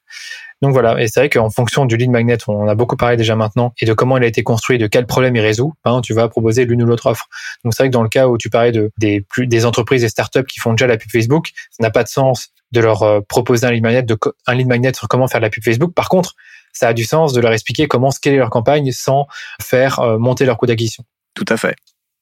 Donc 0.63 0.73
voilà. 0.73 1.01
Et 1.01 1.09
c'est 1.09 1.21
vrai 1.21 1.29
qu'en 1.29 1.51
fonction 1.51 1.85
du 1.85 1.97
lead 1.97 2.11
magnet, 2.11 2.39
on 2.49 2.69
a 2.69 2.75
beaucoup 2.75 2.97
parlé 2.97 3.17
déjà 3.17 3.37
maintenant, 3.37 3.75
et 3.81 3.87
de 3.87 3.93
comment 3.93 4.17
il 4.17 4.25
a 4.25 4.27
été 4.27 4.43
construit, 4.43 4.79
de 4.79 4.87
quel 4.87 5.07
problème 5.07 5.37
il 5.37 5.41
résout, 5.41 5.75
hein, 5.85 6.01
tu 6.01 6.15
vas 6.15 6.29
proposer 6.29 6.65
l'une 6.65 6.83
ou 6.83 6.87
l'autre 6.87 7.07
offre. 7.07 7.29
Donc 7.65 7.75
c'est 7.75 7.83
vrai 7.83 7.89
que 7.89 7.93
dans 7.93 8.03
le 8.03 8.09
cas 8.09 8.29
où 8.29 8.39
tu 8.39 8.51
parlais 8.51 8.73
de, 8.73 8.91
des, 8.99 9.21
plus, 9.21 9.47
des 9.47 9.67
entreprises 9.67 10.05
et 10.05 10.09
startups 10.09 10.45
qui 10.45 10.61
font 10.61 10.73
déjà 10.73 10.87
la 10.87 10.97
pub 10.97 11.11
Facebook, 11.11 11.51
ça 11.71 11.83
n'a 11.83 11.91
pas 11.91 12.03
de 12.03 12.09
sens 12.09 12.49
de 12.73 12.81
leur 12.81 13.03
euh, 13.03 13.21
proposer 13.21 13.67
un 13.67 13.73
lead 13.73 13.83
magnet, 13.83 14.03
de, 14.03 14.17
un 14.47 14.55
lead 14.55 14.67
magnet 14.67 14.93
sur 14.95 15.09
comment 15.09 15.29
faire 15.29 15.41
la 15.41 15.51
pub 15.51 15.63
Facebook. 15.63 15.93
Par 15.95 16.09
contre, 16.09 16.35
ça 16.73 16.89
a 16.89 16.93
du 16.93 17.05
sens 17.05 17.33
de 17.33 17.41
leur 17.41 17.53
expliquer 17.53 17.87
comment 17.87 18.11
scaler 18.11 18.37
leur 18.37 18.51
campagne 18.51 18.91
sans 18.91 19.27
faire 19.61 20.01
euh, 20.01 20.19
monter 20.19 20.45
leur 20.45 20.57
coût 20.57 20.67
d'acquisition. 20.67 21.05
Tout 21.35 21.45
à 21.49 21.57
fait. 21.57 21.77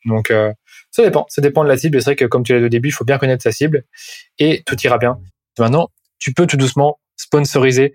Donc, 0.05 0.31
euh, 0.31 0.53
ça 0.93 1.03
dépend. 1.03 1.27
Ça 1.29 1.43
dépend 1.43 1.65
de 1.65 1.69
la 1.69 1.77
cible. 1.77 2.01
C'est 2.01 2.11
vrai 2.11 2.17
que 2.17 2.27
comme 2.27 2.45
tu 2.45 2.53
l'as 2.53 2.61
dit 2.61 2.67
au 2.67 2.69
début, 2.69 2.91
il 2.91 2.93
faut 2.93 3.05
bien 3.05 3.19
connaître 3.19 3.43
sa 3.43 3.51
cible 3.51 3.85
et 4.39 4.63
tout 4.65 4.77
ira 4.85 4.99
bien. 4.99 5.19
Maintenant, 5.59 5.89
tu 6.19 6.33
peux 6.33 6.47
tout 6.47 6.57
doucement 6.57 7.01
sponsoriser 7.17 7.95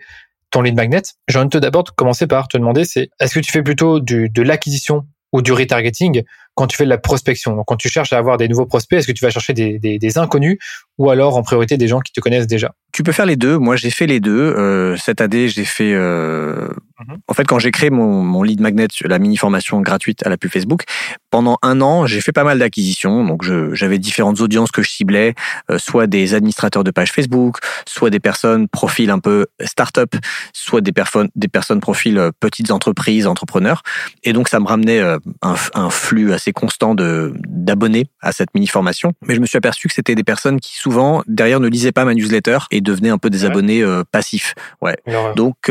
ton 0.50 0.62
lead 0.62 0.76
magnet, 0.76 1.02
j'ai 1.28 1.39
envie 1.39 1.50
de 1.50 1.60
d'abord 1.60 1.84
commencer 1.95 2.26
par 2.26 2.48
te 2.48 2.58
demander, 2.58 2.86
c'est 2.86 3.10
est-ce 3.20 3.34
que 3.36 3.39
tu 3.41 3.52
fais 3.52 3.64
plutôt 3.64 4.00
de 4.00 4.41
l'acquisition 4.41 5.06
ou 5.34 5.41
du 5.41 5.52
retargeting 5.52 6.24
quand 6.58 6.66
tu 6.66 6.76
fais 6.76 6.86
de 6.86 6.89
la 6.89 6.97
prospection. 6.97 7.55
Donc, 7.55 7.66
quand 7.68 7.76
tu 7.76 7.88
cherches 7.88 8.12
à 8.14 8.18
avoir 8.18 8.38
des 8.38 8.47
nouveaux 8.47 8.66
prospects, 8.66 8.97
est-ce 8.97 9.08
que 9.08 9.12
tu 9.12 9.24
vas 9.24 9.30
chercher 9.30 9.53
des, 9.53 9.78
des, 9.78 9.99
des, 9.99 10.18
inconnus 10.18 10.58
ou 10.97 11.12
alors 11.12 11.38
en 11.38 11.43
priorité 11.43 11.78
des 11.78 11.88
gens 11.88 11.99
qui 11.99 12.12
te 12.12 12.20
connaissent 12.20 12.47
déjà? 12.47 12.74
Tu 12.91 13.03
peux 13.03 13.12
faire 13.12 13.28
les 13.28 13.36
deux. 13.36 13.60
Moi, 13.60 13.76
j'ai 13.76 13.91
fait 13.91 14.08
les 14.08 14.20
deux. 14.20 14.55
Euh, 14.58 14.97
cette 14.97 15.22
année, 15.22 15.49
j'ai 15.49 15.66
fait. 15.66 15.93
Euh... 15.93 16.68
Mhm. 16.99 17.18
En 17.28 17.34
fait, 17.36 17.43
quand 17.43 17.60
j'ai 17.60 17.70
créé 17.70 17.91
mon, 17.91 18.24
mon 18.24 18.41
lead 18.41 18.60
magnet, 18.60 18.88
la 19.05 19.20
mini 19.20 19.38
formation 19.38 19.82
gratuite 19.82 20.26
à 20.26 20.30
la 20.30 20.38
pub 20.38 20.49
Facebook, 20.49 20.82
pendant 21.30 21.60
un 21.62 21.80
an, 21.82 22.08
j'ai 22.08 22.22
fait 22.22 22.32
pas 22.32 22.43
mal 22.43 22.58
d'acquisitions. 22.58 23.24
Donc, 23.24 23.43
j'avais 23.74 23.99
différentes 23.99 24.41
audiences 24.41 24.72
que 24.72 24.82
je 24.82 24.89
ciblais, 24.89 25.36
euh, 25.70 25.78
soit 25.78 26.08
des 26.08 26.34
administrateurs 26.34 26.84
de 26.84 26.89
pages 26.89 27.12
Facebook, 27.12 27.60
soit 27.88 28.10
des 28.10 28.20
personnes 28.20 28.68
profil 28.68 29.12
un 29.12 29.20
peu 29.20 29.45
start-up, 29.64 30.16
soit 30.53 30.82
des, 30.82 30.91
personnes 30.91 31.30
des 31.36 31.49
personnes 31.49 31.82
profil 31.82 32.32
petites 32.39 32.72
entreprises, 32.72 33.28
entrepreneurs. 33.28 33.84
Et 34.24 34.34
donc, 34.34 34.49
ça 34.49 34.60
me 34.60 34.66
ramenait 34.66 35.01
un, 35.01 35.20
un 35.76 35.89
flux 35.91 36.34
assez 36.34 36.47
constant 36.54 36.95
de 36.95 37.34
d'abonnés 37.48 38.08
à 38.22 38.32
cette 38.32 38.54
mini 38.54 38.68
formation. 38.68 39.14
Mais 39.28 39.36
je 39.36 39.39
me 39.39 39.45
suis 39.45 39.58
aperçu 39.58 39.88
que 39.88 39.93
c'était 39.93 40.16
des 40.16 40.24
personnes 40.24 40.60
qui 40.60 40.76
souvent 40.76 41.24
derrière 41.28 41.60
ne 41.60 41.68
lisaient 41.68 41.91
pas 41.91 42.06
ma 42.06 42.14
newsletter 42.14 42.60
et 42.72 42.82
devenaient 42.82 43.10
un 43.10 43.18
peu 43.18 43.30
des 43.30 43.45
abonnés 43.45 43.84
passifs. 44.12 44.56
Ouais. 44.82 44.98
Donc 45.36 45.70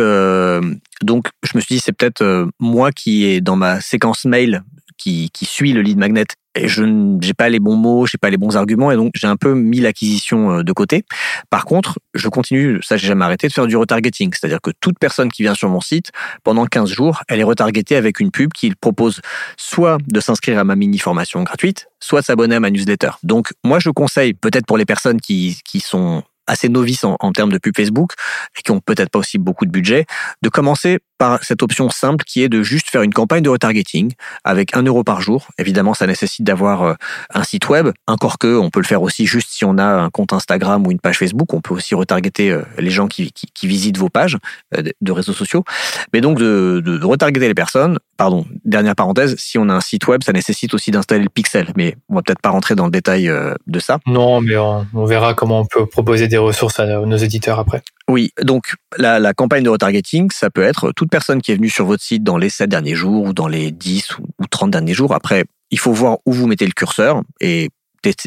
donc 1.02 1.28
je 1.42 1.52
me 1.54 1.60
suis 1.60 1.76
dit 1.76 1.80
c'est 1.80 1.92
peut-être 1.92 2.48
moi 2.58 2.92
qui 2.92 3.26
est 3.26 3.40
dans 3.40 3.56
ma 3.56 3.80
séquence 3.80 4.24
mail 4.24 4.62
qui, 4.96 5.30
qui 5.30 5.44
suit 5.44 5.72
le 5.72 5.82
lead 5.82 5.98
magnet 5.98 6.24
et 6.56 6.68
je 6.68 6.82
n'ai 6.82 7.34
pas 7.34 7.48
les 7.48 7.60
bons 7.60 7.76
mots, 7.76 8.06
j'ai 8.06 8.18
pas 8.18 8.30
les 8.30 8.38
bons 8.38 8.56
arguments 8.56 8.90
et 8.90 8.96
donc 8.96 9.12
j'ai 9.14 9.26
un 9.26 9.36
peu 9.36 9.54
mis 9.54 9.80
l'acquisition 9.80 10.58
euh, 10.58 10.62
de 10.62 10.72
côté. 10.72 11.04
Par 11.50 11.66
contre, 11.66 11.98
je 12.14 12.28
continue, 12.28 12.80
ça 12.82 12.96
j'ai 12.96 13.08
jamais 13.08 13.24
arrêté 13.24 13.46
de 13.46 13.52
faire 13.52 13.66
du 13.66 13.76
retargeting, 13.76 14.32
c'est-à-dire 14.32 14.60
que 14.60 14.70
toute 14.80 14.98
personne 14.98 15.30
qui 15.30 15.42
vient 15.42 15.54
sur 15.54 15.68
mon 15.68 15.80
site 15.80 16.12
pendant 16.42 16.66
15 16.66 16.90
jours, 16.90 17.22
elle 17.28 17.40
est 17.40 17.44
retargetée 17.44 17.96
avec 17.96 18.20
une 18.20 18.30
pub 18.30 18.52
qui 18.52 18.74
propose 18.74 19.20
soit 19.56 19.98
de 20.06 20.20
s'inscrire 20.20 20.58
à 20.58 20.64
ma 20.64 20.76
mini 20.76 20.98
formation 20.98 21.42
gratuite, 21.42 21.88
soit 22.00 22.22
s'abonner 22.22 22.56
à 22.56 22.60
ma 22.60 22.70
newsletter. 22.70 23.10
Donc 23.22 23.52
moi 23.62 23.78
je 23.78 23.90
conseille 23.90 24.32
peut-être 24.32 24.66
pour 24.66 24.78
les 24.78 24.86
personnes 24.86 25.20
qui 25.20 25.60
qui 25.64 25.80
sont 25.80 26.22
assez 26.46 26.68
novices 26.68 27.04
en, 27.04 27.16
en, 27.20 27.32
termes 27.32 27.52
de 27.52 27.58
pub 27.58 27.76
Facebook 27.76 28.12
et 28.56 28.62
qui 28.62 28.70
ont 28.70 28.80
peut-être 28.80 29.10
pas 29.10 29.18
aussi 29.18 29.36
beaucoup 29.36 29.66
de 29.66 29.70
budget, 29.70 30.06
de 30.42 30.48
commencer 30.48 31.00
par 31.18 31.42
cette 31.42 31.62
option 31.62 31.88
simple 31.90 32.24
qui 32.24 32.42
est 32.42 32.48
de 32.48 32.62
juste 32.62 32.90
faire 32.90 33.02
une 33.02 33.12
campagne 33.12 33.42
de 33.42 33.48
retargeting 33.48 34.12
avec 34.44 34.76
un 34.76 34.82
euro 34.82 35.04
par 35.04 35.20
jour. 35.20 35.48
Évidemment, 35.58 35.94
ça 35.94 36.06
nécessite 36.06 36.44
d'avoir 36.44 36.82
euh, 36.82 36.94
un 37.32 37.44
site 37.44 37.68
web. 37.68 37.88
Encore 38.06 38.38
que, 38.38 38.58
on 38.58 38.70
peut 38.70 38.80
le 38.80 38.86
faire 38.86 39.02
aussi 39.02 39.26
juste 39.26 39.48
si 39.50 39.64
on 39.64 39.78
a 39.78 39.84
un 39.84 40.10
compte 40.10 40.32
Instagram 40.32 40.86
ou 40.86 40.90
une 40.90 41.00
page 41.00 41.18
Facebook. 41.18 41.52
On 41.54 41.60
peut 41.60 41.74
aussi 41.74 41.94
retargeter 41.94 42.50
euh, 42.50 42.62
les 42.78 42.90
gens 42.90 43.08
qui, 43.08 43.32
visitent 43.62 43.98
vos 43.98 44.08
pages 44.08 44.38
euh, 44.76 44.82
de 45.00 45.12
réseaux 45.12 45.32
sociaux. 45.32 45.64
Mais 46.12 46.20
donc, 46.20 46.38
de, 46.38 46.82
retargeter 47.02 47.48
les 47.48 47.54
personnes. 47.54 47.98
Pardon, 48.16 48.46
dernière 48.64 48.94
parenthèse, 48.94 49.36
si 49.38 49.58
on 49.58 49.68
a 49.68 49.74
un 49.74 49.80
site 49.80 50.06
web, 50.06 50.22
ça 50.22 50.32
nécessite 50.32 50.72
aussi 50.72 50.90
d'installer 50.90 51.22
le 51.22 51.28
pixel. 51.28 51.72
Mais 51.76 51.96
on 52.08 52.14
va 52.14 52.22
peut-être 52.22 52.40
pas 52.40 52.50
rentrer 52.50 52.74
dans 52.74 52.86
le 52.86 52.90
détail 52.90 53.30
de 53.66 53.78
ça. 53.78 53.98
Non, 54.06 54.40
mais 54.40 54.56
on 54.56 55.04
verra 55.04 55.34
comment 55.34 55.60
on 55.60 55.66
peut 55.66 55.86
proposer 55.86 56.26
des 56.26 56.38
ressources 56.38 56.80
à 56.80 56.86
nos 56.86 57.16
éditeurs 57.16 57.58
après. 57.58 57.82
Oui, 58.08 58.30
donc 58.40 58.74
la, 58.98 59.18
la, 59.18 59.34
campagne 59.34 59.64
de 59.64 59.68
retargeting, 59.68 60.30
ça 60.30 60.48
peut 60.48 60.62
être 60.62 60.92
toute 60.92 61.10
personne 61.10 61.42
qui 61.42 61.50
est 61.50 61.56
venue 61.56 61.68
sur 61.68 61.86
votre 61.86 62.02
site 62.02 62.22
dans 62.22 62.38
les 62.38 62.50
7 62.50 62.70
derniers 62.70 62.94
jours 62.94 63.24
ou 63.24 63.32
dans 63.32 63.48
les 63.48 63.72
10 63.72 64.18
ou 64.18 64.46
30 64.48 64.70
derniers 64.70 64.94
jours. 64.94 65.12
Après, 65.12 65.44
il 65.70 65.78
faut 65.78 65.92
voir 65.92 66.18
où 66.24 66.32
vous 66.32 66.46
mettez 66.46 66.66
le 66.66 66.72
curseur 66.72 67.22
et 67.40 67.70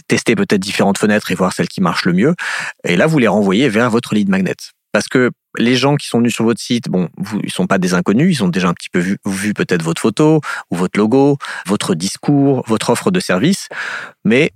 tester 0.08 0.36
peut-être 0.36 0.60
différentes 0.60 0.98
fenêtres 0.98 1.32
et 1.32 1.36
voir 1.36 1.54
celle 1.54 1.70
qui 1.70 1.80
marche 1.80 2.04
le 2.04 2.12
mieux. 2.12 2.36
Et 2.84 2.98
là, 2.98 3.08
vous 3.08 3.20
les 3.20 3.28
renvoyez 3.28 3.70
vers 3.70 3.90
votre 3.90 4.14
lead 4.14 4.28
magnet. 4.28 4.56
Parce 4.92 5.08
que 5.08 5.32
les 5.58 5.76
gens 5.76 5.96
qui 5.96 6.08
sont 6.08 6.18
venus 6.18 6.34
sur 6.34 6.44
votre 6.44 6.60
site, 6.60 6.90
bon, 6.90 7.10
vous, 7.18 7.40
ils 7.44 7.52
sont 7.52 7.68
pas 7.68 7.78
des 7.78 7.94
inconnus, 7.94 8.38
ils 8.38 8.44
ont 8.44 8.48
déjà 8.48 8.68
un 8.68 8.74
petit 8.74 8.90
peu 8.90 9.00
vu, 9.00 9.18
vu 9.26 9.54
peut-être 9.54 9.84
votre 9.84 10.02
photo 10.02 10.42
ou 10.72 10.76
votre 10.76 10.98
logo, 11.00 11.38
votre 11.66 11.96
discours, 11.96 12.64
votre 12.68 12.90
offre 12.90 13.12
de 13.12 13.20
service, 13.20 13.68
mais 14.26 14.52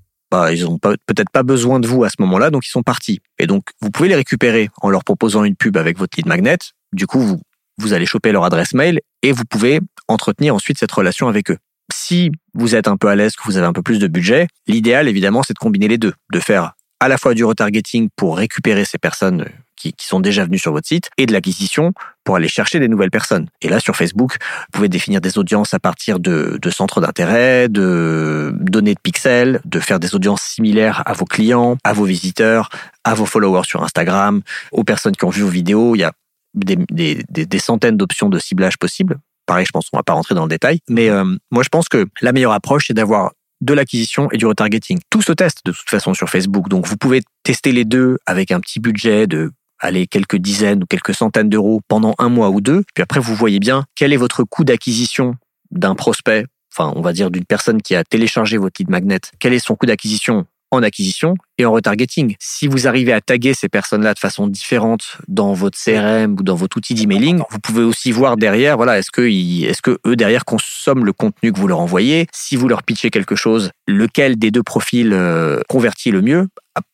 ils 0.51 0.67
ont 0.67 0.77
peut-être 0.79 1.29
pas 1.31 1.43
besoin 1.43 1.79
de 1.79 1.87
vous 1.87 2.03
à 2.03 2.09
ce 2.09 2.15
moment-là, 2.19 2.49
donc 2.49 2.65
ils 2.65 2.71
sont 2.71 2.83
partis. 2.83 3.21
Et 3.39 3.47
donc, 3.47 3.65
vous 3.81 3.91
pouvez 3.91 4.09
les 4.09 4.15
récupérer 4.15 4.69
en 4.81 4.89
leur 4.89 5.03
proposant 5.03 5.43
une 5.43 5.55
pub 5.55 5.77
avec 5.77 5.97
votre 5.97 6.17
lead 6.17 6.27
magnet. 6.27 6.57
Du 6.91 7.07
coup, 7.07 7.19
vous, 7.19 7.41
vous 7.77 7.93
allez 7.93 8.05
choper 8.05 8.31
leur 8.31 8.43
adresse 8.43 8.73
mail 8.73 8.99
et 9.21 9.31
vous 9.31 9.45
pouvez 9.45 9.79
entretenir 10.07 10.55
ensuite 10.55 10.77
cette 10.77 10.91
relation 10.91 11.27
avec 11.27 11.51
eux. 11.51 11.57
Si 11.91 12.31
vous 12.53 12.75
êtes 12.75 12.87
un 12.87 12.97
peu 12.97 13.07
à 13.07 13.15
l'aise, 13.15 13.35
que 13.35 13.43
vous 13.45 13.57
avez 13.57 13.67
un 13.67 13.73
peu 13.73 13.81
plus 13.81 13.99
de 13.99 14.07
budget, 14.07 14.47
l'idéal, 14.67 15.07
évidemment, 15.07 15.43
c'est 15.43 15.53
de 15.53 15.59
combiner 15.59 15.87
les 15.87 15.97
deux, 15.97 16.13
de 16.31 16.39
faire 16.39 16.73
à 16.99 17.07
la 17.07 17.17
fois 17.17 17.33
du 17.33 17.43
retargeting 17.43 18.09
pour 18.15 18.37
récupérer 18.37 18.85
ces 18.85 18.97
personnes 18.97 19.45
qui, 19.91 20.07
sont 20.07 20.19
déjà 20.19 20.45
venus 20.45 20.61
sur 20.61 20.71
votre 20.71 20.87
site 20.87 21.09
et 21.17 21.25
de 21.25 21.33
l'acquisition 21.33 21.93
pour 22.23 22.35
aller 22.35 22.47
chercher 22.47 22.79
des 22.79 22.87
nouvelles 22.87 23.11
personnes. 23.11 23.47
Et 23.61 23.69
là, 23.69 23.79
sur 23.79 23.95
Facebook, 23.95 24.37
vous 24.39 24.71
pouvez 24.71 24.89
définir 24.89 25.21
des 25.21 25.37
audiences 25.37 25.73
à 25.73 25.79
partir 25.79 26.19
de, 26.19 26.59
centres 26.69 27.01
d'intérêt, 27.01 27.67
de 27.69 28.53
données 28.59 28.95
de 28.95 28.99
pixels, 28.99 29.61
de 29.65 29.79
faire 29.79 29.99
des 29.99 30.15
audiences 30.15 30.41
similaires 30.41 31.03
à 31.05 31.13
vos 31.13 31.25
clients, 31.25 31.77
à 31.83 31.93
vos 31.93 32.05
visiteurs, 32.05 32.69
à 33.03 33.13
vos 33.13 33.25
followers 33.25 33.65
sur 33.65 33.83
Instagram, 33.83 34.41
aux 34.71 34.83
personnes 34.83 35.15
qui 35.15 35.25
ont 35.25 35.29
vu 35.29 35.41
vos 35.41 35.49
vidéos. 35.49 35.95
Il 35.95 35.99
y 35.99 36.03
a 36.03 36.13
des 36.55 37.59
centaines 37.59 37.97
d'options 37.97 38.29
de 38.29 38.39
ciblage 38.39 38.77
possibles. 38.77 39.17
Pareil, 39.45 39.65
je 39.65 39.71
pense 39.71 39.89
qu'on 39.89 39.97
va 39.97 40.03
pas 40.03 40.13
rentrer 40.13 40.35
dans 40.35 40.43
le 40.43 40.49
détail. 40.49 40.79
Mais 40.89 41.09
euh, 41.09 41.25
moi, 41.51 41.63
je 41.63 41.69
pense 41.69 41.89
que 41.89 42.05
la 42.21 42.31
meilleure 42.31 42.53
approche, 42.53 42.85
c'est 42.87 42.93
d'avoir 42.93 43.31
de 43.61 43.73
l'acquisition 43.73 44.29
et 44.31 44.37
du 44.37 44.45
retargeting. 44.45 44.99
Tout 45.09 45.21
se 45.21 45.31
teste 45.31 45.59
de 45.65 45.71
toute 45.71 45.89
façon 45.89 46.13
sur 46.13 46.29
Facebook. 46.29 46.69
Donc, 46.69 46.87
vous 46.87 46.97
pouvez 46.97 47.21
tester 47.43 47.71
les 47.71 47.85
deux 47.85 48.17
avec 48.25 48.51
un 48.51 48.59
petit 48.59 48.79
budget 48.79 49.27
de 49.27 49.51
allez, 49.83 50.07
quelques 50.07 50.37
dizaines 50.37 50.83
ou 50.83 50.85
quelques 50.85 51.13
centaines 51.13 51.49
d'euros 51.49 51.81
pendant 51.87 52.15
un 52.17 52.29
mois 52.29 52.49
ou 52.49 52.61
deux. 52.61 52.83
Puis 52.95 53.03
après, 53.03 53.19
vous 53.19 53.35
voyez 53.35 53.59
bien 53.59 53.83
quel 53.95 54.13
est 54.13 54.17
votre 54.17 54.43
coût 54.43 54.63
d'acquisition 54.63 55.35
d'un 55.71 55.95
prospect, 55.95 56.45
enfin, 56.73 56.93
on 56.95 57.01
va 57.01 57.13
dire 57.13 57.29
d'une 57.29 57.45
personne 57.45 57.81
qui 57.81 57.95
a 57.95 58.03
téléchargé 58.03 58.57
votre 58.57 58.75
lead 58.79 58.89
magnet. 58.89 59.19
Quel 59.39 59.53
est 59.53 59.59
son 59.59 59.75
coût 59.75 59.85
d'acquisition 59.85 60.45
en 60.71 60.83
acquisition 60.83 61.35
et 61.57 61.65
en 61.65 61.71
retargeting? 61.71 62.35
Si 62.39 62.67
vous 62.67 62.87
arrivez 62.87 63.11
à 63.11 63.21
taguer 63.21 63.53
ces 63.53 63.69
personnes-là 63.69 64.13
de 64.13 64.19
façon 64.19 64.47
différente 64.47 65.17
dans 65.27 65.53
votre 65.53 65.77
CRM 65.77 66.35
ou 66.39 66.43
dans 66.43 66.55
votre 66.55 66.77
outil 66.77 66.93
d'emailing, 66.93 67.41
vous 67.49 67.59
pouvez 67.59 67.83
aussi 67.83 68.11
voir 68.11 68.37
derrière, 68.37 68.77
voilà, 68.77 68.99
est-ce 68.99 69.11
que, 69.11 69.21
est-ce 69.21 69.81
que 69.81 69.99
eux 70.07 70.15
derrière 70.15 70.45
consomment 70.45 71.05
le 71.05 71.13
contenu 71.13 71.51
que 71.51 71.59
vous 71.59 71.67
leur 71.67 71.79
envoyez? 71.79 72.27
Si 72.31 72.55
vous 72.55 72.67
leur 72.67 72.83
pitchez 72.83 73.09
quelque 73.09 73.35
chose, 73.35 73.71
lequel 73.87 74.37
des 74.37 74.51
deux 74.51 74.63
profils 74.63 75.11
euh, 75.11 75.59
convertit 75.67 76.11
le 76.11 76.21
mieux? 76.21 76.47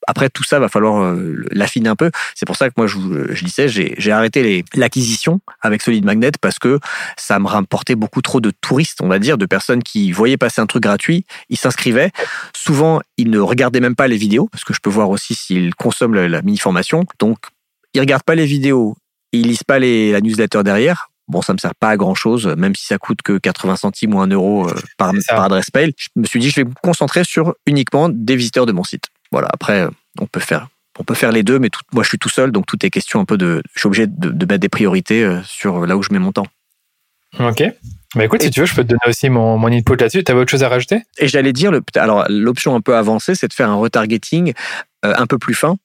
Après, 0.07 0.29
tout 0.29 0.43
ça 0.43 0.59
va 0.59 0.69
falloir 0.69 1.01
euh, 1.01 1.45
l'affiner 1.51 1.89
un 1.89 1.95
peu. 1.95 2.11
C'est 2.35 2.45
pour 2.45 2.55
ça 2.55 2.69
que 2.69 2.73
moi, 2.77 2.87
je, 2.87 2.97
je 3.33 3.45
disais, 3.45 3.67
j'ai 3.69 4.11
arrêté 4.11 4.65
l'acquisition 4.73 5.39
avec 5.61 5.85
lead 5.85 6.05
magnet 6.05 6.31
parce 6.41 6.59
que 6.59 6.79
ça 7.17 7.39
me 7.39 7.47
rapportait 7.47 7.95
beaucoup 7.95 8.21
trop 8.21 8.41
de 8.41 8.51
touristes, 8.51 9.01
on 9.01 9.07
va 9.07 9.19
dire, 9.19 9.37
de 9.37 9.45
personnes 9.45 9.83
qui 9.83 10.11
voyaient 10.11 10.37
passer 10.37 10.61
un 10.61 10.65
truc 10.65 10.83
gratuit, 10.83 11.25
ils 11.49 11.57
s'inscrivaient. 11.57 12.11
Souvent, 12.55 13.01
ils 13.17 13.29
ne 13.29 13.39
regardaient 13.39 13.79
même 13.79 13.95
pas 13.95 14.07
les 14.07 14.17
vidéos 14.17 14.49
parce 14.51 14.63
que 14.63 14.73
je 14.73 14.79
peux 14.79 14.89
voir 14.89 15.09
aussi 15.09 15.35
s'ils 15.35 15.75
consomment 15.75 16.15
la, 16.15 16.41
mini-formation. 16.41 17.05
Donc, 17.19 17.37
ils 17.93 17.99
regardent 17.99 18.23
pas 18.23 18.35
les 18.35 18.45
vidéos, 18.45 18.95
ils 19.31 19.47
lisent 19.47 19.63
pas 19.63 19.79
les, 19.79 20.11
la 20.11 20.21
newsletter 20.21 20.63
derrière. 20.63 21.09
Bon, 21.27 21.43
ça 21.43 21.53
me 21.53 21.59
sert 21.59 21.75
pas 21.75 21.89
à 21.89 21.97
grand 21.97 22.15
chose, 22.15 22.47
même 22.57 22.75
si 22.75 22.85
ça 22.87 22.97
coûte 22.97 23.21
que 23.21 23.37
80 23.37 23.75
centimes 23.75 24.15
ou 24.15 24.19
1 24.19 24.27
euro 24.27 24.67
euh, 24.67 24.73
par, 24.97 25.13
par 25.27 25.43
adresse 25.43 25.67
mail. 25.75 25.93
Je 25.95 26.07
me 26.15 26.25
suis 26.25 26.39
dit, 26.39 26.49
je 26.49 26.55
vais 26.55 26.63
me 26.63 26.73
concentrer 26.81 27.23
sur 27.23 27.53
uniquement 27.67 28.09
des 28.09 28.35
visiteurs 28.35 28.65
de 28.65 28.71
mon 28.71 28.83
site. 28.83 29.05
Voilà. 29.31 29.47
Après, 29.51 29.87
on 30.19 30.27
peut 30.27 30.39
faire, 30.39 30.67
on 30.97 31.03
peut 31.03 31.13
faire 31.15 31.31
les 31.31 31.43
deux, 31.43 31.59
mais 31.59 31.69
tout, 31.69 31.81
moi, 31.93 32.03
je 32.03 32.09
suis 32.09 32.19
tout 32.19 32.29
seul, 32.29 32.51
donc 32.51 32.65
tout 32.65 32.83
est 32.85 32.89
question 32.89 33.19
un 33.19 33.25
peu 33.25 33.37
de. 33.37 33.61
Je 33.73 33.79
suis 33.79 33.87
obligé 33.87 34.07
de, 34.07 34.29
de 34.29 34.45
mettre 34.45 34.61
des 34.61 34.69
priorités 34.69 35.23
euh, 35.23 35.41
sur 35.43 35.85
là 35.85 35.97
où 35.97 36.03
je 36.03 36.11
mets 36.11 36.19
mon 36.19 36.31
temps. 36.31 36.47
Ok. 37.39 37.63
Bah 38.15 38.25
écoute, 38.25 38.41
si 38.41 38.49
tu 38.49 38.59
veux, 38.59 38.65
je 38.65 38.73
peux 38.73 38.83
te 38.83 38.87
donner 38.87 38.99
aussi 39.07 39.29
mon, 39.29 39.57
mon 39.57 39.67
input 39.67 39.95
là-dessus. 39.95 40.23
Tu 40.23 40.31
avais 40.31 40.41
autre 40.41 40.49
chose 40.49 40.63
à 40.63 40.69
rajouter? 40.69 41.03
Et 41.19 41.27
j'allais 41.27 41.53
dire, 41.53 41.71
le, 41.71 41.81
alors 41.95 42.25
l'option 42.27 42.75
un 42.75 42.81
peu 42.81 42.95
avancée, 42.95 43.35
c'est 43.35 43.47
de 43.47 43.53
faire 43.53 43.69
un 43.69 43.75
retargeting 43.75 44.53
euh, 45.05 45.13
un 45.15 45.27
peu 45.27 45.37
plus 45.37 45.53
fin 45.53 45.77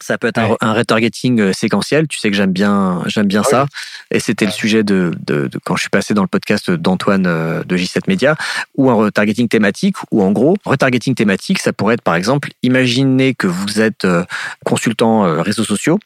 ça 0.00 0.18
peut 0.18 0.28
être 0.28 0.38
un, 0.38 0.56
un, 0.60 0.72
retargeting 0.72 1.40
euh, 1.40 1.52
séquentiel. 1.52 2.06
Tu 2.08 2.18
sais 2.18 2.30
que 2.30 2.36
j'aime 2.36 2.52
bien, 2.52 3.02
j'aime 3.06 3.26
bien 3.26 3.42
ah 3.44 3.50
ça. 3.50 3.66
Et 4.10 4.20
c'était 4.20 4.46
le 4.46 4.52
sujet 4.52 4.82
de, 4.82 5.12
de, 5.26 5.48
de, 5.48 5.58
quand 5.64 5.76
je 5.76 5.82
suis 5.82 5.90
passé 5.90 6.14
dans 6.14 6.22
le 6.22 6.28
podcast 6.28 6.70
d'Antoine 6.70 7.26
euh, 7.26 7.64
de 7.64 7.76
J7 7.76 8.02
Media, 8.08 8.36
ou 8.76 8.90
un 8.90 8.94
retargeting 8.94 9.48
thématique, 9.48 9.96
ou 10.10 10.22
en 10.22 10.32
gros, 10.32 10.56
retargeting 10.64 11.14
thématique, 11.14 11.58
ça 11.58 11.72
pourrait 11.72 11.94
être 11.94 12.02
par 12.02 12.14
exemple, 12.14 12.50
imaginez 12.62 13.34
que 13.34 13.46
vous 13.46 13.80
êtes 13.80 14.04
euh, 14.04 14.24
consultant 14.64 15.42
réseaux 15.42 15.64
sociaux 15.64 15.98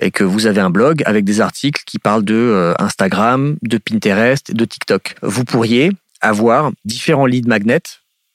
et 0.00 0.10
que 0.10 0.24
vous 0.24 0.46
avez 0.46 0.60
un 0.60 0.70
blog 0.70 1.02
avec 1.06 1.24
des 1.24 1.40
articles 1.40 1.82
qui 1.86 1.98
parlent 1.98 2.24
de 2.24 2.74
Instagram, 2.78 3.56
de 3.62 3.78
Pinterest, 3.78 4.52
de 4.52 4.64
TikTok. 4.64 5.14
Vous 5.22 5.44
pourriez 5.44 5.90
avoir 6.20 6.70
différents 6.84 7.26
lead 7.26 7.46
magnets 7.46 7.82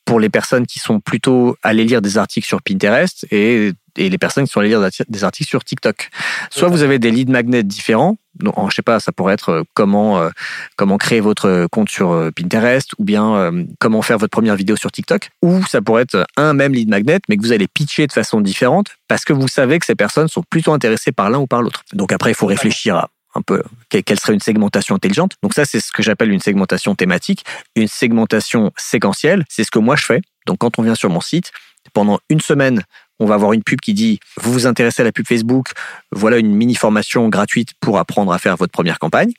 pour 0.05 0.19
les 0.19 0.29
personnes 0.29 0.65
qui 0.65 0.79
sont 0.79 0.99
plutôt 0.99 1.55
allées 1.63 1.85
lire 1.85 2.01
des 2.01 2.17
articles 2.17 2.47
sur 2.47 2.61
Pinterest 2.61 3.25
et 3.31 3.71
et 3.97 4.09
les 4.09 4.17
personnes 4.17 4.45
qui 4.45 4.51
sont 4.51 4.59
allées 4.59 4.69
lire 4.69 4.87
des 5.07 5.23
articles 5.23 5.49
sur 5.49 5.63
TikTok. 5.63 6.09
Soit 6.49 6.69
vous 6.69 6.83
avez 6.83 6.99
des 6.99 7.11
lead 7.11 7.29
magnets 7.29 7.63
différents, 7.63 8.17
donc, 8.35 8.55
je 8.69 8.75
sais 8.75 8.81
pas, 8.81 8.99
ça 8.99 9.11
pourrait 9.11 9.33
être 9.33 9.49
euh, 9.49 9.63
comment 9.73 10.19
euh, 10.19 10.29
comment 10.77 10.97
créer 10.97 11.19
votre 11.19 11.67
compte 11.71 11.89
sur 11.89 12.11
euh, 12.11 12.31
Pinterest 12.31 12.93
ou 12.97 13.03
bien 13.03 13.51
comment 13.79 14.01
faire 14.01 14.17
votre 14.17 14.31
première 14.31 14.55
vidéo 14.55 14.75
sur 14.75 14.91
TikTok, 14.91 15.29
ou 15.41 15.63
ça 15.65 15.81
pourrait 15.81 16.03
être 16.03 16.25
un 16.37 16.53
même 16.53 16.73
lead 16.73 16.89
magnet 16.89 17.19
mais 17.29 17.37
que 17.37 17.41
vous 17.41 17.51
allez 17.51 17.67
pitcher 17.67 18.07
de 18.07 18.11
façon 18.11 18.41
différente 18.41 18.87
parce 19.07 19.25
que 19.25 19.33
vous 19.33 19.47
savez 19.47 19.79
que 19.79 19.85
ces 19.85 19.95
personnes 19.95 20.27
sont 20.27 20.43
plutôt 20.49 20.73
intéressées 20.73 21.11
par 21.11 21.29
l'un 21.29 21.39
ou 21.39 21.47
par 21.47 21.61
l'autre. 21.61 21.83
Donc 21.93 22.11
après, 22.11 22.31
il 22.31 22.35
faut 22.35 22.45
réfléchir 22.47 22.95
à 22.95 23.09
un 23.33 23.41
peu 23.41 23.63
quelle 23.89 24.19
serait 24.19 24.33
une 24.33 24.41
segmentation 24.41 24.95
intelligente. 24.95 25.35
Donc 25.41 25.53
ça, 25.53 25.63
c'est 25.63 25.79
ce 25.79 25.91
que 25.91 26.03
j'appelle 26.03 26.31
une 26.31 26.41
segmentation 26.41 26.95
thématique. 26.95 27.45
Une 27.77 27.87
segmentation 27.87 28.71
séquentielle, 28.77 29.45
c'est 29.47 29.63
ce 29.63 29.71
que 29.71 29.79
moi 29.79 29.95
je 29.95 30.05
fais. 30.05 30.21
Donc 30.47 30.57
quand 30.59 30.79
on 30.79 30.81
vient 30.81 30.95
sur 30.95 31.09
mon 31.09 31.21
site, 31.21 31.51
pendant 31.93 32.19
une 32.29 32.41
semaine, 32.41 32.83
on 33.21 33.25
va 33.25 33.35
avoir 33.35 33.53
une 33.53 33.63
pub 33.63 33.79
qui 33.79 33.93
dit 33.93 34.19
vous 34.37 34.51
vous 34.51 34.67
intéressez 34.67 35.03
à 35.03 35.05
la 35.05 35.11
pub 35.11 35.27
Facebook, 35.27 35.71
voilà 36.11 36.37
une 36.37 36.53
mini 36.53 36.75
formation 36.75 37.29
gratuite 37.29 37.69
pour 37.79 37.99
apprendre 37.99 38.33
à 38.33 38.39
faire 38.39 38.57
votre 38.57 38.71
première 38.71 38.99
campagne. 38.99 39.31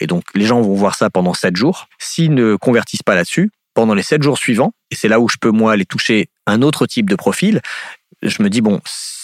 Et 0.00 0.06
donc 0.06 0.24
les 0.34 0.44
gens 0.44 0.60
vont 0.60 0.74
voir 0.74 0.96
ça 0.96 1.08
pendant 1.08 1.34
sept 1.34 1.56
jours. 1.56 1.86
S'ils 1.98 2.34
ne 2.34 2.56
convertissent 2.56 3.02
pas 3.02 3.14
là-dessus, 3.14 3.50
pendant 3.74 3.94
les 3.94 4.02
sept 4.02 4.22
jours 4.22 4.38
suivants, 4.38 4.72
et 4.90 4.96
c'est 4.96 5.08
là 5.08 5.20
où 5.20 5.28
je 5.28 5.36
peux 5.40 5.52
moi 5.52 5.72
aller 5.72 5.86
toucher 5.86 6.28
un 6.46 6.62
autre 6.62 6.86
type 6.86 7.08
de 7.08 7.14
profil, 7.14 7.60
je 8.22 8.42
me 8.42 8.50
dis 8.50 8.60
bon, 8.60 8.80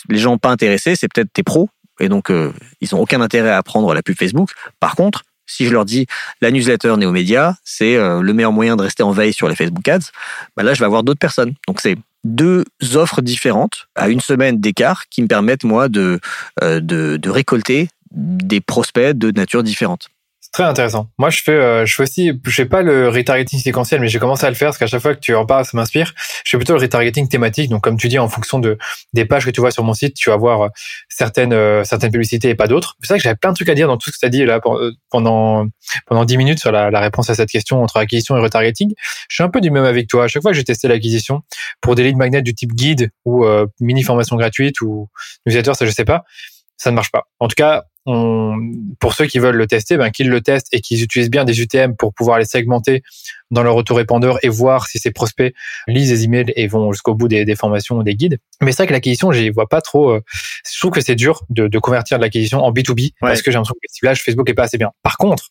les 0.08 0.18
gens 0.18 0.38
pas 0.38 0.50
intéressés, 0.50 0.94
c'est 0.94 1.08
peut-être 1.12 1.32
tes 1.32 1.42
pros, 1.42 1.68
et 1.98 2.08
donc 2.08 2.30
euh, 2.30 2.52
ils 2.80 2.94
ont 2.94 3.00
aucun 3.00 3.20
intérêt 3.20 3.50
à 3.50 3.58
apprendre 3.58 3.92
la 3.94 4.02
pub 4.02 4.16
Facebook. 4.16 4.50
Par 4.78 4.94
contre, 4.94 5.24
si 5.46 5.66
je 5.66 5.72
leur 5.72 5.84
dis 5.84 6.06
la 6.40 6.52
newsletter 6.52 6.96
Néomédia, 6.96 7.56
c'est 7.64 7.96
euh, 7.96 8.22
le 8.22 8.32
meilleur 8.32 8.52
moyen 8.52 8.76
de 8.76 8.82
rester 8.82 9.02
en 9.02 9.10
veille 9.10 9.32
sur 9.32 9.48
les 9.48 9.56
Facebook 9.56 9.86
Ads, 9.88 10.10
bah 10.56 10.62
là 10.62 10.72
je 10.72 10.78
vais 10.78 10.86
avoir 10.86 11.02
d'autres 11.02 11.18
personnes. 11.18 11.54
Donc 11.66 11.80
c'est 11.80 11.96
deux 12.24 12.64
offres 12.94 13.22
différentes 13.22 13.88
à 13.94 14.08
une 14.08 14.20
semaine 14.20 14.60
d'écart 14.60 15.08
qui 15.08 15.22
me 15.22 15.28
permettent 15.28 15.64
moi 15.64 15.88
de, 15.88 16.20
euh, 16.62 16.80
de, 16.80 17.16
de 17.16 17.30
récolter 17.30 17.88
des 18.12 18.60
prospects 18.60 19.16
de 19.16 19.30
nature 19.30 19.62
différente. 19.62 20.08
Très 20.54 20.62
intéressant. 20.62 21.08
Moi, 21.18 21.30
je 21.30 21.42
fais, 21.42 21.50
euh, 21.50 21.84
je 21.84 21.92
fais 21.92 22.04
aussi, 22.04 22.30
je 22.44 22.50
fais 22.52 22.64
pas 22.64 22.82
le 22.82 23.08
retargeting 23.08 23.58
séquentiel, 23.58 24.00
mais 24.00 24.06
j'ai 24.06 24.20
commencé 24.20 24.46
à 24.46 24.50
le 24.50 24.54
faire 24.54 24.68
parce 24.68 24.78
qu'à 24.78 24.86
chaque 24.86 25.02
fois 25.02 25.12
que 25.12 25.18
tu 25.18 25.34
en 25.34 25.44
parles, 25.44 25.64
ça 25.64 25.76
m'inspire. 25.76 26.14
Je 26.44 26.50
fais 26.50 26.56
plutôt 26.58 26.74
le 26.74 26.80
retargeting 26.80 27.26
thématique. 27.26 27.68
Donc, 27.70 27.82
comme 27.82 27.96
tu 27.96 28.06
dis, 28.06 28.20
en 28.20 28.28
fonction 28.28 28.60
de 28.60 28.78
des 29.14 29.24
pages 29.24 29.44
que 29.44 29.50
tu 29.50 29.60
vois 29.60 29.72
sur 29.72 29.82
mon 29.82 29.94
site, 29.94 30.14
tu 30.14 30.30
vas 30.30 30.36
voir 30.36 30.62
euh, 30.62 30.68
certaines 31.08 31.52
euh, 31.52 31.82
certaines 31.82 32.12
publicités 32.12 32.50
et 32.50 32.54
pas 32.54 32.68
d'autres. 32.68 32.94
C'est 33.02 33.08
vrai 33.08 33.18
que 33.18 33.24
j'avais 33.24 33.34
plein 33.34 33.50
de 33.50 33.56
trucs 33.56 33.68
à 33.68 33.74
dire 33.74 33.88
dans 33.88 33.96
tout 33.96 34.10
ce 34.10 34.12
que 34.12 34.20
tu 34.20 34.26
as 34.26 34.28
dit 34.28 34.44
là 34.44 34.60
pendant 35.10 35.66
pendant 36.06 36.24
10 36.24 36.36
minutes 36.36 36.60
sur 36.60 36.70
la, 36.70 36.88
la, 36.88 37.00
réponse 37.00 37.28
à 37.30 37.34
cette 37.34 37.50
question 37.50 37.82
entre 37.82 37.96
acquisition 37.96 38.36
et 38.36 38.40
retargeting. 38.40 38.92
Je 39.28 39.34
suis 39.34 39.42
un 39.42 39.50
peu 39.50 39.60
du 39.60 39.72
même 39.72 39.84
avec 39.84 40.06
toi. 40.06 40.22
À 40.22 40.28
chaque 40.28 40.42
fois 40.42 40.52
que 40.52 40.56
j'ai 40.56 40.62
testé 40.62 40.86
l'acquisition 40.86 41.40
pour 41.80 41.96
des 41.96 42.04
leads 42.04 42.16
magnets 42.16 42.42
du 42.42 42.54
type 42.54 42.74
guide 42.74 43.10
ou 43.24 43.44
mini 43.80 44.04
formation 44.04 44.36
gratuite 44.36 44.80
ou 44.82 45.08
newsletter, 45.46 45.74
ça 45.74 45.84
je 45.84 45.90
sais 45.90 46.04
pas, 46.04 46.22
ça 46.76 46.92
ne 46.92 46.94
marche 46.94 47.10
pas. 47.10 47.24
En 47.40 47.48
tout 47.48 47.56
cas, 47.56 47.82
on, 48.06 48.58
pour 49.00 49.14
ceux 49.14 49.26
qui 49.26 49.38
veulent 49.38 49.56
le 49.56 49.66
tester, 49.66 49.96
ben, 49.96 50.10
qu'ils 50.10 50.28
le 50.28 50.40
testent 50.40 50.68
et 50.72 50.80
qu'ils 50.80 51.02
utilisent 51.02 51.30
bien 51.30 51.44
des 51.44 51.60
UTM 51.60 51.96
pour 51.96 52.12
pouvoir 52.12 52.38
les 52.38 52.44
segmenter 52.44 53.02
dans 53.50 53.62
leur 53.62 53.76
autorépondeur 53.76 54.38
et 54.42 54.48
voir 54.48 54.86
si 54.86 54.98
ces 54.98 55.10
prospects 55.10 55.54
lisent 55.86 56.10
les 56.10 56.24
emails 56.24 56.52
et 56.56 56.66
vont 56.66 56.92
jusqu'au 56.92 57.14
bout 57.14 57.28
des, 57.28 57.44
des, 57.44 57.56
formations 57.56 57.96
ou 57.96 58.02
des 58.02 58.14
guides. 58.14 58.38
Mais 58.60 58.72
c'est 58.72 58.78
vrai 58.78 58.86
que 58.88 58.92
l'acquisition, 58.92 59.32
j'y 59.32 59.48
vois 59.50 59.68
pas 59.68 59.80
trop. 59.80 60.10
Euh, 60.10 60.20
je 60.70 60.78
trouve 60.78 60.90
que 60.90 61.00
c'est 61.00 61.14
dur 61.14 61.44
de, 61.48 61.66
de, 61.68 61.78
convertir 61.78 62.18
de 62.18 62.22
l'acquisition 62.22 62.62
en 62.62 62.72
B2B 62.72 63.12
parce 63.20 63.42
que 63.42 63.50
j'ai 63.50 63.56
l'impression 63.56 63.74
que 63.74 63.80
le 63.82 63.92
ciblage 63.92 64.22
Facebook 64.22 64.48
est 64.50 64.54
pas 64.54 64.64
assez 64.64 64.78
bien. 64.78 64.90
Par 65.02 65.16
contre, 65.16 65.50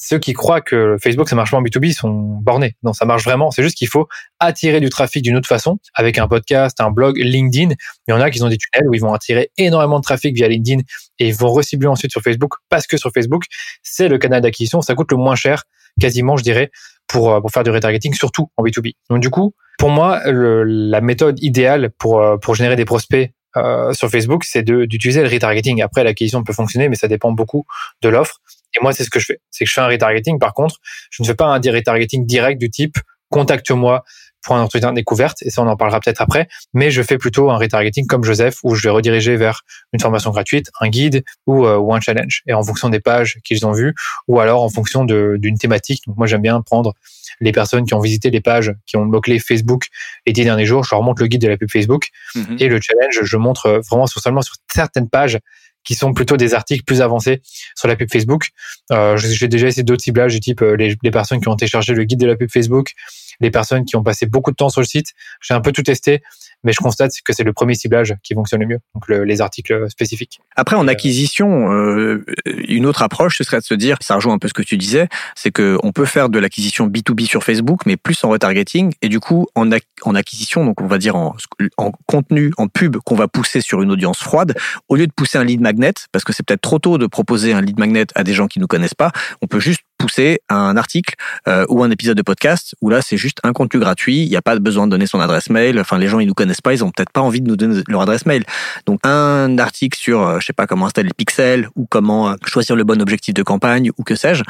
ceux 0.00 0.20
qui 0.20 0.32
croient 0.32 0.60
que 0.60 0.96
Facebook 1.02 1.28
ça 1.28 1.34
marche 1.34 1.50
pas 1.50 1.56
en 1.56 1.62
B2B 1.62 1.92
sont 1.92 2.10
bornés. 2.10 2.76
Non, 2.84 2.92
ça 2.92 3.04
marche 3.04 3.24
vraiment. 3.24 3.50
C'est 3.50 3.64
juste 3.64 3.76
qu'il 3.76 3.88
faut 3.88 4.06
attirer 4.38 4.80
du 4.80 4.90
trafic 4.90 5.24
d'une 5.24 5.36
autre 5.36 5.48
façon 5.48 5.78
avec 5.92 6.18
un 6.18 6.28
podcast, 6.28 6.80
un 6.80 6.92
blog, 6.92 7.18
LinkedIn. 7.18 7.74
Il 8.06 8.10
y 8.10 8.14
en 8.14 8.20
a 8.20 8.30
qui 8.30 8.40
ont 8.40 8.48
des 8.48 8.58
tunnels 8.58 8.88
où 8.88 8.94
ils 8.94 9.00
vont 9.00 9.12
attirer 9.12 9.50
énormément 9.56 9.98
de 9.98 10.04
trafic 10.04 10.36
via 10.36 10.46
LinkedIn 10.46 10.82
et 11.18 11.28
ils 11.28 11.34
vont 11.34 11.50
recibler 11.50 11.88
ensuite 11.88 12.12
sur 12.12 12.22
Facebook 12.22 12.52
parce 12.68 12.86
que 12.86 12.96
sur 12.96 13.10
Facebook, 13.12 13.42
c'est 13.82 14.06
le 14.06 14.18
canal 14.18 14.40
d'acquisition. 14.40 14.82
Ça 14.82 14.94
coûte 14.94 15.10
le 15.10 15.16
moins 15.16 15.34
cher, 15.34 15.64
quasiment, 16.00 16.36
je 16.36 16.44
dirais, 16.44 16.70
pour, 17.08 17.32
euh, 17.32 17.40
pour 17.40 17.50
faire 17.50 17.64
du 17.64 17.70
retargeting, 17.70 18.14
surtout 18.14 18.50
en 18.56 18.62
B2B. 18.62 18.92
Donc, 19.10 19.20
du 19.20 19.30
coup, 19.30 19.52
pour 19.78 19.90
moi, 19.90 20.22
le, 20.30 20.62
la 20.62 21.00
méthode 21.00 21.42
idéale 21.42 21.90
pour, 21.98 22.20
euh, 22.20 22.36
pour 22.36 22.54
générer 22.54 22.76
des 22.76 22.84
prospects 22.84 23.32
euh, 23.56 23.92
sur 23.94 24.10
Facebook, 24.10 24.44
c'est 24.44 24.62
d'utiliser 24.62 25.22
le 25.22 25.28
retargeting. 25.28 25.82
Après, 25.82 26.04
l'acquisition 26.04 26.44
peut 26.44 26.52
fonctionner, 26.52 26.88
mais 26.88 26.96
ça 26.96 27.08
dépend 27.08 27.32
beaucoup 27.32 27.64
de 28.02 28.08
l'offre. 28.08 28.40
Et 28.74 28.82
moi, 28.82 28.92
c'est 28.92 29.04
ce 29.04 29.10
que 29.10 29.18
je 29.18 29.26
fais. 29.26 29.40
C'est 29.50 29.64
que 29.64 29.68
je 29.68 29.74
fais 29.74 29.80
un 29.80 29.86
retargeting. 29.86 30.38
Par 30.38 30.54
contre, 30.54 30.76
je 31.10 31.22
ne 31.22 31.26
fais 31.26 31.34
pas 31.34 31.46
un 31.46 31.60
retargeting 31.60 32.26
direct 32.26 32.60
du 32.60 32.70
type 32.70 32.98
contacte-moi 33.30 34.04
pour 34.42 34.56
un 34.56 34.62
entretien 34.62 34.90
de 34.90 34.96
découverte, 34.96 35.42
et 35.42 35.50
ça 35.50 35.62
on 35.62 35.66
en 35.66 35.76
parlera 35.76 36.00
peut-être 36.00 36.22
après, 36.22 36.48
mais 36.72 36.90
je 36.90 37.02
fais 37.02 37.18
plutôt 37.18 37.50
un 37.50 37.56
retargeting 37.56 38.06
comme 38.06 38.24
Joseph, 38.24 38.58
où 38.62 38.74
je 38.74 38.82
vais 38.82 38.90
rediriger 38.90 39.36
vers 39.36 39.62
une 39.92 40.00
formation 40.00 40.30
gratuite, 40.30 40.70
un 40.80 40.88
guide 40.88 41.24
ou, 41.46 41.66
euh, 41.66 41.76
ou 41.76 41.92
un 41.92 42.00
challenge, 42.00 42.42
et 42.46 42.54
en 42.54 42.62
fonction 42.62 42.88
des 42.88 43.00
pages 43.00 43.38
qu'ils 43.44 43.66
ont 43.66 43.72
vues, 43.72 43.94
ou 44.28 44.40
alors 44.40 44.62
en 44.62 44.68
fonction 44.68 45.04
d'une 45.04 45.58
thématique. 45.58 46.02
Donc 46.06 46.16
moi 46.16 46.26
j'aime 46.26 46.42
bien 46.42 46.60
prendre 46.62 46.94
les 47.40 47.52
personnes 47.52 47.84
qui 47.84 47.94
ont 47.94 48.00
visité 48.00 48.30
les 48.30 48.40
pages, 48.40 48.72
qui 48.86 48.96
ont 48.96 49.02
le 49.02 49.10
mot-clé 49.10 49.38
Facebook 49.38 49.88
les 50.26 50.32
dix 50.32 50.44
derniers 50.44 50.66
jours, 50.66 50.84
je 50.84 50.94
leur 50.94 51.02
montre 51.02 51.20
le 51.20 51.28
guide 51.28 51.42
de 51.42 51.48
la 51.48 51.56
pub 51.56 51.70
Facebook, 51.70 52.08
mhm. 52.34 52.56
et 52.60 52.68
le 52.68 52.80
challenge, 52.80 53.20
je 53.22 53.36
montre 53.36 53.80
vraiment 53.90 54.06
seulement 54.06 54.42
sur 54.42 54.54
certaines 54.72 55.08
pages 55.08 55.38
qui 55.84 55.94
sont 55.94 56.12
plutôt 56.12 56.36
des 56.36 56.54
articles 56.54 56.84
plus 56.84 57.00
avancés 57.00 57.40
sur 57.74 57.88
la 57.88 57.96
pub 57.96 58.10
Facebook. 58.10 58.48
Euh, 58.92 59.16
J'ai 59.16 59.48
déjà 59.48 59.68
essayé 59.68 59.82
d'autres 59.82 60.02
ciblages 60.02 60.34
du 60.34 60.40
type 60.40 60.62
euh, 60.62 60.76
les, 60.76 60.96
les, 61.02 61.10
personnes 61.10 61.40
qui 61.40 61.48
ont 61.48 61.56
téléchargé 61.56 61.94
le 61.94 62.04
guide 62.04 62.20
de 62.20 62.26
la 62.26 62.36
pub 62.36 62.50
Facebook, 62.50 62.92
les 63.40 63.50
personnes 63.50 63.84
qui 63.84 63.96
ont 63.96 64.02
passé 64.02 64.26
beaucoup 64.26 64.50
de 64.50 64.56
temps 64.56 64.68
sur 64.68 64.80
le 64.80 64.86
site. 64.86 65.08
J'ai 65.40 65.54
un 65.54 65.60
peu 65.60 65.72
tout 65.72 65.82
testé, 65.82 66.22
mais 66.64 66.72
je 66.72 66.78
constate 66.78 67.12
que 67.24 67.32
c'est 67.32 67.44
le 67.44 67.52
premier 67.52 67.74
ciblage 67.74 68.14
qui 68.22 68.34
fonctionne 68.34 68.60
le 68.60 68.66
mieux, 68.66 68.78
donc 68.94 69.08
les 69.08 69.40
articles 69.40 69.88
spécifiques. 69.90 70.40
Après, 70.56 70.76
en 70.76 70.88
acquisition, 70.88 71.72
euh, 71.72 72.24
une 72.46 72.86
autre 72.86 73.02
approche, 73.02 73.38
ce 73.38 73.44
serait 73.44 73.60
de 73.60 73.64
se 73.64 73.74
dire, 73.74 73.96
ça 74.00 74.16
rejoint 74.16 74.34
un 74.34 74.38
peu 74.38 74.48
ce 74.48 74.54
que 74.54 74.62
tu 74.62 74.76
disais, 74.76 75.08
c'est 75.36 75.50
que 75.50 75.78
on 75.82 75.92
peut 75.92 76.04
faire 76.04 76.28
de 76.28 76.38
l'acquisition 76.38 76.88
B2B 76.88 77.26
sur 77.26 77.44
Facebook, 77.44 77.82
mais 77.86 77.96
plus 77.96 78.22
en 78.24 78.30
retargeting, 78.30 78.92
et 79.02 79.08
du 79.08 79.20
coup, 79.20 79.46
en, 79.54 79.68
en 80.02 80.14
acquisition, 80.14 80.64
donc 80.64 80.80
on 80.80 80.86
va 80.86 80.98
dire 80.98 81.16
en, 81.16 81.36
en 81.76 81.92
contenu, 82.06 82.52
en 82.56 82.68
pub 82.68 82.96
qu'on 82.98 83.16
va 83.16 83.28
pousser 83.28 83.60
sur 83.60 83.82
une 83.82 83.90
audience 83.90 84.18
froide, 84.18 84.56
au 84.88 84.96
lieu 84.96 85.06
de 85.06 85.12
pousser 85.12 85.38
un 85.38 85.44
lead 85.44 85.60
magnet, 85.60 85.94
parce 86.12 86.24
que 86.24 86.32
c'est 86.32 86.44
peut-être 86.44 86.60
trop 86.60 86.78
tôt 86.78 86.98
de 86.98 87.06
proposer 87.06 87.52
un 87.52 87.60
lead 87.60 87.78
magnet 87.78 88.06
à 88.14 88.24
des 88.24 88.34
gens 88.34 88.46
qui 88.46 88.60
nous 88.60 88.66
connaissent 88.66 88.94
pas, 88.94 89.12
on 89.42 89.46
peut 89.46 89.60
juste 89.60 89.82
pousser 89.98 90.40
un 90.48 90.76
article 90.76 91.14
euh, 91.48 91.66
ou 91.68 91.82
un 91.82 91.90
épisode 91.90 92.16
de 92.16 92.22
podcast 92.22 92.74
où 92.80 92.88
là 92.88 93.02
c'est 93.02 93.16
juste 93.16 93.38
un 93.42 93.52
contenu 93.52 93.80
gratuit, 93.80 94.22
il 94.22 94.28
n'y 94.28 94.36
a 94.36 94.42
pas 94.42 94.58
besoin 94.58 94.86
de 94.86 94.92
donner 94.92 95.06
son 95.06 95.20
adresse 95.20 95.50
mail. 95.50 95.78
Enfin, 95.78 95.98
les 95.98 96.08
gens 96.08 96.20
ils 96.20 96.26
nous 96.26 96.34
connaissent 96.34 96.60
pas, 96.60 96.72
ils 96.72 96.84
ont 96.84 96.90
peut-être 96.90 97.10
pas 97.10 97.20
envie 97.20 97.40
de 97.40 97.48
nous 97.48 97.56
donner 97.56 97.82
leur 97.88 98.02
adresse 98.02 98.24
mail. 98.24 98.44
Donc 98.86 99.00
un 99.04 99.58
article 99.58 99.98
sur, 99.98 100.22
euh, 100.22 100.38
je 100.40 100.46
sais 100.46 100.52
pas 100.52 100.66
comment 100.66 100.86
installer 100.86 101.08
le 101.08 101.14
pixel 101.14 101.68
ou 101.76 101.86
comment 101.86 102.30
euh, 102.30 102.34
choisir 102.46 102.76
le 102.76 102.84
bon 102.84 103.02
objectif 103.02 103.34
de 103.34 103.42
campagne 103.42 103.90
ou 103.98 104.04
que 104.04 104.14
sais-je. 104.14 104.44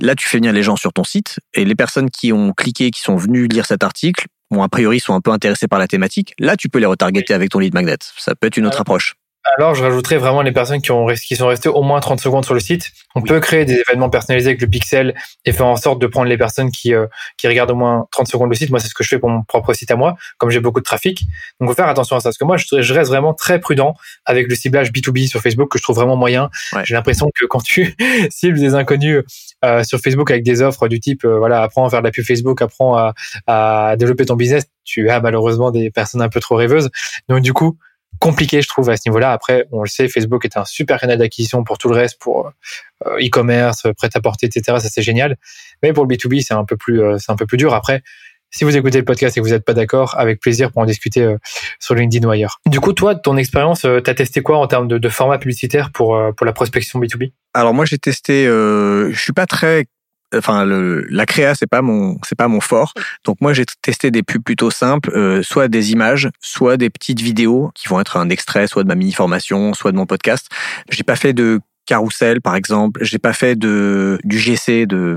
Là, 0.00 0.14
tu 0.14 0.28
fais 0.28 0.38
venir 0.38 0.52
les 0.52 0.62
gens 0.62 0.76
sur 0.76 0.92
ton 0.92 1.04
site 1.04 1.38
et 1.54 1.64
les 1.64 1.74
personnes 1.74 2.10
qui 2.10 2.32
ont 2.32 2.52
cliqué, 2.52 2.90
qui 2.90 3.00
sont 3.00 3.16
venues 3.16 3.46
lire 3.46 3.66
cet 3.66 3.84
article, 3.84 4.26
bon 4.50 4.62
a 4.62 4.68
priori 4.68 5.00
sont 5.00 5.14
un 5.14 5.20
peu 5.20 5.30
intéressés 5.30 5.68
par 5.68 5.78
la 5.78 5.86
thématique. 5.86 6.34
Là, 6.38 6.56
tu 6.56 6.68
peux 6.68 6.78
les 6.78 6.86
retargeter 6.86 7.34
avec 7.34 7.50
ton 7.50 7.58
lead 7.58 7.74
magnet. 7.74 7.98
Ça 8.16 8.34
peut 8.34 8.46
être 8.46 8.56
une 8.56 8.66
autre 8.66 8.80
approche. 8.80 9.14
Alors, 9.54 9.74
je 9.74 9.82
rajouterais 9.82 10.18
vraiment 10.18 10.42
les 10.42 10.52
personnes 10.52 10.82
qui, 10.82 10.90
ont, 10.90 11.06
qui 11.06 11.36
sont 11.36 11.46
restées 11.46 11.68
au 11.68 11.82
moins 11.82 12.00
30 12.00 12.20
secondes 12.20 12.44
sur 12.44 12.54
le 12.54 12.60
site. 12.60 12.90
On 13.14 13.22
peut 13.22 13.38
créer 13.38 13.64
des 13.64 13.80
événements 13.88 14.10
personnalisés 14.10 14.50
avec 14.50 14.60
le 14.60 14.66
pixel 14.66 15.14
et 15.44 15.52
faire 15.52 15.66
en 15.66 15.76
sorte 15.76 16.00
de 16.00 16.06
prendre 16.06 16.28
les 16.28 16.36
personnes 16.36 16.70
qui, 16.70 16.92
euh, 16.92 17.06
qui 17.38 17.46
regardent 17.46 17.70
au 17.70 17.76
moins 17.76 18.06
30 18.10 18.26
secondes 18.26 18.50
le 18.50 18.56
site. 18.56 18.70
Moi, 18.70 18.80
c'est 18.80 18.88
ce 18.88 18.94
que 18.94 19.04
je 19.04 19.08
fais 19.08 19.18
pour 19.18 19.30
mon 19.30 19.42
propre 19.44 19.72
site 19.72 19.90
à 19.90 19.96
moi, 19.96 20.16
comme 20.38 20.50
j'ai 20.50 20.60
beaucoup 20.60 20.80
de 20.80 20.84
trafic. 20.84 21.22
Donc, 21.60 21.68
faut 21.68 21.74
faire 21.76 21.88
attention 21.88 22.16
à 22.16 22.20
ça. 22.20 22.28
Parce 22.28 22.38
que 22.38 22.44
moi, 22.44 22.56
je, 22.56 22.82
je 22.82 22.94
reste 22.94 23.10
vraiment 23.10 23.34
très 23.34 23.60
prudent 23.60 23.94
avec 24.24 24.48
le 24.48 24.54
ciblage 24.56 24.90
B2B 24.90 25.28
sur 25.28 25.40
Facebook, 25.40 25.70
que 25.70 25.78
je 25.78 25.82
trouve 25.82 25.96
vraiment 25.96 26.16
moyen. 26.16 26.50
J'ai 26.82 26.94
l'impression 26.94 27.30
que 27.34 27.46
quand 27.46 27.62
tu 27.62 27.94
cibles 28.30 28.58
des 28.58 28.74
inconnus 28.74 29.22
euh, 29.64 29.84
sur 29.84 30.00
Facebook 30.00 30.30
avec 30.30 30.42
des 30.42 30.60
offres 30.60 30.88
du 30.88 30.98
type, 30.98 31.24
euh, 31.24 31.38
voilà, 31.38 31.62
apprends 31.62 31.86
à 31.86 31.90
faire 31.90 32.00
de 32.00 32.06
la 32.06 32.10
pub 32.10 32.24
Facebook, 32.24 32.60
apprends 32.62 32.96
à, 32.96 33.14
à 33.46 33.94
développer 33.96 34.26
ton 34.26 34.34
business, 34.34 34.64
tu 34.84 35.08
as 35.08 35.20
malheureusement 35.20 35.70
des 35.70 35.90
personnes 35.90 36.22
un 36.22 36.28
peu 36.28 36.40
trop 36.40 36.56
rêveuses. 36.56 36.90
Donc, 37.28 37.40
du 37.42 37.52
coup, 37.52 37.78
compliqué, 38.18 38.62
je 38.62 38.68
trouve, 38.68 38.90
à 38.90 38.96
ce 38.96 39.08
niveau-là. 39.08 39.32
Après, 39.32 39.66
on 39.72 39.82
le 39.82 39.88
sait, 39.88 40.08
Facebook 40.08 40.44
est 40.44 40.56
un 40.56 40.64
super 40.64 41.00
canal 41.00 41.18
d'acquisition 41.18 41.64
pour 41.64 41.78
tout 41.78 41.88
le 41.88 41.94
reste, 41.94 42.18
pour 42.20 42.52
euh, 43.06 43.18
e-commerce, 43.18 43.86
prêt-à-porter, 43.96 44.46
etc. 44.46 44.78
Ça, 44.80 44.88
c'est 44.88 45.02
génial. 45.02 45.36
Mais 45.82 45.92
pour 45.92 46.04
le 46.06 46.14
B2B, 46.14 46.42
c'est 46.42 46.54
un 46.54 46.64
peu 46.64 46.76
plus, 46.76 47.02
euh, 47.02 47.18
c'est 47.18 47.32
un 47.32 47.36
peu 47.36 47.46
plus 47.46 47.56
dur. 47.56 47.74
Après, 47.74 48.02
si 48.50 48.64
vous 48.64 48.76
écoutez 48.76 48.98
le 48.98 49.04
podcast 49.04 49.36
et 49.36 49.40
que 49.40 49.46
vous 49.46 49.52
n'êtes 49.52 49.64
pas 49.64 49.74
d'accord, 49.74 50.14
avec 50.18 50.40
plaisir 50.40 50.72
pour 50.72 50.82
en 50.82 50.86
discuter 50.86 51.22
euh, 51.22 51.36
sur 51.80 51.94
LinkedIn 51.94 52.26
ou 52.26 52.30
ailleurs. 52.30 52.60
Du 52.66 52.80
coup, 52.80 52.92
toi, 52.92 53.14
ton 53.14 53.36
expérience, 53.36 53.80
tu 53.82 53.88
as 53.88 54.14
testé 54.14 54.40
quoi 54.40 54.58
en 54.58 54.66
termes 54.66 54.88
de, 54.88 54.98
de 54.98 55.08
format 55.08 55.38
publicitaire 55.38 55.90
pour, 55.92 56.18
pour 56.36 56.46
la 56.46 56.52
prospection 56.52 57.00
B2B 57.00 57.32
Alors 57.54 57.74
moi, 57.74 57.84
j'ai 57.84 57.98
testé, 57.98 58.46
euh, 58.46 59.12
je 59.12 59.20
suis 59.20 59.32
pas 59.32 59.46
très 59.46 59.86
enfin 60.34 60.64
le, 60.64 61.06
la 61.10 61.26
créa 61.26 61.54
c'est 61.54 61.66
pas 61.68 61.82
mon 61.82 62.18
c'est 62.24 62.36
pas 62.36 62.48
mon 62.48 62.60
fort. 62.60 62.92
Donc 63.24 63.40
moi 63.40 63.52
j'ai 63.52 63.64
testé 63.82 64.10
des 64.10 64.22
pubs 64.22 64.42
plutôt 64.42 64.70
simples 64.70 65.10
euh, 65.10 65.42
soit 65.42 65.68
des 65.68 65.92
images 65.92 66.28
soit 66.40 66.76
des 66.76 66.90
petites 66.90 67.20
vidéos 67.20 67.70
qui 67.74 67.88
vont 67.88 68.00
être 68.00 68.16
un 68.16 68.28
extrait 68.30 68.66
soit 68.66 68.82
de 68.82 68.88
ma 68.88 68.94
mini 68.94 69.12
formation 69.12 69.74
soit 69.74 69.92
de 69.92 69.96
mon 69.96 70.06
podcast. 70.06 70.48
J'ai 70.90 71.04
pas 71.04 71.16
fait 71.16 71.32
de 71.32 71.60
carrousel 71.86 72.42
par 72.42 72.56
exemple. 72.56 73.02
J'ai 73.02 73.18
pas 73.18 73.32
fait 73.32 73.56
de 73.56 74.18
du 74.24 74.38
GC 74.38 74.86
de 74.86 75.16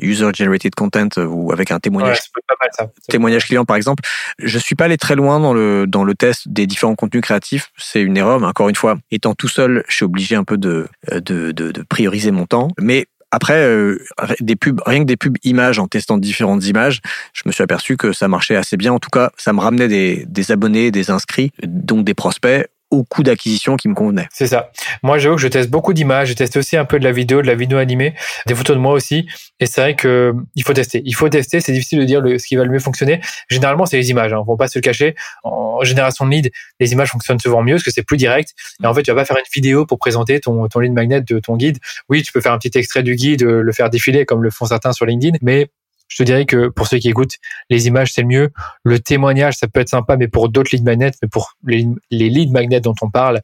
user 0.00 0.30
generated 0.34 0.74
content 0.74 1.08
ou 1.16 1.50
avec 1.52 1.72
un 1.72 1.80
témoignage. 1.80 2.18
Pas 2.46 2.54
mal, 2.60 2.70
ça. 2.76 2.86
témoignage 3.08 3.46
client 3.46 3.64
par 3.64 3.76
exemple. 3.76 4.04
Je 4.38 4.58
suis 4.58 4.76
pas 4.76 4.84
allé 4.84 4.98
très 4.98 5.16
loin 5.16 5.40
dans 5.40 5.52
le 5.52 5.86
dans 5.88 6.04
le 6.04 6.14
test 6.14 6.48
des 6.48 6.66
différents 6.66 6.94
contenus 6.94 7.22
créatifs. 7.22 7.72
C'est 7.76 8.02
une 8.02 8.16
erreur 8.16 8.38
mais 8.38 8.46
encore 8.46 8.68
une 8.68 8.76
fois 8.76 8.98
étant 9.10 9.34
tout 9.34 9.48
seul 9.48 9.82
je 9.88 9.96
suis 9.96 10.04
obligé 10.04 10.36
un 10.36 10.44
peu 10.44 10.58
de 10.58 10.86
de, 11.10 11.50
de, 11.52 11.72
de 11.72 11.82
prioriser 11.82 12.30
mon 12.30 12.46
temps. 12.46 12.68
Mais 12.78 13.06
après, 13.30 13.64
euh, 13.64 13.98
des 14.40 14.56
pubs, 14.56 14.80
rien 14.84 15.00
que 15.00 15.04
des 15.04 15.16
pubs 15.16 15.36
images, 15.44 15.78
en 15.78 15.86
testant 15.86 16.18
différentes 16.18 16.64
images, 16.66 17.00
je 17.32 17.42
me 17.46 17.52
suis 17.52 17.62
aperçu 17.62 17.96
que 17.96 18.12
ça 18.12 18.28
marchait 18.28 18.56
assez 18.56 18.76
bien. 18.76 18.92
En 18.92 18.98
tout 18.98 19.10
cas, 19.10 19.30
ça 19.36 19.52
me 19.52 19.60
ramenait 19.60 19.88
des, 19.88 20.24
des 20.26 20.52
abonnés, 20.52 20.90
des 20.90 21.10
inscrits, 21.10 21.52
donc 21.62 22.04
des 22.04 22.14
prospects 22.14 22.68
au 22.90 23.04
coût 23.04 23.22
d'acquisition 23.22 23.76
qui 23.76 23.88
me 23.88 23.94
convenait. 23.94 24.28
C'est 24.32 24.46
ça. 24.46 24.70
Moi, 25.02 25.18
j'avoue 25.18 25.36
que 25.36 25.42
je 25.42 25.48
teste 25.48 25.70
beaucoup 25.70 25.92
d'images. 25.92 26.28
Je 26.28 26.34
teste 26.34 26.56
aussi 26.56 26.76
un 26.76 26.84
peu 26.84 26.98
de 26.98 27.04
la 27.04 27.12
vidéo, 27.12 27.42
de 27.42 27.46
la 27.46 27.54
vidéo 27.54 27.78
animée, 27.78 28.14
des 28.46 28.54
photos 28.54 28.76
de 28.76 28.80
moi 28.80 28.92
aussi. 28.92 29.28
Et 29.60 29.66
c'est 29.66 29.80
vrai 29.80 29.96
que 29.96 30.34
il 30.56 30.64
faut 30.64 30.72
tester. 30.72 31.02
Il 31.04 31.14
faut 31.14 31.28
tester. 31.28 31.60
C'est 31.60 31.72
difficile 31.72 32.00
de 32.00 32.04
dire 32.04 32.22
ce 32.22 32.46
qui 32.46 32.56
va 32.56 32.64
le 32.64 32.70
mieux 32.70 32.78
fonctionner. 32.78 33.20
Généralement, 33.48 33.86
c'est 33.86 33.96
les 33.96 34.10
images. 34.10 34.32
Hein. 34.32 34.42
On 34.46 34.52
va 34.52 34.56
pas 34.56 34.68
se 34.68 34.78
le 34.78 34.82
cacher. 34.82 35.14
En 35.44 35.82
génération 35.84 36.26
de 36.26 36.30
lead, 36.30 36.50
les 36.80 36.92
images 36.92 37.10
fonctionnent 37.10 37.40
souvent 37.40 37.62
mieux 37.62 37.74
parce 37.74 37.84
que 37.84 37.90
c'est 37.90 38.02
plus 38.02 38.16
direct. 38.16 38.50
Et 38.82 38.86
en 38.86 38.94
fait, 38.94 39.02
tu 39.02 39.10
vas 39.10 39.16
pas 39.16 39.24
faire 39.24 39.36
une 39.36 39.42
vidéo 39.54 39.86
pour 39.86 39.98
présenter 39.98 40.40
ton, 40.40 40.68
ton 40.68 40.80
lead 40.80 40.92
magnet 40.92 41.20
de 41.20 41.38
ton 41.38 41.56
guide. 41.56 41.78
Oui, 42.08 42.22
tu 42.22 42.32
peux 42.32 42.40
faire 42.40 42.52
un 42.52 42.58
petit 42.58 42.76
extrait 42.76 43.02
du 43.02 43.14
guide, 43.14 43.42
le 43.42 43.72
faire 43.72 43.90
défiler 43.90 44.24
comme 44.24 44.42
le 44.42 44.50
font 44.50 44.66
certains 44.66 44.92
sur 44.92 45.06
LinkedIn. 45.06 45.38
Mais 45.42 45.70
je 46.10 46.16
te 46.16 46.22
dirais 46.24 46.44
que 46.44 46.68
pour 46.68 46.88
ceux 46.88 46.98
qui 46.98 47.08
écoutent, 47.08 47.36
les 47.70 47.86
images, 47.86 48.12
c'est 48.12 48.22
le 48.22 48.28
mieux. 48.28 48.50
Le 48.84 48.98
témoignage, 48.98 49.56
ça 49.56 49.68
peut 49.68 49.80
être 49.80 49.88
sympa, 49.88 50.16
mais 50.16 50.28
pour 50.28 50.48
d'autres 50.48 50.70
lead 50.72 50.84
magnets, 50.84 51.12
mais 51.22 51.28
pour 51.28 51.52
les, 51.64 51.86
les 52.10 52.46
magnets 52.48 52.80
dont 52.80 52.94
on 53.00 53.10
parle, 53.10 53.40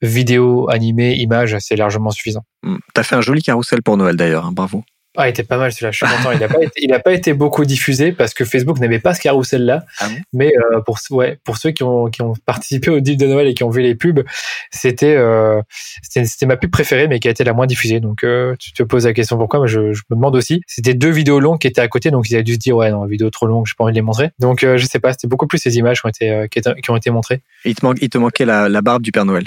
vidéo, 0.00 0.70
animé, 0.70 1.14
images, 1.16 1.56
c'est 1.58 1.76
largement 1.76 2.10
suffisant. 2.10 2.44
Hmm. 2.62 2.76
Tu 2.94 3.00
as 3.00 3.02
fait 3.02 3.16
un 3.16 3.20
joli 3.20 3.42
carrousel 3.42 3.82
pour 3.82 3.96
Noël 3.96 4.16
d'ailleurs, 4.16 4.46
hein, 4.46 4.52
bravo. 4.52 4.84
Ah, 5.16 5.28
il 5.28 5.30
était 5.30 5.42
pas 5.42 5.56
mal 5.56 5.72
celui-là, 5.72 5.90
je 5.90 5.96
suis 5.96 6.06
content. 6.06 6.32
Il 6.32 6.40
n'a 6.40 6.48
pas, 6.48 6.62
été, 6.62 6.72
il 6.82 6.92
a 6.92 6.98
pas 6.98 7.12
été 7.12 7.32
beaucoup 7.32 7.64
diffusé 7.64 8.12
parce 8.12 8.34
que 8.34 8.44
Facebook 8.44 8.78
n'avait 8.78 8.98
pas 8.98 9.14
ce 9.14 9.20
carrousel-là. 9.20 9.84
Ah 10.00 10.08
mais 10.32 10.52
euh, 10.56 10.80
pour, 10.80 10.98
ouais, 11.10 11.38
pour 11.44 11.56
ceux 11.56 11.70
qui 11.70 11.82
ont, 11.82 12.06
qui 12.08 12.22
ont 12.22 12.34
participé 12.44 12.90
au 12.90 13.00
deal 13.00 13.16
de 13.16 13.26
Noël 13.26 13.46
et 13.46 13.54
qui 13.54 13.64
ont 13.64 13.70
vu 13.70 13.82
les 13.82 13.94
pubs, 13.94 14.22
c'était 14.70 15.16
euh, 15.16 15.62
c'était 16.02 16.46
ma 16.46 16.56
pub 16.56 16.70
préférée, 16.70 17.08
mais 17.08 17.18
qui 17.18 17.28
a 17.28 17.30
été 17.30 17.44
la 17.44 17.52
moins 17.52 17.66
diffusée. 17.66 18.00
Donc, 18.00 18.24
euh, 18.24 18.54
tu 18.58 18.72
te 18.72 18.82
poses 18.82 19.06
la 19.06 19.12
question 19.12 19.38
pourquoi, 19.38 19.60
mais 19.60 19.68
je, 19.68 19.92
je 19.92 20.02
me 20.10 20.16
demande 20.16 20.36
aussi. 20.36 20.60
C'était 20.66 20.94
deux 20.94 21.10
vidéos 21.10 21.40
longues 21.40 21.58
qui 21.58 21.66
étaient 21.66 21.80
à 21.80 21.88
côté, 21.88 22.10
donc 22.10 22.28
ils 22.28 22.34
avaient 22.34 22.44
dû 22.44 22.54
se 22.54 22.58
dire, 22.58 22.76
ouais, 22.76 22.90
non, 22.90 23.06
vidéo 23.06 23.30
trop 23.30 23.46
longue, 23.46 23.66
j'ai 23.66 23.74
pas 23.76 23.84
envie 23.84 23.92
de 23.92 23.96
les 23.98 24.02
montrer. 24.02 24.30
Donc, 24.38 24.60
je 24.60 24.84
sais 24.84 25.00
pas, 25.00 25.12
c'était 25.12 25.28
beaucoup 25.28 25.46
plus 25.46 25.58
ces 25.58 25.76
images 25.76 26.00
qui 26.00 26.06
ont 26.06 26.10
été, 26.10 26.46
qui, 26.50 26.90
ont 26.90 26.96
été 26.96 27.10
montrées. 27.10 27.42
il, 27.64 27.74
te 27.74 27.86
il 28.00 28.10
te 28.10 28.18
manquait 28.18 28.44
la, 28.44 28.68
la 28.68 28.82
barbe 28.82 29.02
du 29.02 29.12
Père 29.12 29.24
Noël. 29.24 29.44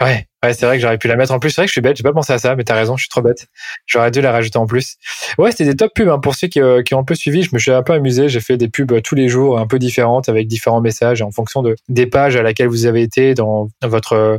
Ouais, 0.00 0.26
ouais, 0.42 0.54
c'est 0.54 0.66
vrai 0.66 0.76
que 0.76 0.82
j'aurais 0.82 0.98
pu 0.98 1.08
la 1.08 1.16
mettre 1.16 1.32
en 1.32 1.38
plus. 1.38 1.50
C'est 1.50 1.60
vrai 1.60 1.66
que 1.66 1.70
je 1.70 1.72
suis 1.72 1.80
bête, 1.80 1.96
j'ai 1.96 2.02
pas 2.02 2.12
pensé 2.12 2.32
à 2.32 2.38
ça, 2.38 2.56
mais 2.56 2.64
t'as 2.64 2.74
raison, 2.74 2.96
je 2.96 3.02
suis 3.02 3.08
trop 3.08 3.22
bête. 3.22 3.46
J'aurais 3.86 4.10
dû 4.10 4.20
la 4.20 4.32
rajouter 4.32 4.58
en 4.58 4.66
plus. 4.66 4.96
Ouais, 5.38 5.50
c'était 5.50 5.64
des 5.64 5.76
top 5.76 5.92
pubs. 5.94 6.08
Hein. 6.08 6.18
Pour 6.18 6.34
ceux 6.34 6.48
qui, 6.48 6.60
euh, 6.60 6.82
qui, 6.82 6.94
ont 6.94 7.00
un 7.00 7.04
peu 7.04 7.14
suivi, 7.14 7.42
je 7.42 7.50
me 7.52 7.58
suis 7.58 7.70
un 7.70 7.82
peu 7.82 7.92
amusé. 7.92 8.28
J'ai 8.28 8.40
fait 8.40 8.56
des 8.56 8.68
pubs 8.68 8.92
euh, 8.92 9.00
tous 9.00 9.14
les 9.14 9.28
jours, 9.28 9.58
un 9.58 9.66
peu 9.66 9.78
différentes, 9.78 10.28
avec 10.28 10.46
différents 10.46 10.80
messages 10.80 11.22
en 11.22 11.30
fonction 11.30 11.62
de 11.62 11.76
des 11.88 12.06
pages 12.06 12.36
à 12.36 12.42
laquelle 12.42 12.68
vous 12.68 12.86
avez 12.86 13.02
été, 13.02 13.34
dans 13.34 13.68
votre 13.82 14.12
euh, 14.14 14.38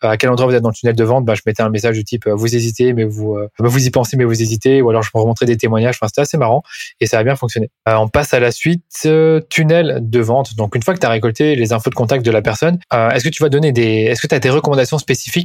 à 0.00 0.16
quel 0.16 0.30
endroit 0.30 0.46
vous 0.46 0.54
êtes 0.54 0.62
dans 0.62 0.70
le 0.70 0.74
tunnel 0.74 0.96
de 0.96 1.04
vente. 1.04 1.24
Bah, 1.24 1.34
je 1.34 1.42
mettais 1.46 1.62
un 1.62 1.70
message 1.70 1.96
du 1.96 2.04
type 2.04 2.28
vous 2.28 2.54
hésitez, 2.54 2.92
mais 2.92 3.04
vous 3.04 3.38
vous 3.58 3.86
y 3.86 3.90
pensez, 3.90 4.16
mais 4.16 4.24
vous 4.24 4.40
hésitez, 4.40 4.82
ou 4.82 4.90
alors 4.90 5.02
je 5.02 5.10
me 5.14 5.20
remontrais 5.20 5.46
des 5.46 5.56
témoignages. 5.56 5.96
Enfin, 5.96 6.08
c'était 6.08 6.22
assez 6.22 6.38
marrant 6.38 6.62
et 7.00 7.06
ça 7.06 7.18
a 7.18 7.24
bien 7.24 7.36
fonctionné. 7.36 7.70
on 7.86 8.08
passe 8.08 8.34
à 8.34 8.40
la 8.40 8.50
suite 8.50 8.82
tunnel 9.48 9.98
de 10.00 10.20
vente. 10.20 10.56
Donc 10.56 10.74
une 10.74 10.82
fois 10.82 10.94
que 10.94 11.00
tu 11.00 11.06
as 11.06 11.10
récolté 11.10 11.56
les 11.56 11.72
infos 11.72 11.90
de 11.90 11.94
contact 11.94 12.24
de 12.24 12.30
la 12.30 12.42
personne, 12.42 12.78
est-ce 12.92 13.24
que 13.24 13.28
tu 13.28 13.42
vas 13.42 13.48
donner 13.48 13.72
des, 13.72 14.04
est-ce 14.04 14.20
que 14.20 14.26
tu 14.26 14.34
as 14.34 14.40
des 14.40 14.50
recommandations 14.50 14.98
spécifiques 14.98 15.41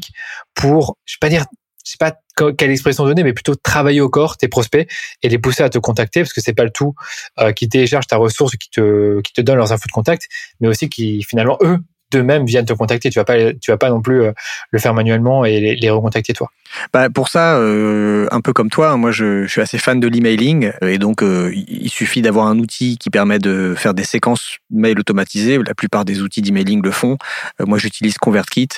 pour, 0.53 0.97
je 1.05 1.13
sais 1.13 1.19
pas 1.19 1.29
dire, 1.29 1.45
je 1.85 1.91
sais 1.91 1.97
pas 1.97 2.17
quelle 2.57 2.71
expression 2.71 3.05
donner, 3.05 3.23
mais 3.23 3.33
plutôt 3.33 3.55
travailler 3.55 4.01
au 4.01 4.09
corps 4.09 4.37
tes 4.37 4.47
prospects 4.47 4.89
et 5.23 5.29
les 5.29 5.39
pousser 5.39 5.63
à 5.63 5.69
te 5.69 5.79
contacter 5.79 6.21
parce 6.21 6.33
que 6.33 6.41
c'est 6.41 6.53
pas 6.53 6.65
le 6.65 6.69
tout 6.69 6.93
euh, 7.39 7.53
qui 7.53 7.69
télécharge 7.69 8.07
ta 8.07 8.17
ressource, 8.17 8.55
qui 8.57 8.69
te 8.69 9.21
qui 9.21 9.33
te 9.33 9.41
donne 9.41 9.55
leurs 9.55 9.71
infos 9.71 9.87
de 9.87 9.93
contact, 9.93 10.27
mais 10.59 10.67
aussi 10.67 10.89
qui 10.89 11.23
finalement 11.23 11.57
eux 11.61 11.79
d'eux-mêmes 12.11 12.45
viennent 12.45 12.65
te 12.65 12.73
contacter. 12.73 13.09
Tu 13.09 13.19
vas 13.19 13.25
pas, 13.25 13.53
tu 13.53 13.71
vas 13.71 13.77
pas 13.77 13.89
non 13.89 14.01
plus 14.01 14.21
euh, 14.23 14.31
le 14.71 14.79
faire 14.79 14.93
manuellement 14.93 15.45
et 15.45 15.59
les, 15.59 15.75
les 15.75 15.89
recontacter 15.89 16.33
toi. 16.33 16.49
Bah 16.93 17.09
pour 17.09 17.29
ça, 17.29 17.57
euh, 17.57 18.27
un 18.31 18.41
peu 18.41 18.53
comme 18.53 18.69
toi, 18.69 18.97
moi 18.97 19.11
je, 19.11 19.43
je 19.43 19.47
suis 19.47 19.61
assez 19.61 19.77
fan 19.77 19.99
de 19.99 20.07
l'emailing 20.07 20.71
et 20.81 20.97
donc 20.97 21.23
euh, 21.23 21.51
il 21.55 21.89
suffit 21.89 22.21
d'avoir 22.21 22.47
un 22.47 22.59
outil 22.59 22.97
qui 22.97 23.09
permet 23.09 23.39
de 23.39 23.73
faire 23.75 23.93
des 23.93 24.03
séquences 24.03 24.57
mail 24.69 24.99
automatisées. 24.99 25.59
La 25.65 25.73
plupart 25.73 26.05
des 26.05 26.21
outils 26.21 26.41
d'emailing 26.41 26.81
le 26.83 26.91
font. 26.91 27.17
moi 27.59 27.77
j'utilise 27.77 28.17
ConvertKit, 28.17 28.69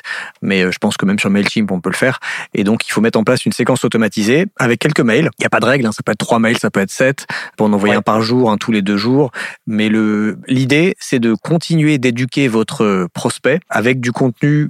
mais 0.41 0.71
je 0.71 0.77
pense 0.77 0.97
que 0.97 1.05
même 1.05 1.19
sur 1.19 1.29
Mailchimp 1.29 1.71
on 1.71 1.81
peut 1.81 1.89
le 1.89 1.95
faire. 1.95 2.19
Et 2.53 2.63
donc 2.63 2.87
il 2.87 2.91
faut 2.91 3.01
mettre 3.01 3.19
en 3.19 3.23
place 3.23 3.45
une 3.45 3.53
séquence 3.53 3.83
automatisée 3.83 4.45
avec 4.57 4.79
quelques 4.79 5.01
mails. 5.01 5.29
Il 5.39 5.41
n'y 5.41 5.47
a 5.47 5.49
pas 5.49 5.59
de 5.59 5.65
règle, 5.65 5.85
hein, 5.85 5.91
ça 5.91 6.03
peut 6.03 6.11
être 6.11 6.19
trois 6.19 6.39
mails, 6.39 6.57
ça 6.57 6.69
peut 6.69 6.81
être 6.81 6.91
sept, 6.91 7.25
pour 7.57 7.67
en 7.67 7.73
envoyer 7.73 7.95
un 7.95 8.01
par 8.01 8.21
jour, 8.21 8.51
un 8.51 8.57
tous 8.57 8.71
les 8.71 8.81
deux 8.81 8.97
jours. 8.97 9.31
Mais 9.67 9.89
le 9.89 10.37
l'idée 10.47 10.95
c'est 10.99 11.19
de 11.19 11.33
continuer 11.33 11.97
d'éduquer 11.97 12.47
votre 12.47 13.07
prospect 13.19 13.59
avec 13.69 13.99
du 13.99 14.13
contenu 14.13 14.69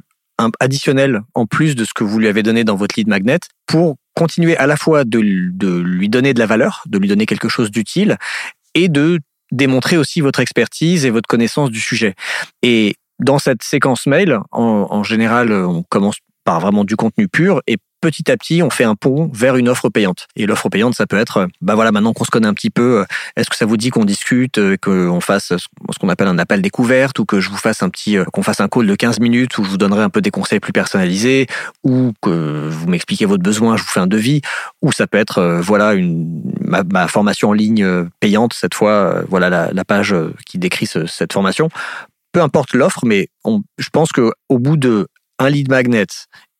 additionnel 0.59 1.21
en 1.35 1.45
plus 1.45 1.75
de 1.75 1.85
ce 1.85 1.93
que 1.93 2.03
vous 2.03 2.17
lui 2.17 2.27
avez 2.27 2.41
donné 2.41 2.63
dans 2.63 2.75
votre 2.75 2.95
lead 2.97 3.07
magnet 3.07 3.37
pour 3.67 3.97
continuer 4.15 4.57
à 4.57 4.65
la 4.65 4.75
fois 4.75 5.03
de, 5.03 5.19
lui 5.19 6.09
donner 6.09 6.33
de 6.33 6.39
la 6.39 6.47
valeur, 6.47 6.83
de 6.87 6.97
lui 6.97 7.07
donner 7.07 7.27
quelque 7.27 7.47
chose 7.47 7.69
d'utile 7.69 8.17
et 8.73 8.89
de 8.89 9.19
démontrer 9.51 9.97
aussi 9.97 10.19
votre 10.21 10.39
expertise 10.39 11.05
et 11.05 11.11
votre 11.11 11.27
connaissance 11.27 11.69
du 11.69 11.79
sujet. 11.79 12.15
Et 12.63 12.95
dans 13.19 13.37
cette 13.37 13.61
séquence 13.61 14.07
mail, 14.07 14.39
en 14.51 15.03
général, 15.03 15.51
on 15.51 15.83
commence 15.83 16.15
par 16.49 16.59
vraiment 16.59 16.83
du 16.83 16.95
contenu 16.95 17.27
pur 17.27 17.61
et 17.67 17.77
petit 18.01 18.31
à 18.31 18.35
petit, 18.35 18.63
on 18.63 18.71
fait 18.71 18.83
un 18.83 18.95
pont 18.95 19.29
vers 19.31 19.55
une 19.55 19.69
offre 19.69 19.87
payante. 19.89 20.25
Et 20.35 20.47
l'offre 20.47 20.67
payante, 20.67 20.95
ça 20.95 21.05
peut 21.05 21.19
être, 21.19 21.47
bah 21.61 21.75
voilà, 21.75 21.91
maintenant 21.91 22.11
qu'on 22.11 22.23
se 22.23 22.31
connaît 22.31 22.47
un 22.47 22.55
petit 22.55 22.71
peu, 22.71 23.01
euh, 23.01 23.05
est-ce 23.35 23.51
que 23.51 23.55
ça 23.55 23.67
vous 23.67 23.77
dit 23.77 23.91
qu'on 23.91 24.03
discute, 24.03 24.57
euh, 24.57 24.75
qu'on 24.75 25.21
fasse 25.21 25.53
ce 25.55 25.99
qu'on 25.99 26.09
appelle 26.09 26.27
un 26.27 26.39
appel 26.39 26.63
découverte, 26.63 27.19
ou 27.19 27.25
que 27.25 27.39
je 27.39 27.51
vous 27.51 27.57
fasse 27.57 27.83
un 27.83 27.89
petit, 27.89 28.17
euh, 28.17 28.23
qu'on 28.33 28.41
fasse 28.41 28.61
un 28.61 28.67
call 28.67 28.87
de 28.87 28.95
15 28.95 29.19
minutes 29.19 29.59
où 29.59 29.63
je 29.63 29.69
vous 29.69 29.77
donnerai 29.77 30.01
un 30.01 30.09
peu 30.09 30.21
des 30.21 30.31
conseils 30.31 30.59
plus 30.59 30.73
personnalisés, 30.73 31.45
ou 31.83 32.13
que 32.19 32.67
vous 32.67 32.87
m'expliquez 32.87 33.25
votre 33.25 33.43
besoin, 33.43 33.77
je 33.77 33.83
vous 33.83 33.89
fais 33.89 33.99
un 33.99 34.07
devis, 34.07 34.41
ou 34.81 34.91
ça 34.91 35.05
peut 35.05 35.19
être, 35.19 35.59
voilà, 35.61 35.93
une, 35.93 36.41
ma, 36.61 37.07
formation 37.07 37.49
en 37.49 37.53
ligne 37.53 37.85
payante, 38.19 38.53
cette 38.55 38.73
fois, 38.73 39.21
voilà 39.29 39.51
la, 39.51 39.71
la 39.71 39.85
page 39.85 40.15
qui 40.47 40.57
décrit 40.57 40.87
cette 40.87 41.31
formation. 41.31 41.69
Peu 42.31 42.41
importe 42.41 42.73
l'offre, 42.73 43.05
mais 43.05 43.27
on, 43.43 43.61
je 43.77 43.89
pense 43.89 44.11
que 44.11 44.31
au 44.49 44.57
bout 44.57 44.77
de 44.77 45.07
un 45.39 45.49
lead 45.49 45.69
magnet 45.69 46.05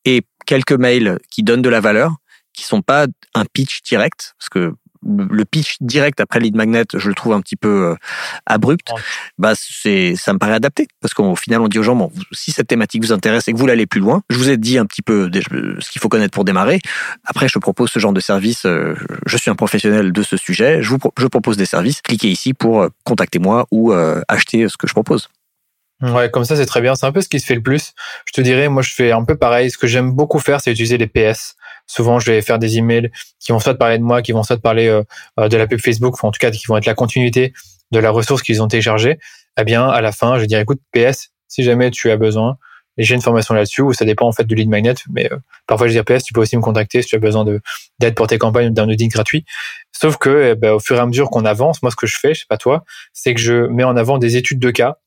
et 0.06 0.24
quelques 0.46 0.74
mails 0.74 1.20
qui 1.30 1.44
donnent 1.44 1.62
de 1.62 1.70
la 1.70 1.82
valeur, 1.82 2.16
qui 2.54 2.64
sont 2.64 2.82
pas 2.82 3.06
un 3.36 3.46
pitch 3.46 3.82
direct, 3.84 4.34
parce 4.40 4.50
que 4.50 4.74
le 5.06 5.46
pitch 5.46 5.78
direct 5.82 6.20
après 6.20 6.40
lead 6.40 6.56
magnet, 6.56 6.84
je 6.94 7.08
le 7.08 7.16
trouve 7.16 7.34
un 7.34 7.42
petit 7.42 7.56
peu 7.56 7.92
euh, 7.92 7.96
abrupt. 8.46 8.92
Bah 9.38 9.54
c'est, 9.56 10.16
ça 10.16 10.34
me 10.34 10.40
paraît 10.40 10.54
adapté 10.54 10.88
parce 11.02 11.14
qu'au 11.14 11.36
final, 11.36 11.62
on 11.62 11.68
dit 11.68 11.80
aux 11.80 11.84
gens 11.84 11.96
bon, 11.96 12.12
si 12.32 12.52
cette 12.52 12.68
thématique 12.68 13.04
vous 13.04 13.14
intéresse 13.14 13.48
et 13.48 13.52
que 13.52 13.58
vous 13.58 13.62
voulez 13.62 13.74
aller 13.74 13.86
plus 13.86 14.02
loin, 14.02 14.22
je 14.30 14.38
vous 14.38 14.50
ai 14.50 14.58
dit 14.58 14.78
un 14.78 14.86
petit 14.86 15.02
peu 15.02 15.30
ce 15.80 15.90
qu'il 15.90 16.02
faut 16.02 16.10
connaître 16.10 16.34
pour 16.34 16.44
démarrer. 16.44 16.80
Après, 17.24 17.48
je 17.48 17.60
propose 17.60 17.90
ce 17.90 18.00
genre 18.00 18.14
de 18.14 18.20
service. 18.20 18.66
Euh, 18.66 18.96
je 19.26 19.38
suis 19.38 19.50
un 19.50 19.56
professionnel 19.56 20.12
de 20.12 20.24
ce 20.24 20.38
sujet. 20.38 20.84
Je 20.84 20.90
vous 20.90 20.98
je 21.18 21.28
propose 21.28 21.58
des 21.58 21.66
services. 21.66 22.02
Cliquez 22.02 22.30
ici 22.30 22.54
pour 22.54 22.82
euh, 22.82 22.90
contacter 23.04 23.40
moi 23.40 23.68
ou 23.72 23.94
acheter 24.28 24.68
ce 24.68 24.78
que 24.78 24.88
je 24.88 24.94
propose. 24.94 25.30
Ouais, 26.02 26.30
comme 26.30 26.46
ça, 26.46 26.56
c'est 26.56 26.66
très 26.66 26.82
bien. 26.82 26.96
C'est 26.96 27.06
un 27.06 27.12
peu 27.12 27.22
ce 27.22 27.28
qui 27.28 27.40
se 27.40 27.46
fait 27.46 27.56
le 27.56 27.62
plus. 27.62 27.94
Je 28.26 28.32
te 28.32 28.42
dirais, 28.42 28.70
moi, 28.70 28.82
je 28.82 28.94
fais 28.94 29.12
un 29.12 29.24
peu 29.26 29.36
pareil. 29.36 29.70
Ce 29.70 29.78
que 29.78 29.88
j'aime 29.88 30.12
beaucoup 30.12 30.40
faire, 30.40 30.62
c'est 30.62 30.72
utiliser 30.72 30.98
les 30.98 31.08
PS. 31.08 31.56
Souvent, 31.88 32.20
je 32.20 32.32
vais 32.32 32.42
faire 32.42 32.60
des 32.60 32.78
emails 32.78 33.12
qui 33.40 33.52
vont 33.52 33.60
soit 33.60 33.74
parler 33.74 33.98
de 33.98 34.04
moi, 34.04 34.22
qui 34.22 34.32
vont 34.32 34.44
soit 34.44 34.62
parler 34.62 34.88
euh, 34.88 35.04
euh, 35.40 35.50
de 35.50 35.58
la 35.58 35.68
pub 35.68 35.82
Facebook, 35.82 36.22
ou 36.24 36.28
en 36.28 36.32
tout 36.32 36.40
cas, 36.40 36.52
qui 36.52 36.66
vont 36.68 36.78
être 36.78 36.86
la 36.86 36.94
continuité 36.94 37.54
de 37.92 38.00
la 38.00 38.12
ressource 38.12 38.42
qu'ils 38.44 38.62
ont 38.62 38.68
téléchargée. 38.68 39.20
Eh 39.60 39.64
bien, 39.66 39.90
à 39.90 40.00
la 40.00 40.12
fin, 40.12 40.36
je 40.36 40.42
vais 40.42 40.48
dire, 40.48 40.60
écoute, 40.60 40.80
PS, 40.94 41.32
si 41.48 41.64
jamais 41.64 41.92
tu 41.92 42.10
as 42.12 42.18
besoin, 42.18 42.58
j'ai 42.98 43.16
une 43.16 43.22
formation 43.22 43.54
là-dessus 43.54 43.82
où 43.82 43.94
ça 43.94 44.06
dépend 44.06 44.28
en 44.28 44.32
fait 44.32 44.44
du 44.44 44.56
lead 44.56 44.70
magnet, 44.70 44.94
mais 45.10 45.32
euh, 45.32 45.38
parfois 45.68 45.88
je 45.88 45.98
dis 45.98 46.04
PS, 46.04 46.24
tu 46.24 46.34
peux 46.34 46.42
aussi 46.42 46.58
me 46.58 46.62
contacter 46.62 47.02
si 47.02 47.08
tu 47.08 47.16
as 47.16 47.20
besoin 47.20 47.46
de 47.46 47.62
d'aide 48.00 48.14
pour 48.14 48.28
tes 48.28 48.38
campagnes 48.38 48.74
d'un 48.74 48.90
audit 48.90 49.08
gratuit. 49.08 49.46
Sauf 49.94 50.18
que, 50.18 50.52
eh 50.52 50.56
ben, 50.56 50.74
au 50.74 50.80
fur 50.80 50.98
et 50.98 51.00
à 51.00 51.06
mesure 51.06 51.30
qu'on 51.30 51.46
avance, 51.46 51.82
moi, 51.82 51.92
ce 51.92 51.96
que 51.96 52.08
je 52.08 52.18
fais, 52.18 52.34
je 52.34 52.42
sais 52.42 52.46
pas 52.48 52.58
toi, 52.58 52.84
c'est 53.14 53.34
que 53.34 53.40
je 53.40 53.68
mets 53.68 53.86
en 53.86 53.96
avant 53.96 54.18
des 54.18 54.36
études 54.36 54.60
de 54.60 54.72
cas 54.72 54.98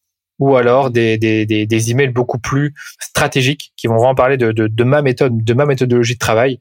ou 0.42 0.56
alors 0.56 0.90
des, 0.90 1.18
des, 1.18 1.46
des, 1.46 1.66
des, 1.66 1.90
emails 1.92 2.08
beaucoup 2.08 2.40
plus 2.40 2.74
stratégiques 2.98 3.72
qui 3.76 3.86
vont 3.86 3.94
vraiment 3.94 4.16
parler 4.16 4.36
de, 4.36 4.50
de, 4.50 4.66
de, 4.66 4.84
ma 4.84 5.00
méthode, 5.00 5.44
de 5.44 5.54
ma 5.54 5.66
méthodologie 5.66 6.14
de 6.14 6.18
travail 6.18 6.58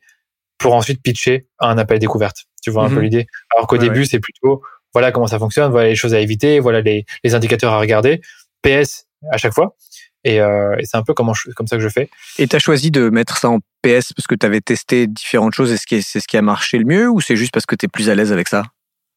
pour 0.59 0.75
ensuite 0.75 1.01
pitcher 1.01 1.47
un 1.59 1.79
appel 1.79 1.97
découverte. 1.97 2.45
Tu 2.61 2.69
vois 2.69 2.85
un 2.85 2.89
peu 2.89 2.97
mhm. 2.97 3.01
l'idée? 3.01 3.27
Alors 3.55 3.65
qu'au 3.65 3.79
début, 3.79 4.05
c'est 4.05 4.19
plutôt 4.19 4.61
voilà 4.93 5.11
comment 5.11 5.25
ça 5.25 5.39
fonctionne, 5.39 5.71
voilà 5.71 5.87
les 5.87 5.95
choses 5.95 6.13
à 6.13 6.19
éviter, 6.19 6.59
voilà 6.59 6.81
les, 6.81 7.05
les 7.23 7.33
indicateurs 7.33 7.73
à 7.73 7.79
regarder. 7.79 8.21
PS 8.61 9.07
à 9.31 9.37
chaque 9.37 9.53
fois. 9.53 9.75
Et, 10.23 10.39
euh, 10.39 10.75
et 10.77 10.85
c'est 10.85 10.97
un 10.97 11.01
peu 11.01 11.15
comment 11.15 11.33
comme 11.55 11.65
ça 11.65 11.77
que 11.77 11.81
je 11.81 11.89
fais. 11.89 12.07
Et 12.37 12.47
tu 12.47 12.55
as 12.55 12.59
choisi 12.59 12.91
de 12.91 13.09
mettre 13.09 13.37
ça 13.37 13.49
en 13.49 13.61
PS 13.81 14.13
parce 14.13 14.27
que 14.27 14.35
tu 14.35 14.45
avais 14.45 14.61
testé 14.61 15.07
différentes 15.07 15.55
choses. 15.55 15.71
Est-ce 15.71 15.87
que 15.87 16.01
c'est 16.01 16.19
ce 16.19 16.27
qui 16.27 16.37
a 16.37 16.43
marché 16.43 16.77
le 16.77 16.85
mieux 16.85 17.09
ou 17.09 17.19
c'est 17.19 17.35
juste 17.35 17.51
parce 17.51 17.65
que 17.65 17.75
tu 17.75 17.87
es 17.87 17.89
plus 17.89 18.11
à 18.11 18.13
l'aise 18.15 18.31
avec 18.31 18.47
ça? 18.47 18.65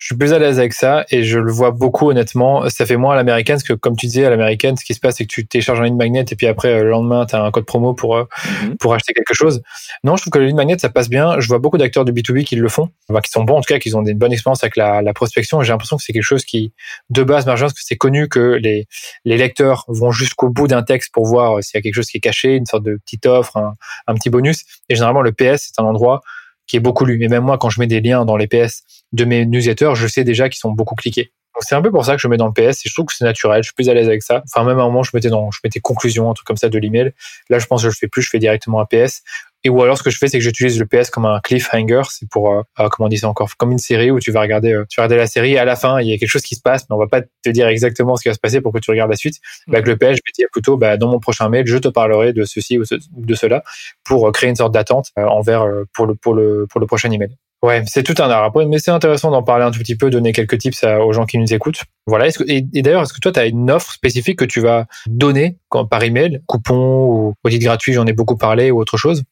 Je 0.04 0.08
suis 0.08 0.16
plus 0.16 0.34
à 0.34 0.38
l'aise 0.38 0.58
avec 0.58 0.74
ça 0.74 1.06
et 1.08 1.24
je 1.24 1.38
le 1.38 1.50
vois 1.50 1.70
beaucoup 1.70 2.10
honnêtement. 2.10 2.68
Ça 2.68 2.84
fait 2.84 2.98
moins 2.98 3.14
à 3.14 3.16
l'américaine 3.16 3.56
parce 3.56 3.62
que 3.62 3.72
comme 3.72 3.96
tu 3.96 4.04
disais 4.04 4.26
à 4.26 4.28
l'américaine, 4.28 4.76
ce 4.76 4.84
qui 4.84 4.92
se 4.92 5.00
passe 5.00 5.16
c'est 5.16 5.24
que 5.24 5.32
tu 5.32 5.46
télécharges 5.46 5.80
un 5.80 5.84
lead 5.84 5.94
magnet 5.94 6.26
et 6.30 6.36
puis 6.36 6.46
après 6.46 6.82
le 6.82 6.90
lendemain 6.90 7.24
tu 7.24 7.34
as 7.34 7.42
un 7.42 7.50
code 7.50 7.64
promo 7.64 7.94
pour 7.94 8.14
euh, 8.14 8.24
mhm. 8.64 8.76
pour 8.76 8.92
acheter 8.92 9.14
quelque 9.14 9.32
chose. 9.32 9.62
Non, 10.02 10.16
je 10.16 10.20
trouve 10.20 10.32
que 10.32 10.38
le 10.40 10.44
lead 10.44 10.56
magnet 10.56 10.76
ça 10.76 10.90
passe 10.90 11.08
bien. 11.08 11.40
Je 11.40 11.48
vois 11.48 11.58
beaucoup 11.58 11.78
d'acteurs 11.78 12.04
de 12.04 12.12
B2B 12.12 12.44
qui 12.44 12.54
le 12.54 12.68
font, 12.68 12.90
enfin, 13.08 13.22
qui 13.22 13.30
sont 13.30 13.44
bons 13.44 13.56
en 13.56 13.60
tout 13.62 13.72
cas, 13.72 13.78
qui 13.78 13.94
ont 13.94 14.02
des 14.02 14.12
bonnes 14.12 14.34
expériences 14.34 14.62
avec 14.62 14.76
la, 14.76 15.00
la 15.00 15.14
prospection. 15.14 15.62
J'ai 15.62 15.72
l'impression 15.72 15.96
que 15.96 16.02
c'est 16.02 16.12
quelque 16.12 16.22
chose 16.22 16.44
qui 16.44 16.74
de 17.08 17.22
base 17.22 17.46
marche 17.46 17.62
parce 17.62 17.72
que 17.72 17.80
c'est 17.82 17.96
connu 17.96 18.28
que 18.28 18.58
les 18.60 18.86
les 19.24 19.38
lecteurs 19.38 19.86
vont 19.88 20.10
jusqu'au 20.10 20.50
bout 20.50 20.68
d'un 20.68 20.82
texte 20.82 21.14
pour 21.14 21.24
voir 21.24 21.64
s'il 21.64 21.78
y 21.78 21.80
a 21.80 21.80
quelque 21.80 21.94
chose 21.94 22.08
qui 22.08 22.18
est 22.18 22.20
caché, 22.20 22.56
une 22.56 22.66
sorte 22.66 22.82
de 22.82 22.98
petite 23.02 23.24
offre, 23.24 23.56
un, 23.56 23.72
un 24.06 24.14
petit 24.16 24.28
bonus. 24.28 24.64
Et 24.90 24.96
généralement 24.96 25.22
le 25.22 25.32
PS 25.32 25.70
c'est 25.72 25.80
un 25.80 25.84
endroit 25.84 26.20
qui 26.66 26.76
est 26.76 26.80
beaucoup 26.80 27.04
lu. 27.04 27.22
Et 27.22 27.28
même 27.28 27.44
moi, 27.44 27.58
quand 27.58 27.70
je 27.70 27.80
mets 27.80 27.86
des 27.86 28.00
liens 28.00 28.24
dans 28.24 28.36
les 28.36 28.46
PS 28.46 28.82
de 29.12 29.24
mes 29.24 29.46
newsletters, 29.46 29.94
je 29.94 30.06
sais 30.06 30.24
déjà 30.24 30.48
qu'ils 30.48 30.58
sont 30.58 30.72
beaucoup 30.72 30.94
cliqués. 30.94 31.32
Donc 31.54 31.62
c'est 31.62 31.76
un 31.76 31.82
peu 31.82 31.92
pour 31.92 32.04
ça 32.04 32.16
que 32.16 32.20
je 32.20 32.26
mets 32.26 32.36
dans 32.36 32.48
le 32.48 32.52
PS 32.52 32.84
et 32.84 32.88
je 32.88 32.94
trouve 32.94 33.06
que 33.06 33.14
c'est 33.14 33.24
naturel, 33.24 33.62
je 33.62 33.68
suis 33.68 33.74
plus 33.74 33.88
à 33.88 33.94
l'aise 33.94 34.08
avec 34.08 34.22
ça. 34.22 34.42
Enfin, 34.52 34.66
même 34.66 34.78
à 34.80 34.82
un 34.82 34.86
moment, 34.86 35.04
je 35.04 35.10
mettais 35.14 35.28
dans, 35.28 35.52
je 35.52 35.60
mettais 35.62 35.78
conclusion, 35.78 36.28
un 36.28 36.34
truc 36.34 36.46
comme 36.46 36.56
ça 36.56 36.68
de 36.68 36.78
l'email. 36.78 37.12
Là, 37.48 37.60
je 37.60 37.66
pense 37.66 37.82
que 37.82 37.88
je 37.88 37.94
le 37.94 37.96
fais 37.96 38.08
plus, 38.08 38.22
je 38.22 38.30
fais 38.30 38.40
directement 38.40 38.80
un 38.80 38.86
PS. 38.86 39.22
Et 39.66 39.70
ou 39.70 39.82
alors, 39.82 39.96
ce 39.96 40.02
que 40.02 40.10
je 40.10 40.18
fais, 40.18 40.28
c'est 40.28 40.36
que 40.36 40.44
j'utilise 40.44 40.78
le 40.78 40.84
PS 40.84 41.08
comme 41.08 41.24
un 41.24 41.40
cliffhanger. 41.40 42.02
C'est 42.10 42.28
pour, 42.28 42.52
euh, 42.52 42.62
euh, 42.80 42.88
comment 42.90 43.06
on 43.06 43.08
dit 43.08 43.16
ça 43.16 43.30
encore, 43.30 43.48
comme 43.56 43.72
une 43.72 43.78
série 43.78 44.10
où 44.10 44.20
tu 44.20 44.30
vas 44.30 44.42
regarder, 44.42 44.74
euh, 44.74 44.84
tu 44.90 45.00
vas 45.00 45.04
regarder 45.04 45.16
la 45.16 45.26
série 45.26 45.52
et 45.52 45.58
à 45.58 45.64
la 45.64 45.74
fin, 45.74 46.00
il 46.02 46.08
y 46.08 46.12
a 46.12 46.18
quelque 46.18 46.28
chose 46.28 46.42
qui 46.42 46.54
se 46.54 46.60
passe, 46.60 46.84
mais 46.90 46.96
on 46.96 46.98
va 46.98 47.06
pas 47.06 47.22
te 47.22 47.48
dire 47.48 47.66
exactement 47.68 48.16
ce 48.16 48.22
qui 48.22 48.28
va 48.28 48.34
se 48.34 48.40
passer 48.40 48.60
pour 48.60 48.74
que 48.74 48.78
tu 48.78 48.90
regardes 48.90 49.10
la 49.10 49.16
suite. 49.16 49.36
Bah, 49.66 49.78
avec 49.78 49.88
le 49.88 49.96
PS, 49.96 50.16
je 50.16 50.22
vais 50.26 50.32
dire 50.36 50.48
plutôt, 50.52 50.76
bah, 50.76 50.98
dans 50.98 51.08
mon 51.08 51.18
prochain 51.18 51.48
mail, 51.48 51.66
je 51.66 51.78
te 51.78 51.88
parlerai 51.88 52.34
de 52.34 52.44
ceci 52.44 52.78
ou 52.78 52.84
de 53.16 53.34
cela 53.34 53.64
pour 54.04 54.30
créer 54.32 54.50
une 54.50 54.56
sorte 54.56 54.74
d'attente 54.74 55.08
envers, 55.16 55.66
pour 55.94 56.06
le, 56.06 56.14
pour 56.14 56.34
le, 56.34 56.66
pour 56.68 56.78
le 56.78 56.86
prochain 56.86 57.10
email. 57.10 57.34
Ouais, 57.62 57.82
c'est 57.86 58.02
tout 58.02 58.22
un 58.22 58.28
art. 58.28 58.52
mais 58.68 58.78
c'est 58.78 58.90
intéressant 58.90 59.30
d'en 59.30 59.42
parler 59.42 59.64
un 59.64 59.70
tout 59.70 59.78
petit 59.78 59.96
peu, 59.96 60.10
donner 60.10 60.32
quelques 60.32 60.58
tips 60.58 60.84
aux 60.84 61.14
gens 61.14 61.24
qui 61.24 61.38
nous 61.38 61.54
écoutent. 61.54 61.80
Voilà. 62.06 62.26
Et, 62.46 62.60
d'ailleurs, 62.60 63.04
est-ce 63.04 63.14
que 63.14 63.20
toi, 63.20 63.32
tu 63.32 63.40
as 63.40 63.46
une 63.46 63.70
offre 63.70 63.90
spécifique 63.90 64.38
que 64.38 64.44
tu 64.44 64.60
vas 64.60 64.84
donner 65.06 65.56
quand, 65.70 65.86
par 65.86 66.02
email, 66.02 66.42
coupon 66.46 67.06
ou 67.06 67.34
audit 67.42 67.62
gratuit, 67.62 67.94
j'en 67.94 68.04
ai 68.04 68.12
beaucoup 68.12 68.36
parlé, 68.36 68.70
ou 68.70 68.78
autre 68.78 68.98
chose? 68.98 69.22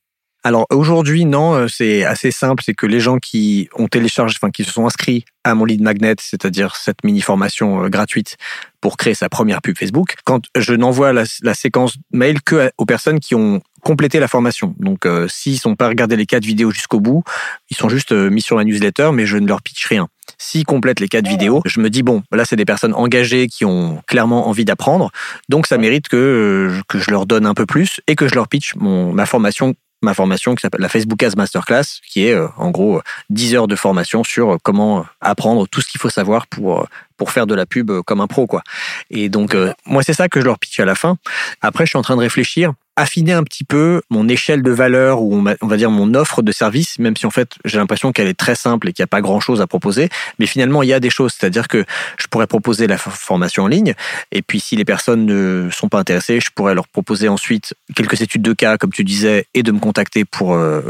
Alors 0.44 0.66
aujourd'hui, 0.70 1.24
non, 1.24 1.54
euh, 1.54 1.68
c'est 1.68 2.04
assez 2.04 2.32
simple. 2.32 2.62
C'est 2.66 2.74
que 2.74 2.86
les 2.86 2.98
gens 2.98 3.18
qui 3.18 3.68
ont 3.76 3.86
téléchargé, 3.86 4.34
enfin 4.36 4.50
qui 4.50 4.64
se 4.64 4.72
sont 4.72 4.86
inscrits 4.86 5.24
à 5.44 5.54
mon 5.54 5.64
lead 5.64 5.82
magnet, 5.82 6.16
c'est-à-dire 6.18 6.74
cette 6.74 7.04
mini 7.04 7.20
formation 7.20 7.84
euh, 7.84 7.88
gratuite 7.88 8.36
pour 8.80 8.96
créer 8.96 9.14
sa 9.14 9.28
première 9.28 9.62
pub 9.62 9.78
Facebook, 9.78 10.16
quand 10.24 10.42
je 10.56 10.74
n'envoie 10.74 11.12
la, 11.12 11.54
séquence 11.54 11.96
mail 12.12 12.42
que 12.42 12.70
aux 12.76 12.86
personnes 12.86 13.20
qui 13.20 13.36
ont 13.36 13.60
complété 13.82 14.18
la 14.18 14.26
formation. 14.26 14.74
Donc 14.80 15.06
euh, 15.06 15.28
s'ils 15.28 15.60
sont 15.60 15.76
pas 15.76 15.88
regardés 15.88 16.16
les 16.16 16.26
quatre 16.26 16.44
vidéos 16.44 16.72
jusqu'au 16.72 16.98
bout, 16.98 17.22
ils 17.70 17.76
sont 17.76 17.88
juste 17.88 18.10
mis 18.12 18.42
sur 18.42 18.56
ma 18.56 18.64
newsletter, 18.64 19.10
mais 19.12 19.26
je 19.26 19.36
ne 19.36 19.46
leur 19.46 19.62
pitch 19.62 19.86
rien. 19.86 20.08
S'ils 20.38 20.64
complètent 20.64 20.98
les 20.98 21.08
quatre 21.08 21.28
vidéos, 21.28 21.62
je 21.64 21.78
me 21.78 21.90
dis 21.90 22.02
bon, 22.02 22.24
là 22.32 22.44
c'est 22.44 22.56
des 22.56 22.64
personnes 22.64 22.94
engagées 22.94 23.46
qui 23.46 23.64
ont 23.64 24.02
clairement 24.08 24.48
envie 24.48 24.64
d'apprendre, 24.64 25.12
donc 25.48 25.68
ça 25.68 25.78
mérite 25.78 26.08
que 26.08 26.72
que 26.88 26.98
je 26.98 27.10
leur 27.12 27.26
donne 27.26 27.46
un 27.46 27.54
peu 27.54 27.66
plus 27.66 28.00
et 28.08 28.16
que 28.16 28.26
je 28.26 28.34
leur 28.34 28.48
pitch 28.48 28.74
mon 28.76 29.12
ma 29.12 29.26
formation 29.26 29.74
ma 30.02 30.14
formation 30.14 30.54
qui 30.54 30.60
s'appelle 30.60 30.80
la 30.80 30.88
Facebook 30.88 31.22
As 31.22 31.36
Masterclass, 31.36 32.00
qui 32.06 32.26
est 32.26 32.34
euh, 32.34 32.48
en 32.56 32.70
gros 32.70 33.00
10 33.30 33.54
heures 33.54 33.68
de 33.68 33.76
formation 33.76 34.24
sur 34.24 34.54
euh, 34.54 34.56
comment 34.62 35.06
apprendre 35.20 35.66
tout 35.68 35.80
ce 35.80 35.88
qu'il 35.88 36.00
faut 36.00 36.10
savoir 36.10 36.46
pour 36.46 36.80
euh, 36.80 36.84
pour 37.16 37.30
faire 37.30 37.46
de 37.46 37.54
la 37.54 37.66
pub 37.66 37.92
comme 38.02 38.20
un 38.20 38.26
pro 38.26 38.48
quoi. 38.48 38.62
Et 39.10 39.28
donc 39.28 39.56
moi 39.86 40.02
c'est 40.02 40.12
ça 40.12 40.28
que 40.28 40.40
je 40.40 40.44
leur 40.44 40.58
pitch 40.58 40.80
à 40.80 40.84
la 40.84 40.96
fin. 40.96 41.18
Après 41.60 41.86
je 41.86 41.90
suis 41.90 41.98
en 41.98 42.02
train 42.02 42.16
de 42.16 42.20
réfléchir 42.20 42.72
affiner 42.96 43.32
un 43.32 43.42
petit 43.42 43.64
peu 43.64 44.02
mon 44.10 44.28
échelle 44.28 44.62
de 44.62 44.70
valeur 44.70 45.22
ou 45.22 45.44
on 45.60 45.66
va 45.66 45.76
dire 45.76 45.90
mon 45.90 46.14
offre 46.14 46.42
de 46.42 46.52
service, 46.52 46.98
même 46.98 47.16
si 47.16 47.26
en 47.26 47.30
fait 47.30 47.56
j'ai 47.64 47.78
l'impression 47.78 48.12
qu'elle 48.12 48.28
est 48.28 48.38
très 48.38 48.54
simple 48.54 48.88
et 48.88 48.92
qu'il 48.92 49.02
n'y 49.02 49.04
a 49.04 49.08
pas 49.08 49.20
grand 49.20 49.40
chose 49.40 49.60
à 49.60 49.66
proposer. 49.66 50.08
Mais 50.38 50.46
finalement, 50.46 50.82
il 50.82 50.88
y 50.88 50.92
a 50.92 51.00
des 51.00 51.10
choses, 51.10 51.32
c'est-à-dire 51.38 51.68
que 51.68 51.84
je 52.18 52.26
pourrais 52.26 52.46
proposer 52.46 52.86
la 52.86 52.98
formation 52.98 53.64
en 53.64 53.66
ligne 53.66 53.94
et 54.30 54.42
puis 54.42 54.60
si 54.60 54.76
les 54.76 54.84
personnes 54.84 55.26
ne 55.26 55.70
sont 55.70 55.88
pas 55.88 55.98
intéressées, 55.98 56.40
je 56.40 56.50
pourrais 56.54 56.74
leur 56.74 56.88
proposer 56.88 57.28
ensuite 57.28 57.74
quelques 57.94 58.20
études 58.20 58.42
de 58.42 58.52
cas, 58.52 58.76
comme 58.76 58.92
tu 58.92 59.04
disais, 59.04 59.46
et 59.54 59.62
de 59.62 59.72
me 59.72 59.78
contacter 59.78 60.24
pour 60.24 60.54
euh, 60.54 60.82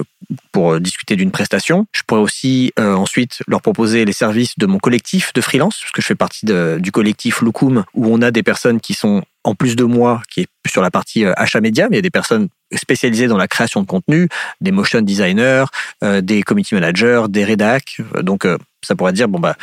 pour 0.50 0.80
discuter 0.80 1.16
d'une 1.16 1.30
prestation. 1.30 1.86
Je 1.92 2.02
pourrais 2.06 2.20
aussi 2.20 2.72
euh, 2.78 2.94
ensuite 2.94 3.42
leur 3.46 3.62
proposer 3.62 4.04
les 4.04 4.12
services 4.12 4.58
de 4.58 4.66
mon 4.66 4.78
collectif 4.78 5.32
de 5.32 5.40
freelance, 5.40 5.80
parce 5.80 5.92
que 5.92 6.02
je 6.02 6.06
fais 6.06 6.14
partie 6.14 6.46
du 6.46 6.92
collectif 6.92 7.42
Lukum, 7.42 7.84
où 7.94 8.06
on 8.06 8.22
a 8.22 8.30
des 8.30 8.42
personnes 8.42 8.80
qui 8.80 8.94
sont 8.94 9.22
en 9.44 9.54
plus 9.54 9.76
de 9.76 9.84
moi, 9.84 10.22
qui 10.30 10.40
est 10.40 10.48
sur 10.66 10.82
la 10.82 10.90
partie 10.90 11.24
euh, 11.24 11.32
achat 11.36 11.60
média, 11.60 11.88
mais 11.88 11.96
il 11.96 11.98
y 11.98 12.00
a 12.00 12.02
des 12.02 12.10
personnes 12.10 12.48
spécialisées 12.74 13.26
dans 13.26 13.36
la 13.36 13.48
création 13.48 13.82
de 13.82 13.86
contenu, 13.86 14.28
des 14.60 14.70
motion 14.70 15.00
designers, 15.00 15.64
euh, 16.04 16.20
des 16.20 16.42
community 16.42 16.74
managers, 16.74 17.24
des 17.28 17.44
rédacs. 17.44 17.98
Donc, 18.20 18.44
euh, 18.44 18.56
ça 18.82 18.94
pourrait 18.94 19.12
dire, 19.12 19.28
bon, 19.28 19.40
bah, 19.40 19.56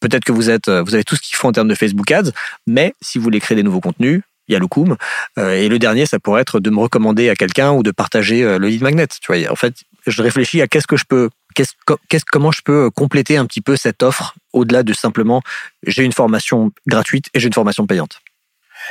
peut-être 0.00 0.24
que 0.24 0.32
vous 0.32 0.50
êtes, 0.50 0.68
vous 0.68 0.94
avez 0.94 1.04
tout 1.04 1.16
ce 1.16 1.20
qu'il 1.20 1.36
faut 1.36 1.48
en 1.48 1.52
termes 1.52 1.68
de 1.68 1.74
Facebook 1.74 2.10
Ads, 2.10 2.30
mais 2.66 2.94
si 3.00 3.18
vous 3.18 3.24
voulez 3.24 3.40
créer 3.40 3.56
des 3.56 3.62
nouveaux 3.62 3.80
contenus, 3.80 4.22
il 4.48 4.52
y 4.52 4.56
a 4.56 4.58
le 4.58 4.66
Loom. 4.74 4.96
et 5.38 5.68
le 5.68 5.78
dernier, 5.78 6.06
ça 6.06 6.18
pourrait 6.18 6.42
être 6.42 6.58
de 6.58 6.70
me 6.70 6.80
recommander 6.80 7.28
à 7.28 7.36
quelqu'un 7.36 7.70
ou 7.70 7.84
de 7.84 7.92
partager 7.92 8.42
le 8.42 8.66
lead 8.66 8.82
magnet. 8.82 9.06
Tu 9.06 9.32
vois, 9.32 9.52
en 9.52 9.54
fait, 9.54 9.74
je 10.08 10.22
réfléchis 10.22 10.60
à 10.60 10.66
qu'est-ce 10.66 10.88
que 10.88 10.96
je 10.96 11.04
peux, 11.04 11.30
qu'est-ce, 11.54 12.24
comment 12.32 12.50
je 12.50 12.62
peux 12.64 12.90
compléter 12.90 13.36
un 13.36 13.46
petit 13.46 13.60
peu 13.60 13.76
cette 13.76 14.02
offre 14.02 14.34
au-delà 14.52 14.82
de 14.82 14.92
simplement 14.92 15.42
j'ai 15.86 16.02
une 16.02 16.12
formation 16.12 16.72
gratuite 16.88 17.26
et 17.32 17.38
j'ai 17.38 17.46
une 17.46 17.52
formation 17.52 17.86
payante. 17.86 18.20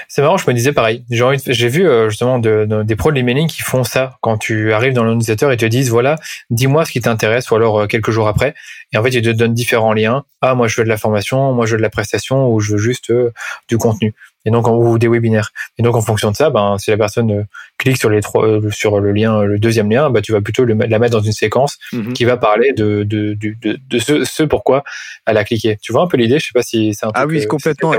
C'est 0.08 0.22
marrant, 0.22 0.38
je 0.38 0.50
me 0.50 0.54
disais 0.54 0.74
pareil. 0.74 1.04
J'ai 1.10 1.68
vu 1.68 1.88
euh, 1.88 2.10
justement 2.10 2.40
des 2.40 2.96
pros 2.96 3.12
de 3.12 3.16
l'emailing 3.16 3.48
qui 3.48 3.62
font 3.62 3.84
ça 3.84 4.18
quand 4.22 4.38
tu 4.38 4.74
arrives 4.74 4.94
dans 4.94 5.04
l'organisateur 5.04 5.52
et 5.52 5.58
te 5.58 5.66
disent 5.66 5.90
voilà, 5.90 6.18
dis-moi 6.50 6.86
ce 6.86 6.92
qui 6.92 7.02
t'intéresse 7.02 7.52
ou 7.52 7.56
alors 7.56 7.82
euh, 7.82 7.88
quelques 7.88 8.12
jours 8.12 8.28
après. 8.28 8.56
Et 8.92 8.98
en 8.98 9.04
fait, 9.04 9.10
ils 9.10 9.22
te 9.22 9.30
donnent 9.30 9.54
différents 9.54 9.94
liens. 9.94 10.24
Ah, 10.42 10.56
moi 10.56 10.68
je 10.68 10.78
veux 10.78 10.84
de 10.84 10.90
la 10.90 10.98
formation, 10.98 11.54
moi 11.54 11.66
je 11.66 11.72
veux 11.72 11.78
de 11.78 11.84
la 11.84 11.90
prestation 11.90 12.52
ou 12.52 12.60
je 12.60 12.74
veux 12.74 12.78
juste 12.78 13.12
euh, 13.12 13.32
du 13.68 13.78
contenu. 13.78 14.14
Et 14.46 14.52
donc 14.52 14.68
ou 14.68 14.98
des 14.98 15.10
webinaires. 15.10 15.52
Et 15.78 15.84
donc 15.84 15.96
en 15.96 16.02
fonction 16.02 16.32
de 16.32 16.36
ça, 16.36 16.50
ben 16.50 16.78
si 16.78 16.90
la 16.92 16.98
personne 16.98 17.46
clique 17.78 17.98
sur 17.98 18.10
les 18.10 18.22
trois 18.22 18.48
sur 18.72 19.00
le 19.02 19.12
lien, 19.12 19.44
le 19.44 19.60
deuxième 19.60 19.92
lien, 19.92 20.10
ben, 20.10 20.22
tu 20.22 20.32
vas 20.32 20.40
plutôt 20.40 20.64
la 20.64 20.76
mettre 20.76 21.12
dans 21.12 21.20
une 21.20 21.34
séquence 21.34 21.78
mhm. 21.92 22.14
qui 22.14 22.24
va 22.24 22.38
parler 22.38 22.72
de 22.72 23.04
de, 23.04 23.34
de, 23.34 23.56
de, 23.62 24.00
ce, 24.00 24.24
ce, 24.24 24.44
pourquoi 24.44 24.84
elle 25.26 25.38
a 25.38 25.44
cliqué. 25.44 25.78
Tu 25.82 25.92
vois 25.92 26.04
un 26.04 26.08
peu 26.08 26.16
l'idée? 26.16 26.40
Je 26.40 26.46
sais 26.46 26.54
pas 26.54 26.64
si 26.64 26.94
c'est 26.94 27.06
un 27.06 27.12
ah 27.16 27.26
oui 27.26 27.46
complètement. 27.48 27.94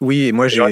Oui, 0.00 0.30
moi 0.32 0.46
j'ai 0.46 0.62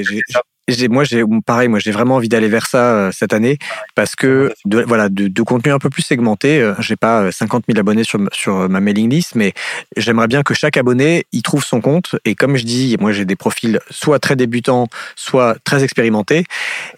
moi, 0.89 1.05
j'ai 1.05 1.23
pareil, 1.47 1.69
moi 1.69 1.79
j'ai 1.79 1.91
vraiment 1.91 2.17
envie 2.17 2.29
d'aller 2.29 2.49
vers 2.49 2.67
ça 2.67 2.95
euh, 2.95 3.11
cette 3.13 3.33
année 3.33 3.59
parce 3.95 4.17
que 4.17 4.53
de, 4.65 4.83
voilà, 4.83 5.09
de, 5.09 5.29
de, 5.29 5.43
contenu 5.43 5.73
un 5.73 5.79
peu 5.79 5.91
plus 5.91 6.03
segmenté. 6.03 6.61
Euh, 6.61 6.75
j'ai 6.79 6.97
pas 6.97 7.31
50 7.33 7.65
euh, 7.69 7.73
000 7.73 7.81
abonnés 7.81 8.05
sur 8.05 8.21
sur 8.33 8.69
ma 8.69 8.81
mailing 8.81 9.11
list, 9.11 9.35
mais 9.35 9.53
j'aimerais 9.97 10.29
bien 10.29 10.43
que 10.43 10.55
chaque 10.55 10.77
abonné 10.77 11.25
y 11.33 11.43
trouve 11.43 11.65
son 11.65 11.81
compte. 11.81 12.17
Et 12.25 12.35
comme 12.35 12.57
je 12.57 12.65
dis, 12.65 12.97
moi 13.01 13.13
j'ai 13.13 13.25
des 13.25 13.37
profils 13.37 13.81
soit 13.91 14.19
très 14.19 14.37
débutants, 14.37 14.89
soit 15.17 15.57
très 15.65 15.85
expérimentés, 15.85 16.45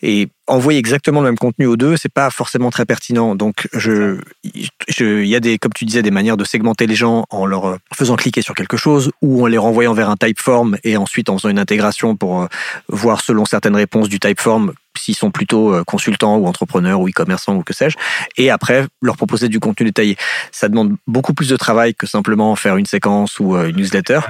et 0.02 0.28
envoyer 0.51 0.78
exactement 0.78 1.20
le 1.20 1.27
même 1.27 1.39
contenu 1.39 1.66
aux 1.66 1.77
deux, 1.77 1.97
c'est 1.97 2.12
pas 2.12 2.28
forcément 2.31 2.70
très 2.70 2.85
pertinent. 2.85 3.35
Donc, 3.36 3.68
il 3.74 5.27
y 5.27 5.36
a 5.36 5.40
des, 5.40 5.59
comme 5.59 5.72
tu 5.72 5.85
disais, 5.85 6.02
des 6.02 6.10
manières 6.10 6.36
de 6.36 6.44
segmenter 6.44 6.86
les 6.86 6.97
gens 6.97 7.24
en 7.31 7.47
leur 7.47 7.66
euh, 7.66 7.77
faisant 7.94 8.16
cliquer 8.16 8.43
sur 8.43 8.55
quelque 8.55 8.77
chose 8.77 9.10
ou 9.22 9.44
en 9.44 9.47
les 9.47 9.59
renvoyant 9.59 9.94
vers 9.94 10.10
un 10.10 10.16
typeform 10.16 10.77
et 10.82 10.97
ensuite 10.97 11.31
en 11.31 11.39
faisant 11.39 11.51
une 11.51 11.59
intégration 11.59 12.16
pour 12.16 12.43
euh, 12.43 12.47
voir 12.89 13.20
selon 13.20 13.44
certaines 13.44 13.77
réponses 13.77 14.09
du 14.09 14.18
typeform 14.18 14.72
s'ils 14.98 15.14
sont 15.14 15.31
plutôt 15.31 15.72
euh, 15.72 15.85
consultants 15.85 16.36
ou 16.36 16.47
entrepreneurs 16.47 17.01
ou 17.01 17.09
e-commerçants 17.09 17.56
ou 17.56 17.62
que 17.62 17.72
sais-je, 17.72 17.97
et 18.36 18.51
après 18.51 18.86
leur 19.01 19.16
proposer 19.16 19.48
du 19.48 19.60
contenu 19.60 19.86
détaillé. 19.86 20.16
Ça 20.51 20.68
demande 20.68 20.97
beaucoup 21.06 21.32
plus 21.32 21.48
de 21.48 21.56
travail 21.56 21.94
que 21.94 22.06
simplement 22.06 22.56
faire 22.56 22.77
une 22.77 22.86
séquence 22.86 23.39
ou 23.39 23.56
une 23.56 23.77
newsletter, 23.77 24.20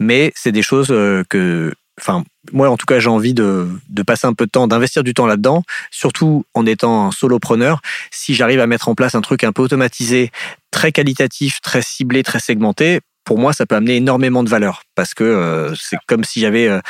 mais 0.00 0.32
c'est 0.34 0.52
des 0.52 0.62
choses 0.62 0.88
que 0.88 1.72
enfin, 2.00 2.24
moi 2.52 2.68
en 2.70 2.76
tout 2.76 2.86
cas, 2.86 2.98
j'ai 2.98 3.08
envie 3.08 3.34
de, 3.34 3.68
passer 4.06 4.26
un 4.26 4.34
peu 4.34 4.46
de 4.46 4.50
temps, 4.50 4.66
d'investir 4.66 5.04
du 5.04 5.14
temps 5.14 5.26
là-dedans, 5.26 5.62
surtout 5.90 6.44
en 6.54 6.66
étant 6.66 7.10
solopreneur. 7.10 7.80
Si 8.10 8.34
j'arrive 8.34 8.60
à 8.60 8.66
mettre 8.66 8.88
en 8.88 8.94
place 8.94 9.14
un 9.14 9.20
truc 9.20 9.44
un 9.44 9.52
peu 9.52 9.62
automatisé, 9.62 10.30
très 10.70 10.92
qualitatif, 10.92 11.60
très 11.60 11.82
ciblé, 11.82 12.22
très 12.22 12.40
segmenté, 12.40 13.00
pour 13.24 13.38
moi, 13.38 13.52
ça 13.52 13.66
peut 13.66 13.76
amener 13.76 13.96
énormément 13.96 14.42
de 14.42 14.48
valeur 14.48 14.82
parce 14.94 15.14
que 15.14 15.24
euh, 15.24 15.74
c'est 15.76 15.96
comme 16.06 16.24
si 16.24 16.40
j'avais 16.40 16.68
euh, 16.68 16.80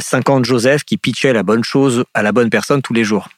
50 0.00 0.40
euh, 0.40 0.44
Joseph 0.44 0.84
qui 0.84 0.96
pitchaient 0.96 1.32
la 1.32 1.42
bonne 1.42 1.62
chose 1.62 2.04
à 2.14 2.22
la 2.22 2.32
bonne 2.32 2.50
personne 2.50 2.82
tous 2.82 2.94
les 2.94 3.04
jours. 3.04 3.28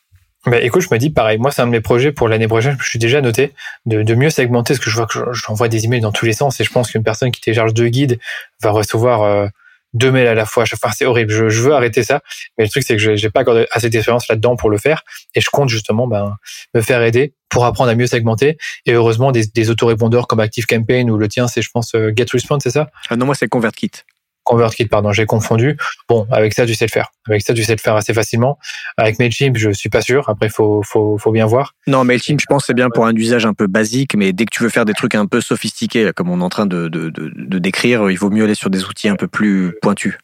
Bah, 0.46 0.60
écoute, 0.60 0.82
je 0.82 0.88
me 0.90 0.98
dis 0.98 1.10
pareil. 1.10 1.38
Moi, 1.38 1.50
c'est 1.50 1.62
un 1.62 1.66
de 1.66 1.72
mes 1.72 1.80
projets 1.80 2.12
pour 2.12 2.28
l'année 2.28 2.48
prochaine. 2.48 2.76
Je 2.80 2.88
suis 2.88 2.98
déjà 2.98 3.20
noté 3.20 3.52
de, 3.86 4.14
mieux 4.14 4.30
segmenter 4.30 4.74
parce 4.74 4.84
que 4.84 4.90
je 4.90 4.96
vois 4.96 5.06
que 5.06 5.18
j'envoie 5.32 5.68
des 5.68 5.84
emails 5.84 6.00
dans 6.00 6.12
tous 6.12 6.26
les 6.26 6.32
sens 6.32 6.60
et 6.60 6.64
je 6.64 6.70
pense 6.70 6.90
qu'une 6.90 7.02
personne 7.02 7.30
qui 7.30 7.40
télécharge 7.40 7.74
deux 7.74 7.88
guides 7.88 8.18
va 8.62 8.70
recevoir 8.70 9.22
euh, 9.22 9.48
deux 9.94 10.10
mails 10.10 10.26
à 10.26 10.34
la 10.34 10.44
fois. 10.44 10.64
Enfin, 10.72 10.90
c'est 10.94 11.06
horrible. 11.06 11.32
Je, 11.32 11.62
veux 11.62 11.72
arrêter 11.72 12.02
ça. 12.02 12.20
Mais 12.56 12.64
le 12.64 12.70
truc, 12.70 12.82
c'est 12.82 12.96
que 12.96 13.16
j'ai 13.16 13.30
pas 13.30 13.40
encore 13.40 13.58
assez 13.72 13.90
d'expérience 13.90 14.28
là-dedans 14.28 14.56
pour 14.56 14.70
le 14.70 14.78
faire. 14.78 15.02
Et 15.34 15.40
je 15.40 15.50
compte 15.50 15.68
justement 15.68 16.06
ben, 16.06 16.36
me 16.74 16.80
faire 16.80 17.02
aider 17.02 17.34
pour 17.48 17.64
apprendre 17.64 17.90
à 17.90 17.94
mieux 17.94 18.06
segmenter. 18.06 18.58
Et 18.86 18.92
heureusement, 18.92 19.32
des, 19.32 19.46
des 19.46 19.70
autorépondeurs 19.70 20.26
comme 20.26 20.40
ActiveCampaign 20.40 21.10
ou 21.10 21.16
le 21.16 21.28
tien, 21.28 21.48
c'est, 21.48 21.62
je 21.62 21.70
pense, 21.70 21.94
euh, 21.94 22.12
GetResponse, 22.14 22.62
c'est 22.62 22.70
ça? 22.70 22.90
Ah 23.08 23.16
Non, 23.16 23.26
moi, 23.26 23.34
c'est 23.34 23.48
ConvertKit. 23.48 23.90
ConvertKit, 24.48 24.86
pardon, 24.86 25.12
j'ai 25.12 25.26
confondu. 25.26 25.76
Bon, 26.08 26.26
avec 26.30 26.54
ça, 26.54 26.66
tu 26.66 26.74
sais 26.74 26.86
le 26.86 26.90
faire. 26.90 27.10
Avec 27.28 27.42
ça, 27.42 27.52
tu 27.52 27.62
sais 27.62 27.72
le 27.72 27.80
faire 27.80 27.96
assez 27.96 28.14
facilement. 28.14 28.58
Avec 28.96 29.18
Mailchimp, 29.18 29.56
je 29.56 29.70
suis 29.70 29.90
pas 29.90 30.00
sûr. 30.00 30.28
Après, 30.28 30.48
faut, 30.48 30.82
faut, 30.82 31.18
faut 31.18 31.32
bien 31.32 31.46
voir. 31.46 31.74
Non, 31.86 32.04
Mailchimp, 32.04 32.40
je 32.40 32.46
pense, 32.46 32.64
c'est 32.66 32.74
bien 32.74 32.88
pour 32.88 33.06
un 33.06 33.14
usage 33.14 33.44
un 33.44 33.54
peu 33.54 33.66
basique, 33.66 34.14
mais 34.16 34.32
dès 34.32 34.46
que 34.46 34.50
tu 34.50 34.62
veux 34.62 34.70
faire 34.70 34.86
des 34.86 34.94
trucs 34.94 35.14
un 35.14 35.26
peu 35.26 35.40
sophistiqués, 35.40 36.12
comme 36.16 36.30
on 36.30 36.40
est 36.40 36.44
en 36.44 36.48
train 36.48 36.66
de, 36.66 36.88
de, 36.88 37.10
de, 37.10 37.30
de 37.34 37.58
décrire, 37.58 38.10
il 38.10 38.16
vaut 38.16 38.30
mieux 38.30 38.44
aller 38.44 38.54
sur 38.54 38.70
des 38.70 38.84
outils 38.84 39.08
un 39.08 39.16
peu 39.16 39.28
plus 39.28 39.74
pointus. 39.82 40.18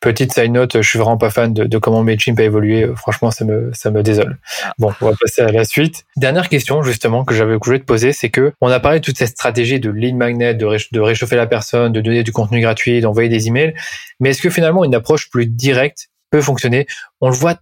Petite 0.00 0.32
side 0.32 0.52
note, 0.52 0.80
je 0.80 0.88
suis 0.88 0.98
vraiment 0.98 1.16
pas 1.16 1.30
fan 1.30 1.52
de, 1.52 1.64
de 1.64 1.78
comment 1.78 2.04
Mailchimp 2.04 2.38
a 2.38 2.44
évolué. 2.44 2.88
Franchement, 2.94 3.32
ça 3.32 3.44
me, 3.44 3.72
ça 3.72 3.90
me 3.90 4.04
désole. 4.04 4.38
Ah. 4.62 4.72
Bon, 4.78 4.92
on 5.00 5.06
va 5.06 5.16
passer 5.20 5.42
à 5.42 5.50
la 5.50 5.64
suite. 5.64 6.04
Dernière 6.16 6.48
question, 6.48 6.82
justement, 6.82 7.24
que 7.24 7.34
j'avais 7.34 7.56
voulu 7.56 7.80
te 7.80 7.84
poser, 7.84 8.12
c'est 8.12 8.30
que 8.30 8.52
on 8.60 8.68
a 8.68 8.78
parlé 8.78 9.00
de 9.00 9.04
toute 9.04 9.18
cette 9.18 9.30
stratégie 9.30 9.80
de 9.80 9.90
lead 9.90 10.14
magnet, 10.14 10.54
de, 10.54 10.68
de 10.92 11.00
réchauffer 11.00 11.34
la 11.34 11.48
personne, 11.48 11.92
de 11.92 12.00
donner 12.00 12.22
du 12.22 12.30
contenu 12.30 12.60
gratuit, 12.60 13.00
d'envoyer 13.00 13.28
des 13.28 13.48
emails. 13.48 13.74
Mais 14.20 14.30
est-ce 14.30 14.40
que 14.40 14.50
finalement, 14.50 14.84
une 14.84 14.94
approche 14.94 15.30
plus 15.30 15.46
directe 15.46 16.10
peut 16.30 16.42
fonctionner? 16.42 16.86
On 17.20 17.28
le 17.28 17.34
voit 17.34 17.58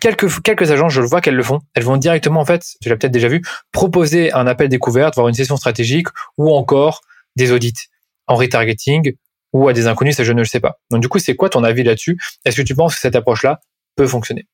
quelques, 0.00 0.40
quelques 0.40 0.70
agences, 0.70 0.94
je 0.94 1.02
le 1.02 1.06
vois 1.06 1.20
qu'elles 1.20 1.36
le 1.36 1.42
font. 1.42 1.60
Elles 1.74 1.84
vont 1.84 1.98
directement, 1.98 2.40
en 2.40 2.46
fait, 2.46 2.64
tu 2.80 2.88
l'as 2.88 2.96
peut-être 2.96 3.12
déjà 3.12 3.28
vu, 3.28 3.42
proposer 3.72 4.32
un 4.32 4.46
appel 4.46 4.70
découverte, 4.70 5.14
voire 5.16 5.28
une 5.28 5.34
session 5.34 5.58
stratégique 5.58 6.08
ou 6.38 6.54
encore 6.54 7.02
des 7.36 7.52
audits 7.52 7.74
en 8.26 8.36
retargeting 8.36 9.14
ou 9.56 9.68
à 9.68 9.72
des 9.72 9.86
inconnus, 9.86 10.16
ça 10.16 10.24
je 10.24 10.32
ne 10.32 10.40
le 10.40 10.44
sais 10.44 10.60
pas. 10.60 10.78
Donc 10.90 11.00
du 11.00 11.08
coup, 11.08 11.18
c'est 11.18 11.34
quoi 11.34 11.48
ton 11.48 11.64
avis 11.64 11.82
là-dessus? 11.82 12.18
Est-ce 12.44 12.56
que 12.56 12.62
tu 12.62 12.74
penses 12.74 12.94
que 12.94 13.00
cette 13.00 13.16
approche-là 13.16 13.60
peut 13.96 14.06
fonctionner? 14.06 14.46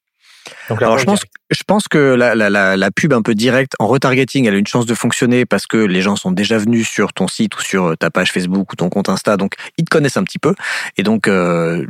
Donc, 0.68 0.82
Alors, 0.82 0.98
je 0.98 1.04
pense, 1.04 1.22
je 1.50 1.62
pense 1.64 1.86
que 1.88 1.98
la, 1.98 2.34
la, 2.34 2.50
la, 2.50 2.76
la, 2.76 2.90
pub 2.90 3.12
un 3.12 3.22
peu 3.22 3.34
directe 3.34 3.74
en 3.78 3.86
retargeting, 3.86 4.46
elle 4.46 4.54
a 4.54 4.58
une 4.58 4.66
chance 4.66 4.86
de 4.86 4.94
fonctionner 4.94 5.46
parce 5.46 5.66
que 5.66 5.76
les 5.76 6.02
gens 6.02 6.16
sont 6.16 6.32
déjà 6.32 6.58
venus 6.58 6.88
sur 6.88 7.12
ton 7.12 7.28
site 7.28 7.56
ou 7.56 7.62
sur 7.62 7.96
ta 7.96 8.10
page 8.10 8.32
Facebook 8.32 8.72
ou 8.72 8.76
ton 8.76 8.88
compte 8.88 9.08
Insta, 9.08 9.36
donc 9.36 9.54
ils 9.78 9.84
te 9.84 9.90
connaissent 9.90 10.16
un 10.16 10.24
petit 10.24 10.40
peu. 10.40 10.54
Et 10.96 11.04
donc, 11.04 11.28
euh, 11.28 11.86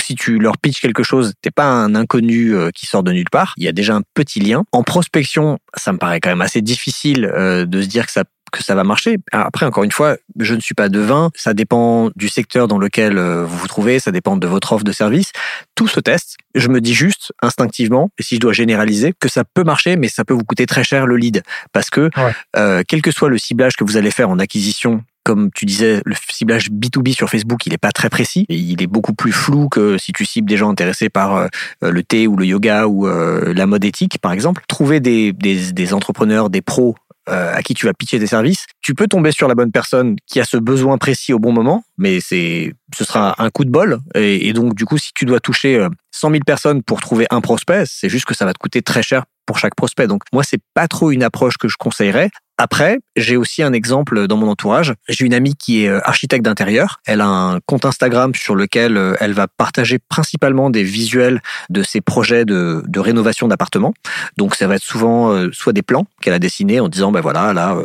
si 0.00 0.14
tu 0.14 0.38
leur 0.38 0.58
pitches 0.58 0.80
quelque 0.80 1.02
chose, 1.02 1.32
t'es 1.42 1.50
pas 1.50 1.66
un 1.66 1.94
inconnu 1.94 2.54
euh, 2.54 2.70
qui 2.70 2.86
sort 2.86 3.02
de 3.02 3.12
nulle 3.12 3.30
part. 3.30 3.54
Il 3.56 3.64
y 3.64 3.68
a 3.68 3.72
déjà 3.72 3.94
un 3.94 4.02
petit 4.14 4.38
lien. 4.38 4.64
En 4.70 4.84
prospection, 4.84 5.58
ça 5.76 5.92
me 5.92 5.98
paraît 5.98 6.20
quand 6.20 6.30
même 6.30 6.42
assez 6.42 6.62
difficile 6.62 7.24
euh, 7.24 7.66
de 7.66 7.82
se 7.82 7.88
dire 7.88 8.06
que 8.06 8.12
ça 8.12 8.22
que 8.50 8.62
ça 8.62 8.74
va 8.74 8.84
marcher. 8.84 9.18
Après, 9.32 9.66
encore 9.66 9.84
une 9.84 9.92
fois, 9.92 10.16
je 10.38 10.54
ne 10.54 10.60
suis 10.60 10.74
pas 10.74 10.88
devin. 10.88 11.30
Ça 11.34 11.54
dépend 11.54 12.10
du 12.16 12.28
secteur 12.28 12.68
dans 12.68 12.78
lequel 12.78 13.18
euh, 13.18 13.44
vous 13.44 13.56
vous 13.58 13.68
trouvez. 13.68 13.98
Ça 13.98 14.12
dépend 14.12 14.36
de 14.36 14.46
votre 14.46 14.72
offre 14.72 14.84
de 14.84 14.92
service. 14.92 15.32
Tout 15.74 15.88
se 15.88 16.00
teste. 16.00 16.36
Je 16.54 16.68
me 16.68 16.80
dis 16.80 16.94
juste 16.94 17.32
instinctivement, 17.42 18.10
et 18.18 18.22
si 18.22 18.36
je 18.36 18.40
dois 18.40 18.52
généraliser, 18.52 19.12
que 19.18 19.28
ça 19.28 19.44
peut 19.44 19.64
marcher, 19.64 19.96
mais 19.96 20.08
ça 20.08 20.24
peut 20.24 20.34
vous 20.34 20.44
coûter 20.44 20.66
très 20.66 20.84
cher 20.84 21.06
le 21.06 21.16
lead, 21.16 21.42
parce 21.72 21.90
que 21.90 22.10
euh, 22.56 22.82
quel 22.86 23.02
que 23.02 23.10
soit 23.10 23.28
le 23.28 23.38
ciblage 23.38 23.76
que 23.76 23.84
vous 23.84 23.96
allez 23.96 24.10
faire 24.10 24.30
en 24.30 24.38
acquisition 24.38 25.02
comme 25.24 25.50
tu 25.52 25.64
disais, 25.64 26.02
le 26.04 26.14
ciblage 26.30 26.70
B2B 26.70 27.12
sur 27.12 27.28
Facebook, 27.28 27.66
il 27.66 27.72
n'est 27.72 27.78
pas 27.78 27.90
très 27.90 28.08
précis. 28.08 28.46
Et 28.48 28.54
il 28.54 28.80
est 28.80 28.86
beaucoup 28.86 29.12
plus 29.12 29.32
flou 29.32 29.68
que 29.68 29.98
si 29.98 30.12
tu 30.12 30.24
cibles 30.24 30.48
des 30.48 30.56
gens 30.56 30.70
intéressés 30.70 31.08
par 31.08 31.34
euh, 31.34 31.48
le 31.82 32.04
thé 32.04 32.28
ou 32.28 32.36
le 32.36 32.46
yoga 32.46 32.86
ou 32.86 33.08
la 33.08 33.66
mode 33.66 33.84
éthique, 33.84 34.18
par 34.20 34.30
exemple. 34.30 34.62
Trouver 34.68 35.00
des, 35.00 35.32
des, 35.32 35.72
des 35.72 35.92
entrepreneurs, 35.92 36.48
des 36.48 36.62
pros 36.62 36.94
euh, 37.28 37.52
à 37.54 37.62
qui 37.62 37.74
tu 37.74 37.86
vas 37.86 37.92
pitcher 37.92 38.18
tes 38.18 38.26
services, 38.26 38.66
tu 38.82 38.94
peux 38.94 39.08
tomber 39.08 39.32
sur 39.32 39.48
la 39.48 39.54
bonne 39.54 39.72
personne 39.72 40.16
qui 40.26 40.40
a 40.40 40.44
ce 40.44 40.56
besoin 40.56 40.98
précis 40.98 41.32
au 41.32 41.38
bon 41.38 41.52
moment, 41.52 41.82
mais 41.98 42.20
c'est 42.20 42.72
ce 42.96 43.04
sera 43.04 43.42
un 43.42 43.50
coup 43.50 43.64
de 43.64 43.70
bol. 43.70 43.98
Et, 44.14 44.52
donc 44.52 44.74
du 44.74 44.84
coup, 44.84 44.98
si 44.98 45.10
tu 45.14 45.24
dois 45.24 45.40
toucher 45.40 45.86
100 46.12 46.28
euh, 46.28 46.32
000 46.32 46.44
personnes 46.44 46.82
pour 46.82 47.00
trouver 47.00 47.26
un 47.30 47.40
prospect, 47.40 47.84
c'est 47.86 48.08
juste 48.08 48.26
que 48.26 48.34
ça 48.34 48.44
va 48.44 48.52
te 48.52 48.58
coûter 48.58 48.82
très 48.82 49.02
cher 49.02 49.24
pour 49.44 49.58
chaque 49.58 49.74
prospect. 49.74 50.06
Donc 50.06 50.22
moi, 50.32 50.42
c'est 50.44 50.60
pas 50.74 50.88
trop 50.88 51.10
une 51.10 51.22
approche 51.22 51.56
que 51.56 51.68
je 51.68 51.76
conseillerais. 51.78 52.30
Après, 52.58 53.00
j'ai 53.16 53.36
aussi 53.36 53.62
un 53.62 53.74
exemple 53.74 54.26
dans 54.28 54.38
mon 54.38 54.48
entourage. 54.48 54.94
J'ai 55.08 55.26
une 55.26 55.34
amie 55.34 55.54
qui 55.54 55.84
est 55.84 55.88
euh, 55.88 56.00
architecte 56.04 56.42
d'intérieur. 56.42 57.00
Elle 57.04 57.20
a 57.20 57.26
un 57.26 57.60
compte 57.60 57.84
Instagram 57.84 58.34
sur 58.34 58.54
lequel 58.54 58.96
euh, 58.96 59.14
elle 59.20 59.34
va 59.34 59.46
partager 59.46 59.98
principalement 59.98 60.70
des 60.70 60.82
visuels 60.82 61.42
de 61.68 61.82
ses 61.82 62.00
projets 62.00 62.46
de, 62.46 62.82
rénovation 62.96 63.46
d'appartements. 63.46 63.92
Donc 64.38 64.54
ça 64.54 64.66
va 64.66 64.76
être 64.76 64.82
souvent 64.82 65.32
euh, 65.32 65.50
soit 65.52 65.74
des 65.74 65.82
plans 65.82 66.06
qu'elle 66.22 66.32
a 66.32 66.38
dessinés 66.38 66.80
en 66.80 66.88
disant 66.88 67.12
ben 67.12 67.20
voilà 67.20 67.52
là 67.52 67.76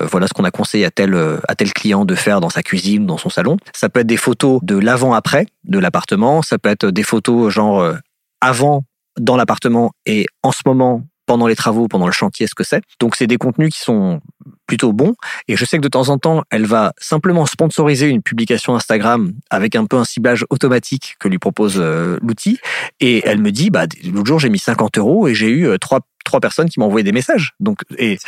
voilà 0.00 0.26
ce 0.26 0.34
qu'on 0.34 0.44
a 0.44 0.50
conseillé 0.50 0.84
à 0.84 0.90
tel 0.90 1.16
à 1.46 1.54
tel 1.54 1.72
client 1.72 2.04
de 2.04 2.14
faire 2.14 2.40
dans 2.40 2.50
sa 2.50 2.62
cuisine, 2.62 3.06
dans 3.06 3.16
son 3.16 3.30
salon. 3.30 3.56
Ça 3.72 3.88
peut 3.88 4.00
être 4.00 4.06
des 4.06 4.16
photos 4.16 4.58
de 4.62 4.76
l'avant 4.76 5.14
après 5.14 5.46
de 5.64 5.78
l'appartement. 5.78 6.42
Ça 6.42 6.58
peut 6.58 6.68
être 6.68 6.90
des 6.90 7.04
photos 7.04 7.52
genre 7.52 7.94
avant 8.40 8.84
dans 9.18 9.36
l'appartement 9.36 9.92
et 10.04 10.26
en 10.42 10.52
ce 10.52 10.62
moment 10.66 11.04
pendant 11.26 11.46
les 11.46 11.56
travaux, 11.56 11.88
pendant 11.88 12.06
le 12.06 12.12
chantier, 12.12 12.46
ce 12.46 12.54
que 12.54 12.64
c'est. 12.64 12.82
Donc 13.00 13.16
c'est 13.16 13.26
des 13.26 13.36
contenus 13.36 13.74
qui 13.74 13.80
sont 13.80 14.20
plutôt 14.66 14.92
bons. 14.92 15.14
Et 15.48 15.56
je 15.56 15.64
sais 15.64 15.76
que 15.76 15.82
de 15.82 15.88
temps 15.88 16.08
en 16.08 16.18
temps, 16.18 16.42
elle 16.50 16.66
va 16.66 16.92
simplement 16.98 17.46
sponsoriser 17.46 18.08
une 18.08 18.22
publication 18.22 18.74
Instagram 18.74 19.32
avec 19.50 19.76
un 19.76 19.86
peu 19.86 19.96
un 19.96 20.04
ciblage 20.04 20.44
automatique 20.50 21.16
que 21.18 21.28
lui 21.28 21.38
propose 21.38 21.76
euh, 21.78 22.18
l'outil. 22.22 22.58
Et 23.00 23.22
elle 23.26 23.40
me 23.40 23.52
dit, 23.52 23.70
bah, 23.70 23.86
l'autre 24.04 24.26
jour, 24.26 24.38
j'ai 24.38 24.48
mis 24.48 24.58
50 24.58 24.98
euros 24.98 25.28
et 25.28 25.34
j'ai 25.34 25.48
eu 25.48 25.66
euh, 25.66 25.78
trois, 25.78 26.00
trois 26.24 26.40
personnes 26.40 26.68
qui 26.68 26.80
m'ont 26.80 26.86
envoyé 26.86 27.04
des 27.04 27.12
messages. 27.12 27.54
Donc, 27.60 27.80
et, 27.98 28.18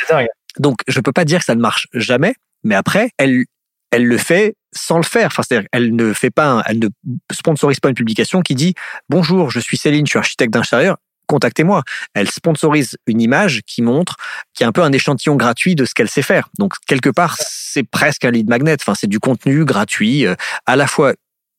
donc, 0.57 0.77
je 0.87 0.99
peux 0.99 1.11
pas 1.11 1.25
dire 1.25 1.39
que 1.39 1.45
ça 1.45 1.55
ne 1.55 1.61
marche 1.61 1.87
jamais. 1.93 2.35
Mais 2.63 2.75
après, 2.75 3.11
elle, 3.17 3.45
elle 3.91 4.05
le 4.05 4.17
fait 4.17 4.55
sans 4.71 4.97
le 4.97 5.03
faire. 5.03 5.27
Enfin, 5.27 5.43
c'est-à-dire, 5.43 5.67
elle 5.71 5.95
ne 5.95 6.13
fait 6.13 6.29
pas, 6.29 6.61
elle 6.65 6.79
ne 6.79 6.87
sponsorise 7.31 7.79
pas 7.79 7.89
une 7.89 7.95
publication 7.95 8.41
qui 8.41 8.55
dit 8.55 8.75
bonjour, 9.09 9.49
je 9.49 9.59
suis 9.59 9.77
Céline, 9.77 10.05
je 10.05 10.11
suis 10.11 10.19
architecte 10.19 10.53
d'intérieur 10.53 10.97
contactez-moi. 11.29 11.83
Elle 12.13 12.29
sponsorise 12.29 12.97
une 13.05 13.21
image 13.21 13.61
qui 13.65 13.81
montre, 13.81 14.17
qui 14.53 14.63
est 14.63 14.65
un 14.65 14.71
peu 14.71 14.81
un 14.81 14.91
échantillon 14.91 15.35
gratuit 15.35 15.75
de 15.75 15.85
ce 15.85 15.93
qu'elle 15.93 16.09
sait 16.09 16.23
faire. 16.23 16.49
Donc, 16.57 16.73
quelque 16.87 17.09
part, 17.09 17.37
c'est 17.39 17.83
presque 17.83 18.25
un 18.25 18.31
lead 18.31 18.49
magnet. 18.49 18.75
Enfin, 18.81 18.95
c'est 18.95 19.07
du 19.07 19.19
contenu 19.19 19.63
gratuit, 19.63 20.25
euh, 20.25 20.35
à 20.65 20.75
la 20.75 20.87
fois 20.87 21.13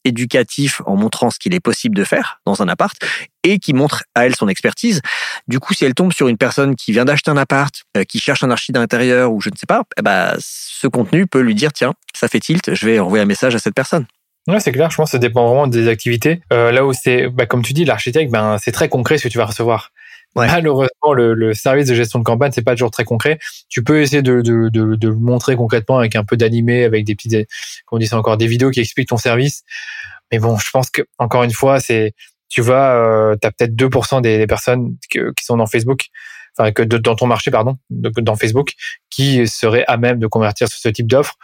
éducatif 0.05 0.81
en 0.87 0.97
montrant 0.97 1.31
ce 1.31 1.39
qu'il 1.39 1.55
est 1.55 1.61
possible 1.61 1.95
de 1.95 2.05
faire 2.05 2.41
dans 2.47 2.63
un 2.63 2.69
appart 2.69 2.97
et 3.45 3.59
qui 3.59 3.75
montre 3.75 4.03
à 4.15 4.27
elle 4.27 4.35
son 4.35 4.49
expertise. 4.49 5.03
Du 5.47 5.61
coup, 5.61 5.75
si 5.75 5.85
elle 5.85 5.95
tombe 5.95 6.13
sur 6.13 6.29
une 6.29 6.39
personne 6.39 6.75
qui 6.75 6.93
vient 6.93 7.05
d'acheter 7.05 7.31
un 7.31 7.37
appart, 7.37 7.75
euh, 7.97 8.05
qui 8.05 8.19
cherche 8.19 8.43
un 8.43 8.51
archi 8.51 8.73
d'intérieur 8.73 9.33
ou 9.33 9.41
je 9.41 9.51
ne 9.51 9.57
sais 9.57 9.67
pas, 9.67 9.83
eh 9.99 10.03
ben, 10.03 10.35
ce 10.39 10.87
contenu 10.87 11.27
peut 11.27 11.41
lui 11.41 11.55
dire 11.55 11.73
tiens, 11.73 11.93
ça 12.15 12.29
fait 12.29 12.41
tilt, 12.41 12.75
je 12.75 12.87
vais 12.87 12.99
envoyer 12.99 13.23
un 13.23 13.27
message 13.27 13.55
à 13.55 13.59
cette 13.59 13.75
personne. 13.75 14.07
Ouais, 14.49 14.61
c'est 14.61 14.73
clair. 14.73 14.91
Je 14.91 14.97
pense 14.97 15.09
que 15.09 15.13
ça 15.13 15.19
dépend 15.19 15.47
vraiment 15.47 15.67
des 15.67 15.89
activités. 15.89 16.41
Euh, 16.53 16.73
là 16.73 16.85
où 16.87 16.93
c'est, 16.93 17.29
bah, 17.29 17.47
comme 17.47 17.63
tu 17.63 17.73
dis, 17.73 17.85
l'architecte, 17.85 18.33
ben, 18.33 18.57
c'est 18.59 18.73
très 18.73 18.89
concret 18.89 19.19
ce 19.19 19.25
que 19.25 19.29
tu 19.29 19.39
vas 19.39 19.47
recevoir. 19.47 19.93
Malheureusement, 20.37 21.13
le, 21.13 21.35
le, 21.35 21.55
service 21.55 21.89
de 21.89 21.95
gestion 21.95 22.21
de 22.21 22.25
campagne, 22.25 22.53
c'est 22.53 22.63
pas 22.63 22.75
toujours 22.75 22.93
très 22.93 23.05
concret. 23.05 23.39
Tu 23.69 23.83
peux 23.83 24.01
essayer 24.01 24.23
de, 24.23 24.41
de, 24.43 24.69
de, 24.69 24.95
de 24.95 25.09
le 25.09 25.17
montrer 25.17 25.57
concrètement 25.57 25.99
avec 25.99 26.15
un 26.15 26.25
peu 26.25 26.37
d'animé, 26.37 26.85
avec 26.85 27.05
des 27.05 27.17
petites, 27.17 27.49
comme 27.87 27.97
on 27.97 27.99
dit, 27.99 28.07
c'est 28.07 28.15
encore 28.15 28.37
des 28.37 28.47
vidéos 28.47 28.71
qui 28.71 28.81
expliquent 28.81 29.09
ton 29.09 29.17
service. 29.17 29.65
Mais 30.31 30.39
bon, 30.39 30.57
je 30.57 30.71
pense 30.71 30.89
que 30.91 31.03
encore 31.19 31.43
une 31.43 31.53
fois, 31.53 31.81
c'est, 31.81 32.13
tu 32.49 32.63
vas, 32.63 32.95
euh, 32.95 33.37
t'as 33.41 33.51
peut-être 33.51 33.75
2% 33.75 34.21
des, 34.21 34.39
des 34.39 34.47
personnes 34.47 34.97
que, 35.11 35.33
qui 35.33 35.45
sont 35.45 35.57
dans 35.57 35.67
Facebook, 35.67 36.07
enfin 36.57 36.71
que 36.71 36.83
dans 36.83 37.17
ton 37.17 37.27
marché, 37.27 37.51
pardon, 37.51 37.77
dans 37.91 38.37
Facebook, 38.37 38.73
qui 39.11 39.47
seraient 39.49 39.85
à 39.89 39.97
même 39.97 40.21
de 40.21 40.29
convertir 40.29 40.69
sur 40.69 40.79
ce 40.79 40.89
type 40.89 41.09
d'offre 41.09 41.37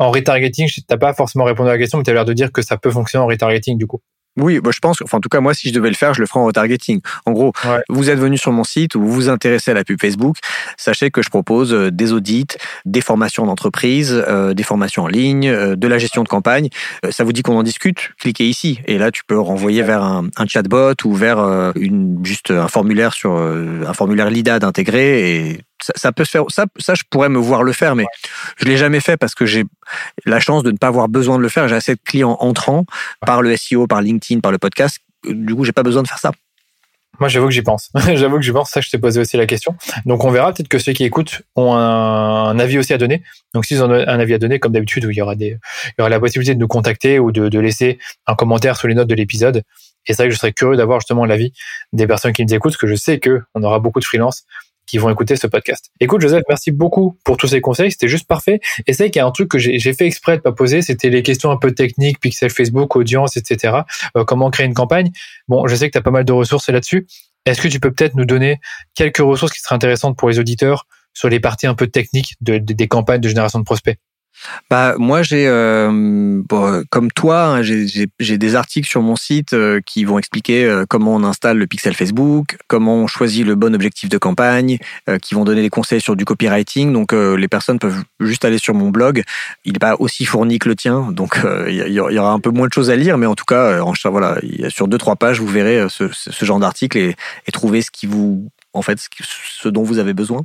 en 0.00 0.10
retargeting, 0.10 0.66
tu 0.68 0.80
n'as 0.88 0.96
pas 0.96 1.12
forcément 1.12 1.44
répondu 1.44 1.68
à 1.68 1.74
la 1.74 1.78
question, 1.78 1.98
mais 1.98 2.04
tu 2.04 2.10
as 2.10 2.14
l'air 2.14 2.24
de 2.24 2.32
dire 2.32 2.50
que 2.50 2.62
ça 2.62 2.76
peut 2.78 2.90
fonctionner 2.90 3.22
en 3.22 3.28
retargeting 3.28 3.78
du 3.78 3.86
coup. 3.86 4.00
Oui, 4.38 4.60
bah, 4.60 4.70
je 4.72 4.78
pense, 4.78 5.02
enfin, 5.02 5.18
en 5.18 5.20
tout 5.20 5.28
cas, 5.28 5.40
moi, 5.40 5.54
si 5.54 5.68
je 5.68 5.74
devais 5.74 5.88
le 5.88 5.96
faire, 5.96 6.14
je 6.14 6.20
le 6.20 6.26
ferais 6.26 6.40
en 6.40 6.46
retargeting. 6.46 7.00
En 7.26 7.32
gros, 7.32 7.52
vous 7.88 8.10
êtes 8.10 8.18
venu 8.18 8.38
sur 8.38 8.52
mon 8.52 8.64
site 8.64 8.94
ou 8.94 9.02
vous 9.02 9.12
vous 9.12 9.28
intéressez 9.28 9.72
à 9.72 9.74
la 9.74 9.84
pub 9.84 10.00
Facebook, 10.00 10.36
sachez 10.78 11.10
que 11.10 11.20
je 11.20 11.28
propose 11.28 11.74
euh, 11.74 11.90
des 11.90 12.12
audits, 12.12 12.46
des 12.84 13.00
formations 13.00 13.44
d'entreprise, 13.44 14.24
euh, 14.28 14.54
des 14.54 14.62
formations 14.62 15.02
en 15.02 15.08
ligne, 15.08 15.48
euh, 15.48 15.76
de 15.76 15.88
la 15.88 15.98
gestion 15.98 16.22
de 16.22 16.28
campagne. 16.28 16.68
ça 17.10 17.24
vous 17.24 17.32
dit 17.32 17.42
qu'on 17.42 17.58
en 17.58 17.64
discute? 17.64 18.12
Cliquez 18.18 18.48
ici. 18.48 18.80
Et 18.86 18.98
là, 18.98 19.10
tu 19.10 19.22
peux 19.26 19.38
renvoyer 19.38 19.82
vers 19.82 20.02
un, 20.02 20.28
un 20.36 20.46
chatbot 20.46 20.94
ou 21.04 21.12
vers 21.12 21.72
une, 21.74 22.24
juste 22.24 22.50
un 22.52 22.68
formulaire 22.68 23.12
sur 23.12 23.36
un 23.36 23.92
formulaire 23.92 24.30
LIDA 24.30 24.58
intégré 24.62 25.34
et 25.34 25.60
ça, 25.80 26.12
peut 26.12 26.24
se 26.24 26.30
faire. 26.30 26.44
Ça, 26.48 26.66
ça, 26.78 26.94
je 26.94 27.02
pourrais 27.08 27.28
me 27.28 27.38
voir 27.38 27.62
le 27.62 27.72
faire, 27.72 27.96
mais 27.96 28.06
je 28.56 28.64
l'ai 28.64 28.76
jamais 28.76 29.00
fait 29.00 29.16
parce 29.16 29.34
que 29.34 29.46
j'ai 29.46 29.64
la 30.24 30.40
chance 30.40 30.62
de 30.62 30.70
ne 30.70 30.76
pas 30.76 30.88
avoir 30.88 31.08
besoin 31.08 31.38
de 31.38 31.42
le 31.42 31.48
faire. 31.48 31.68
J'ai 31.68 31.76
assez 31.76 31.94
de 31.94 32.00
clients 32.04 32.36
entrants 32.40 32.84
par 33.26 33.42
le 33.42 33.56
SEO, 33.56 33.86
par 33.86 34.02
LinkedIn, 34.02 34.40
par 34.40 34.52
le 34.52 34.58
podcast. 34.58 34.98
Du 35.24 35.54
coup, 35.54 35.64
j'ai 35.64 35.72
pas 35.72 35.82
besoin 35.82 36.02
de 36.02 36.08
faire 36.08 36.18
ça. 36.18 36.32
Moi, 37.20 37.28
j'avoue 37.28 37.46
que 37.46 37.52
j'y 37.52 37.62
pense. 37.62 37.90
j'avoue 38.14 38.36
que 38.36 38.42
j'y 38.42 38.50
pense. 38.50 38.70
Ça, 38.70 38.80
je 38.80 38.88
t'ai 38.88 38.98
posé 38.98 39.20
aussi 39.20 39.36
la 39.36 39.46
question. 39.46 39.76
Donc, 40.06 40.24
on 40.24 40.30
verra. 40.30 40.52
Peut-être 40.52 40.68
que 40.68 40.78
ceux 40.78 40.92
qui 40.92 41.04
écoutent 41.04 41.42
ont 41.54 41.74
un, 41.74 42.58
avis 42.58 42.78
aussi 42.78 42.94
à 42.94 42.98
donner. 42.98 43.22
Donc, 43.54 43.66
s'ils 43.66 43.82
ont 43.84 43.90
un 43.90 44.18
avis 44.18 44.34
à 44.34 44.38
donner, 44.38 44.58
comme 44.58 44.72
d'habitude, 44.72 45.06
il 45.08 45.14
y 45.14 45.20
aura 45.20 45.34
la 46.08 46.20
possibilité 46.20 46.54
de 46.54 46.60
nous 46.60 46.68
contacter 46.68 47.18
ou 47.18 47.30
de, 47.30 47.58
laisser 47.58 47.98
un 48.26 48.34
commentaire 48.34 48.76
sous 48.76 48.86
les 48.86 48.94
notes 48.94 49.08
de 49.08 49.14
l'épisode. 49.14 49.62
Et 50.06 50.14
c'est 50.14 50.22
vrai 50.22 50.28
que 50.28 50.34
je 50.34 50.38
serais 50.38 50.52
curieux 50.52 50.78
d'avoir 50.78 51.00
justement 51.00 51.26
l'avis 51.26 51.52
des 51.92 52.06
personnes 52.06 52.32
qui 52.32 52.44
nous 52.44 52.54
écoutent, 52.54 52.72
parce 52.72 52.80
que 52.80 52.86
je 52.86 52.94
sais 52.94 53.18
que 53.18 53.42
on 53.54 53.62
aura 53.62 53.80
beaucoup 53.80 54.00
de 54.00 54.04
freelance 54.06 54.44
qui 54.90 54.98
vont 54.98 55.08
écouter 55.08 55.36
ce 55.36 55.46
podcast. 55.46 55.92
Écoute, 56.00 56.20
Joseph, 56.20 56.42
merci 56.48 56.72
beaucoup 56.72 57.16
pour 57.24 57.36
tous 57.36 57.46
ces 57.46 57.60
conseils. 57.60 57.92
C'était 57.92 58.08
juste 58.08 58.26
parfait. 58.26 58.58
Et 58.88 58.92
c'est 58.92 59.08
qu'il 59.08 59.20
y 59.20 59.22
a 59.22 59.26
un 59.26 59.30
truc 59.30 59.48
que 59.48 59.58
j'ai 59.58 59.92
fait 59.92 60.06
exprès 60.06 60.36
de 60.36 60.42
pas 60.42 60.50
poser. 60.50 60.82
C'était 60.82 61.10
les 61.10 61.22
questions 61.22 61.52
un 61.52 61.56
peu 61.56 61.70
techniques, 61.70 62.18
pixel 62.18 62.50
Facebook, 62.50 62.96
audience, 62.96 63.36
etc. 63.36 63.82
Euh, 64.16 64.24
comment 64.24 64.50
créer 64.50 64.66
une 64.66 64.74
campagne. 64.74 65.12
Bon, 65.46 65.68
je 65.68 65.76
sais 65.76 65.86
que 65.86 65.92
tu 65.92 65.98
as 65.98 66.02
pas 66.02 66.10
mal 66.10 66.24
de 66.24 66.32
ressources 66.32 66.68
là-dessus. 66.68 67.06
Est-ce 67.46 67.60
que 67.60 67.68
tu 67.68 67.78
peux 67.78 67.92
peut-être 67.92 68.16
nous 68.16 68.24
donner 68.24 68.58
quelques 68.94 69.18
ressources 69.18 69.52
qui 69.52 69.60
seraient 69.60 69.76
intéressantes 69.76 70.18
pour 70.18 70.28
les 70.28 70.40
auditeurs 70.40 70.86
sur 71.14 71.28
les 71.28 71.38
parties 71.38 71.68
un 71.68 71.74
peu 71.74 71.86
techniques 71.86 72.34
des 72.40 72.88
campagnes 72.88 73.20
de 73.20 73.28
génération 73.28 73.60
de 73.60 73.64
prospects? 73.64 73.96
Bah 74.70 74.94
moi 74.98 75.22
j'ai 75.22 75.46
euh, 75.46 76.42
comme 76.90 77.10
toi 77.12 77.44
hein, 77.44 77.62
j'ai 77.62 78.38
des 78.38 78.54
articles 78.54 78.88
sur 78.88 79.02
mon 79.02 79.16
site 79.16 79.52
euh, 79.52 79.80
qui 79.84 80.04
vont 80.04 80.18
expliquer 80.18 80.64
euh, 80.64 80.84
comment 80.88 81.14
on 81.14 81.24
installe 81.24 81.58
le 81.58 81.66
pixel 81.66 81.94
Facebook, 81.94 82.56
comment 82.68 82.96
on 82.96 83.06
choisit 83.06 83.46
le 83.46 83.54
bon 83.54 83.74
objectif 83.74 84.08
de 84.08 84.18
campagne, 84.18 84.78
qui 85.22 85.34
vont 85.34 85.44
donner 85.44 85.62
des 85.62 85.70
conseils 85.70 86.00
sur 86.00 86.16
du 86.16 86.24
copywriting. 86.24 86.92
Donc 86.92 87.12
les 87.12 87.48
personnes 87.48 87.78
peuvent 87.78 88.02
juste 88.20 88.44
aller 88.44 88.58
sur 88.58 88.74
mon 88.74 88.90
blog. 88.90 89.22
Il 89.64 89.72
n'est 89.72 89.78
pas 89.78 89.96
aussi 89.98 90.24
fourni 90.24 90.58
que 90.58 90.68
le 90.68 90.76
tien, 90.76 91.10
donc 91.12 91.40
il 91.68 91.74
y, 91.74 92.00
aura 92.00 92.32
un 92.32 92.40
peu 92.40 92.50
moins 92.50 92.66
de 92.66 92.72
choses 92.72 92.90
à 92.90 92.96
lire, 92.96 93.18
mais 93.18 93.26
en 93.26 93.34
tout 93.34 93.44
cas 93.44 93.80
voilà 94.04 94.38
sur 94.68 94.88
deux 94.88 94.98
trois 94.98 95.16
pages 95.16 95.40
vous 95.40 95.46
verrez 95.46 95.86
ce, 95.88 96.08
ce 96.12 96.44
genre 96.44 96.60
d'article 96.60 96.98
et, 96.98 97.16
et 97.46 97.52
trouver 97.52 97.82
ce 97.82 97.90
qui 97.90 98.06
vous 98.06 98.48
en 98.72 98.82
fait 98.82 98.98
ce 99.22 99.68
dont 99.68 99.82
vous 99.82 99.98
avez 99.98 100.14
besoin. 100.14 100.44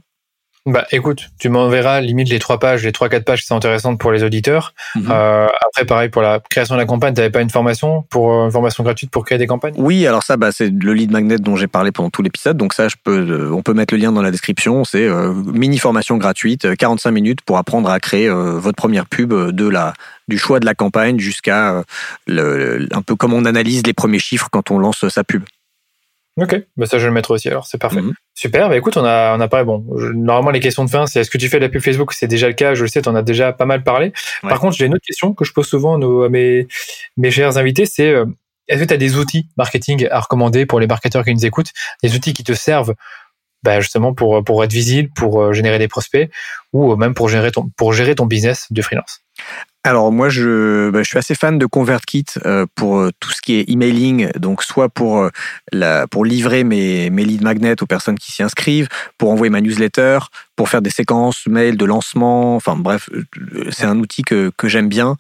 Bah 0.66 0.88
écoute, 0.92 1.30
tu 1.38 1.50
m'enverras 1.50 2.02
limite 2.02 2.28
les 2.28 2.40
trois 2.40 2.58
pages, 2.58 2.84
les 2.84 2.92
trois 2.92 3.08
quatre 3.08 3.24
pages 3.24 3.42
qui 3.42 3.46
sont 3.46 3.56
intéressantes 3.56 4.00
pour 4.00 4.12
les 4.12 4.24
auditeurs. 4.24 4.74
Mhm. 4.96 5.10
Euh, 5.12 5.48
après 5.64 5.86
pareil 5.86 6.10
pour 6.10 6.24
la 6.24 6.40
création 6.40 6.74
de 6.74 6.80
la 6.80 6.88
campagne, 6.88 7.14
tu 7.14 7.20
n'avais 7.20 7.30
pas 7.30 7.42
une 7.42 7.52
formation 7.52 8.02
pour 8.10 8.34
euh, 8.34 8.46
une 8.46 8.52
formation 8.52 8.84
gratuite 8.84 9.12
pour 9.12 9.26
créer 9.26 9.38
des 9.38 9.46
campagnes? 9.46 9.76
Oui, 9.78 10.08
alors 10.08 10.24
ça 10.24 10.38
bah, 10.38 10.50
c'est 10.52 10.72
le 10.72 10.94
lead 10.96 11.12
magnet 11.12 11.38
dont 11.38 11.56
j'ai 11.56 11.68
parlé 11.68 11.92
pendant 11.92 12.10
tout 12.10 12.24
l'épisode, 12.24 12.58
donc 12.58 12.74
ça 12.74 12.88
je 12.88 12.96
peux 13.04 13.30
euh, 13.30 13.52
on 13.54 13.62
peut 13.62 13.76
mettre 13.76 13.94
le 13.94 14.00
lien 14.00 14.12
dans 14.12 14.24
la 14.24 14.32
description, 14.32 14.86
c'est 14.86 15.08
mini 15.08 15.78
formation 15.78 16.18
gratuite, 16.18 16.76
45 16.76 17.12
minutes 17.12 17.42
pour 17.42 17.60
apprendre 17.60 17.92
à 17.92 18.00
créer 18.00 18.30
votre 18.30 18.76
première 18.76 19.06
pub 19.06 19.34
de 19.34 19.68
la 19.68 19.94
du 20.28 20.40
choix 20.40 20.60
de 20.60 20.66
la 20.66 20.74
campagne 20.74 21.20
jusqu'à 21.20 21.84
un 22.28 23.02
peu 23.06 23.16
comme 23.16 23.34
on 23.34 23.46
analyse 23.46 23.84
les 23.86 23.94
premiers 23.94 24.18
chiffres 24.18 24.48
quand 24.52 24.72
on 24.72 24.80
lance 24.80 25.08
sa 25.10 25.24
pub. 25.24 25.44
Ok, 26.38 26.62
bah 26.76 26.86
ça 26.86 26.98
je 26.98 27.04
vais 27.04 27.08
le 27.08 27.14
mettre 27.14 27.32
aussi 27.32 27.48
alors, 27.48 27.66
c'est 27.66 27.78
parfait. 27.78 28.02
Mhm. 28.02 28.14
Super, 28.34 28.68
bah 28.68 28.76
écoute, 28.76 28.98
on 28.98 29.06
a, 29.06 29.38
on 29.38 29.40
a 29.40 29.48
parlé, 29.48 29.66
bon, 29.66 29.86
normalement 30.14 30.52
les 30.52 30.60
questions 30.60 30.84
de 30.84 30.90
fin, 30.90 31.08
c'est 31.08 31.22
est-ce 31.22 31.30
que 31.30 31.38
tu 31.38 31.48
fais 31.48 31.60
de 31.60 31.64
la 31.64 31.70
pub 31.70 31.82
Facebook? 31.82 32.12
C'est 32.12 32.28
déjà 32.28 32.48
le 32.48 32.54
cas, 32.54 32.76
je 32.76 32.82
le 32.82 32.90
sais, 32.90 33.02
tu 33.02 33.08
en 33.08 33.16
as 33.16 33.22
déjà 33.22 33.54
pas 33.54 33.66
mal 33.66 33.84
parlé. 33.84 34.12
Par 34.42 34.60
contre, 34.60 34.76
j'ai 34.76 34.86
une 34.86 34.94
autre 34.96 35.06
question 35.06 35.34
que 35.34 35.46
je 35.46 35.54
pose 35.54 35.66
souvent 35.66 35.96
à, 35.96 36.30
mes, 36.30 36.68
mes 37.16 37.32
chers 37.32 37.58
invités, 37.58 37.86
c'est 37.86 38.10
euh, 38.10 38.26
est-ce 38.68 38.82
que 38.82 38.88
tu 38.88 38.94
as 38.94 38.98
des 38.98 39.16
outils 39.16 39.48
marketing 39.58 40.08
à 40.12 40.20
recommander 40.20 40.66
pour 40.66 40.82
les 40.82 40.88
marketeurs 40.88 41.24
qui 41.24 41.34
nous 41.34 41.46
écoutent? 41.46 41.72
Des 42.04 42.16
outils 42.16 42.34
qui 42.34 42.44
te 42.44 42.54
servent 42.54 42.96
bah, 43.64 43.80
justement 43.80 44.14
pour, 44.14 44.44
pour 44.44 44.64
être 44.64 44.74
visible, 44.74 45.10
pour 45.16 45.42
euh, 45.42 45.54
générer 45.54 45.80
des 45.80 45.88
prospects 45.88 46.30
ou 46.74 46.96
même 46.98 47.14
pour 47.14 47.30
gérer 47.30 47.52
ton, 47.52 47.70
pour 47.78 47.94
gérer 47.94 48.14
ton 48.16 48.26
business 48.26 48.68
de 48.72 48.82
freelance? 48.82 49.22
Alors 49.86 50.12
moi, 50.12 50.30
je, 50.30 50.90
bah, 50.90 51.04
je 51.04 51.10
suis 51.10 51.20
assez 51.20 51.36
fan 51.36 51.60
de 51.60 51.66
ConvertKit 51.68 52.26
euh, 52.46 52.66
pour 52.74 52.98
euh, 52.98 53.12
tout 53.20 53.32
ce 53.32 53.40
qui 53.40 53.54
est 53.54 53.70
emailing, 53.70 54.32
donc 54.36 54.64
soit 54.64 54.90
pour 54.90 55.20
euh, 55.20 55.30
la, 55.72 56.08
pour 56.08 56.26
livrer 56.26 56.64
mes, 56.64 57.12
mes 57.12 57.24
lead 57.24 57.44
magnets 57.44 57.84
aux 57.84 57.86
personnes 57.86 58.18
qui 58.18 58.32
s'y 58.32 58.42
inscrivent, 58.42 58.88
pour 59.20 59.30
envoyer 59.30 59.52
ma 59.52 59.62
newsletter, 59.62 60.18
pour 60.56 60.70
faire 60.70 60.82
des 60.82 60.90
séquences 60.90 61.48
mail 61.48 61.78
de 61.78 61.86
lancement. 61.86 62.56
Enfin 62.56 62.76
bref, 62.76 63.10
c'est 63.70 63.86
un 63.86 64.00
outil 64.00 64.24
que, 64.24 64.52
que 64.58 64.68
j'aime 64.68 64.90
bien. 64.90 65.18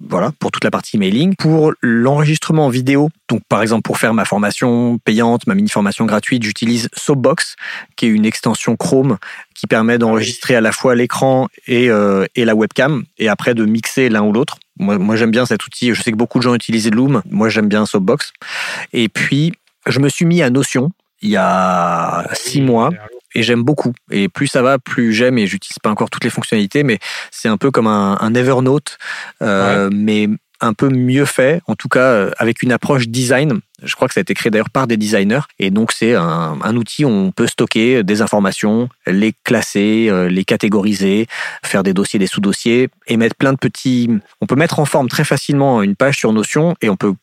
Voilà, 0.00 0.30
pour 0.38 0.52
toute 0.52 0.62
la 0.62 0.70
partie 0.70 0.96
emailing. 0.96 1.34
Pour 1.34 1.72
l'enregistrement 1.82 2.68
vidéo, 2.68 3.10
donc 3.28 3.42
par 3.48 3.62
exemple 3.62 3.82
pour 3.82 3.98
faire 3.98 4.14
ma 4.14 4.24
formation 4.24 4.98
payante, 4.98 5.46
ma 5.48 5.56
mini 5.56 5.68
formation 5.68 6.04
gratuite, 6.04 6.44
j'utilise 6.44 6.88
Soapbox, 6.94 7.56
qui 7.96 8.06
est 8.06 8.10
une 8.10 8.24
extension 8.24 8.76
Chrome 8.76 9.18
qui 9.54 9.66
permet 9.66 9.98
d'enregistrer 9.98 10.54
à 10.54 10.60
la 10.60 10.70
fois 10.70 10.94
l'écran 10.94 11.48
et, 11.66 11.90
euh, 11.90 12.26
et 12.36 12.44
la 12.44 12.54
webcam, 12.54 13.04
et 13.18 13.28
après 13.28 13.54
de 13.54 13.64
mixer 13.64 14.08
l'un 14.08 14.22
ou 14.22 14.32
l'autre. 14.32 14.58
Moi, 14.78 14.98
moi 14.98 15.16
j'aime 15.16 15.32
bien 15.32 15.46
cet 15.46 15.66
outil. 15.66 15.92
Je 15.92 16.00
sais 16.00 16.12
que 16.12 16.16
beaucoup 16.16 16.38
de 16.38 16.44
gens 16.44 16.54
utilisent 16.54 16.90
Loom. 16.92 17.22
Moi, 17.28 17.48
j'aime 17.48 17.68
bien 17.68 17.84
Soapbox. 17.84 18.32
Et 18.92 19.08
puis, 19.08 19.52
je 19.86 19.98
me 19.98 20.08
suis 20.08 20.24
mis 20.24 20.42
à 20.42 20.50
Notion 20.50 20.92
il 21.20 21.30
y 21.30 21.36
a 21.36 22.28
six 22.32 22.60
mois 22.60 22.90
et 23.38 23.42
j'aime 23.44 23.62
beaucoup. 23.62 23.92
Et 24.10 24.28
plus 24.28 24.48
ça 24.48 24.62
va, 24.62 24.78
plus 24.78 25.12
j'aime 25.12 25.38
et 25.38 25.46
j'utilise 25.46 25.78
pas 25.78 25.90
encore 25.90 26.10
toutes 26.10 26.24
les 26.24 26.30
fonctionnalités, 26.30 26.82
mais 26.82 26.98
c'est 27.30 27.48
un 27.48 27.56
peu 27.56 27.70
comme 27.70 27.86
un, 27.86 28.18
un 28.20 28.34
Evernote, 28.34 28.98
euh, 29.42 29.88
mais 29.92 30.28
un 30.60 30.72
peu 30.72 30.88
mieux 30.88 31.24
fait, 31.24 31.62
en 31.68 31.76
tout 31.76 31.86
cas 31.86 32.00
euh, 32.00 32.30
avec 32.38 32.62
une 32.62 32.72
approche 32.72 33.06
design. 33.06 33.60
Je 33.84 33.94
crois 33.94 34.08
que 34.08 34.14
ça 34.14 34.18
a 34.18 34.22
été 34.22 34.34
créé 34.34 34.50
d'ailleurs 34.50 34.70
par 34.70 34.88
des 34.88 34.96
designers. 34.96 35.42
Et 35.60 35.70
donc 35.70 35.92
c'est 35.92 36.16
un, 36.16 36.58
un, 36.60 36.76
outil 36.76 37.04
où 37.04 37.08
on 37.08 37.30
peut 37.30 37.46
stocker 37.46 38.02
des 38.02 38.22
informations, 38.22 38.88
les 39.06 39.32
classer, 39.44 40.08
euh, 40.10 40.28
les 40.28 40.44
catégoriser, 40.44 41.28
faire 41.64 41.84
des 41.84 41.94
dossiers, 41.94 42.18
des 42.18 42.26
sous-dossiers 42.26 42.88
et 43.06 43.16
mettre 43.16 43.36
plein 43.36 43.52
de 43.52 43.58
petits... 43.58 44.10
On 44.40 44.46
peut 44.46 44.56
mettre 44.56 44.80
en 44.80 44.84
forme 44.84 45.08
très 45.08 45.24
facilement 45.24 45.80
une 45.80 45.94
page 45.94 46.16
sur 46.16 46.32
Notion 46.32 46.74
et 46.82 46.88
on 46.88 46.96
peut 46.96 47.14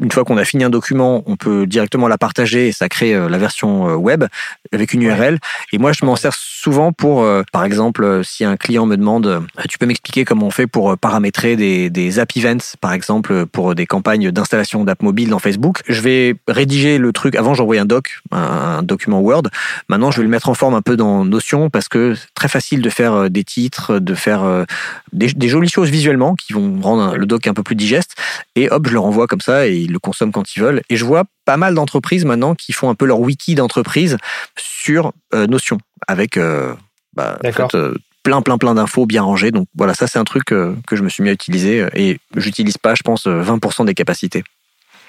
une 0.00 0.12
fois 0.12 0.24
qu'on 0.24 0.36
a 0.36 0.44
fini 0.44 0.64
un 0.64 0.70
document, 0.70 1.22
on 1.26 1.36
peut 1.36 1.66
directement 1.66 2.08
la 2.08 2.18
partager 2.18 2.68
et 2.68 2.72
ça 2.72 2.88
crée 2.88 3.14
euh, 3.14 3.28
la 3.28 3.38
version 3.38 3.88
euh, 3.88 3.94
web 3.94 4.24
avec 4.72 4.92
une 4.92 5.02
URL. 5.02 5.38
Et 5.72 5.78
moi, 5.78 5.92
je 5.92 6.04
m'en 6.04 6.16
sers 6.16 6.34
souvent 6.34 6.92
pour, 6.92 7.22
euh, 7.22 7.42
par 7.52 7.64
exemple, 7.64 8.20
si 8.22 8.44
un 8.44 8.56
client 8.56 8.84
me 8.84 8.96
demande, 8.96 9.46
tu 9.68 9.78
peux 9.78 9.86
m'expliquer 9.86 10.24
comment 10.24 10.46
on 10.46 10.50
fait 10.50 10.66
pour 10.66 10.96
paramétrer 10.98 11.56
des, 11.56 11.88
des 11.88 12.18
app 12.18 12.36
events, 12.36 12.76
par 12.80 12.92
exemple, 12.92 13.46
pour 13.46 13.74
des 13.74 13.86
campagnes 13.86 14.30
d'installation 14.30 14.84
d'app 14.84 15.02
mobile 15.02 15.30
dans 15.30 15.38
Facebook. 15.38 15.82
Je 15.88 16.00
vais 16.00 16.34
rédiger 16.46 16.98
le 16.98 17.12
truc. 17.12 17.34
Avant, 17.34 17.54
j'envoyais 17.54 17.80
un 17.80 17.86
doc, 17.86 18.20
un 18.30 18.82
document 18.82 19.20
Word. 19.20 19.44
Maintenant, 19.88 20.10
je 20.10 20.18
vais 20.18 20.24
le 20.24 20.28
mettre 20.28 20.48
en 20.50 20.54
forme 20.54 20.74
un 20.74 20.82
peu 20.82 20.96
dans 20.96 21.24
Notion 21.24 21.70
parce 21.70 21.88
que 21.88 22.14
c'est 22.14 22.34
très 22.34 22.48
facile 22.48 22.82
de 22.82 22.90
faire 22.90 23.30
des 23.30 23.44
titres, 23.44 23.98
de 23.98 24.14
faire 24.14 24.66
des, 25.12 25.28
des 25.28 25.48
jolies 25.48 25.68
choses 25.68 25.88
visuellement 25.88 26.34
qui 26.34 26.52
vont 26.52 26.80
rendre 26.82 27.16
le 27.16 27.26
doc 27.26 27.46
un 27.46 27.54
peu 27.54 27.62
plus 27.62 27.76
digeste. 27.76 28.14
Et 28.54 28.68
hop, 28.70 28.86
je 28.86 28.92
le 28.92 28.98
renvoie 28.98 29.26
comme 29.26 29.40
ça 29.40 29.66
et 29.66 29.77
ils 29.82 29.92
le 29.92 29.98
consomment 29.98 30.32
quand 30.32 30.56
ils 30.56 30.60
veulent. 30.60 30.82
Et 30.90 30.96
je 30.96 31.04
vois 31.04 31.24
pas 31.44 31.56
mal 31.56 31.74
d'entreprises 31.74 32.24
maintenant 32.24 32.54
qui 32.54 32.72
font 32.72 32.90
un 32.90 32.94
peu 32.94 33.06
leur 33.06 33.20
wiki 33.20 33.54
d'entreprise 33.54 34.16
sur 34.56 35.12
euh, 35.34 35.46
Notion, 35.46 35.78
avec 36.06 36.36
euh, 36.36 36.74
bah, 37.14 37.38
euh, 37.44 37.94
plein, 38.22 38.42
plein, 38.42 38.58
plein 38.58 38.74
d'infos 38.74 39.06
bien 39.06 39.22
rangées. 39.22 39.50
Donc 39.50 39.66
voilà, 39.76 39.94
ça 39.94 40.06
c'est 40.06 40.18
un 40.18 40.24
truc 40.24 40.44
que 40.44 40.74
je 40.90 41.02
me 41.02 41.08
suis 41.08 41.22
mis 41.22 41.30
à 41.30 41.32
utiliser 41.32 41.86
et 41.94 42.18
j'utilise 42.36 42.78
pas, 42.78 42.94
je 42.94 43.02
pense, 43.02 43.26
20% 43.26 43.86
des 43.86 43.94
capacités. 43.94 44.44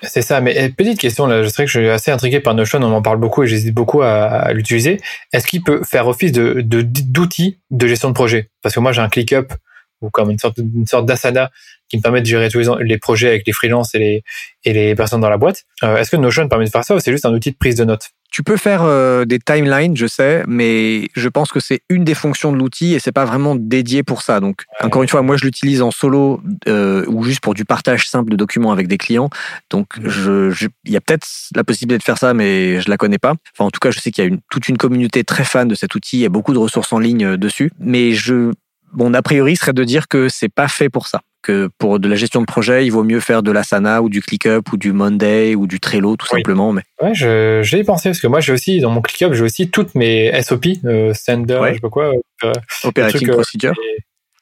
C'est 0.03 0.21
ça, 0.21 0.39
mais 0.39 0.55
eh, 0.57 0.69
petite 0.69 0.99
question, 0.99 1.27
là, 1.27 1.43
je 1.43 1.49
sais 1.49 1.65
que 1.65 1.71
je 1.71 1.79
suis 1.79 1.89
assez 1.89 2.11
intrigué 2.11 2.39
par 2.39 2.53
Notion, 2.53 2.81
on 2.81 2.89
m'en 2.89 3.01
parle 3.01 3.17
beaucoup 3.17 3.43
et 3.43 3.47
j'hésite 3.47 3.73
beaucoup 3.73 4.01
à, 4.01 4.53
l'utiliser. 4.53 5.01
Est-ce 5.33 5.45
qu'il 5.45 5.61
peut 5.61 5.81
faire 5.83 6.07
office 6.07 6.31
de 6.31 6.61
d'outil 6.61 7.59
de, 7.69 7.87
gestion 7.87 8.09
de 8.09 8.13
projet? 8.13 8.49
Parce 8.61 8.73
que 8.73 8.79
moi 8.79 8.93
j'ai 8.93 9.01
un 9.01 9.09
ClickUp 9.09 9.53
ou 10.01 10.09
comme 10.09 10.31
une 10.31 10.39
sorte, 10.39 10.57
une 10.57 10.87
sorte 10.87 11.05
d'asana 11.05 11.51
qui 11.89 11.97
me 11.97 12.01
permet 12.01 12.21
de 12.21 12.25
gérer 12.25 12.49
tous 12.49 12.59
les, 12.79 12.97
projets 12.97 13.27
avec 13.27 13.47
les 13.47 13.53
freelances 13.53 13.95
et 13.95 13.99
les, 13.99 14.23
et 14.63 14.73
les 14.73 14.95
personnes 14.95 15.21
dans 15.21 15.29
la 15.29 15.37
boîte. 15.37 15.63
Euh, 15.83 15.97
est-ce 15.97 16.11
que 16.11 16.17
Notion 16.17 16.47
permet 16.47 16.65
de 16.65 16.69
faire 16.69 16.83
ça 16.83 16.95
ou 16.95 16.99
c'est 16.99 17.11
juste 17.11 17.25
un 17.25 17.33
outil 17.33 17.51
de 17.51 17.57
prise 17.57 17.75
de 17.75 17.83
notes? 17.83 18.09
Tu 18.31 18.43
peux 18.43 18.57
faire 18.57 18.83
euh, 18.83 19.25
des 19.25 19.39
timelines, 19.39 19.97
je 19.97 20.05
sais, 20.05 20.43
mais 20.47 21.07
je 21.15 21.27
pense 21.27 21.51
que 21.51 21.59
c'est 21.59 21.81
une 21.89 22.03
des 22.03 22.13
fonctions 22.13 22.51
de 22.51 22.57
l'outil 22.57 22.93
et 22.93 22.99
c'est 22.99 23.11
pas 23.11 23.25
vraiment 23.25 23.55
dédié 23.55 24.03
pour 24.03 24.21
ça. 24.21 24.39
Donc, 24.39 24.65
encore 24.83 25.01
une 25.01 25.09
fois, 25.09 25.23
moi, 25.23 25.35
je 25.35 25.45
l'utilise 25.45 25.81
en 25.81 25.89
solo 25.89 26.39
euh, 26.67 27.03
ou 27.07 27.23
juste 27.23 27.39
pour 27.39 27.55
du 27.55 27.65
partage 27.65 28.07
simple 28.07 28.29
de 28.29 28.35
documents 28.35 28.71
avec 28.71 28.87
des 28.87 28.99
clients. 28.99 29.31
Donc, 29.71 29.97
mmh. 29.97 30.09
je, 30.09 30.67
il 30.85 30.93
y 30.93 30.97
a 30.97 31.01
peut-être 31.01 31.27
la 31.55 31.63
possibilité 31.63 31.97
de 31.97 32.03
faire 32.03 32.19
ça, 32.19 32.35
mais 32.35 32.79
je 32.81 32.89
la 32.89 32.97
connais 32.97 33.17
pas. 33.17 33.33
Enfin, 33.55 33.65
en 33.65 33.71
tout 33.71 33.79
cas, 33.79 33.89
je 33.89 33.99
sais 33.99 34.11
qu'il 34.11 34.23
y 34.23 34.27
a 34.27 34.29
une, 34.29 34.39
toute 34.51 34.69
une 34.69 34.77
communauté 34.77 35.23
très 35.23 35.43
fan 35.43 35.67
de 35.67 35.73
cet 35.73 35.95
outil. 35.95 36.17
Il 36.17 36.21
y 36.21 36.25
a 36.25 36.29
beaucoup 36.29 36.53
de 36.53 36.59
ressources 36.59 36.93
en 36.93 36.99
ligne 36.99 37.35
dessus, 37.35 37.71
mais 37.79 38.11
je 38.11 38.51
Bon, 38.91 39.13
a 39.13 39.21
priori 39.21 39.55
serait 39.55 39.73
de 39.73 39.83
dire 39.83 40.07
que 40.07 40.29
c'est 40.29 40.49
pas 40.49 40.67
fait 40.67 40.89
pour 40.89 41.07
ça. 41.07 41.21
Que 41.41 41.69
pour 41.77 41.99
de 41.99 42.09
la 42.09 42.15
gestion 42.15 42.41
de 42.41 42.45
projet, 42.45 42.85
il 42.85 42.89
vaut 42.89 43.05
mieux 43.05 43.21
faire 43.21 43.43
de 43.43 43.51
l'Asana 43.51 44.01
ou 44.01 44.09
du 44.09 44.21
ClickUp 44.21 44.73
ou 44.73 44.77
du 44.77 44.91
Monday 44.91 45.55
ou 45.55 45.67
du 45.67 45.79
Trello 45.79 46.17
tout 46.17 46.27
simplement. 46.27 46.73
Mais 46.73 46.81
ouais, 47.01 47.13
je 47.13 47.61
j'ai 47.63 47.83
pensé 47.85 48.09
parce 48.09 48.19
que 48.19 48.27
moi 48.27 48.41
j'ai 48.41 48.51
aussi 48.51 48.81
dans 48.81 48.91
mon 48.91 49.01
ClickUp 49.01 49.33
j'ai 49.33 49.43
aussi 49.43 49.69
toutes 49.69 49.95
mes 49.95 50.31
SOP, 50.41 50.65
euh, 50.83 51.13
Sender, 51.13 51.61
je 51.69 51.73
sais 51.75 51.79
pas 51.79 51.89
quoi, 51.89 52.11
euh, 52.43 52.53
Operating 52.83 53.29
euh, 53.29 53.33
Procedure. 53.33 53.73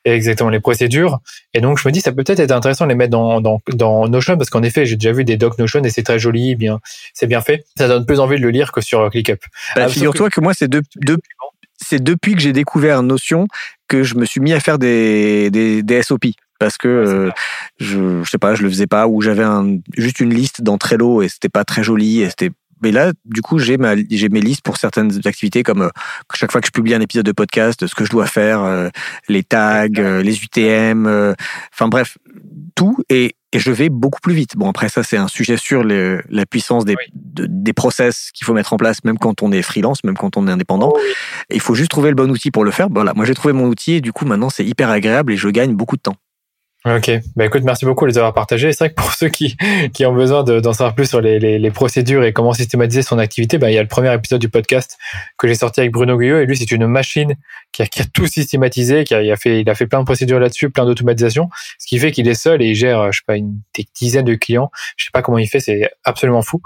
exactement 0.06 0.50
les 0.50 0.60
procédures. 0.60 1.20
Et 1.54 1.62
donc 1.62 1.78
je 1.80 1.88
me 1.88 1.92
dis 1.92 2.02
ça 2.02 2.12
peut 2.12 2.24
peut-être 2.24 2.40
être 2.40 2.52
intéressant 2.52 2.86
de 2.86 2.90
les 2.90 2.96
mettre 2.96 3.12
dans 3.12 3.42
dans, 3.42 3.60
dans 3.68 4.08
Notion 4.08 4.36
parce 4.36 4.50
qu'en 4.50 4.64
effet 4.64 4.88
j'ai 4.88 4.96
déjà 4.96 5.12
vu 5.12 5.24
des 5.24 5.38
docs 5.38 5.60
Notion 5.60 5.84
et 5.84 5.92
c'est 5.92 6.04
très 6.04 6.18
joli, 6.18 6.56
bien 6.56 6.80
c'est 7.14 7.28
bien 7.28 7.42
fait. 7.42 7.64
Ça 7.78 7.88
donne 7.88 8.08
plus 8.08 8.20
envie 8.20 8.38
de 8.38 8.42
le 8.42 8.50
lire 8.50 8.72
que 8.72 8.82
sur 8.82 9.08
ClickUp. 9.12 9.44
Bah, 9.76 9.88
Figure-toi 9.88 10.32
que, 10.32 10.42
moi 10.42 10.54
c'est 10.56 10.68
deux, 10.68 10.82
deux 10.96 11.18
c'est 11.80 12.02
depuis 12.04 12.34
que 12.34 12.42
j'ai 12.42 12.54
découvert 12.54 13.04
Notion 13.04 13.48
que 13.88 14.04
je 14.04 14.16
me 14.16 14.26
suis 14.26 14.42
mis 14.42 14.54
à 14.54 14.60
faire 14.60 14.80
des, 14.80 15.52
des, 15.52 15.84
des 15.84 16.02
SOP 16.02 16.26
parce 16.60 16.78
que 16.78 16.88
euh, 16.88 17.30
je, 17.80 18.24
je 18.24 18.30
sais 18.30 18.38
pas, 18.38 18.56
je 18.56 18.64
le 18.64 18.70
faisais 18.70 18.88
pas 18.88 19.08
ou 19.08 19.22
j'avais 19.22 19.44
un, 19.44 19.78
juste 19.98 20.20
une 20.20 20.34
liste 20.34 20.62
dans 20.62 20.78
Trello 20.78 21.22
et 21.22 21.28
c'était 21.28 21.50
pas 21.50 21.64
très 21.64 21.84
joli 21.84 22.22
et 22.22 22.30
c'était 22.30 22.52
mais 22.84 22.92
là, 22.92 23.12
du 23.26 23.42
coup, 23.42 23.58
j'ai 23.58 23.78
ma, 23.78 23.96
j'ai 23.96 24.30
mes 24.30 24.40
listes 24.40 24.62
pour 24.62 24.78
certaines 24.78 25.12
activités 25.26 25.64
comme 25.64 25.82
euh, 25.82 25.90
chaque 26.36 26.52
fois 26.52 26.62
que 26.62 26.68
je 26.68 26.72
publie 26.72 26.94
un 26.94 27.02
épisode 27.02 27.26
de 27.26 27.32
podcast, 27.32 27.88
ce 27.88 27.96
que 27.96 28.06
je 28.06 28.12
dois 28.12 28.28
faire, 28.28 28.62
euh, 28.62 28.90
les 29.28 29.42
tags, 29.42 29.88
les 29.88 30.44
UTM, 30.44 31.08
enfin 31.74 31.88
bref, 31.88 32.20
tout. 32.76 32.98
Et 33.10 33.36
et 33.54 33.60
je 33.60 33.72
vais 33.72 33.90
beaucoup 33.90 34.20
plus 34.20 34.34
vite. 34.34 34.58
Bon, 34.58 34.70
après 34.70 34.90
ça, 34.90 35.04
c'est 35.04 35.16
un 35.16 35.30
sujet 35.30 35.56
sur 35.56 35.84
la 35.84 36.46
puissance 36.46 36.84
des, 36.84 36.96
des 37.14 37.74
process 37.74 38.32
qu'il 38.34 38.46
faut 38.46 38.54
mettre 38.54 38.74
en 38.74 38.78
place, 38.78 39.04
même 39.06 39.18
quand 39.18 39.42
on 39.42 39.52
est 39.52 39.62
freelance, 39.62 40.04
même 40.04 40.18
quand 40.18 40.36
on 40.36 40.48
est 40.48 40.52
indépendant. 40.52 40.92
Oh 40.94 41.00
il 41.50 41.62
faut 41.62 41.74
juste 41.74 41.92
trouver 41.92 42.10
le 42.10 42.16
bon 42.16 42.30
outil 42.30 42.52
pour 42.52 42.66
le 42.66 42.72
faire. 42.72 42.88
Voilà, 42.92 43.14
moi 43.14 43.26
j'ai 43.26 43.34
trouvé 43.34 43.54
mon 43.54 43.68
outil 43.68 43.94
et 43.94 44.02
du 44.02 44.12
coup 44.12 44.26
maintenant 44.26 44.50
c'est 44.50 44.66
hyper 44.66 44.90
agréable 44.90 45.32
et 45.32 45.38
je 45.38 45.48
gagne 45.48 45.76
beaucoup 45.76 45.96
de 45.96 46.02
temps. 46.02 46.18
Ok, 46.96 47.12
bah 47.36 47.46
écoute, 47.46 47.64
merci 47.66 47.84
beaucoup 47.84 48.06
de 48.06 48.12
les 48.12 48.18
avoir 48.18 48.34
partagés. 48.34 48.72
C'est 48.72 48.86
vrai 48.86 48.90
que 48.92 48.96
pour 48.96 49.12
ceux 49.18 49.28
qui, 49.28 49.58
qui 49.94 50.06
ont 50.06 50.14
besoin 50.14 50.44
d'en 50.44 50.72
savoir 50.72 50.96
plus 50.96 51.06
sur 51.06 51.20
les, 51.20 51.38
les, 51.38 51.60
les, 51.60 51.72
procédures 51.72 52.24
et 52.24 52.32
comment 52.32 52.54
systématiser 52.54 53.02
son 53.02 53.20
activité, 53.20 53.58
bah, 53.58 53.70
il 53.70 53.74
y 53.74 53.78
a 53.78 53.82
le 53.82 53.90
premier 53.90 54.14
épisode 54.14 54.40
du 54.40 54.48
podcast 54.48 54.98
que 55.38 55.50
j'ai 55.50 55.56
sorti 55.56 55.82
avec 55.82 55.92
Bruno 55.92 56.18
Guyot 56.18 56.40
et 56.40 56.46
lui 56.46 56.56
c'est 56.56 56.72
une 56.72 56.88
machine 56.88 57.36
qui 57.74 57.82
a, 57.82 57.88
qui 57.88 58.02
a 58.02 58.06
tout 58.06 58.26
systématisé, 58.26 59.04
qui 59.04 59.14
a, 59.16 59.22
il 59.22 59.30
a 59.30 59.36
fait 59.36 59.60
il 59.60 59.70
a 59.70 59.76
fait 59.76 59.86
plein 59.86 60.00
de 60.00 60.06
procédures 60.06 60.40
là-dessus, 60.40 60.70
plein 60.70 60.86
d'automatisation, 60.86 61.50
ce 61.78 61.88
qui 61.88 62.00
fait 62.00 62.14
qu'il 62.14 62.28
est 62.30 62.36
seul 62.36 62.62
et 62.62 62.68
il 62.68 62.76
gère 62.76 63.12
je 63.12 63.18
sais 63.18 63.24
pas 63.28 63.36
une 63.36 63.60
dizaine 64.00 64.26
de 64.26 64.36
clients. 64.36 64.72
Je 64.96 65.06
sais 65.06 65.12
pas 65.12 65.22
comment 65.22 65.40
il 65.40 65.48
fait, 65.48 65.60
c'est 65.60 65.90
absolument 66.06 66.42
fou. 66.42 66.62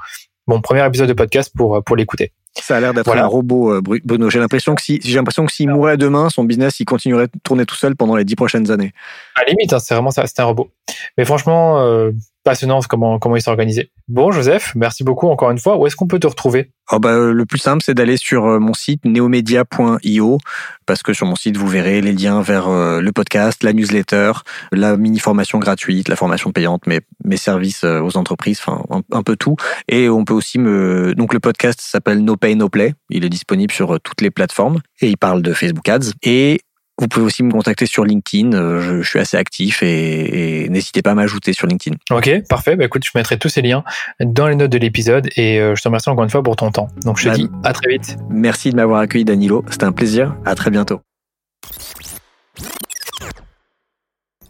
Bon, 0.46 0.62
premier 0.62 0.86
épisode 0.86 1.08
de 1.08 1.14
podcast 1.14 1.52
pour 1.56 1.84
pour 1.84 1.96
l'écouter. 1.96 2.32
Ça 2.60 2.76
a 2.76 2.80
l'air 2.82 2.94
d'être 2.94 3.16
un 3.16 3.26
robot, 3.26 3.74
euh, 3.74 3.82
Bruno. 3.82 4.30
J'ai 4.30 4.40
l'impression 4.40 4.76
que 4.76 4.82
si, 4.82 5.00
j'ai 5.04 5.16
l'impression 5.16 5.46
que 5.46 5.54
s'il 5.54 5.70
mourait 5.70 5.98
demain, 5.98 6.30
son 6.30 6.44
business, 6.44 6.80
il 6.80 6.86
continuerait 6.86 7.28
de 7.28 7.40
tourner 7.44 7.66
tout 7.66 7.76
seul 7.76 7.96
pendant 7.96 8.16
les 8.16 8.26
dix 8.26 8.36
prochaines 8.36 8.72
années. 8.72 8.94
À 9.36 9.44
la 9.44 9.52
limite, 9.52 9.72
hein, 9.72 9.80
c'est 9.80 9.94
vraiment 9.94 10.12
ça, 10.12 10.28
c'est 10.28 10.40
un 10.42 10.46
robot. 10.46 10.70
Mais 11.18 11.24
franchement, 11.24 11.80
euh, 11.80 12.12
passionnant 12.44 12.80
comment 12.82 13.20
comment 13.20 13.36
il 13.36 13.42
s'est 13.42 13.50
organisé. 13.50 13.92
Bon, 14.08 14.32
Joseph, 14.32 14.74
merci 14.76 15.04
beaucoup 15.04 15.30
encore 15.30 15.52
une 15.52 15.58
fois. 15.58 15.78
Où 15.78 15.88
est-ce 15.88 15.96
qu'on 15.96 16.08
peut 16.08 16.20
te 16.20 16.28
retrouver? 16.28 16.72
Oh 16.92 17.00
bah, 17.00 17.16
Le 17.16 17.46
plus 17.46 17.60
simple, 17.60 17.82
c'est 17.86 17.94
d'aller 17.94 18.18
sur 18.18 18.46
euh, 18.46 18.60
mon 18.60 18.74
site 18.74 19.06
neomedia.io 19.06 20.38
parce 20.86 21.04
que 21.04 21.14
sur 21.14 21.26
mon 21.26 21.36
site, 21.36 21.56
vous 21.56 21.68
verrez 21.68 22.02
les 22.02 22.12
liens 22.12 22.42
vers 22.42 22.68
euh, 22.68 23.00
le 23.00 23.12
podcast, 23.12 23.64
la 23.64 23.72
newsletter, 23.72 24.34
la 24.74 24.98
mini-formation 24.98 25.60
gratuite, 25.60 26.10
la 26.10 26.18
formation 26.18 26.52
payante, 26.52 26.88
mes, 26.88 27.00
mes 27.24 27.38
services 27.38 27.84
euh, 27.86 28.02
aux 28.02 28.18
entreprises, 28.18 28.60
enfin 28.66 28.84
un, 29.12 29.24
peu 29.24 29.38
tout. 29.38 29.56
Et 29.88 30.10
on 30.10 30.26
peut 30.26 30.34
aussi 30.34 30.60
me... 30.60 31.14
Donc 31.16 31.34
le 31.34 31.40
podcast 31.40 31.80
s'appelle 31.82 32.20
No 32.20 32.36
Pay 32.36 32.56
No 32.56 32.68
Play. 32.68 32.94
Il 33.10 33.24
est 33.24 33.30
disponible 33.30 33.72
sur 33.72 34.00
toutes 34.02 34.22
les 34.22 34.32
plateformes 34.32 34.80
et 35.00 35.08
il 35.08 35.18
parle 35.18 35.42
de 35.42 35.54
Facebook 35.54 35.88
Ads. 35.88 36.12
Et 36.24 36.60
vous 37.02 37.08
pouvez 37.08 37.26
aussi 37.26 37.44
me 37.44 37.52
contacter 37.52 37.86
sur 37.88 38.06
LinkedIn. 38.06 38.54
Euh, 38.54 39.02
je, 39.02 39.08
suis 39.08 39.20
assez 39.20 39.36
actif 39.36 39.82
et, 39.84 40.70
n'hésitez 40.70 41.02
pas 41.02 41.12
à 41.12 41.16
m'ajouter 41.16 41.52
sur 41.52 41.68
LinkedIn. 41.68 41.98
Ok, 42.12 42.48
parfait. 42.48 42.76
Bah, 42.76 42.86
écoute, 42.86 43.04
je 43.04 43.12
mettrai 43.16 43.38
tous 43.38 43.50
ces 43.50 43.62
liens 43.62 43.84
dans 44.20 44.48
les 44.48 44.56
notes 44.56 44.72
de 44.72 44.78
l'épisode 44.78 45.28
et 45.36 45.60
euh, 45.60 45.76
je 45.76 45.82
te 45.82 45.88
remercie 45.88 46.10
encore 46.10 46.24
une 46.24 46.30
fois 46.30 46.44
pour 46.44 46.56
ton 46.56 46.72
temps. 46.72 46.88
Donc 47.04 47.18
je 47.18 47.24
te 47.24 47.30
bah, 47.30 47.36
dis 47.36 47.50
à 47.64 47.74
très 47.74 47.90
vite. 47.90 48.18
Merci 48.30 48.70
de 48.70 48.76
m'avoir 48.76 49.02
accueilli, 49.02 49.26
Danilo. 49.26 49.66
C'était 49.70 49.86
un 49.86 49.92
plaisir. 49.92 50.36
À 50.46 50.56
très 50.56 50.70
bientôt. 50.70 51.02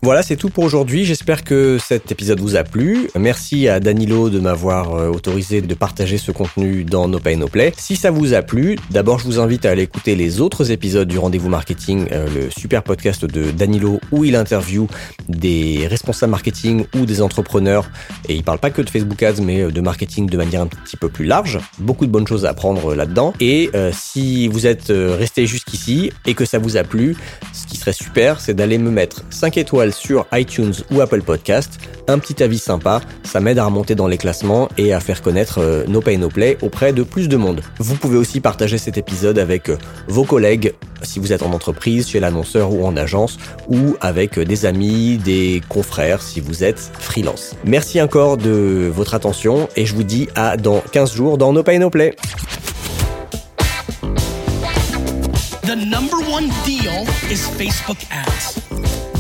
Voilà, 0.04 0.24
c'est 0.24 0.36
tout 0.36 0.50
pour 0.50 0.64
aujourd'hui. 0.64 1.06
J'espère 1.06 1.44
que 1.44 1.78
cet 1.78 2.12
épisode 2.12 2.40
vous 2.40 2.56
a 2.56 2.64
plu. 2.64 3.12
Merci 3.16 3.68
à 3.68 3.80
Danilo 3.80 4.32
de 4.32 4.40
m'avoir 4.40 4.96
euh, 4.96 5.10
autorisé 5.10 5.62
de 5.62 5.74
partager 5.76 6.18
ce 6.18 6.32
contenu 6.32 6.84
dans 6.84 7.08
No 7.08 7.20
Pay 7.20 7.36
No 7.36 7.48
Play. 7.48 7.72
Si 7.78 7.96
ça 7.96 8.10
vous 8.10 8.34
a 8.34 8.42
plu, 8.42 8.80
d'abord 8.90 9.20
je 9.20 9.26
vous 9.26 9.40
invite 9.40 9.64
à 9.64 9.70
aller 9.70 9.84
écouter 9.84 10.16
les 10.16 10.42
autres 10.42 10.72
épisodes 10.72 11.08
du 11.08 11.20
Rendez-vous 11.20 11.50
Marketing, 11.50 12.08
euh, 12.14 12.28
le 12.34 12.50
super 12.50 12.82
podcast 12.82 13.26
de 13.26 13.52
Danilo 13.52 14.00
où 14.12 14.26
il 14.26 14.36
interview 14.36 14.88
des 15.30 15.86
responsables 15.88 16.32
marketing 16.32 16.86
ou 16.96 17.06
des 17.06 17.22
entrepreneurs. 17.22 17.88
Et 18.28 18.34
il 18.34 18.44
parle 18.44 18.58
pas 18.58 18.72
que 18.72 18.82
de 18.82 18.90
Facebook 18.90 19.22
Ads, 19.22 19.44
mais 19.44 19.62
euh, 19.62 19.70
de 19.70 19.82
marketing 19.82 20.28
de 20.28 20.38
manière 20.38 20.62
un 20.62 20.68
petit 20.68 20.98
peu 20.98 21.10
plus 21.10 21.26
large. 21.26 21.60
Beaucoup 21.78 22.08
de 22.08 22.12
bonnes 22.12 22.28
choses 22.28 22.48
à 22.48 22.50
apprendre 22.50 22.96
là-dedans. 22.96 23.36
Et 23.40 23.70
si 23.92 24.48
vous 24.48 24.66
êtes 24.66 24.88
resté 24.90 25.46
jusqu'ici 25.46 26.12
et 26.26 26.34
que 26.34 26.46
ça 26.46 26.58
vous 26.58 26.78
a 26.78 26.84
plu, 26.84 27.16
ce 27.54 27.68
qui 27.68 27.78
serait 27.78 27.94
super, 27.94 28.40
c'est 28.40 28.56
d'aller 28.56 28.80
me 28.80 28.90
mettre 28.90 29.24
5 29.30 29.58
étoiles 29.58 29.91
sur 29.92 30.26
iTunes 30.34 30.74
ou 30.92 31.02
Apple 31.02 31.22
Podcast. 31.22 31.80
Un 32.08 32.20
petit 32.20 32.42
avis 32.44 32.60
sympa, 32.60 33.02
ça 33.24 33.40
m'aide 33.40 33.60
à 33.60 33.66
remonter 33.66 33.96
dans 33.96 34.08
les 34.08 34.18
classements 34.18 34.70
et 34.78 34.94
à 34.94 35.00
faire 35.00 35.22
connaître 35.22 35.60
euh, 35.60 35.86
No 35.88 36.02
Pay 36.02 36.18
No 36.18 36.30
Play 36.30 36.58
auprès 36.62 36.94
de 36.94 37.04
plus 37.04 37.28
de 37.30 37.38
monde. 37.38 37.62
Vous 37.80 37.96
pouvez 37.96 38.18
aussi 38.18 38.40
partager 38.40 38.78
cet 38.78 38.98
épisode 38.98 39.40
avec 39.40 39.70
euh, 39.70 39.78
vos 40.08 40.24
collègues 40.24 40.74
si 41.04 41.20
vous 41.20 41.34
êtes 41.34 41.44
en 41.44 41.52
entreprise, 41.52 42.10
chez 42.10 42.20
l'annonceur 42.20 42.72
ou 42.72 42.86
en 42.86 42.96
agence, 42.96 43.38
ou 43.68 43.96
avec 44.02 44.38
euh, 44.38 44.46
des 44.46 44.66
amis, 44.66 45.18
des 45.18 45.62
confrères 45.70 46.22
si 46.22 46.40
vous 46.40 46.64
êtes 46.64 46.92
freelance. 47.00 47.56
Merci 47.66 48.02
encore 48.02 48.38
de 48.38 48.92
votre 48.94 49.14
attention 49.14 49.68
et 49.76 49.86
je 49.86 49.96
vous 49.96 50.04
dis 50.04 50.28
à 50.36 50.58
dans 50.58 50.82
15 50.92 51.14
jours 51.14 51.38
dans 51.38 51.54
No 51.54 51.64
Pay 51.64 51.80
No 51.80 51.90
Play. 51.90 52.16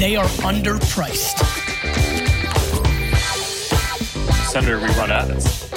They 0.01 0.15
are 0.15 0.25
underpriced. 0.41 1.37
Senator, 4.47 4.79
we 4.79 4.87
run 4.95 5.11
ads. 5.11 5.69